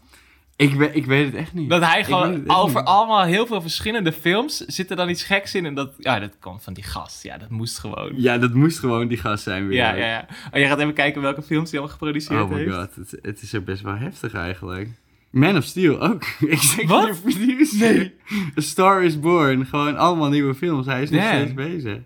Ik, 0.62 0.74
we, 0.74 0.91
ik 0.91 1.05
weet 1.05 1.26
het 1.26 1.36
echt 1.36 1.53
niet. 1.53 1.70
Dat 1.70 1.82
hij 1.86 1.95
weet 1.95 2.05
gewoon 2.05 2.49
over 2.49 2.80
niet. 2.80 2.89
allemaal 2.89 3.24
heel 3.24 3.45
veel 3.45 3.62
verschillende 3.62 4.12
films 4.12 4.57
zit 4.57 4.89
er 4.89 4.95
dan 4.95 5.09
iets 5.09 5.24
geks 5.24 5.55
in 5.55 5.66
en 5.66 5.74
dat, 5.74 5.93
ja, 5.97 6.20
dat 6.20 6.38
komt 6.39 6.64
van 6.64 6.74
die 6.74 6.84
gast. 6.84 7.24
Ja, 7.24 7.38
dat 7.38 7.49
moest 7.49 7.80
gewoon. 7.80 8.12
Ja, 8.16 8.38
dat 8.38 8.53
moest 8.53 8.80
gewoon 8.80 9.07
die 9.07 9.18
gast 9.18 9.43
zijn 9.43 9.68
weer. 9.68 9.78
Ja, 9.78 9.93
ja, 9.93 10.05
ja. 10.05 10.26
Oh, 10.30 10.59
jij 10.59 10.68
gaat 10.68 10.80
even 10.80 10.93
kijken 10.93 11.22
welke 11.22 11.41
films 11.41 11.72
hij 11.72 11.80
allemaal 11.80 11.97
geproduceerd 11.97 12.41
Oh 12.41 12.49
my 12.49 12.57
heeft. 12.57 12.76
god, 12.76 12.95
het, 12.95 13.16
het 13.22 13.41
is 13.41 13.53
er 13.53 13.64
best 13.64 13.82
wel 13.82 13.95
heftig 13.95 14.34
eigenlijk. 14.34 14.89
Man 15.30 15.57
of 15.57 15.64
Steel 15.64 16.01
ook. 16.01 16.24
Executive 16.49 16.88
Wat? 16.88 17.22
producer. 17.22 17.93
Nee. 17.93 18.14
A 18.57 18.62
Star 18.62 19.03
is 19.03 19.20
Born. 19.20 19.66
Gewoon 19.66 19.97
allemaal 19.97 20.30
nieuwe 20.30 20.55
films. 20.55 20.86
Hij 20.86 21.01
is 21.01 21.09
nog 21.09 21.24
steeds 21.24 21.53
bezig. 21.53 21.97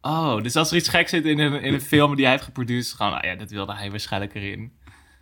Oh, 0.00 0.42
dus 0.42 0.56
als 0.56 0.70
er 0.70 0.76
iets 0.76 0.88
geks 0.88 1.10
zit 1.10 1.24
in 1.24 1.38
een, 1.38 1.62
in 1.62 1.74
een 1.74 1.80
film 1.80 2.14
die 2.14 2.24
hij 2.24 2.32
heeft 2.34 2.44
geproduceerd, 2.46 2.96
gewoon, 2.96 3.12
nou 3.12 3.26
ja, 3.26 3.34
dat 3.34 3.50
wilde 3.50 3.74
hij 3.74 3.90
waarschijnlijk 3.90 4.34
erin. 4.34 4.72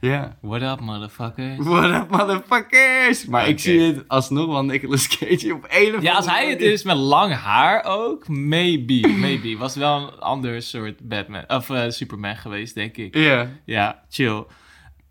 Ja. 0.01 0.37
What 0.41 0.63
up, 0.63 0.81
motherfuckers? 0.81 1.57
What 1.59 1.91
up, 2.03 2.11
motherfuckers? 2.11 3.27
Maar 3.27 3.49
ik 3.49 3.59
zie 3.59 3.81
het 3.81 4.05
alsnog 4.09 4.47
wel 4.47 4.65
Nicolas 4.65 5.09
Cage 5.09 5.55
op 5.55 5.67
een 5.69 5.95
of 5.97 6.03
Ja, 6.03 6.13
als 6.15 6.27
hij 6.27 6.51
het 6.51 6.61
is 6.61 6.83
met 6.83 6.97
lang 6.97 7.35
haar 7.35 7.85
ook, 7.85 8.29
maybe, 8.29 9.09
maybe. 9.09 9.57
Was 9.57 9.75
wel 9.77 9.97
een 9.97 10.19
ander 10.19 10.63
soort 10.63 11.09
Batman, 11.09 11.45
of 11.49 11.71
eh, 11.71 11.91
Superman 11.91 12.37
geweest, 12.37 12.75
denk 12.75 12.97
ik. 12.97 13.15
Ja. 13.17 13.49
Ja, 13.65 14.03
chill. 14.11 14.45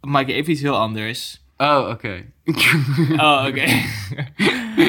Maak 0.01 0.27
je 0.27 0.33
even 0.33 0.51
iets 0.51 0.61
heel 0.61 0.77
anders. 0.77 1.41
Oh, 1.57 1.87
oké. 1.89 2.23
Oh, 3.17 3.45
oké. 3.47 3.65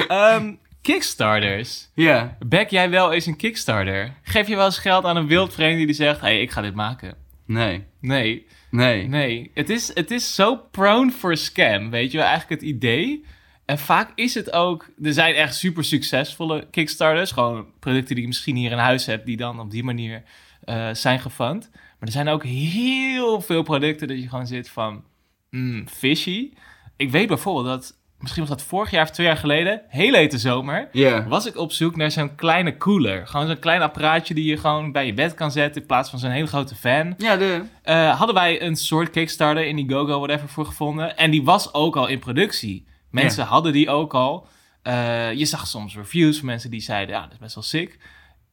Ehm, 0.09 0.53
Kickstarters. 0.83 1.89
ja. 1.95 2.37
Back 2.47 2.69
jij 2.69 2.91
wel 2.91 3.13
eens 3.13 3.27
een 3.27 3.37
Kickstarter? 3.37 4.15
Geef 4.23 4.49
je 4.49 4.57
wel 4.57 4.65
eens 4.65 4.79
geld 4.79 5.05
aan 5.05 5.17
een 5.17 5.27
wildvreemde 5.27 5.85
die 5.85 5.95
zegt, 5.95 6.21
hey, 6.21 6.41
ik 6.41 6.51
ga 6.51 6.61
dit 6.61 6.75
maken? 6.75 7.15
Nee. 7.47 7.85
Nee, 8.01 8.47
Nee. 8.71 9.09
nee. 9.09 9.51
Het 9.55 9.71
is, 9.71 9.95
het 9.95 10.11
is 10.11 10.35
zo 10.35 10.57
prone 10.57 11.11
for 11.11 11.37
scam, 11.37 11.91
weet 11.91 12.11
je 12.11 12.19
wel, 12.19 12.27
eigenlijk 12.27 12.61
het 12.61 12.71
idee. 12.71 13.25
En 13.65 13.79
vaak 13.79 14.13
is 14.15 14.35
het 14.35 14.53
ook, 14.53 14.91
er 15.03 15.13
zijn 15.13 15.35
echt 15.35 15.55
super 15.55 15.85
succesvolle 15.85 16.67
Kickstarters, 16.71 17.31
gewoon 17.31 17.67
producten 17.79 18.15
die 18.15 18.23
je 18.23 18.29
misschien 18.29 18.57
hier 18.57 18.71
in 18.71 18.79
huis 18.79 19.07
hebt, 19.07 19.27
die 19.27 19.37
dan 19.37 19.61
op 19.61 19.71
die 19.71 19.85
manier 19.85 20.23
eh, 20.65 20.89
zijn 20.93 21.21
gefund. 21.21 21.69
Maar 21.73 22.09
er 22.09 22.13
zijn 22.13 22.29
ook 22.29 22.45
heel 22.45 23.41
veel 23.41 23.63
producten 23.63 24.09
dat 24.09 24.21
je 24.21 24.29
gewoon 24.29 24.47
zit 24.47 24.71
van, 24.71 25.05
mm, 25.51 25.89
fishy. 25.89 26.53
Ik 26.97 27.11
weet 27.11 27.29
bijvoorbeeld 27.29 27.67
dat, 27.67 27.99
misschien 28.21 28.47
was 28.47 28.57
dat 28.59 28.63
vorig 28.67 28.91
jaar 28.91 29.03
of 29.03 29.11
twee 29.11 29.27
jaar 29.27 29.37
geleden, 29.37 29.83
heel 29.89 30.15
hete 30.15 30.39
zomer, 30.39 30.89
Ja. 30.93 31.27
was 31.29 31.47
ik 31.47 31.57
op 31.57 31.73
zoek 31.73 31.97
naar 31.97 32.11
zo'n 32.11 32.35
kleine 32.35 32.77
cooler. 32.77 33.27
Gewoon 33.27 33.47
zo'n 33.47 33.59
klein 33.59 33.83
apparaatje 33.83 34.35
die 34.35 34.45
je 34.45 34.57
gewoon 34.57 34.93
bij 34.93 35.07
je 35.07 35.15
bed 35.15 35.35
kan 35.35 35.51
zetten 35.51 35.81
in 35.81 35.87
plaats 35.87 36.11
van 36.11 36.19
zo'n 36.19 36.31
hele 36.31 36.47
grote 36.47 36.75
fan. 36.75 37.15
Ja, 37.19 37.37
de... 37.37 37.63
Eh, 37.83 38.17
hadden 38.19 38.35
wij 38.35 38.63
een 38.63 38.77
soort 38.77 39.11
Kickstarter, 39.11 39.67
Indiegogo, 39.67 40.19
whatever, 40.19 40.49
voor 40.49 40.67
gevonden. 40.67 41.17
En 41.17 41.31
die 41.31 41.43
was 41.45 41.75
ook 41.75 41.97
al 41.97 42.07
in 42.07 42.19
productie. 42.19 42.87
Mensen 43.11 43.45
hadden 43.45 43.73
die 43.73 43.91
ook 43.91 44.15
al. 44.15 44.47
Eh, 44.83 45.33
je 45.33 45.45
zag 45.45 45.67
soms 45.67 45.97
reviews 45.97 46.37
van 46.39 46.47
mensen 46.47 46.71
die 46.71 46.81
zeiden, 46.81 47.15
ja, 47.15 47.23
dat 47.23 47.33
is 47.33 47.39
best 47.39 47.55
wel 47.55 47.65
sick. 47.65 47.99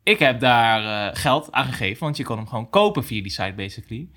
Ik 0.04 0.20
heb 0.20 0.40
daar 0.40 1.10
eh, 1.10 1.20
geld 1.22 1.52
aan 1.52 1.66
gegeven, 1.66 2.04
want 2.04 2.18
je 2.18 2.24
kon 2.24 2.38
hem 2.38 2.48
gewoon 2.48 2.70
kopen 2.70 3.04
via 3.06 3.22
die 3.22 3.32
site, 3.32 3.54
basically. 3.56 4.08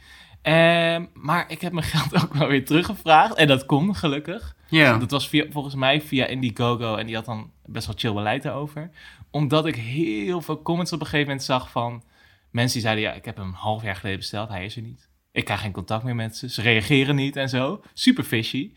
Ehm, 0.43 1.05
maar 1.15 1.45
ik 1.49 1.61
heb 1.61 1.73
mijn 1.73 1.87
geld 1.95 2.23
ook 2.25 2.35
wel 2.35 2.49
weer 2.49 2.65
teruggevraagd. 2.65 3.35
En 3.35 3.47
dat 3.47 3.67
kon, 3.67 3.95
gelukkig. 3.97 4.57
Ja. 4.71 4.99
Dat 4.99 5.11
was 5.11 5.29
via, 5.29 5.47
volgens 5.51 5.75
mij 5.75 6.01
via 6.01 6.27
Indiegogo 6.27 6.97
en 6.97 7.07
die 7.07 7.15
had 7.15 7.25
dan 7.25 7.51
best 7.65 7.87
wel 7.87 7.97
chill 7.99 8.13
beleid 8.13 8.43
daarover. 8.43 8.91
Omdat 9.31 9.67
ik 9.67 9.77
heel 9.77 10.41
veel 10.41 10.63
comments 10.63 10.93
op 10.93 11.01
een 11.01 11.07
gegeven 11.07 11.27
moment 11.27 11.45
zag 11.45 11.71
van 11.71 12.03
mensen 12.51 12.73
die 12.73 12.83
zeiden, 12.83 13.05
ja, 13.05 13.13
ik 13.13 13.25
heb 13.25 13.37
hem 13.37 13.47
een 13.47 13.53
half 13.53 13.83
jaar 13.83 13.97
geleden 13.97 14.19
besteld, 14.19 14.49
hij 14.49 14.65
is 14.65 14.77
er 14.77 14.83
niet. 14.83 15.09
Ik 15.33 15.45
krijg 15.45 15.61
geen 15.61 15.73
contact 15.73 16.05
meer 16.05 16.15
met 16.15 16.37
ze, 16.37 16.49
ze 16.49 16.63
reageren 16.63 17.15
niet 17.15 17.37
en 17.37 17.49
zo. 17.49 17.83
Super 17.95 18.25
fishy. 18.25 18.73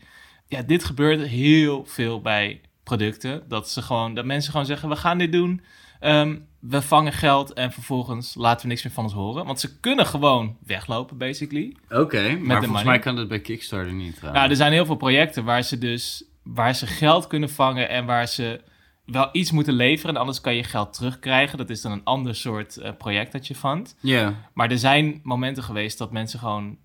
Ja, 0.48 0.62
dit 0.62 0.84
gebeurt 0.84 1.26
heel 1.26 1.84
veel 1.84 2.20
bij 2.20 2.60
producten. 2.82 3.48
Dat, 3.48 3.70
ze 3.70 3.82
gewoon, 3.82 4.14
dat 4.14 4.24
mensen 4.24 4.50
gewoon 4.50 4.66
zeggen, 4.66 4.88
we 4.88 4.96
gaan 4.96 5.18
dit 5.18 5.32
doen. 5.32 5.60
Ehm, 6.04 6.36
we 6.60 6.82
vangen 6.82 7.12
geld 7.12 7.52
en 7.52 7.72
vervolgens 7.72 8.34
laten 8.34 8.62
we 8.62 8.68
niks 8.68 8.82
meer 8.82 8.92
van 8.92 9.04
ons 9.04 9.12
horen. 9.12 9.46
Want 9.46 9.60
ze 9.60 9.80
kunnen 9.80 10.06
gewoon 10.06 10.56
weglopen, 10.66 11.18
basically. 11.18 11.76
Oké, 11.88 12.28
maar 12.28 12.38
volgens 12.38 12.66
money. 12.66 12.84
mij 12.84 12.98
kan 12.98 13.16
dat 13.16 13.28
bij 13.28 13.40
Kickstarter 13.40 13.92
niet. 13.92 14.14
trouwens. 14.14 14.38
Nou, 14.38 14.50
er 14.50 14.56
zijn 14.56 14.72
heel 14.72 14.86
veel 14.86 14.96
projecten 14.96 15.44
waar 15.44 15.62
ze 15.62 15.78
dus 15.78 16.24
waar 16.42 16.74
ze 16.74 16.86
geld 16.86 17.26
kunnen 17.26 17.50
vangen 17.50 17.88
en 17.88 18.04
waar 18.04 18.28
ze 18.28 18.60
wel 19.04 19.28
iets 19.32 19.50
moeten 19.50 19.74
leveren. 19.74 20.14
En 20.14 20.20
anders 20.20 20.40
kan 20.40 20.54
je 20.54 20.64
geld 20.64 20.92
terugkrijgen. 20.92 21.58
Dat 21.58 21.70
is 21.70 21.80
dan 21.80 21.92
een 21.92 22.04
ander 22.04 22.34
soort 22.34 22.76
eh, 22.76 22.92
project 22.98 23.32
dat 23.32 23.46
je 23.46 23.54
vangt. 23.54 23.96
Ja. 24.00 24.34
Maar 24.54 24.70
er 24.70 24.78
zijn 24.78 25.20
momenten 25.22 25.62
geweest 25.62 25.98
dat 25.98 26.12
mensen 26.12 26.38
gewoon 26.38 26.76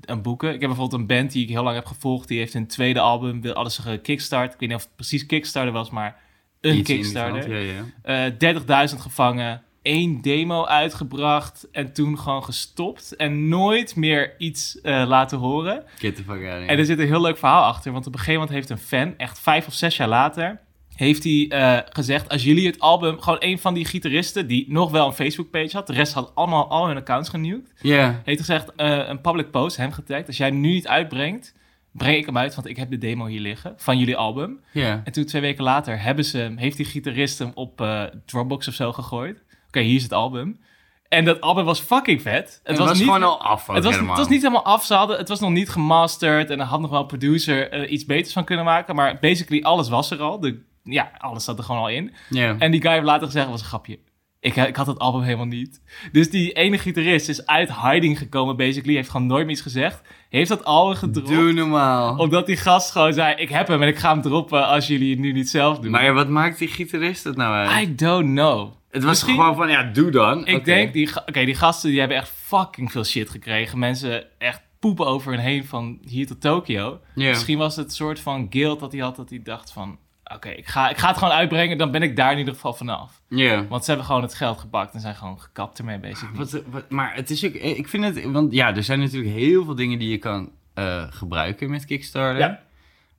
een 0.00 0.22
boeken. 0.22 0.54
Ik 0.54 0.60
heb 0.60 0.68
bijvoorbeeld 0.68 1.00
een 1.00 1.06
band 1.06 1.32
die 1.32 1.42
ik 1.42 1.48
heel 1.48 1.62
lang 1.62 1.76
heb 1.76 1.86
gevolgd. 1.86 2.28
Die 2.28 2.38
heeft 2.38 2.54
een 2.54 2.66
tweede 2.66 3.00
album, 3.00 3.40
wil 3.40 3.52
alles 3.52 3.78
gekickstart. 3.78 4.54
Ik 4.54 4.60
weet 4.60 4.68
niet 4.68 4.78
of 4.78 4.84
het 4.84 4.96
precies 4.96 5.26
Kickstarter 5.26 5.72
was, 5.72 5.90
maar 5.90 6.22
een 6.64 6.76
Iets 6.78 6.88
Kickstarter. 6.90 7.60
Ja, 7.62 7.82
ja. 8.02 8.30
Eh 8.38 8.88
30.000 8.92 8.98
gevangen, 8.98 9.62
één 9.82 10.20
demo 10.22 10.64
uitgebracht 10.64 11.68
en 11.72 11.92
toen 11.92 12.18
gewoon 12.18 12.44
gestopt 12.44 13.16
en 13.16 13.48
nooit 13.48 13.96
meer 13.96 14.34
iets 14.38 14.80
eh, 14.80 15.04
laten 15.06 15.38
horen. 15.38 15.82
Get 15.98 16.16
the 16.16 16.22
fuck 16.22 16.34
out 16.36 16.42
of 16.44 16.50
here. 16.50 16.66
En 16.66 16.78
er 16.78 16.84
zit 16.84 16.98
een 16.98 17.06
heel 17.06 17.20
leuk 17.20 17.38
verhaal 17.38 17.62
achter, 17.64 17.92
want 17.92 18.06
op 18.06 18.12
een 18.12 18.18
gegeven 18.18 18.40
moment 18.40 18.56
heeft 18.58 18.70
een 18.70 18.86
fan, 18.86 19.14
echt 19.16 19.38
vijf 19.40 19.66
of 19.66 19.74
zes 19.74 19.96
jaar 19.96 20.08
later, 20.08 20.60
heeft 20.94 21.24
hij 21.24 21.46
eh, 21.48 21.78
gezegd, 21.92 22.28
als 22.28 22.42
jullie 22.44 22.66
het 22.66 22.80
album, 22.80 23.20
gewoon 23.20 23.38
een 23.42 23.58
van 23.58 23.74
die 23.74 23.84
gitaristen 23.84 24.46
die 24.46 24.64
nog 24.68 24.90
wel 24.90 25.06
een 25.06 25.12
Facebook-page 25.12 25.76
had, 25.76 25.86
de 25.86 25.92
rest 25.92 26.12
had 26.12 26.32
allemaal 26.34 26.68
al 26.70 26.86
hun 26.86 26.96
accounts 26.96 27.28
genuwd, 27.28 27.72
Ja. 27.80 28.20
heeft 28.24 28.38
gezegd, 28.40 28.72
eh, 28.76 29.08
een 29.08 29.20
public 29.20 29.50
post, 29.50 29.76
hem 29.76 29.92
getagd, 29.92 30.26
als 30.26 30.36
jij 30.36 30.46
hem 30.48 30.60
nu 30.60 30.68
niet 30.68 30.88
uitbrengt, 30.88 31.54
breng 31.96 32.16
ik 32.16 32.26
hem 32.26 32.38
uit, 32.38 32.54
want 32.54 32.66
ik 32.68 32.76
heb 32.76 32.90
de 32.90 32.98
demo 32.98 33.26
hier 33.26 33.40
liggen 33.40 33.74
van 33.76 33.98
jullie 33.98 34.16
album. 34.16 34.60
En 35.04 35.12
toen 35.12 35.24
twee 35.24 35.42
weken 35.42 35.64
later 35.64 36.00
hebben 36.00 36.24
ze, 36.24 36.38
hem- 36.38 36.56
heeft 36.56 36.76
die 36.76 36.86
gitarist 36.86 37.38
hem 37.38 37.50
op 37.54 37.80
eh, 37.80 38.02
Dropbox 38.26 38.68
of 38.68 38.74
zo 38.74 38.92
gegooid. 38.92 39.42
Oké, 39.66 39.80
hier 39.80 39.96
is 39.96 40.02
het 40.02 40.12
album. 40.12 40.60
En 41.08 41.24
dat 41.24 41.40
album 41.40 41.64
was 41.64 41.80
fucking 41.80 42.22
vet. 42.22 42.60
Het 42.64 42.78
was, 42.78 42.88
niet, 42.98 43.06
gewoon 43.06 43.22
al 43.22 43.40
af. 43.42 43.66
het 43.74 43.84
was, 43.84 43.92
het 44.08 44.18
was 44.18 44.28
niet 44.28 44.42
helemaal 44.42 44.64
af. 44.64 44.84
Ze 44.84 44.94
hadden, 44.94 45.18
het 45.18 45.28
was 45.28 45.40
nog 45.40 45.50
niet 45.50 45.68
gemasterd. 45.68 46.50
En 46.50 46.60
er 46.60 46.66
had 46.66 46.80
nog 46.80 46.90
wel 46.90 47.00
een 47.00 47.06
producer 47.06 47.70
eh, 47.70 47.92
iets 47.92 48.04
beters 48.04 48.32
van 48.32 48.44
kunnen 48.44 48.64
maken. 48.64 48.94
Maar 48.94 49.18
basically 49.20 49.62
alles 49.62 49.88
was 49.88 50.10
er 50.10 50.20
al. 50.20 50.40
De, 50.40 50.62
ja, 50.82 51.10
alles 51.18 51.44
zat 51.44 51.58
er 51.58 51.64
gewoon 51.64 51.80
al 51.80 51.88
in. 51.88 52.12
En 52.58 52.70
die 52.70 52.80
guy 52.82 52.92
heeft 52.92 53.04
later 53.04 53.26
gezegd, 53.26 53.48
was 53.48 53.60
een 53.60 53.66
grapje. 53.66 53.98
Ik, 54.44 54.56
ik 54.56 54.76
had 54.76 54.86
het 54.86 54.98
album 54.98 55.22
helemaal 55.22 55.46
niet. 55.46 55.80
Dus 56.12 56.30
die 56.30 56.52
ene 56.52 56.78
gitarist 56.78 57.28
is 57.28 57.46
uit 57.46 57.74
hiding 57.82 58.18
gekomen, 58.18 58.56
basically. 58.56 58.94
Heeft 58.94 59.10
gewoon 59.10 59.26
nooit 59.26 59.42
meer 59.44 59.52
iets 59.54 59.60
gezegd. 59.62 60.02
Heeft 60.28 60.48
dat 60.48 60.64
album 60.64 60.94
gedropt. 60.96 61.28
Doe 61.28 61.52
normaal. 61.52 62.16
Omdat 62.16 62.46
die 62.46 62.56
gast 62.56 62.90
gewoon 62.90 63.12
zei, 63.12 63.34
ik 63.34 63.48
heb 63.48 63.68
hem 63.68 63.82
en 63.82 63.88
ik 63.88 63.98
ga 63.98 64.12
hem 64.12 64.22
droppen 64.22 64.66
als 64.66 64.86
jullie 64.86 65.10
het 65.10 65.18
nu 65.18 65.32
niet 65.32 65.48
zelf 65.50 65.78
doen. 65.78 65.90
Maar 65.90 66.04
ja, 66.04 66.12
wat 66.12 66.28
maakt 66.28 66.58
die 66.58 66.68
gitarist 66.68 67.24
het 67.24 67.36
nou 67.36 67.54
uit? 67.54 67.88
I 67.88 67.94
don't 67.94 68.24
know. 68.26 68.72
het 68.90 69.02
was 69.02 69.10
misschien- 69.10 69.34
gewoon 69.34 69.56
van, 69.56 69.68
ja, 69.68 69.82
doe 69.82 70.10
dan. 70.10 70.46
Ik 70.46 70.64
denk, 70.64 70.92
die, 70.92 71.08
oké, 71.26 71.44
die 71.44 71.54
gasten 71.54 71.90
die 71.90 71.98
hebben 71.98 72.16
echt 72.16 72.32
fucking 72.36 72.92
veel 72.92 73.04
shit 73.04 73.30
gekregen. 73.30 73.78
Mensen 73.78 74.24
echt 74.38 74.60
poepen 74.78 75.06
over 75.06 75.32
hun 75.32 75.40
heen 75.40 75.64
van 75.64 75.98
hier 76.06 76.26
tot 76.26 76.40
Tokio. 76.40 77.00
Misschien 77.14 77.58
was 77.58 77.76
het 77.76 77.84
een 77.86 77.90
soort 77.92 78.20
van 78.20 78.46
guilt 78.50 78.80
dat 78.80 78.92
hij 78.92 79.00
had, 79.00 79.16
dat 79.16 79.30
hij 79.30 79.40
dacht 79.42 79.72
van... 79.72 79.98
Oké, 80.32 80.48
ik, 80.48 80.66
ga, 80.66 80.90
ik 80.90 80.96
ga 80.96 81.08
het 81.08 81.18
gewoon 81.18 81.34
uitbrengen, 81.34 81.78
dan 81.78 81.90
ben 81.90 82.02
ik 82.02 82.16
daar 82.16 82.32
in 82.32 82.38
ieder 82.38 82.54
geval 82.54 82.74
vanaf. 82.74 83.20
Ja. 83.28 83.66
Want 83.66 83.84
ze 83.84 83.88
hebben 83.90 84.06
gewoon 84.06 84.22
het 84.22 84.34
geld 84.34 84.58
gepakt 84.58 84.94
en 84.94 85.00
zijn 85.00 85.14
gewoon 85.14 85.40
gekapt 85.40 85.78
ermee. 85.78 86.00
Wat, 86.34 86.62
wat, 86.70 86.90
maar 86.90 87.14
het 87.14 87.30
is 87.30 87.44
ook, 87.44 87.52
ik 87.52 87.88
vind 87.88 88.04
het, 88.04 88.24
want 88.24 88.52
ja, 88.52 88.76
er 88.76 88.82
zijn 88.82 88.98
natuurlijk 89.00 89.34
heel 89.34 89.64
veel 89.64 89.74
dingen 89.74 89.98
die 89.98 90.10
je 90.10 90.18
kan 90.18 90.50
eh, 90.74 91.04
gebruiken 91.10 91.70
met 91.70 91.84
Kickstarter. 91.84 92.38
Ja. 92.38 92.62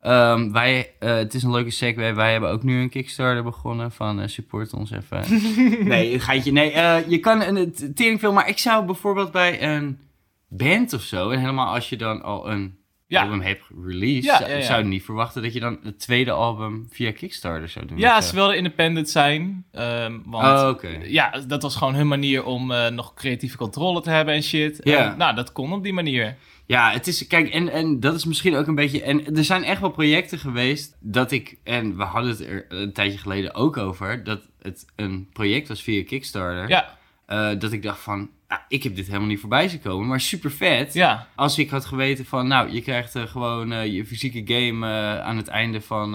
Ehm, 0.01 0.51
wij, 0.51 0.93
eh, 0.99 1.15
het 1.15 1.33
is 1.33 1.43
een 1.43 1.51
leuke 1.51 1.69
segue. 1.69 2.13
Wij 2.13 2.31
hebben 2.31 2.49
ook 2.49 2.63
nu 2.63 2.81
een 2.81 2.89
Kickstarter 2.89 3.43
begonnen 3.43 3.91
van 3.91 4.21
eh, 4.21 4.27
support 4.27 4.73
ons 4.73 4.91
even. 4.91 5.23
nee, 5.87 6.19
geitje. 6.19 6.51
Nee, 6.51 6.71
je 7.09 7.19
kan 7.19 7.41
een 7.41 7.73
teringfilm, 7.95 8.33
maar 8.33 8.49
ik 8.49 8.57
zou 8.57 8.85
bijvoorbeeld 8.85 9.31
bij 9.31 9.63
een 9.75 9.99
band 10.47 10.93
of 10.93 11.01
zo, 11.01 11.29
en 11.29 11.39
helemaal 11.39 11.73
als 11.73 11.89
je 11.89 11.97
dan 11.97 12.21
al 12.21 12.49
een 12.49 12.77
Ja. 13.07 13.21
album 13.21 13.41
hebt 13.41 13.63
released, 13.85 14.23
Ja, 14.23 14.37
zou, 14.37 14.49
ja, 14.49 14.55
ja. 14.55 14.63
zou 14.63 14.79
ik 14.81 14.85
niet 14.85 15.03
verwachten 15.03 15.41
dat 15.41 15.53
je 15.53 15.59
dan 15.59 15.79
het 15.83 15.99
tweede 15.99 16.31
album 16.31 16.87
via 16.89 17.11
Kickstarter 17.11 17.69
zou 17.69 17.85
doen. 17.85 17.97
Ja, 17.97 18.21
ze 18.21 18.29
zo. 18.29 18.35
wilden 18.35 18.57
independent 18.57 19.09
zijn. 19.09 19.65
ehm, 19.71 20.17
want 20.25 20.83
Oh, 20.83 20.91
ja, 21.07 21.39
dat 21.47 21.61
was 21.61 21.75
gewoon 21.75 21.95
hun 21.95 22.07
manier 22.07 22.43
om 22.43 22.71
eh, 22.71 22.87
nog 22.89 23.13
creatieve 23.13 23.57
controle 23.57 24.01
te 24.01 24.09
hebben 24.09 24.33
en 24.33 24.43
shit. 24.43 24.79
Ja. 24.83 25.15
Nou, 25.15 25.35
dat 25.35 25.51
kon 25.51 25.73
op 25.73 25.83
die 25.83 25.93
manier. 25.93 26.35
Ja, 26.65 26.91
het 26.91 27.07
is, 27.07 27.27
kijk, 27.27 27.49
en, 27.49 27.69
en 27.69 27.99
dat 27.99 28.15
is 28.15 28.25
misschien 28.25 28.55
ook 28.55 28.67
een 28.67 28.75
beetje, 28.75 29.03
en 29.03 29.35
er 29.35 29.43
zijn 29.43 29.63
echt 29.63 29.81
wel 29.81 29.89
projecten 29.91 30.39
geweest 30.39 30.95
dat 30.99 31.31
ik, 31.31 31.57
en 31.63 31.97
we 31.97 32.03
hadden 32.03 32.31
het 32.31 32.39
er 32.47 32.65
een 32.69 32.93
tijdje 32.93 33.17
geleden 33.17 33.53
ook 33.55 33.77
over, 33.77 34.23
dat 34.23 34.41
het 34.61 34.85
een 34.95 35.29
project 35.33 35.67
was 35.67 35.81
via 35.83 36.03
Kickstarter, 36.03 36.69
Ja, 36.69 36.97
eh, 37.25 37.59
dat 37.59 37.71
ik 37.71 37.83
dacht 37.83 37.99
van, 38.01 38.29
ik 38.67 38.83
heb 38.83 38.95
dit 38.95 39.07
helemaal 39.07 39.27
niet 39.27 39.39
voorbij 39.39 39.67
zien 39.67 39.81
komen, 39.81 40.07
maar 40.07 40.19
super 40.19 40.51
vet. 40.51 40.93
ja, 40.93 41.27
Als 41.35 41.57
ik 41.57 41.69
had 41.69 41.85
geweten 41.85 42.25
van, 42.25 42.47
nou, 42.47 42.71
je 42.71 42.81
krijgt 42.81 43.15
eh, 43.15 43.23
gewoon 43.23 43.71
eh, 43.71 43.85
je 43.85 44.05
fysieke 44.05 44.41
game 44.53 44.87
eh, 44.87 45.19
aan 45.19 45.37
het 45.37 45.47
einde 45.47 45.81
van 45.81 46.11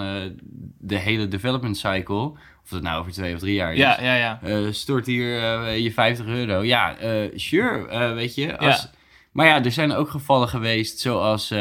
de 0.78 0.98
hele 0.98 1.28
development 1.28 1.76
cycle, 1.76 2.24
of 2.62 2.68
dat 2.68 2.82
nou 2.82 3.00
over 3.00 3.12
twee 3.12 3.34
of 3.34 3.40
drie 3.40 3.54
jaar 3.54 3.72
is. 3.72 3.78
ja, 3.78 4.02
ja, 4.02 4.14
ja. 4.14 4.72
Stort 4.72 5.06
hier 5.06 5.28
je 5.70 5.92
50 5.92 6.26
euro. 6.26 6.62
Ja, 6.62 6.96
sure, 7.34 8.14
weet 8.14 8.34
je. 8.34 8.58
Als, 8.58 8.82
Ja. 8.82 8.90
Maar 9.32 9.46
ja, 9.46 9.64
er 9.64 9.72
zijn 9.72 9.92
ook 9.92 10.10
gevallen 10.10 10.48
geweest, 10.48 10.98
zoals 10.98 11.54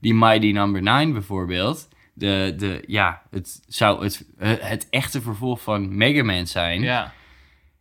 die 0.00 0.14
Mighty 0.14 0.50
Number 0.50 0.82
9 0.82 1.12
bijvoorbeeld. 1.12 1.88
De, 2.14 2.54
de, 2.56 2.82
ja, 2.86 3.22
het 3.30 3.60
zou 3.66 4.04
het, 4.04 4.26
het 4.60 4.86
echte 4.90 5.20
vervolg 5.20 5.62
van 5.62 5.96
Mega 5.96 6.22
Man 6.22 6.46
zijn. 6.46 6.80
ja. 6.80 7.12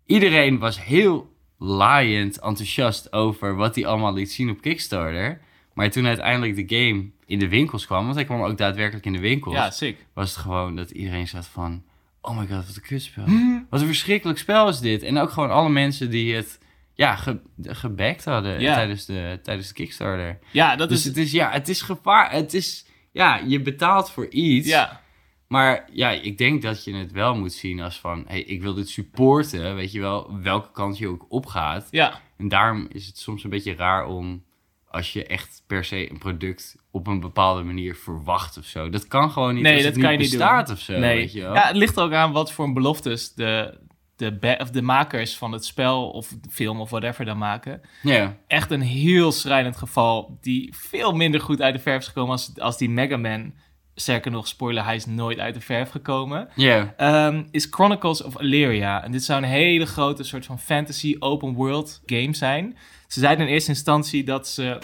Iedereen 0.05 0.59
was 0.59 0.83
heel 0.83 1.36
laaiend 1.57 2.39
enthousiast 2.39 3.13
over 3.13 3.55
wat 3.55 3.75
hij 3.75 3.85
allemaal 3.85 4.13
liet 4.13 4.31
zien 4.31 4.49
op 4.49 4.61
Kickstarter. 4.61 5.41
Maar 5.73 5.91
toen 5.91 6.05
uiteindelijk 6.07 6.55
de 6.67 6.75
game 6.77 7.09
in 7.25 7.39
de 7.39 7.47
winkels 7.47 7.85
kwam, 7.85 8.03
want 8.03 8.15
hij 8.15 8.25
kwam 8.25 8.41
ook 8.41 8.57
daadwerkelijk 8.57 9.05
in 9.05 9.13
de 9.13 9.19
winkels, 9.19 9.55
Ja, 9.55 9.71
sick. 9.71 10.05
was 10.13 10.29
het 10.29 10.39
gewoon 10.39 10.75
dat 10.75 10.91
iedereen 10.91 11.27
zat 11.27 11.45
van... 11.47 11.83
Oh 12.21 12.37
my 12.37 12.47
god, 12.47 12.65
wat 12.65 12.75
een 12.75 12.81
kutspel. 12.81 13.23
Wat 13.69 13.81
een 13.81 13.87
verschrikkelijk 13.87 14.39
spel 14.39 14.67
is 14.69 14.79
dit. 14.79 15.03
En 15.03 15.17
ook 15.17 15.29
gewoon 15.29 15.51
alle 15.51 15.69
mensen 15.69 16.09
die 16.09 16.35
het 16.35 16.59
ja, 16.93 17.15
ge, 17.15 17.39
gebackt 17.61 18.25
hadden 18.25 18.59
Ja. 18.59 18.73
tijdens, 18.73 19.05
de, 19.05 19.39
tijdens 19.43 19.67
de 19.67 19.73
Kickstarter. 19.73 20.39
Ja, 20.51 20.75
dat 20.75 20.89
dus 20.89 20.97
is... 20.97 21.03
het 21.05 21.17
is, 21.17 21.31
ja, 21.31 21.51
het 21.51 21.67
is 21.69 21.81
gevaar. 21.81 22.31
Het 22.31 22.53
is, 22.53 22.85
ja, 23.11 23.41
je 23.45 23.61
betaalt 23.61 24.11
voor 24.11 24.27
iets. 24.29 24.67
Ja, 24.67 25.01
Maar 25.47 25.89
ja, 25.91 26.09
ik 26.09 26.37
denk 26.37 26.61
dat 26.61 26.83
je 26.83 26.95
het 26.95 27.11
wel 27.11 27.35
moet 27.35 27.53
zien 27.53 27.79
als 27.79 27.99
van... 27.99 28.23
hey, 28.27 28.41
ik 28.41 28.61
wil 28.61 28.73
dit 28.73 28.89
supporten, 28.89 29.75
weet 29.75 29.91
je 29.91 29.99
wel, 29.99 30.39
welke 30.41 30.71
kant 30.71 30.97
je 30.97 31.07
ook 31.07 31.25
opgaat. 31.29 31.87
ja. 31.91 32.21
En 32.37 32.47
daarom 32.47 32.87
is 32.91 33.05
het 33.05 33.17
soms 33.17 33.43
een 33.43 33.49
beetje 33.49 33.75
raar 33.75 34.05
om... 34.07 34.43
als 34.89 35.13
je 35.13 35.25
echt 35.25 35.63
per 35.67 35.83
se 35.85 36.11
een 36.11 36.17
product 36.17 36.75
op 36.91 37.07
een 37.07 37.19
bepaalde 37.19 37.63
manier 37.63 37.95
verwacht 37.95 38.57
of 38.57 38.65
zo. 38.65 38.89
Dat 38.89 39.07
kan 39.07 39.31
gewoon 39.31 39.53
niet 39.53 39.63
Nee, 39.63 39.73
als 39.73 39.83
dat 39.83 39.93
het 39.93 40.01
kan 40.01 40.11
niet 40.11 40.19
je 40.21 40.27
niet 40.27 40.37
bestaat 40.37 40.67
doen. 40.67 40.75
of 40.75 40.81
zo, 40.81 40.97
nee. 40.97 41.17
weet 41.17 41.33
je 41.33 41.41
wel. 41.41 41.53
Ja, 41.53 41.67
het 41.67 41.75
ligt 41.75 41.99
ook 41.99 42.13
aan 42.13 42.31
wat 42.31 42.51
voor 42.51 42.73
beloftes 42.73 43.33
de, 43.33 43.79
de, 44.15 44.57
of 44.61 44.69
de 44.69 44.81
makers 44.81 45.37
van 45.37 45.51
het 45.51 45.65
spel 45.65 46.09
of 46.09 46.27
de 46.27 46.49
film 46.49 46.79
of 46.81 46.89
whatever 46.89 47.25
dan 47.25 47.37
maken. 47.37 47.81
ja. 48.01 48.37
Echt 48.47 48.71
een 48.71 48.81
heel 48.81 49.31
schrijnend 49.31 49.77
geval 49.77 50.37
die 50.41 50.73
veel 50.75 51.11
minder 51.11 51.41
goed 51.41 51.61
uit 51.61 51.73
de 51.75 51.81
verf 51.81 52.01
is 52.01 52.07
gekomen 52.07 52.31
als, 52.31 52.59
als 52.59 52.77
die 52.77 52.89
Mega 52.89 53.17
Man. 53.17 53.53
Sterker 53.99 54.31
nog, 54.31 54.47
spoiler, 54.47 54.83
hij 54.83 54.95
is 54.95 55.05
nooit 55.05 55.39
uit 55.39 55.53
de 55.53 55.61
verf 55.61 55.89
gekomen. 55.89 56.49
Ja. 56.55 56.93
Ehm, 56.97 57.43
is 57.51 57.67
Chronicles 57.69 58.23
of 58.23 58.39
Elyria. 58.39 59.03
En 59.03 59.11
dit 59.11 59.23
zou 59.23 59.43
een 59.43 59.49
hele 59.49 59.85
grote 59.85 60.23
soort 60.23 60.45
van 60.45 60.59
fantasy 60.59 61.15
open 61.19 61.53
world 61.53 62.01
game 62.05 62.35
zijn. 62.35 62.77
Ze 63.07 63.19
zeiden 63.19 63.47
in 63.47 63.53
eerste 63.53 63.69
instantie 63.69 64.23
dat 64.23 64.47
ze 64.47 64.79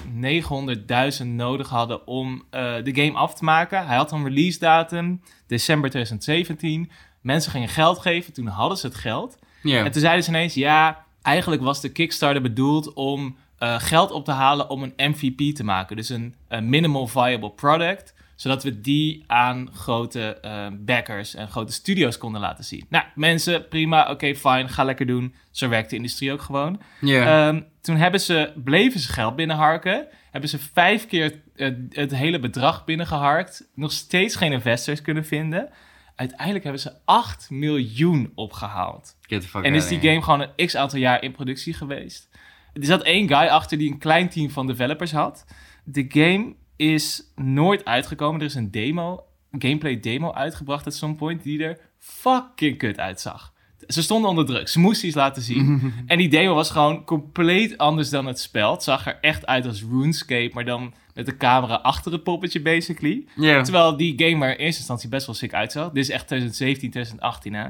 900.000 1.24 1.28
nodig 1.28 1.70
hadden 1.70 2.08
om 2.08 2.44
eh, 2.50 2.74
de 2.84 2.96
game 2.96 3.18
af 3.18 3.34
te 3.34 3.44
maken. 3.44 3.86
Hij 3.86 3.96
had 3.96 4.12
een 4.12 4.24
release 4.24 4.60
datum, 4.60 5.22
december 5.48 5.90
2017. 5.90 6.92
Mensen 7.22 7.52
gingen 7.52 7.70
geld 7.70 8.00
geven, 8.00 8.34
toen 8.34 8.48
hadden 8.48 8.78
ze 8.78 8.88
het 8.88 8.96
geld. 8.96 9.40
Ja. 9.62 9.86
En 9.86 9.92
toen 9.92 10.02
zeiden 10.02 10.24
ze 10.24 10.30
ineens, 10.30 10.54
ja, 10.54 11.06
eigenlijk 11.22 11.62
was 11.62 11.82
de 11.82 11.92
Kickstarter 11.92 12.42
bedoeld 12.42 12.94
om 12.94 13.38
eh, 13.58 13.80
geld 13.80 14.12
op 14.12 14.26
te 14.26 14.32
halen 14.32 14.70
om 14.70 14.84
een 14.84 14.94
MVP 15.12 15.56
te 15.56 15.64
maken. 15.64 15.96
Dus 15.96 16.10
een, 16.10 16.36
een 16.48 16.70
minimal 16.70 17.08
viable 17.08 17.52
product, 17.52 18.14
zodat 18.36 18.64
we 18.64 18.82
die 18.82 19.24
aan 19.28 19.70
grote 19.74 20.40
eh, 20.40 20.68
backers 20.72 21.36
en 21.36 21.48
grote 21.48 21.74
studio's 21.74 22.18
konden 22.18 22.42
laten 22.42 22.64
zien. 22.64 22.86
Nou, 22.90 23.06
mensen, 23.16 23.68
prima, 23.68 24.10
oké, 24.10 24.36
fine, 24.36 24.68
ga 24.68 24.84
lekker 24.84 25.06
doen. 25.06 25.36
Zo 25.52 25.70
werkt 25.70 25.90
de 25.90 25.96
industrie 25.96 26.32
ook 26.32 26.42
gewoon. 26.42 26.82
Ehm, 27.02 27.62
toen 27.82 27.96
hebben 27.96 28.20
ze, 28.20 28.54
bleven 28.64 29.00
ze 29.00 29.12
geld 29.12 29.36
binnenharken. 29.36 30.08
Hebben 30.32 30.50
ze 30.50 30.60
vijf 30.60 31.08
keer 31.08 31.42
het 31.90 32.16
hele 32.16 32.40
bedrag 32.40 32.86
binnengeharkt. 32.86 33.70
Nog 33.76 33.92
steeds 33.92 34.36
geen 34.36 34.52
investors 34.52 35.02
kunnen 35.02 35.26
vinden. 35.26 35.70
Uiteindelijk 36.16 36.64
hebben 36.64 36.82
ze 36.82 36.94
8 37.06 37.50
miljoen 37.50 38.32
opgehaald. 38.36 39.18
En 39.64 39.74
is 39.76 39.88
die 39.88 40.00
game 40.00 40.22
gewoon 40.22 40.42
een 40.56 40.66
x 40.66 40.76
aantal 40.76 41.00
jaar 41.00 41.24
in 41.24 41.32
productie 41.32 41.74
geweest. 41.74 42.30
Er 42.74 42.86
zat 42.86 43.04
één 43.04 43.28
guy 43.28 43.48
achter 43.48 43.78
die 43.78 43.92
een 43.92 43.98
klein 43.98 44.30
team 44.30 44.50
van 44.50 44.68
developers 44.68 45.12
had. 45.12 45.46
De 45.84 46.06
game 46.08 46.56
is 46.76 47.32
nooit 47.36 47.86
uitgekomen. 47.86 48.40
Er 48.40 48.46
is 48.46 48.56
een 48.56 48.72
demo, 48.72 49.24
een 49.52 49.62
gameplay 49.62 50.00
demo 50.00 50.32
uitgebracht 50.32 50.88
at 50.88 50.96
some 50.96 51.16
point 51.16 51.44
die 51.44 51.64
er 51.64 51.80
fucking 51.98 52.78
kut 52.78 53.00
uitzag. 53.00 53.54
Ze 53.88 54.02
stonden 54.02 54.30
onder 54.30 54.46
druk. 54.46 54.68
Ze 54.68 54.80
moesten 54.80 55.08
iets 55.08 55.16
laten 55.16 55.42
zien. 55.42 55.82
en 56.08 56.18
die 56.18 56.30
demo 56.30 56.54
was 56.54 56.70
gewoon 56.72 57.04
compleet 57.04 57.78
anders 57.78 58.10
dan 58.10 58.26
het 58.26 58.40
spel. 58.40 58.72
Het 58.72 58.84
zag 58.84 59.06
er 59.06 59.18
echt 59.22 59.46
uit 59.46 59.66
als 59.66 59.82
RuneScape, 59.82 60.52
maar 60.54 60.66
dan 60.66 60.94
met 61.14 61.26
de 61.26 61.38
camera 61.38 61.76
achter 61.76 62.12
het 62.12 62.24
poppetje, 62.24 62.62
basically. 62.62 63.26
Terwijl 63.36 63.98
die 63.98 64.14
game 64.18 64.46
er 64.46 64.52
in 64.52 64.66
eerste 64.66 64.80
instantie 64.80 65.10
best 65.10 65.26
wel 65.26 65.36
sick 65.36 65.54
uitzag. 65.54 65.88
Dit 65.88 66.04
is 66.04 66.10
echt 66.10 66.28
2017, 66.28 66.90
2018 66.90 67.54
hè. 67.54 67.68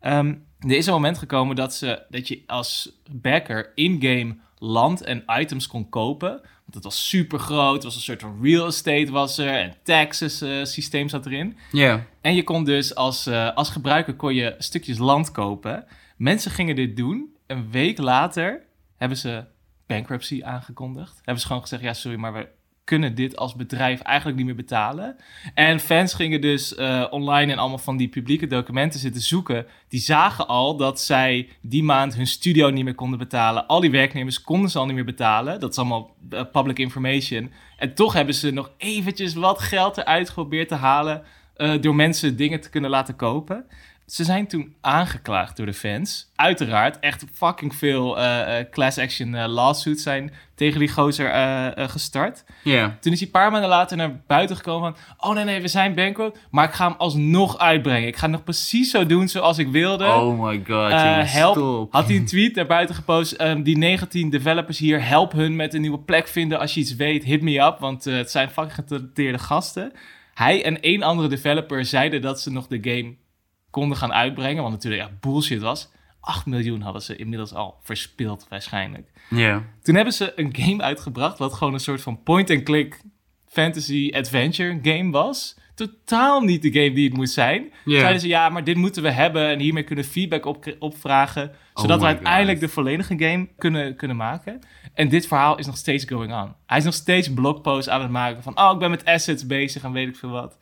Ehm, 0.00 0.34
er 0.58 0.76
is 0.76 0.86
een 0.86 0.92
moment 0.92 1.18
gekomen 1.18 1.56
dat, 1.56 1.74
ze, 1.74 2.02
dat 2.08 2.28
je 2.28 2.42
als 2.46 3.00
backer 3.10 3.72
in-game 3.74 4.36
land 4.58 5.02
en 5.02 5.24
items 5.26 5.66
kon 5.66 5.88
kopen. 5.88 6.30
Want 6.30 6.74
het 6.74 6.84
was 6.84 7.08
super 7.08 7.38
groot, 7.38 7.74
het 7.74 7.84
was 7.84 7.94
een 7.94 8.00
soort 8.00 8.20
van 8.20 8.38
real 8.42 8.66
estate 8.66 9.10
was 9.10 9.38
er 9.38 9.48
en 9.48 9.74
taxes 9.82 10.40
eh, 10.40 10.64
systeem 10.64 11.08
zat 11.08 11.26
erin. 11.26 11.56
Ja. 11.72 12.06
En 12.20 12.34
je 12.34 12.44
kon 12.44 12.64
dus 12.64 12.94
als, 12.94 13.26
eh, 13.26 13.54
als 13.54 13.70
gebruiker 13.70 14.14
kon 14.14 14.34
je 14.34 14.54
stukjes 14.58 14.98
land 14.98 15.30
kopen. 15.30 15.84
Mensen 16.16 16.50
gingen 16.50 16.76
dit 16.76 16.96
doen. 16.96 17.36
Een 17.46 17.70
week 17.70 17.98
later 17.98 18.62
hebben 18.96 19.18
ze 19.18 19.44
bankruptcy 19.86 20.42
aangekondigd. 20.44 21.16
Hebben 21.16 21.40
ze 21.40 21.46
gewoon 21.46 21.62
gezegd, 21.62 21.82
ja 21.82 21.92
sorry, 21.92 22.18
maar 22.18 22.32
we 22.32 22.48
kunnen 22.88 23.14
dit 23.14 23.36
als 23.36 23.54
bedrijf 23.54 24.00
eigenlijk 24.00 24.36
niet 24.36 24.46
meer 24.46 24.54
betalen. 24.54 25.16
En 25.54 25.80
fans 25.80 26.14
gingen 26.14 26.40
dus 26.40 26.74
eh, 26.74 27.04
online 27.10 27.52
en 27.52 27.58
allemaal 27.58 27.78
van 27.78 27.96
die 27.96 28.08
publieke 28.08 28.46
documenten 28.46 29.00
zitten 29.00 29.22
zoeken. 29.22 29.66
Die 29.88 30.00
zagen 30.00 30.46
al 30.46 30.76
dat 30.76 31.00
zij 31.00 31.48
die 31.60 31.82
maand 31.82 32.14
hun 32.14 32.26
studio 32.26 32.70
niet 32.70 32.84
meer 32.84 32.94
konden 32.94 33.18
betalen. 33.18 33.66
Al 33.66 33.80
die 33.80 33.90
werknemers 33.90 34.42
konden 34.42 34.70
ze 34.70 34.78
al 34.78 34.86
niet 34.86 34.94
meer 34.94 35.04
betalen. 35.04 35.60
Dat 35.60 35.70
is 35.70 35.78
allemaal 35.78 36.14
eh, 36.30 36.42
public 36.52 36.78
information. 36.78 37.52
En 37.76 37.94
toch 37.94 38.12
hebben 38.12 38.34
ze 38.34 38.50
nog 38.50 38.70
eventjes 38.76 39.34
wat 39.34 39.60
geld 39.60 39.96
eruit 39.98 40.28
geprobeerd 40.28 40.68
te 40.68 40.74
halen... 40.74 41.22
eh, 41.56 41.80
door 41.80 41.94
mensen 41.94 42.36
dingen 42.36 42.60
te 42.60 42.70
kunnen 42.70 42.90
laten 42.90 43.16
kopen. 43.16 43.64
Ze 44.08 44.24
zijn 44.24 44.46
toen 44.46 44.74
aangeklaagd 44.80 45.56
door 45.56 45.66
de 45.66 45.74
fans. 45.74 46.32
Uiteraard, 46.36 46.98
echt 46.98 47.24
fucking 47.32 47.74
veel 47.74 48.18
eh, 48.18 48.58
eh, 48.58 48.66
class 48.70 48.98
action 48.98 49.34
eh, 49.34 49.48
lawsuits 49.48 50.02
zijn 50.02 50.32
tegen 50.54 50.78
die 50.78 50.88
gozer 50.88 51.30
gestart. 51.90 52.44
Ja. 52.64 52.96
Toen 53.00 53.12
is 53.12 53.18
hij 53.18 53.26
een 53.26 53.32
paar 53.32 53.50
maanden 53.50 53.70
later 53.70 53.96
naar 53.96 54.20
buiten 54.26 54.56
gekomen 54.56 54.94
van... 54.94 55.28
Oh 55.30 55.34
nee, 55.34 55.44
nee, 55.44 55.60
we 55.60 55.68
zijn 55.68 55.94
bankropt, 55.94 56.38
maar 56.50 56.64
ik 56.64 56.74
ga 56.74 56.88
hem 56.88 56.96
alsnog 56.98 57.58
uitbrengen. 57.58 58.08
Ik 58.08 58.16
ga 58.16 58.26
nog 58.26 58.44
precies 58.44 58.90
zo 58.90 59.06
doen 59.06 59.28
zoals 59.28 59.58
ik 59.58 59.68
wilde. 59.68 60.06
Oh 60.06 60.40
my 60.40 60.56
god, 60.56 60.90
jongens, 60.90 61.32
help. 61.32 61.54
stop. 61.54 61.92
Had 61.92 62.06
hij 62.06 62.16
een 62.16 62.26
tweet 62.26 62.54
naar 62.54 62.66
buiten 62.66 62.94
gepost. 62.94 63.32
ehm, 63.32 63.62
die 63.62 63.78
19 63.78 64.30
developers 64.30 64.78
hier, 64.78 65.04
help 65.04 65.32
hun 65.32 65.56
met 65.56 65.74
een 65.74 65.80
nieuwe 65.80 65.98
plek 66.00 66.28
vinden. 66.28 66.58
Als 66.58 66.74
je 66.74 66.80
iets 66.80 66.96
weet, 66.96 67.24
hit 67.24 67.42
me 67.42 67.60
up. 67.60 67.78
Want 67.78 68.04
het 68.04 68.30
zijn 68.30 68.50
fucking 68.50 68.74
getalenteerde 68.74 69.38
gasten. 69.38 69.92
Hij 70.34 70.64
en 70.64 70.80
één 70.80 71.02
andere 71.02 71.28
developer 71.28 71.84
zeiden 71.84 72.20
dat 72.20 72.40
ze 72.40 72.52
nog 72.52 72.66
de 72.66 72.78
game 72.82 73.14
konden 73.78 73.98
gaan 73.98 74.12
uitbrengen. 74.12 74.62
Wat 74.62 74.72
natuurlijk 74.72 75.02
echt 75.02 75.20
bullshit 75.20 75.60
was. 75.60 75.90
8 76.20 76.46
miljoen 76.46 76.80
hadden 76.80 77.02
ze 77.02 77.16
inmiddels 77.16 77.54
al 77.54 77.78
verspild 77.82 78.46
waarschijnlijk. 78.48 79.10
Ja. 79.30 79.62
Toen 79.82 79.94
hebben 79.94 80.14
ze 80.14 80.32
een 80.36 80.54
game 80.56 80.82
uitgebracht... 80.82 81.38
wat 81.38 81.52
gewoon 81.52 81.74
een 81.74 81.80
soort 81.80 82.00
van 82.00 82.22
point-and-click 82.22 83.00
fantasy 83.46 84.10
adventure 84.14 84.78
game 84.82 85.10
was. 85.10 85.56
Totaal 85.74 86.40
niet 86.40 86.62
de 86.62 86.72
game 86.72 86.92
die 86.92 87.08
het 87.08 87.16
moest 87.16 87.32
zijn. 87.32 87.72
Zeiden 87.84 88.20
ze, 88.20 88.28
ja, 88.28 88.48
maar 88.48 88.64
dit 88.64 88.76
moeten 88.76 89.02
we 89.02 89.10
hebben... 89.10 89.48
en 89.48 89.58
hiermee 89.58 89.82
kunnen 89.82 90.04
we 90.04 90.10
feedback 90.10 90.44
op, 90.44 90.76
opvragen... 90.78 91.52
zodat 91.74 91.96
Oh 91.96 92.02
we 92.02 92.08
my 92.08 92.14
uiteindelijk 92.14 92.58
God. 92.58 92.68
de 92.68 92.74
volledige 92.74 93.14
game 93.18 93.48
kunnen, 93.58 93.96
kunnen 93.96 94.16
maken. 94.16 94.60
En 94.94 95.08
dit 95.08 95.26
verhaal 95.26 95.58
is 95.58 95.66
nog 95.66 95.76
steeds 95.76 96.04
going 96.04 96.34
on. 96.34 96.54
Hij 96.66 96.78
is 96.78 96.84
nog 96.84 96.94
steeds 96.94 97.32
blogposts 97.34 97.88
aan 97.88 98.02
het 98.02 98.10
maken 98.10 98.42
van... 98.42 98.58
oh, 98.58 98.70
ik 98.72 98.78
ben 98.78 98.90
met 98.90 99.04
assets 99.04 99.46
bezig 99.46 99.82
en 99.82 99.92
weet 99.92 100.08
ik 100.08 100.16
veel 100.16 100.30
wat. 100.30 100.58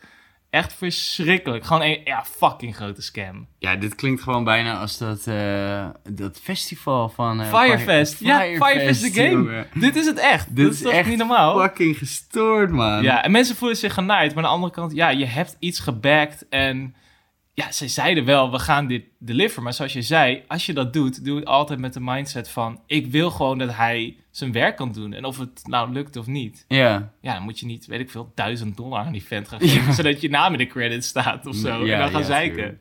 Echt 0.51 0.75
verschrikkelijk. 0.75 1.65
Gewoon 1.65 1.83
een 1.83 2.01
ja, 2.05 2.25
fucking 2.25 2.77
grote 2.77 3.03
scam. 3.03 3.47
Ja, 3.59 3.77
dit 3.77 3.95
klinkt 3.95 4.23
gewoon 4.23 4.45
bijna 4.45 4.79
als 4.79 4.99
dat, 4.99 5.27
eh, 5.27 5.87
dat 6.11 6.39
festival 6.43 7.09
van... 7.09 7.41
eh, 7.41 7.55
Firefest. 7.61 8.15
Fire- 8.15 8.45
Ja, 8.45 8.67
Firefest 8.67 9.03
de 9.03 9.11
game. 9.23 9.31
jongen. 9.31 9.67
Dit 9.75 9.97
is 9.97 10.07
het 10.07 10.19
echt. 10.19 10.47
Dit 10.57 10.65
dat 10.65 10.73
is 10.73 10.79
is 10.79 10.85
toch 10.85 10.93
echt 10.93 11.09
niet 11.09 11.19
normaal? 11.19 11.59
fucking 11.61 11.99
gestoord, 11.99 12.71
man. 12.71 13.03
Ja, 13.03 13.23
en 13.25 13.31
mensen 13.31 13.57
voelen 13.57 13.77
zich 13.77 13.95
genaaid. 13.95 14.35
Maar 14.35 14.45
aan 14.45 14.51
de 14.51 14.55
andere 14.57 14.73
kant, 14.73 14.93
ja, 14.93 15.09
je 15.09 15.25
hebt 15.27 15.57
iets 15.59 15.81
gebackt. 15.81 16.49
En 16.49 16.95
ja, 17.55 17.73
ze 17.73 17.89
zeiden 17.89 18.25
wel, 18.25 18.51
we 18.51 18.59
gaan 18.59 18.87
dit 18.87 19.05
deliveren. 19.19 19.63
Maar 19.65 19.73
zoals 19.73 19.93
je 19.93 20.03
zei, 20.03 20.43
als 20.49 20.67
je 20.67 20.73
dat 20.73 20.93
doet, 20.93 21.25
doe 21.25 21.37
het 21.37 21.47
altijd 21.47 21.79
met 21.79 21.93
de 21.93 22.01
mindset 22.01 22.49
van... 22.49 22.81
ik 22.87 23.07
wil 23.07 23.31
gewoon 23.31 23.59
dat 23.59 23.75
hij 23.75 24.17
zijn 24.37 24.53
werk 24.53 24.77
kan 24.77 24.93
doen. 24.93 25.13
En 25.13 25.25
of 25.25 25.39
het 25.39 25.63
nou 25.65 25.93
lukt 25.93 26.17
of 26.17 26.27
niet. 26.27 26.65
Ja. 26.69 27.13
Ja, 27.21 27.35
dan 27.35 27.43
moet 27.43 27.61
je 27.61 27.67
niet, 27.67 27.87
weet 27.87 28.01
ik 28.01 28.11
veel, 28.11 28.33
duizend 28.35 28.77
dollar 28.77 29.05
aan 29.05 29.13
die 29.13 29.25
vent 29.25 29.49
gaan 29.49 29.61
geven... 29.69 29.95
zodat 29.95 30.21
je 30.21 30.31
naam 30.31 30.53
in 30.53 30.59
de 30.59 30.67
credits 30.67 31.09
staat 31.09 31.47
of 31.47 31.55
zo. 31.57 31.87
Ja, 31.87 31.93
en 31.93 31.99
dan 31.99 32.11
gaan 32.11 32.21
ja, 32.21 32.27
zeiken. 32.27 32.57
true. 32.57 32.79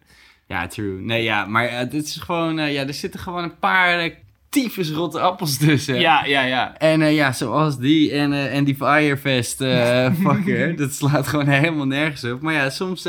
Ja, 0.48 0.68
true. 0.68 1.02
Nee, 1.02 1.24
ja, 1.24 1.46
maar 1.46 1.72
uh, 1.72 1.92
dit 1.92 2.06
is 2.06 2.16
gewoon... 2.16 2.60
eh, 2.60 2.74
ja, 2.74 2.88
er 2.88 2.94
zitten 2.94 3.20
gewoon 3.20 3.44
een 3.44 3.60
paar 3.60 4.06
uh, 4.06 4.14
tyfus 4.50 4.92
rotte 4.92 5.20
appels 5.20 5.58
tussen. 5.58 6.00
Ja, 6.00 6.26
ja, 6.26 6.42
ja. 6.42 6.78
En 6.78 7.02
uh, 7.02 7.16
ja, 7.16 7.32
zoals 7.32 7.78
die 7.78 8.12
en, 8.12 8.32
uh, 8.32 8.56
en 8.56 8.64
die 8.64 8.76
Firefest 8.76 9.62
uh, 9.62 10.12
fucker. 10.26 10.76
dat 10.76 10.94
slaat 10.94 11.28
gewoon 11.28 11.48
helemaal 11.48 11.88
nergens 11.88 12.24
op. 12.24 12.42
Maar 12.42 12.54
ja, 12.54 12.70
soms... 12.70 13.08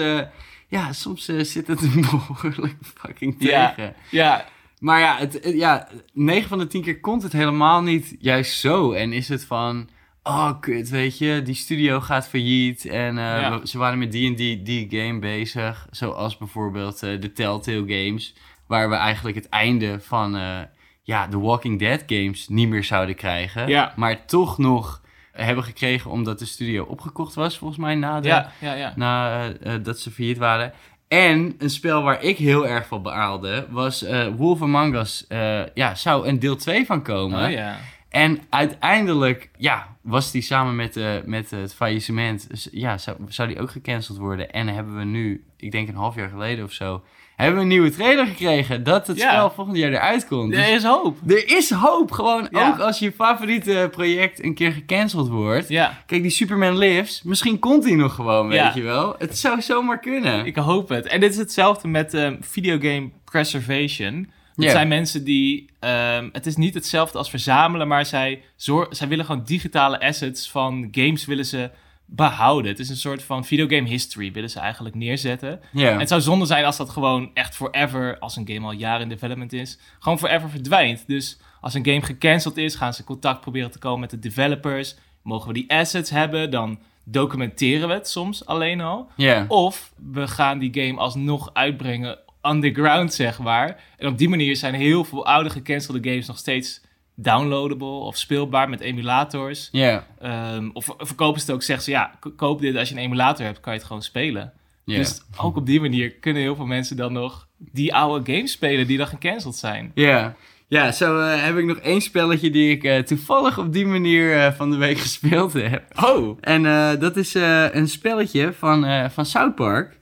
ja, 0.69 0.93
soms 0.93 1.25
zit 1.25 1.67
het 1.67 1.83
een 1.83 2.01
behoorlijk 2.11 2.77
fucking 2.83 3.39
tegen. 3.39 3.55
Ja, 3.77 3.95
ja. 4.11 4.45
Maar 4.79 5.01
ja, 5.01 5.17
het, 5.17 5.41
ja, 5.43 5.89
9 6.13 6.49
van 6.49 6.59
de 6.59 6.67
10 6.67 6.83
keer 6.83 7.01
komt 7.01 7.23
het 7.23 7.33
helemaal 7.33 7.83
niet 7.83 8.17
juist 8.19 8.59
zo. 8.59 8.93
En 8.93 9.13
is 9.13 9.29
het 9.29 9.45
van, 9.45 9.89
oh 10.23 10.61
kut, 10.61 10.89
weet 10.89 11.19
je, 11.19 11.43
die 11.43 11.55
studio 11.55 12.01
gaat 12.01 12.29
failliet. 12.29 12.85
En 12.85 13.17
uh, 13.17 13.41
ja. 13.41 13.61
we, 13.61 13.69
ze 13.69 13.79
waren 13.79 13.99
met 13.99 14.13
die 14.13 14.29
en 14.29 14.35
die, 14.35 14.63
die 14.63 14.87
game 14.91 15.19
bezig. 15.19 15.87
Zoals 15.91 16.37
bijvoorbeeld 16.37 17.03
uh, 17.03 17.21
de 17.21 17.33
Telltale 17.33 17.85
Games. 17.87 18.35
Waar 18.67 18.89
we 18.89 18.95
eigenlijk 18.95 19.37
het 19.37 19.49
einde 19.49 20.01
van 20.01 20.37
uh, 20.37 20.59
ja, 21.03 21.27
de 21.27 21.39
Walking 21.39 21.79
Dead 21.79 22.03
games 22.07 22.49
niet 22.49 22.69
meer 22.69 22.85
zouden 22.85 23.15
krijgen. 23.15 23.69
Ja. 23.69 23.93
Maar 23.97 24.27
toch 24.27 24.59
nog 24.59 25.03
hebben 25.33 25.65
gekregen 25.65 26.11
omdat 26.11 26.39
de 26.39 26.47
studio 26.47 26.85
opgekocht 26.85 27.35
was, 27.35 27.59
volgens 27.59 27.79
mij, 27.79 27.95
na, 27.95 28.21
de, 28.21 28.29
ja, 28.29 28.53
ja, 28.61 28.73
ja. 28.73 28.93
na 28.97 29.49
dat 29.79 29.99
ze 29.99 30.11
failliet 30.11 30.39
waren. 30.39 30.73
En 31.09 31.55
een 31.59 31.71
spel 31.71 32.03
waar 32.03 32.23
ik 32.23 32.39
heel 32.39 32.67
erg 32.67 32.87
van 32.87 33.03
beaalde 33.03 33.67
was 33.71 34.03
uh, 34.03 34.27
Wolf 34.37 34.63
Among 34.63 34.95
Us. 34.95 35.25
Uh, 35.29 35.67
ja, 35.75 35.95
zou 35.95 36.27
een 36.27 36.39
deel 36.39 36.57
2 36.57 36.87
van 36.87 37.03
komen. 37.03 37.45
Oh, 37.45 37.51
ja. 37.51 37.79
En 38.09 38.41
uiteindelijk 38.51 39.51
ja, 39.57 39.97
was 40.01 40.31
die 40.31 40.43
samen 40.43 40.77
met, 40.77 40.97
uh, 40.97 41.15
met 41.25 41.51
het 41.51 41.75
faillissement, 41.75 42.49
dus, 42.49 42.69
ja, 42.73 42.99
zou, 42.99 43.17
zou 43.29 43.49
die 43.49 43.61
ook 43.61 43.71
gecanceld 43.71 44.19
worden. 44.19 44.51
En 44.51 44.69
hebben 44.69 44.97
we 44.99 45.05
nu, 45.05 45.45
ik 45.57 45.73
denk 45.73 45.89
een 45.89 45.95
half 45.95 46.15
jaar 46.15 46.29
geleden 46.29 46.65
of 46.65 46.73
zo, 46.73 47.03
hebben 47.37 47.55
we 47.57 47.63
een 47.63 47.69
nieuwe 47.69 47.91
trailer 47.91 48.27
gekregen 48.27 48.83
dat 48.85 49.07
het 49.07 49.17
Ja. 49.19 49.29
spel 49.31 49.51
volgend 49.51 49.77
jaar 49.77 49.93
eruit 49.93 50.27
komt. 50.27 50.53
Dus 50.53 50.67
Er 50.67 50.75
is 50.75 50.83
hoop. 50.85 51.19
er 51.27 51.57
is 51.57 51.71
hoop, 51.71 52.11
gewoon 52.11 52.49
Ja. 52.51 52.69
ook 52.69 52.79
als 52.79 52.99
je 52.99 53.13
favoriete 53.13 53.89
project 53.91 54.43
een 54.45 54.55
keer 54.55 54.73
gecanceld 54.73 55.29
wordt. 55.29 55.69
Ja, 55.69 56.03
Kijk, 56.07 56.23
die 56.23 56.31
Superman 56.31 56.79
Lives, 56.79 57.23
misschien 57.23 57.59
komt 57.59 57.85
die 57.85 57.97
nog 57.97 58.15
gewoon, 58.15 58.49
weet 58.49 58.75
je 58.75 58.83
wel. 58.83 59.15
Het 59.19 59.39
zou 59.39 59.61
zomaar 59.63 60.01
kunnen. 60.01 60.47
ik 60.47 60.57
hoop 60.57 60.89
het. 60.89 61.07
En 61.07 61.21
dit 61.21 61.31
is 61.31 61.37
hetzelfde 61.37 61.89
met 61.89 62.15
um, 62.15 62.39
videogame 62.41 63.09
preservation. 63.25 64.31
Ja. 64.59 64.71
zijn 64.71 64.89
mensen 64.89 65.25
die... 65.25 65.67
um, 65.81 66.29
het 66.33 66.47
is 66.47 66.57
niet 66.57 66.75
hetzelfde 66.75 67.19
als 67.19 67.31
verzamelen, 67.31 67.89
maar 67.89 68.07
zij, 68.07 68.43
zij 68.91 69.09
willen 69.09 69.25
gewoon 69.25 69.43
digitale 69.45 70.01
assets 70.01 70.51
van 70.51 70.89
games 70.91 71.25
willen 71.25 71.45
ze 71.47 71.71
behouden. 72.07 72.71
Het 72.71 72.81
is 72.81 72.89
een 72.89 72.97
soort 72.97 73.23
van 73.23 73.45
videogame 73.45 73.89
history 73.89 74.33
willen 74.33 74.51
ze 74.51 74.61
eigenlijk 74.61 74.95
neerzetten. 74.95 75.61
En 75.75 75.99
het 75.99 76.09
zou 76.09 76.21
zonde 76.21 76.47
zijn 76.47 76.65
als 76.65 76.77
dat 76.77 76.91
gewoon 76.91 77.31
echt 77.35 77.55
forever, 77.55 78.19
als 78.19 78.37
een 78.37 78.49
game 78.49 78.67
al 78.67 78.73
jaren 78.73 79.03
in 79.03 79.09
development 79.09 79.53
is, 79.53 79.79
gewoon 79.99 80.19
forever 80.19 80.51
verdwijnt. 80.51 81.05
Dus 81.07 81.39
als 81.61 81.75
een 81.75 81.85
game 81.85 82.03
gecanceld 82.03 82.57
is, 82.57 82.75
gaan 82.75 82.95
ze 82.95 83.05
contact 83.05 83.41
proberen 83.41 83.71
te 83.71 83.79
komen 83.79 84.01
met 84.01 84.11
de 84.11 84.19
developers. 84.19 84.97
Mogen 85.23 85.49
we 85.49 85.55
die 85.55 85.71
assets 85.73 86.11
hebben, 86.11 86.51
dan 86.51 86.79
documenteren 87.05 87.89
we 87.89 87.95
het 87.95 88.09
soms 88.09 88.47
alleen 88.47 88.81
al. 88.81 89.11
Of 89.49 89.93
we 90.13 90.29
gaan 90.29 90.59
die 90.59 90.85
game 90.85 90.99
alsnog 90.99 91.51
uitbrengen 91.53 92.19
underground, 92.43 93.15
zeg 93.15 93.39
maar. 93.39 93.81
En 93.99 94.09
op 94.09 94.19
die 94.19 94.29
manier 94.29 94.57
zijn 94.57 94.75
heel 94.75 95.05
veel 95.05 95.27
oude 95.27 95.51
gecancelde 95.51 96.11
games 96.11 96.27
nog 96.27 96.39
steeds 96.39 96.81
downloadable 97.17 97.87
of 97.87 98.17
speelbaar 98.17 98.69
met 98.69 98.81
emulators. 98.81 99.69
Ja. 99.73 100.07
Um, 100.55 100.71
of 100.73 100.95
verkopen 100.99 101.41
ze 101.41 101.47
het 101.47 101.55
ook, 101.55 101.63
zeggen 101.63 101.85
ze 101.85 101.91
ja, 101.91 102.19
koop 102.37 102.61
dit 102.61 102.77
als 102.77 102.89
je 102.89 102.95
een 102.95 103.01
emulator 103.01 103.45
hebt, 103.45 103.61
kan 103.61 103.73
je 103.73 103.79
het 103.79 103.87
gewoon 103.87 104.03
spelen. 104.03 104.53
Dus 104.85 105.21
ook 105.37 105.57
op 105.57 105.67
die 105.67 105.81
manier 105.81 106.13
kunnen 106.13 106.43
heel 106.43 106.57
veel 106.57 106.67
mensen 106.67 106.97
dan 106.97 107.13
nog 107.13 107.49
die 107.59 107.95
oude 107.95 108.33
games 108.33 108.53
spelen 108.53 108.87
die 108.87 108.99
dan 108.99 109.07
gecanceld 109.07 109.57
zijn. 109.57 109.91
Ja. 109.95 110.37
Ja, 110.69 110.93
zo 110.93 111.21
eh, 111.21 111.43
heb 111.43 111.57
ik 111.57 111.65
nog 111.65 111.77
één 111.77 112.01
spelletje 112.01 112.51
die 112.51 112.71
ik 112.71 112.85
eh, 112.85 112.99
toevallig 112.99 113.59
op 113.59 113.73
die 113.73 113.87
manier 113.87 114.37
eh, 114.37 114.53
van 114.53 114.71
de 114.71 114.77
week 114.77 114.99
gespeeld 115.09 115.53
heb. 115.53 115.83
Oh! 116.05 116.39
En 116.41 116.63
dat 116.99 117.17
is 117.17 117.35
een 117.73 117.89
spelletje 117.89 118.53
van, 118.53 119.11
van 119.11 119.27
South 119.27 119.55
Park. 119.55 119.99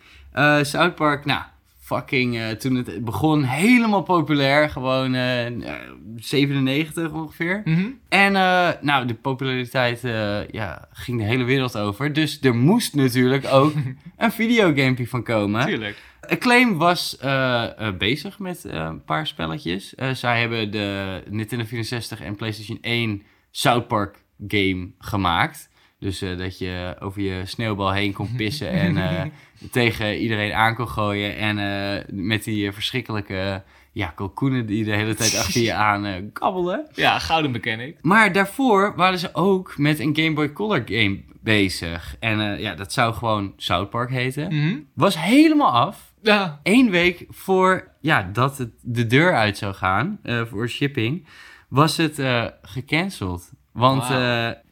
South 0.62 0.94
Park, 0.94 1.24
nou, 1.24 1.42
fucking, 1.84 2.38
eh, 2.38 2.48
toen 2.50 2.74
het 2.74 3.04
begon, 3.04 3.42
helemaal 3.42 4.02
populair. 4.02 4.70
Gewoon 4.70 5.14
eh, 5.14 5.46
eh, 5.46 5.74
97 6.16 7.12
ongeveer. 7.12 7.62
Mhm. 7.64 7.86
En 8.08 8.36
eh, 8.36 8.68
nou, 8.80 9.06
de 9.06 9.14
populariteit 9.14 10.04
eh, 10.04 10.48
ja, 10.48 10.88
ging 10.92 11.18
de 11.18 11.24
hele 11.24 11.44
wereld 11.44 11.78
over. 11.78 12.12
Dus 12.12 12.40
er 12.40 12.54
moest 12.54 12.94
natuurlijk 12.94 13.46
ook 13.46 13.72
een 14.16 14.32
videogamepje 14.32 15.06
van 15.08 15.22
komen. 15.22 15.66
Tuurlijk. 15.66 16.02
Acclaim 16.28 16.76
was 16.78 17.18
eh, 17.18 17.78
eh, 17.78 17.96
bezig 17.96 18.38
met 18.38 18.64
eh, 18.64 18.80
een 18.80 19.04
paar 19.04 19.26
spelletjes. 19.26 19.94
Eh, 19.94 20.10
zij 20.10 20.40
hebben 20.40 20.70
de 20.70 21.22
Nintendo 21.28 21.64
64 21.64 22.20
en 22.20 22.36
PlayStation 22.36 22.78
1 22.80 23.22
South 23.50 23.88
Park 23.88 24.16
game 24.48 24.90
gemaakt. 24.98 25.68
Dus 26.04 26.22
eh, 26.22 26.38
dat 26.38 26.58
je 26.58 26.96
over 27.00 27.22
je 27.22 27.42
sneeuwbal 27.46 27.92
heen 27.92 28.12
kon 28.12 28.34
pissen 28.36 28.70
en 28.70 28.96
eh, 28.96 29.24
tegen 29.70 30.18
iedereen 30.18 30.52
aan 30.52 30.74
kon 30.74 30.88
gooien. 30.88 31.36
En 31.36 31.58
eh, 31.58 32.04
met 32.08 32.44
die 32.44 32.72
verschrikkelijke 32.72 33.62
ja, 33.92 34.06
kalkoenen 34.06 34.66
die 34.66 34.84
de 34.84 34.94
hele 34.94 35.14
tijd 35.14 35.36
achter 35.36 35.60
je 35.60 35.72
aan 35.90 36.30
kabbelden. 36.32 36.86
Ja, 36.94 37.18
gouden 37.18 37.50
mechanic. 37.50 37.96
Maar 38.02 38.32
daarvoor 38.32 38.92
waren 38.96 39.18
ze 39.18 39.34
ook 39.34 39.78
met 39.78 39.98
een 39.98 40.16
Game 40.16 40.32
Boy 40.32 40.52
Color 40.52 40.82
game 40.86 41.20
bezig. 41.40 42.16
En 42.20 42.60
ja, 42.60 42.74
dat 42.74 42.92
zou 42.92 43.14
gewoon 43.14 43.52
South 43.56 43.90
Park 43.90 44.10
heten. 44.10 44.54
Mhm. 44.54 44.78
Was 44.94 45.18
helemaal 45.18 45.72
af. 45.72 46.12
Ja. 46.22 46.60
Eén 46.62 46.90
week 46.90 47.26
voor 47.30 47.88
ja, 48.00 48.30
dat 48.32 48.58
het 48.58 48.70
de 48.80 49.06
deur 49.06 49.34
uit 49.34 49.58
zou 49.58 49.74
gaan 49.74 50.20
voor 50.22 50.68
shipping, 50.68 51.26
was 51.68 51.96
het 51.96 52.22
gecanceld. 52.62 53.50
Want. 53.72 54.04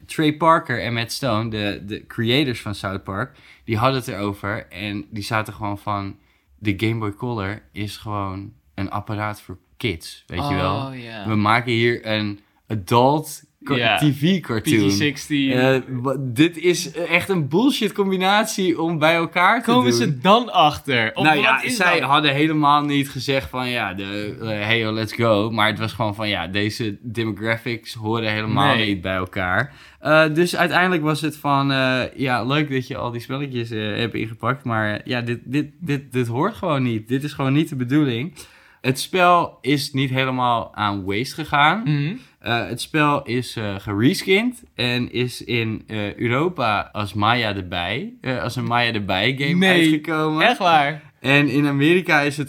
Trey 0.05 0.37
Parker 0.37 0.81
en 0.81 0.93
Matt 0.93 1.11
Stone, 1.11 1.49
de, 1.49 1.81
de 1.85 2.07
creators 2.07 2.61
van 2.61 2.75
South 2.75 3.03
Park, 3.03 3.37
die 3.63 3.77
hadden 3.77 3.99
het 3.99 4.07
erover. 4.07 4.67
En 4.67 5.05
die 5.09 5.23
zaten 5.23 5.53
gewoon 5.53 5.77
van, 5.77 6.17
de 6.63 6.73
Game 6.77 6.99
Boy 6.99 7.13
Color 7.13 7.61
is 7.71 7.97
gewoon 7.97 8.53
een 8.73 8.89
apparaat 8.89 9.41
voor 9.41 9.57
kids, 9.77 10.23
weet 10.27 10.47
je 10.47 10.55
wel. 10.55 10.75
Oh, 10.75 11.01
ja. 11.03 11.27
We 11.27 11.35
maken 11.35 11.71
hier 11.71 12.05
een 12.05 12.39
adult 12.67 13.43
Ja. 13.63 13.97
TV-cartoon. 13.97 14.89
PG-16. 14.89 16.01
Wa- 16.01 16.15
dit 16.19 16.57
is 16.57 16.91
echt 16.91 17.29
een 17.29 17.47
bullshit 17.49 17.91
combinatie 17.93 18.81
om 18.81 18.99
bij 18.99 19.15
elkaar 19.15 19.63
te 19.63 19.71
Komen 19.71 19.89
doen. 19.89 19.99
ze 19.99 20.17
dan 20.19 20.51
achter? 20.53 21.11
Of 21.13 21.23
nou 21.25 21.39
ja, 21.39 21.61
zij 21.69 21.99
hadden 21.99 22.33
helemaal 22.33 22.81
niet 22.81 23.09
gezegd 23.09 23.49
van 23.49 23.69
ja, 23.69 23.93
de, 23.93 24.37
eh, 24.41 24.47
hey 24.47 24.79
yo, 24.79 24.91
let's 24.91 25.13
go. 25.13 25.51
Maar 25.51 25.67
het 25.67 25.79
was 25.79 25.93
gewoon 25.93 26.15
van 26.15 26.29
ja, 26.29 26.47
deze 26.47 26.97
demographics 27.01 27.93
horen 27.93 28.31
helemaal 28.31 28.75
Nee. 28.75 28.87
niet 28.87 29.01
bij 29.01 29.15
elkaar. 29.15 29.73
Eh, 29.99 30.23
dus 30.33 30.55
uiteindelijk 30.55 31.01
was 31.03 31.21
het 31.21 31.37
van 31.37 31.71
eh, 31.71 32.01
ja, 32.15 32.43
leuk 32.43 32.71
dat 32.71 32.87
je 32.87 32.97
al 32.97 33.11
die 33.11 33.21
spelletjes 33.21 33.69
hebt 33.69 34.13
ingepakt. 34.13 34.63
Maar 34.63 35.01
ja, 35.05 35.21
dit, 35.21 35.39
dit, 35.43 35.67
dit, 35.79 36.11
dit 36.11 36.27
hoort 36.27 36.53
gewoon 36.55 36.83
niet. 36.83 37.07
Dit 37.07 37.23
is 37.23 37.33
gewoon 37.33 37.53
niet 37.53 37.69
de 37.69 37.75
bedoeling. 37.75 38.33
Het 38.81 38.99
spel 38.99 39.57
is 39.61 39.93
niet 39.93 40.09
helemaal 40.09 40.75
aan 40.75 41.03
waste 41.05 41.35
gegaan. 41.35 41.81
Mhm. 41.83 42.13
Eh, 42.43 42.67
het 42.67 42.81
spel 42.81 43.23
is 43.23 43.55
eh 43.55 43.75
gereskind 43.79 44.63
en 44.75 45.11
is 45.11 45.43
in 45.43 45.83
eh, 45.87 46.15
Europa 46.15 46.89
als 46.91 47.13
Maya 47.13 47.55
erbij, 47.55 48.13
eh, 48.21 48.41
als 48.41 48.55
een 48.55 48.63
Maya 48.63 48.93
erbij 48.93 49.35
game 49.37 49.53
Nee, 49.53 49.81
uitgekomen. 49.81 50.47
Echt 50.47 50.57
waar? 50.57 51.01
En 51.19 51.49
in 51.49 51.67
Amerika 51.67 52.21
is 52.21 52.37
het 52.37 52.47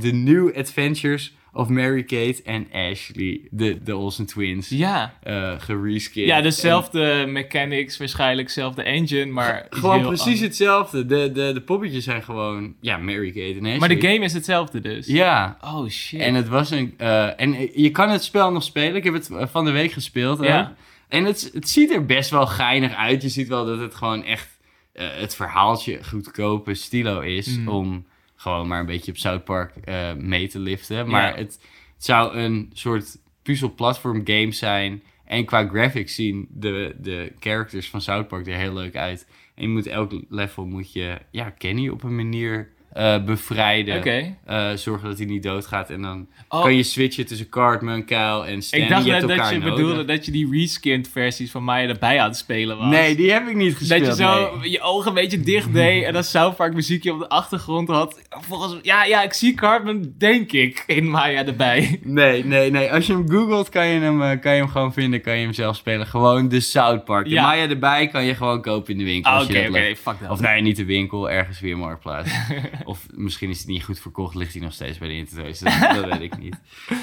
The 0.00 0.10
New 0.12 0.56
Adventures 0.56 1.35
of 1.56 1.68
Mary-Kate 1.68 2.42
en 2.44 2.66
Ashley, 2.72 3.40
de, 3.50 3.82
de 3.82 3.96
Olsen 3.96 4.26
twins, 4.26 4.68
Ja. 4.68 5.14
eh 5.22 5.52
gereskind. 5.58 6.26
Ja, 6.28 6.40
dezelfde 6.40 7.24
mechanics, 7.28 7.96
waarschijnlijk 7.98 8.46
dezelfde 8.48 8.82
engine, 8.82 9.26
maar... 9.32 9.66
Gewoon 9.70 10.02
precies 10.02 10.22
anders. 10.24 10.40
hetzelfde. 10.40 11.06
De, 11.06 11.32
de, 11.32 11.52
de 11.52 11.60
poppetjes 11.60 12.04
zijn 12.04 12.22
gewoon, 12.22 12.74
ja, 12.80 12.96
Mary-Kate 12.96 13.52
en 13.58 13.64
Ashley. 13.64 13.78
Maar 13.78 13.88
de 13.88 14.00
game 14.00 14.24
is 14.24 14.32
hetzelfde 14.32 14.80
dus? 14.80 15.06
Ja, 15.06 15.56
Oh, 15.60 15.88
shit. 15.88 16.20
En 16.20 16.34
het 16.34 16.48
was 16.48 16.70
een. 16.70 16.94
eh, 16.96 17.40
en 17.40 17.68
je 17.82 17.90
kan 17.90 18.10
het 18.10 18.24
spel 18.24 18.52
nog 18.52 18.62
spelen. 18.62 18.94
Ik 18.96 19.04
heb 19.04 19.14
het 19.14 19.30
eh, 19.30 19.46
van 19.46 19.64
de 19.64 19.70
week 19.70 19.92
gespeeld. 19.92 20.42
Ja. 20.42 20.74
En 21.08 21.24
het, 21.24 21.50
het 21.54 21.68
ziet 21.68 21.90
er 21.90 22.06
best 22.06 22.30
wel 22.30 22.46
geinig 22.46 22.94
uit. 22.94 23.22
Je 23.22 23.28
ziet 23.28 23.48
wel 23.48 23.66
dat 23.66 23.78
het 23.78 23.94
gewoon 23.94 24.24
echt 24.24 24.48
eh, 24.92 25.06
het 25.14 25.34
verhaaltje 25.36 26.04
goedkope 26.04 26.74
stilo 26.74 27.20
is. 27.20 27.56
Mm. 27.58 27.68
Om 27.68 28.06
gewoon 28.36 28.68
maar 28.68 28.80
een 28.80 28.86
beetje 28.86 29.10
op 29.10 29.16
South 29.18 29.44
Park 29.44 29.76
eh, 29.76 30.14
mee 30.14 30.48
te 30.48 30.58
liften. 30.58 31.08
Maar 31.08 31.28
Ja. 31.28 31.36
het, 31.36 31.58
het 31.94 32.04
zou 32.04 32.36
een 32.36 32.70
soort 32.72 33.18
puzzel-platform 33.42 34.20
game 34.24 34.52
zijn. 34.52 35.02
En 35.24 35.44
qua 35.44 35.68
graphics 35.68 36.14
zien 36.14 36.46
de, 36.50 36.94
de 36.98 37.32
characters 37.38 37.90
van 37.90 38.00
South 38.00 38.28
Park 38.28 38.46
er 38.46 38.54
heel 38.56 38.74
leuk 38.74 38.96
uit. 38.96 39.28
En 39.54 39.62
je 39.62 39.68
moet 39.68 39.86
elk 39.86 40.12
level 40.28 40.66
moet 40.66 40.92
je 40.92 41.18
ja, 41.30 41.50
Kenny 41.50 41.88
op 41.88 42.02
een 42.02 42.16
manier 42.16 42.72
eh, 42.96 43.24
bevrijden. 43.24 44.36
Eh, 44.44 44.70
zorgen 44.74 45.08
dat 45.08 45.18
hij 45.18 45.26
niet 45.26 45.42
doodgaat. 45.42 45.90
En 45.90 46.02
dan 46.02 46.26
Oh, 46.48 46.62
kan 46.62 46.74
je 46.76 46.82
switchen 46.82 47.26
tussen 47.26 47.48
Cartman, 47.48 48.04
Kyle 48.04 48.44
en 48.46 48.62
Stan. 48.62 48.80
ik 48.80 48.88
dacht 48.88 49.04
je 49.04 49.10
net 49.10 49.20
dat 49.20 49.48
je 49.50 49.58
nodig. 49.58 49.74
bedoelde 49.74 50.04
dat 50.04 50.24
je 50.26 50.32
die 50.32 50.48
reskinned 50.50 51.08
versies 51.08 51.50
van 51.50 51.64
Maya 51.64 51.88
erbij 51.88 52.20
aan 52.20 52.28
het 52.28 52.36
spelen 52.36 52.78
was. 52.78 52.86
Nee, 52.90 53.16
die 53.16 53.32
heb 53.32 53.48
ik 53.48 53.54
niet 53.56 53.76
gespeeld. 53.76 54.04
Dat 54.04 54.16
je 54.16 54.22
zo 54.24 54.56
nee. 54.60 54.70
je 54.70 54.80
ogen 54.80 55.08
een 55.08 55.14
beetje 55.14 55.40
dicht 55.40 55.72
deed 55.72 56.04
en 56.04 56.12
dan 56.12 56.24
South 56.24 56.56
Park 56.56 56.74
muziekje 56.74 57.12
op 57.12 57.18
de 57.18 57.28
achtergrond 57.28 57.88
had. 57.88 58.22
Volgens 58.28 58.78
ja, 58.82 59.04
ja, 59.04 59.22
ik 59.22 59.32
zie 59.32 59.54
Cartman, 59.54 60.12
denk 60.18 60.52
ik, 60.52 60.84
in 60.86 61.10
Maya 61.10 61.44
erbij. 61.46 62.00
Nee, 62.02 62.44
nee, 62.44 62.70
nee. 62.70 62.92
Als 62.92 63.06
je 63.06 63.12
hem 63.12 63.30
googelt, 63.30 63.68
kan 63.68 63.86
je 63.86 64.00
hem, 64.00 64.22
eh, 64.22 64.40
kan 64.40 64.52
je 64.52 64.58
hem 64.58 64.68
gewoon 64.68 64.92
vinden. 64.92 65.20
Kan 65.20 65.36
je 65.36 65.44
hem 65.44 65.52
zelf 65.52 65.76
spelen. 65.76 66.06
Gewoon 66.06 66.48
de 66.48 66.60
South 66.60 67.04
Park. 67.04 67.24
De 67.24 67.30
Ja. 67.30 67.42
Maya 67.42 67.68
erbij 67.68 68.06
kan 68.08 68.24
je 68.24 68.34
gewoon 68.34 68.62
kopen 68.62 68.92
in 68.92 68.98
de 68.98 69.04
winkel. 69.04 69.30
Ah, 69.30 69.36
als 69.38 69.46
Oké, 69.48 69.66
leuk- 69.70 69.98
fuck 69.98 70.14
dat. 70.20 70.30
Of 70.30 70.40
nee, 70.40 70.62
niet 70.62 70.76
de 70.76 70.84
winkel. 70.84 71.30
Ergens 71.30 71.58
via 71.58 71.76
Marktplaats. 71.76 72.30
of 72.86 73.06
misschien 73.14 73.50
is 73.50 73.58
het 73.58 73.66
niet 73.66 73.84
goed 73.84 74.00
verkocht. 74.00 74.34
Ligt 74.34 74.52
hij 74.52 74.62
nog 74.62 74.72
steeds 74.72 74.98
bij 74.98 75.08
de 75.08 75.14
Intertoys. 75.14 75.58
Dat, 75.58 75.80
dat 75.80 76.04
weet 76.04 76.20
ik 76.20 76.38
niet. 76.38 76.56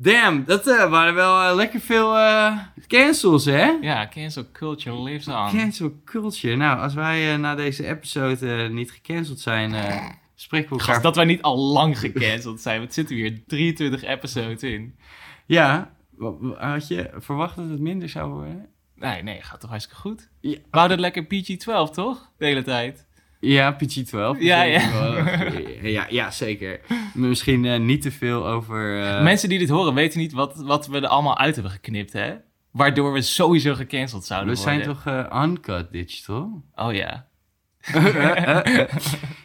Damn, 0.00 0.44
dat 0.44 0.66
eh, 0.66 0.90
waren 0.90 1.14
wel 1.14 1.42
eh, 1.42 1.54
lekker 1.54 1.80
veel 1.80 2.16
eh, 2.16 2.58
cancels, 2.86 3.44
hè? 3.44 3.66
Ja, 3.80 4.08
cancel 4.08 4.44
culture 4.52 5.02
lives 5.02 5.28
on. 5.28 5.58
Cancel 5.58 6.00
culture. 6.04 6.56
Nou, 6.56 6.80
als 6.80 6.94
wij 6.94 7.36
na 7.36 7.54
deze 7.54 7.86
episode 7.86 8.68
niet 8.72 8.90
gecanceld 8.90 9.40
zijn, 9.40 9.70
spreken 10.34 10.68
we 10.68 10.72
elkaar. 10.74 10.86
Gast, 10.86 11.02
dat 11.02 11.16
wij 11.16 11.24
niet 11.24 11.42
al 11.42 11.58
lang 11.58 11.98
gecanceld 11.98 12.60
zijn. 12.60 12.80
Wat 12.80 12.94
zitten 12.94 13.16
we 13.16 13.22
hier? 13.22 13.42
23 13.46 14.02
episodes 14.02 14.62
in. 14.62 14.96
Ja, 15.46 15.94
had 16.56 16.88
je 16.88 17.10
verwacht 17.16 17.56
dat 17.56 17.68
het 17.68 17.80
minder 17.80 18.08
zou 18.08 18.32
worden? 18.32 18.66
Nee, 18.94 19.22
nee, 19.22 19.42
gaat 19.42 19.60
toch 19.60 19.70
hartstikke 19.70 20.00
goed? 20.00 20.28
Ja. 20.40 20.50
We 20.50 20.58
houden 20.70 21.02
het 21.02 21.14
lekker 21.14 21.24
PG-12, 21.24 21.94
toch? 21.94 22.30
De 22.38 22.44
hele 22.44 22.62
tijd. 22.62 23.06
Ja, 23.40 23.72
PG-12. 23.72 24.38
Ja, 24.38 24.62
ja. 24.62 24.80
Ja. 25.82 26.06
Ja, 26.10 26.30
zeker. 26.30 26.80
Misschien 27.14 27.64
eh, 27.64 27.80
niet 27.80 28.02
te 28.02 28.10
veel 28.10 28.46
over... 28.46 29.02
eh, 29.06 29.22
Mensen 29.22 29.48
die 29.48 29.58
dit 29.58 29.68
horen 29.68 29.94
weten 29.94 30.18
niet 30.20 30.32
wat, 30.32 30.56
wat 30.56 30.86
we 30.86 30.96
er 31.00 31.06
allemaal 31.06 31.38
uit 31.38 31.54
hebben 31.54 31.72
geknipt, 31.72 32.12
hè? 32.12 32.34
Waardoor 32.72 33.12
we 33.12 33.22
sowieso 33.22 33.74
gecanceld 33.74 34.24
zouden 34.24 34.54
We 34.54 34.60
worden. 34.62 34.84
zijn 34.84 34.94
toch 34.96 35.06
eh, 35.32 35.42
uncut 35.44 35.92
digital? 35.92 36.62
Oh 36.74 36.94
ja. 36.94 37.26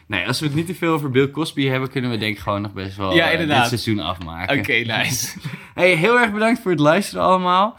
nee, 0.06 0.26
als 0.26 0.40
we 0.40 0.46
het 0.46 0.54
niet 0.54 0.66
te 0.66 0.74
veel 0.74 0.92
over 0.92 1.10
Bill 1.10 1.30
Cosby 1.30 1.66
hebben, 1.66 1.90
kunnen 1.90 2.10
we 2.10 2.16
denk 2.16 2.36
ik 2.36 2.42
gewoon 2.42 2.62
nog 2.62 2.72
best 2.72 2.96
wel 2.96 3.14
Ja, 3.14 3.28
inderdaad. 3.30 3.70
dit 3.70 3.80
seizoen 3.80 4.04
afmaken. 4.04 4.58
Oké, 4.58 4.72
nice. 4.72 5.38
Hey, 5.74 5.94
heel 5.94 6.18
erg 6.20 6.32
bedankt 6.32 6.60
voor 6.60 6.70
het 6.70 6.80
luisteren 6.80 7.24
allemaal. 7.24 7.76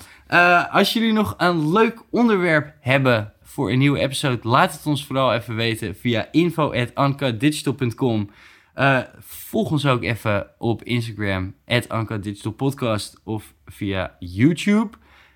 Als 0.71 0.93
jullie 0.93 1.13
nog 1.13 1.33
een 1.37 1.71
leuk 1.71 2.01
onderwerp 2.11 2.73
hebben 2.79 3.33
voor 3.55 3.71
een 3.71 3.77
nieuwe 3.77 3.99
episode, 3.99 4.39
laat 4.41 4.73
het 4.73 4.85
ons 4.85 5.05
vooral 5.05 5.33
even 5.33 5.55
weten 5.55 5.95
via 5.95 6.27
info@uncutdigital.com. 6.31 8.29
Eh, 8.73 8.99
volg 9.19 9.71
ons 9.71 9.85
ook 9.85 10.03
even 10.03 10.47
op 10.57 10.83
Instagram 10.83 11.53
@uncutdigitalpodcast 11.91 13.19
of 13.23 13.53
via 13.65 14.15
YouTube. 14.19 14.89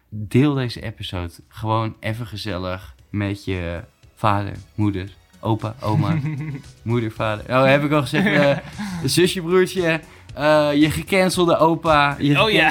Deel 0.09 0.53
deze 0.53 0.81
episode 0.81 1.31
gewoon 1.47 1.95
even 1.99 2.27
gezellig 2.27 2.95
met 3.09 3.45
je 3.45 3.79
vader, 4.15 4.53
moeder, 4.75 5.09
opa, 5.39 5.75
oma, 5.81 6.17
moeder, 6.83 7.11
vader. 7.11 7.45
Oh, 7.57 7.65
heb 7.65 7.83
ik 7.83 7.91
al 7.91 8.01
gezegd. 8.01 8.25
eh, 8.25 8.57
zusje, 9.15 9.41
broertje, 9.41 9.99
eh, 10.35 10.69
je 10.73 10.91
gecancelde 10.91 11.57
opa, 11.57 12.15
je 12.19 12.41
Oh, 12.41 12.49
ja. 12.51 12.69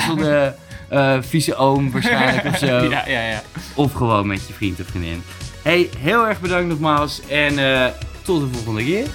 Eh, 0.89 1.17
vieze 1.21 1.57
oom 1.57 1.91
waarschijnlijk 1.93 2.47
of 2.47 2.59
zo. 2.59 2.67
Ja, 2.67 3.03
ja, 3.07 3.23
ja. 3.29 3.43
Of 3.75 3.93
gewoon 3.93 4.27
met 4.27 4.47
je 4.47 4.53
vriend 4.53 4.81
of 4.81 4.87
vriendin. 4.87 5.23
Hey, 5.63 5.91
heel 5.99 6.27
erg 6.27 6.41
bedankt 6.41 6.69
nogmaals 6.69 7.21
en 7.29 7.59
eh, 7.59 7.87
tot 8.23 8.41
de 8.41 8.57
volgende 8.57 8.85
keer. 8.85 9.07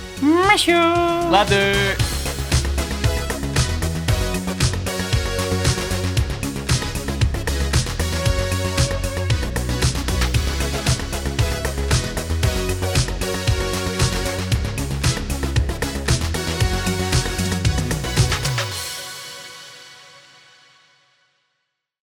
Later. 1.30 1.76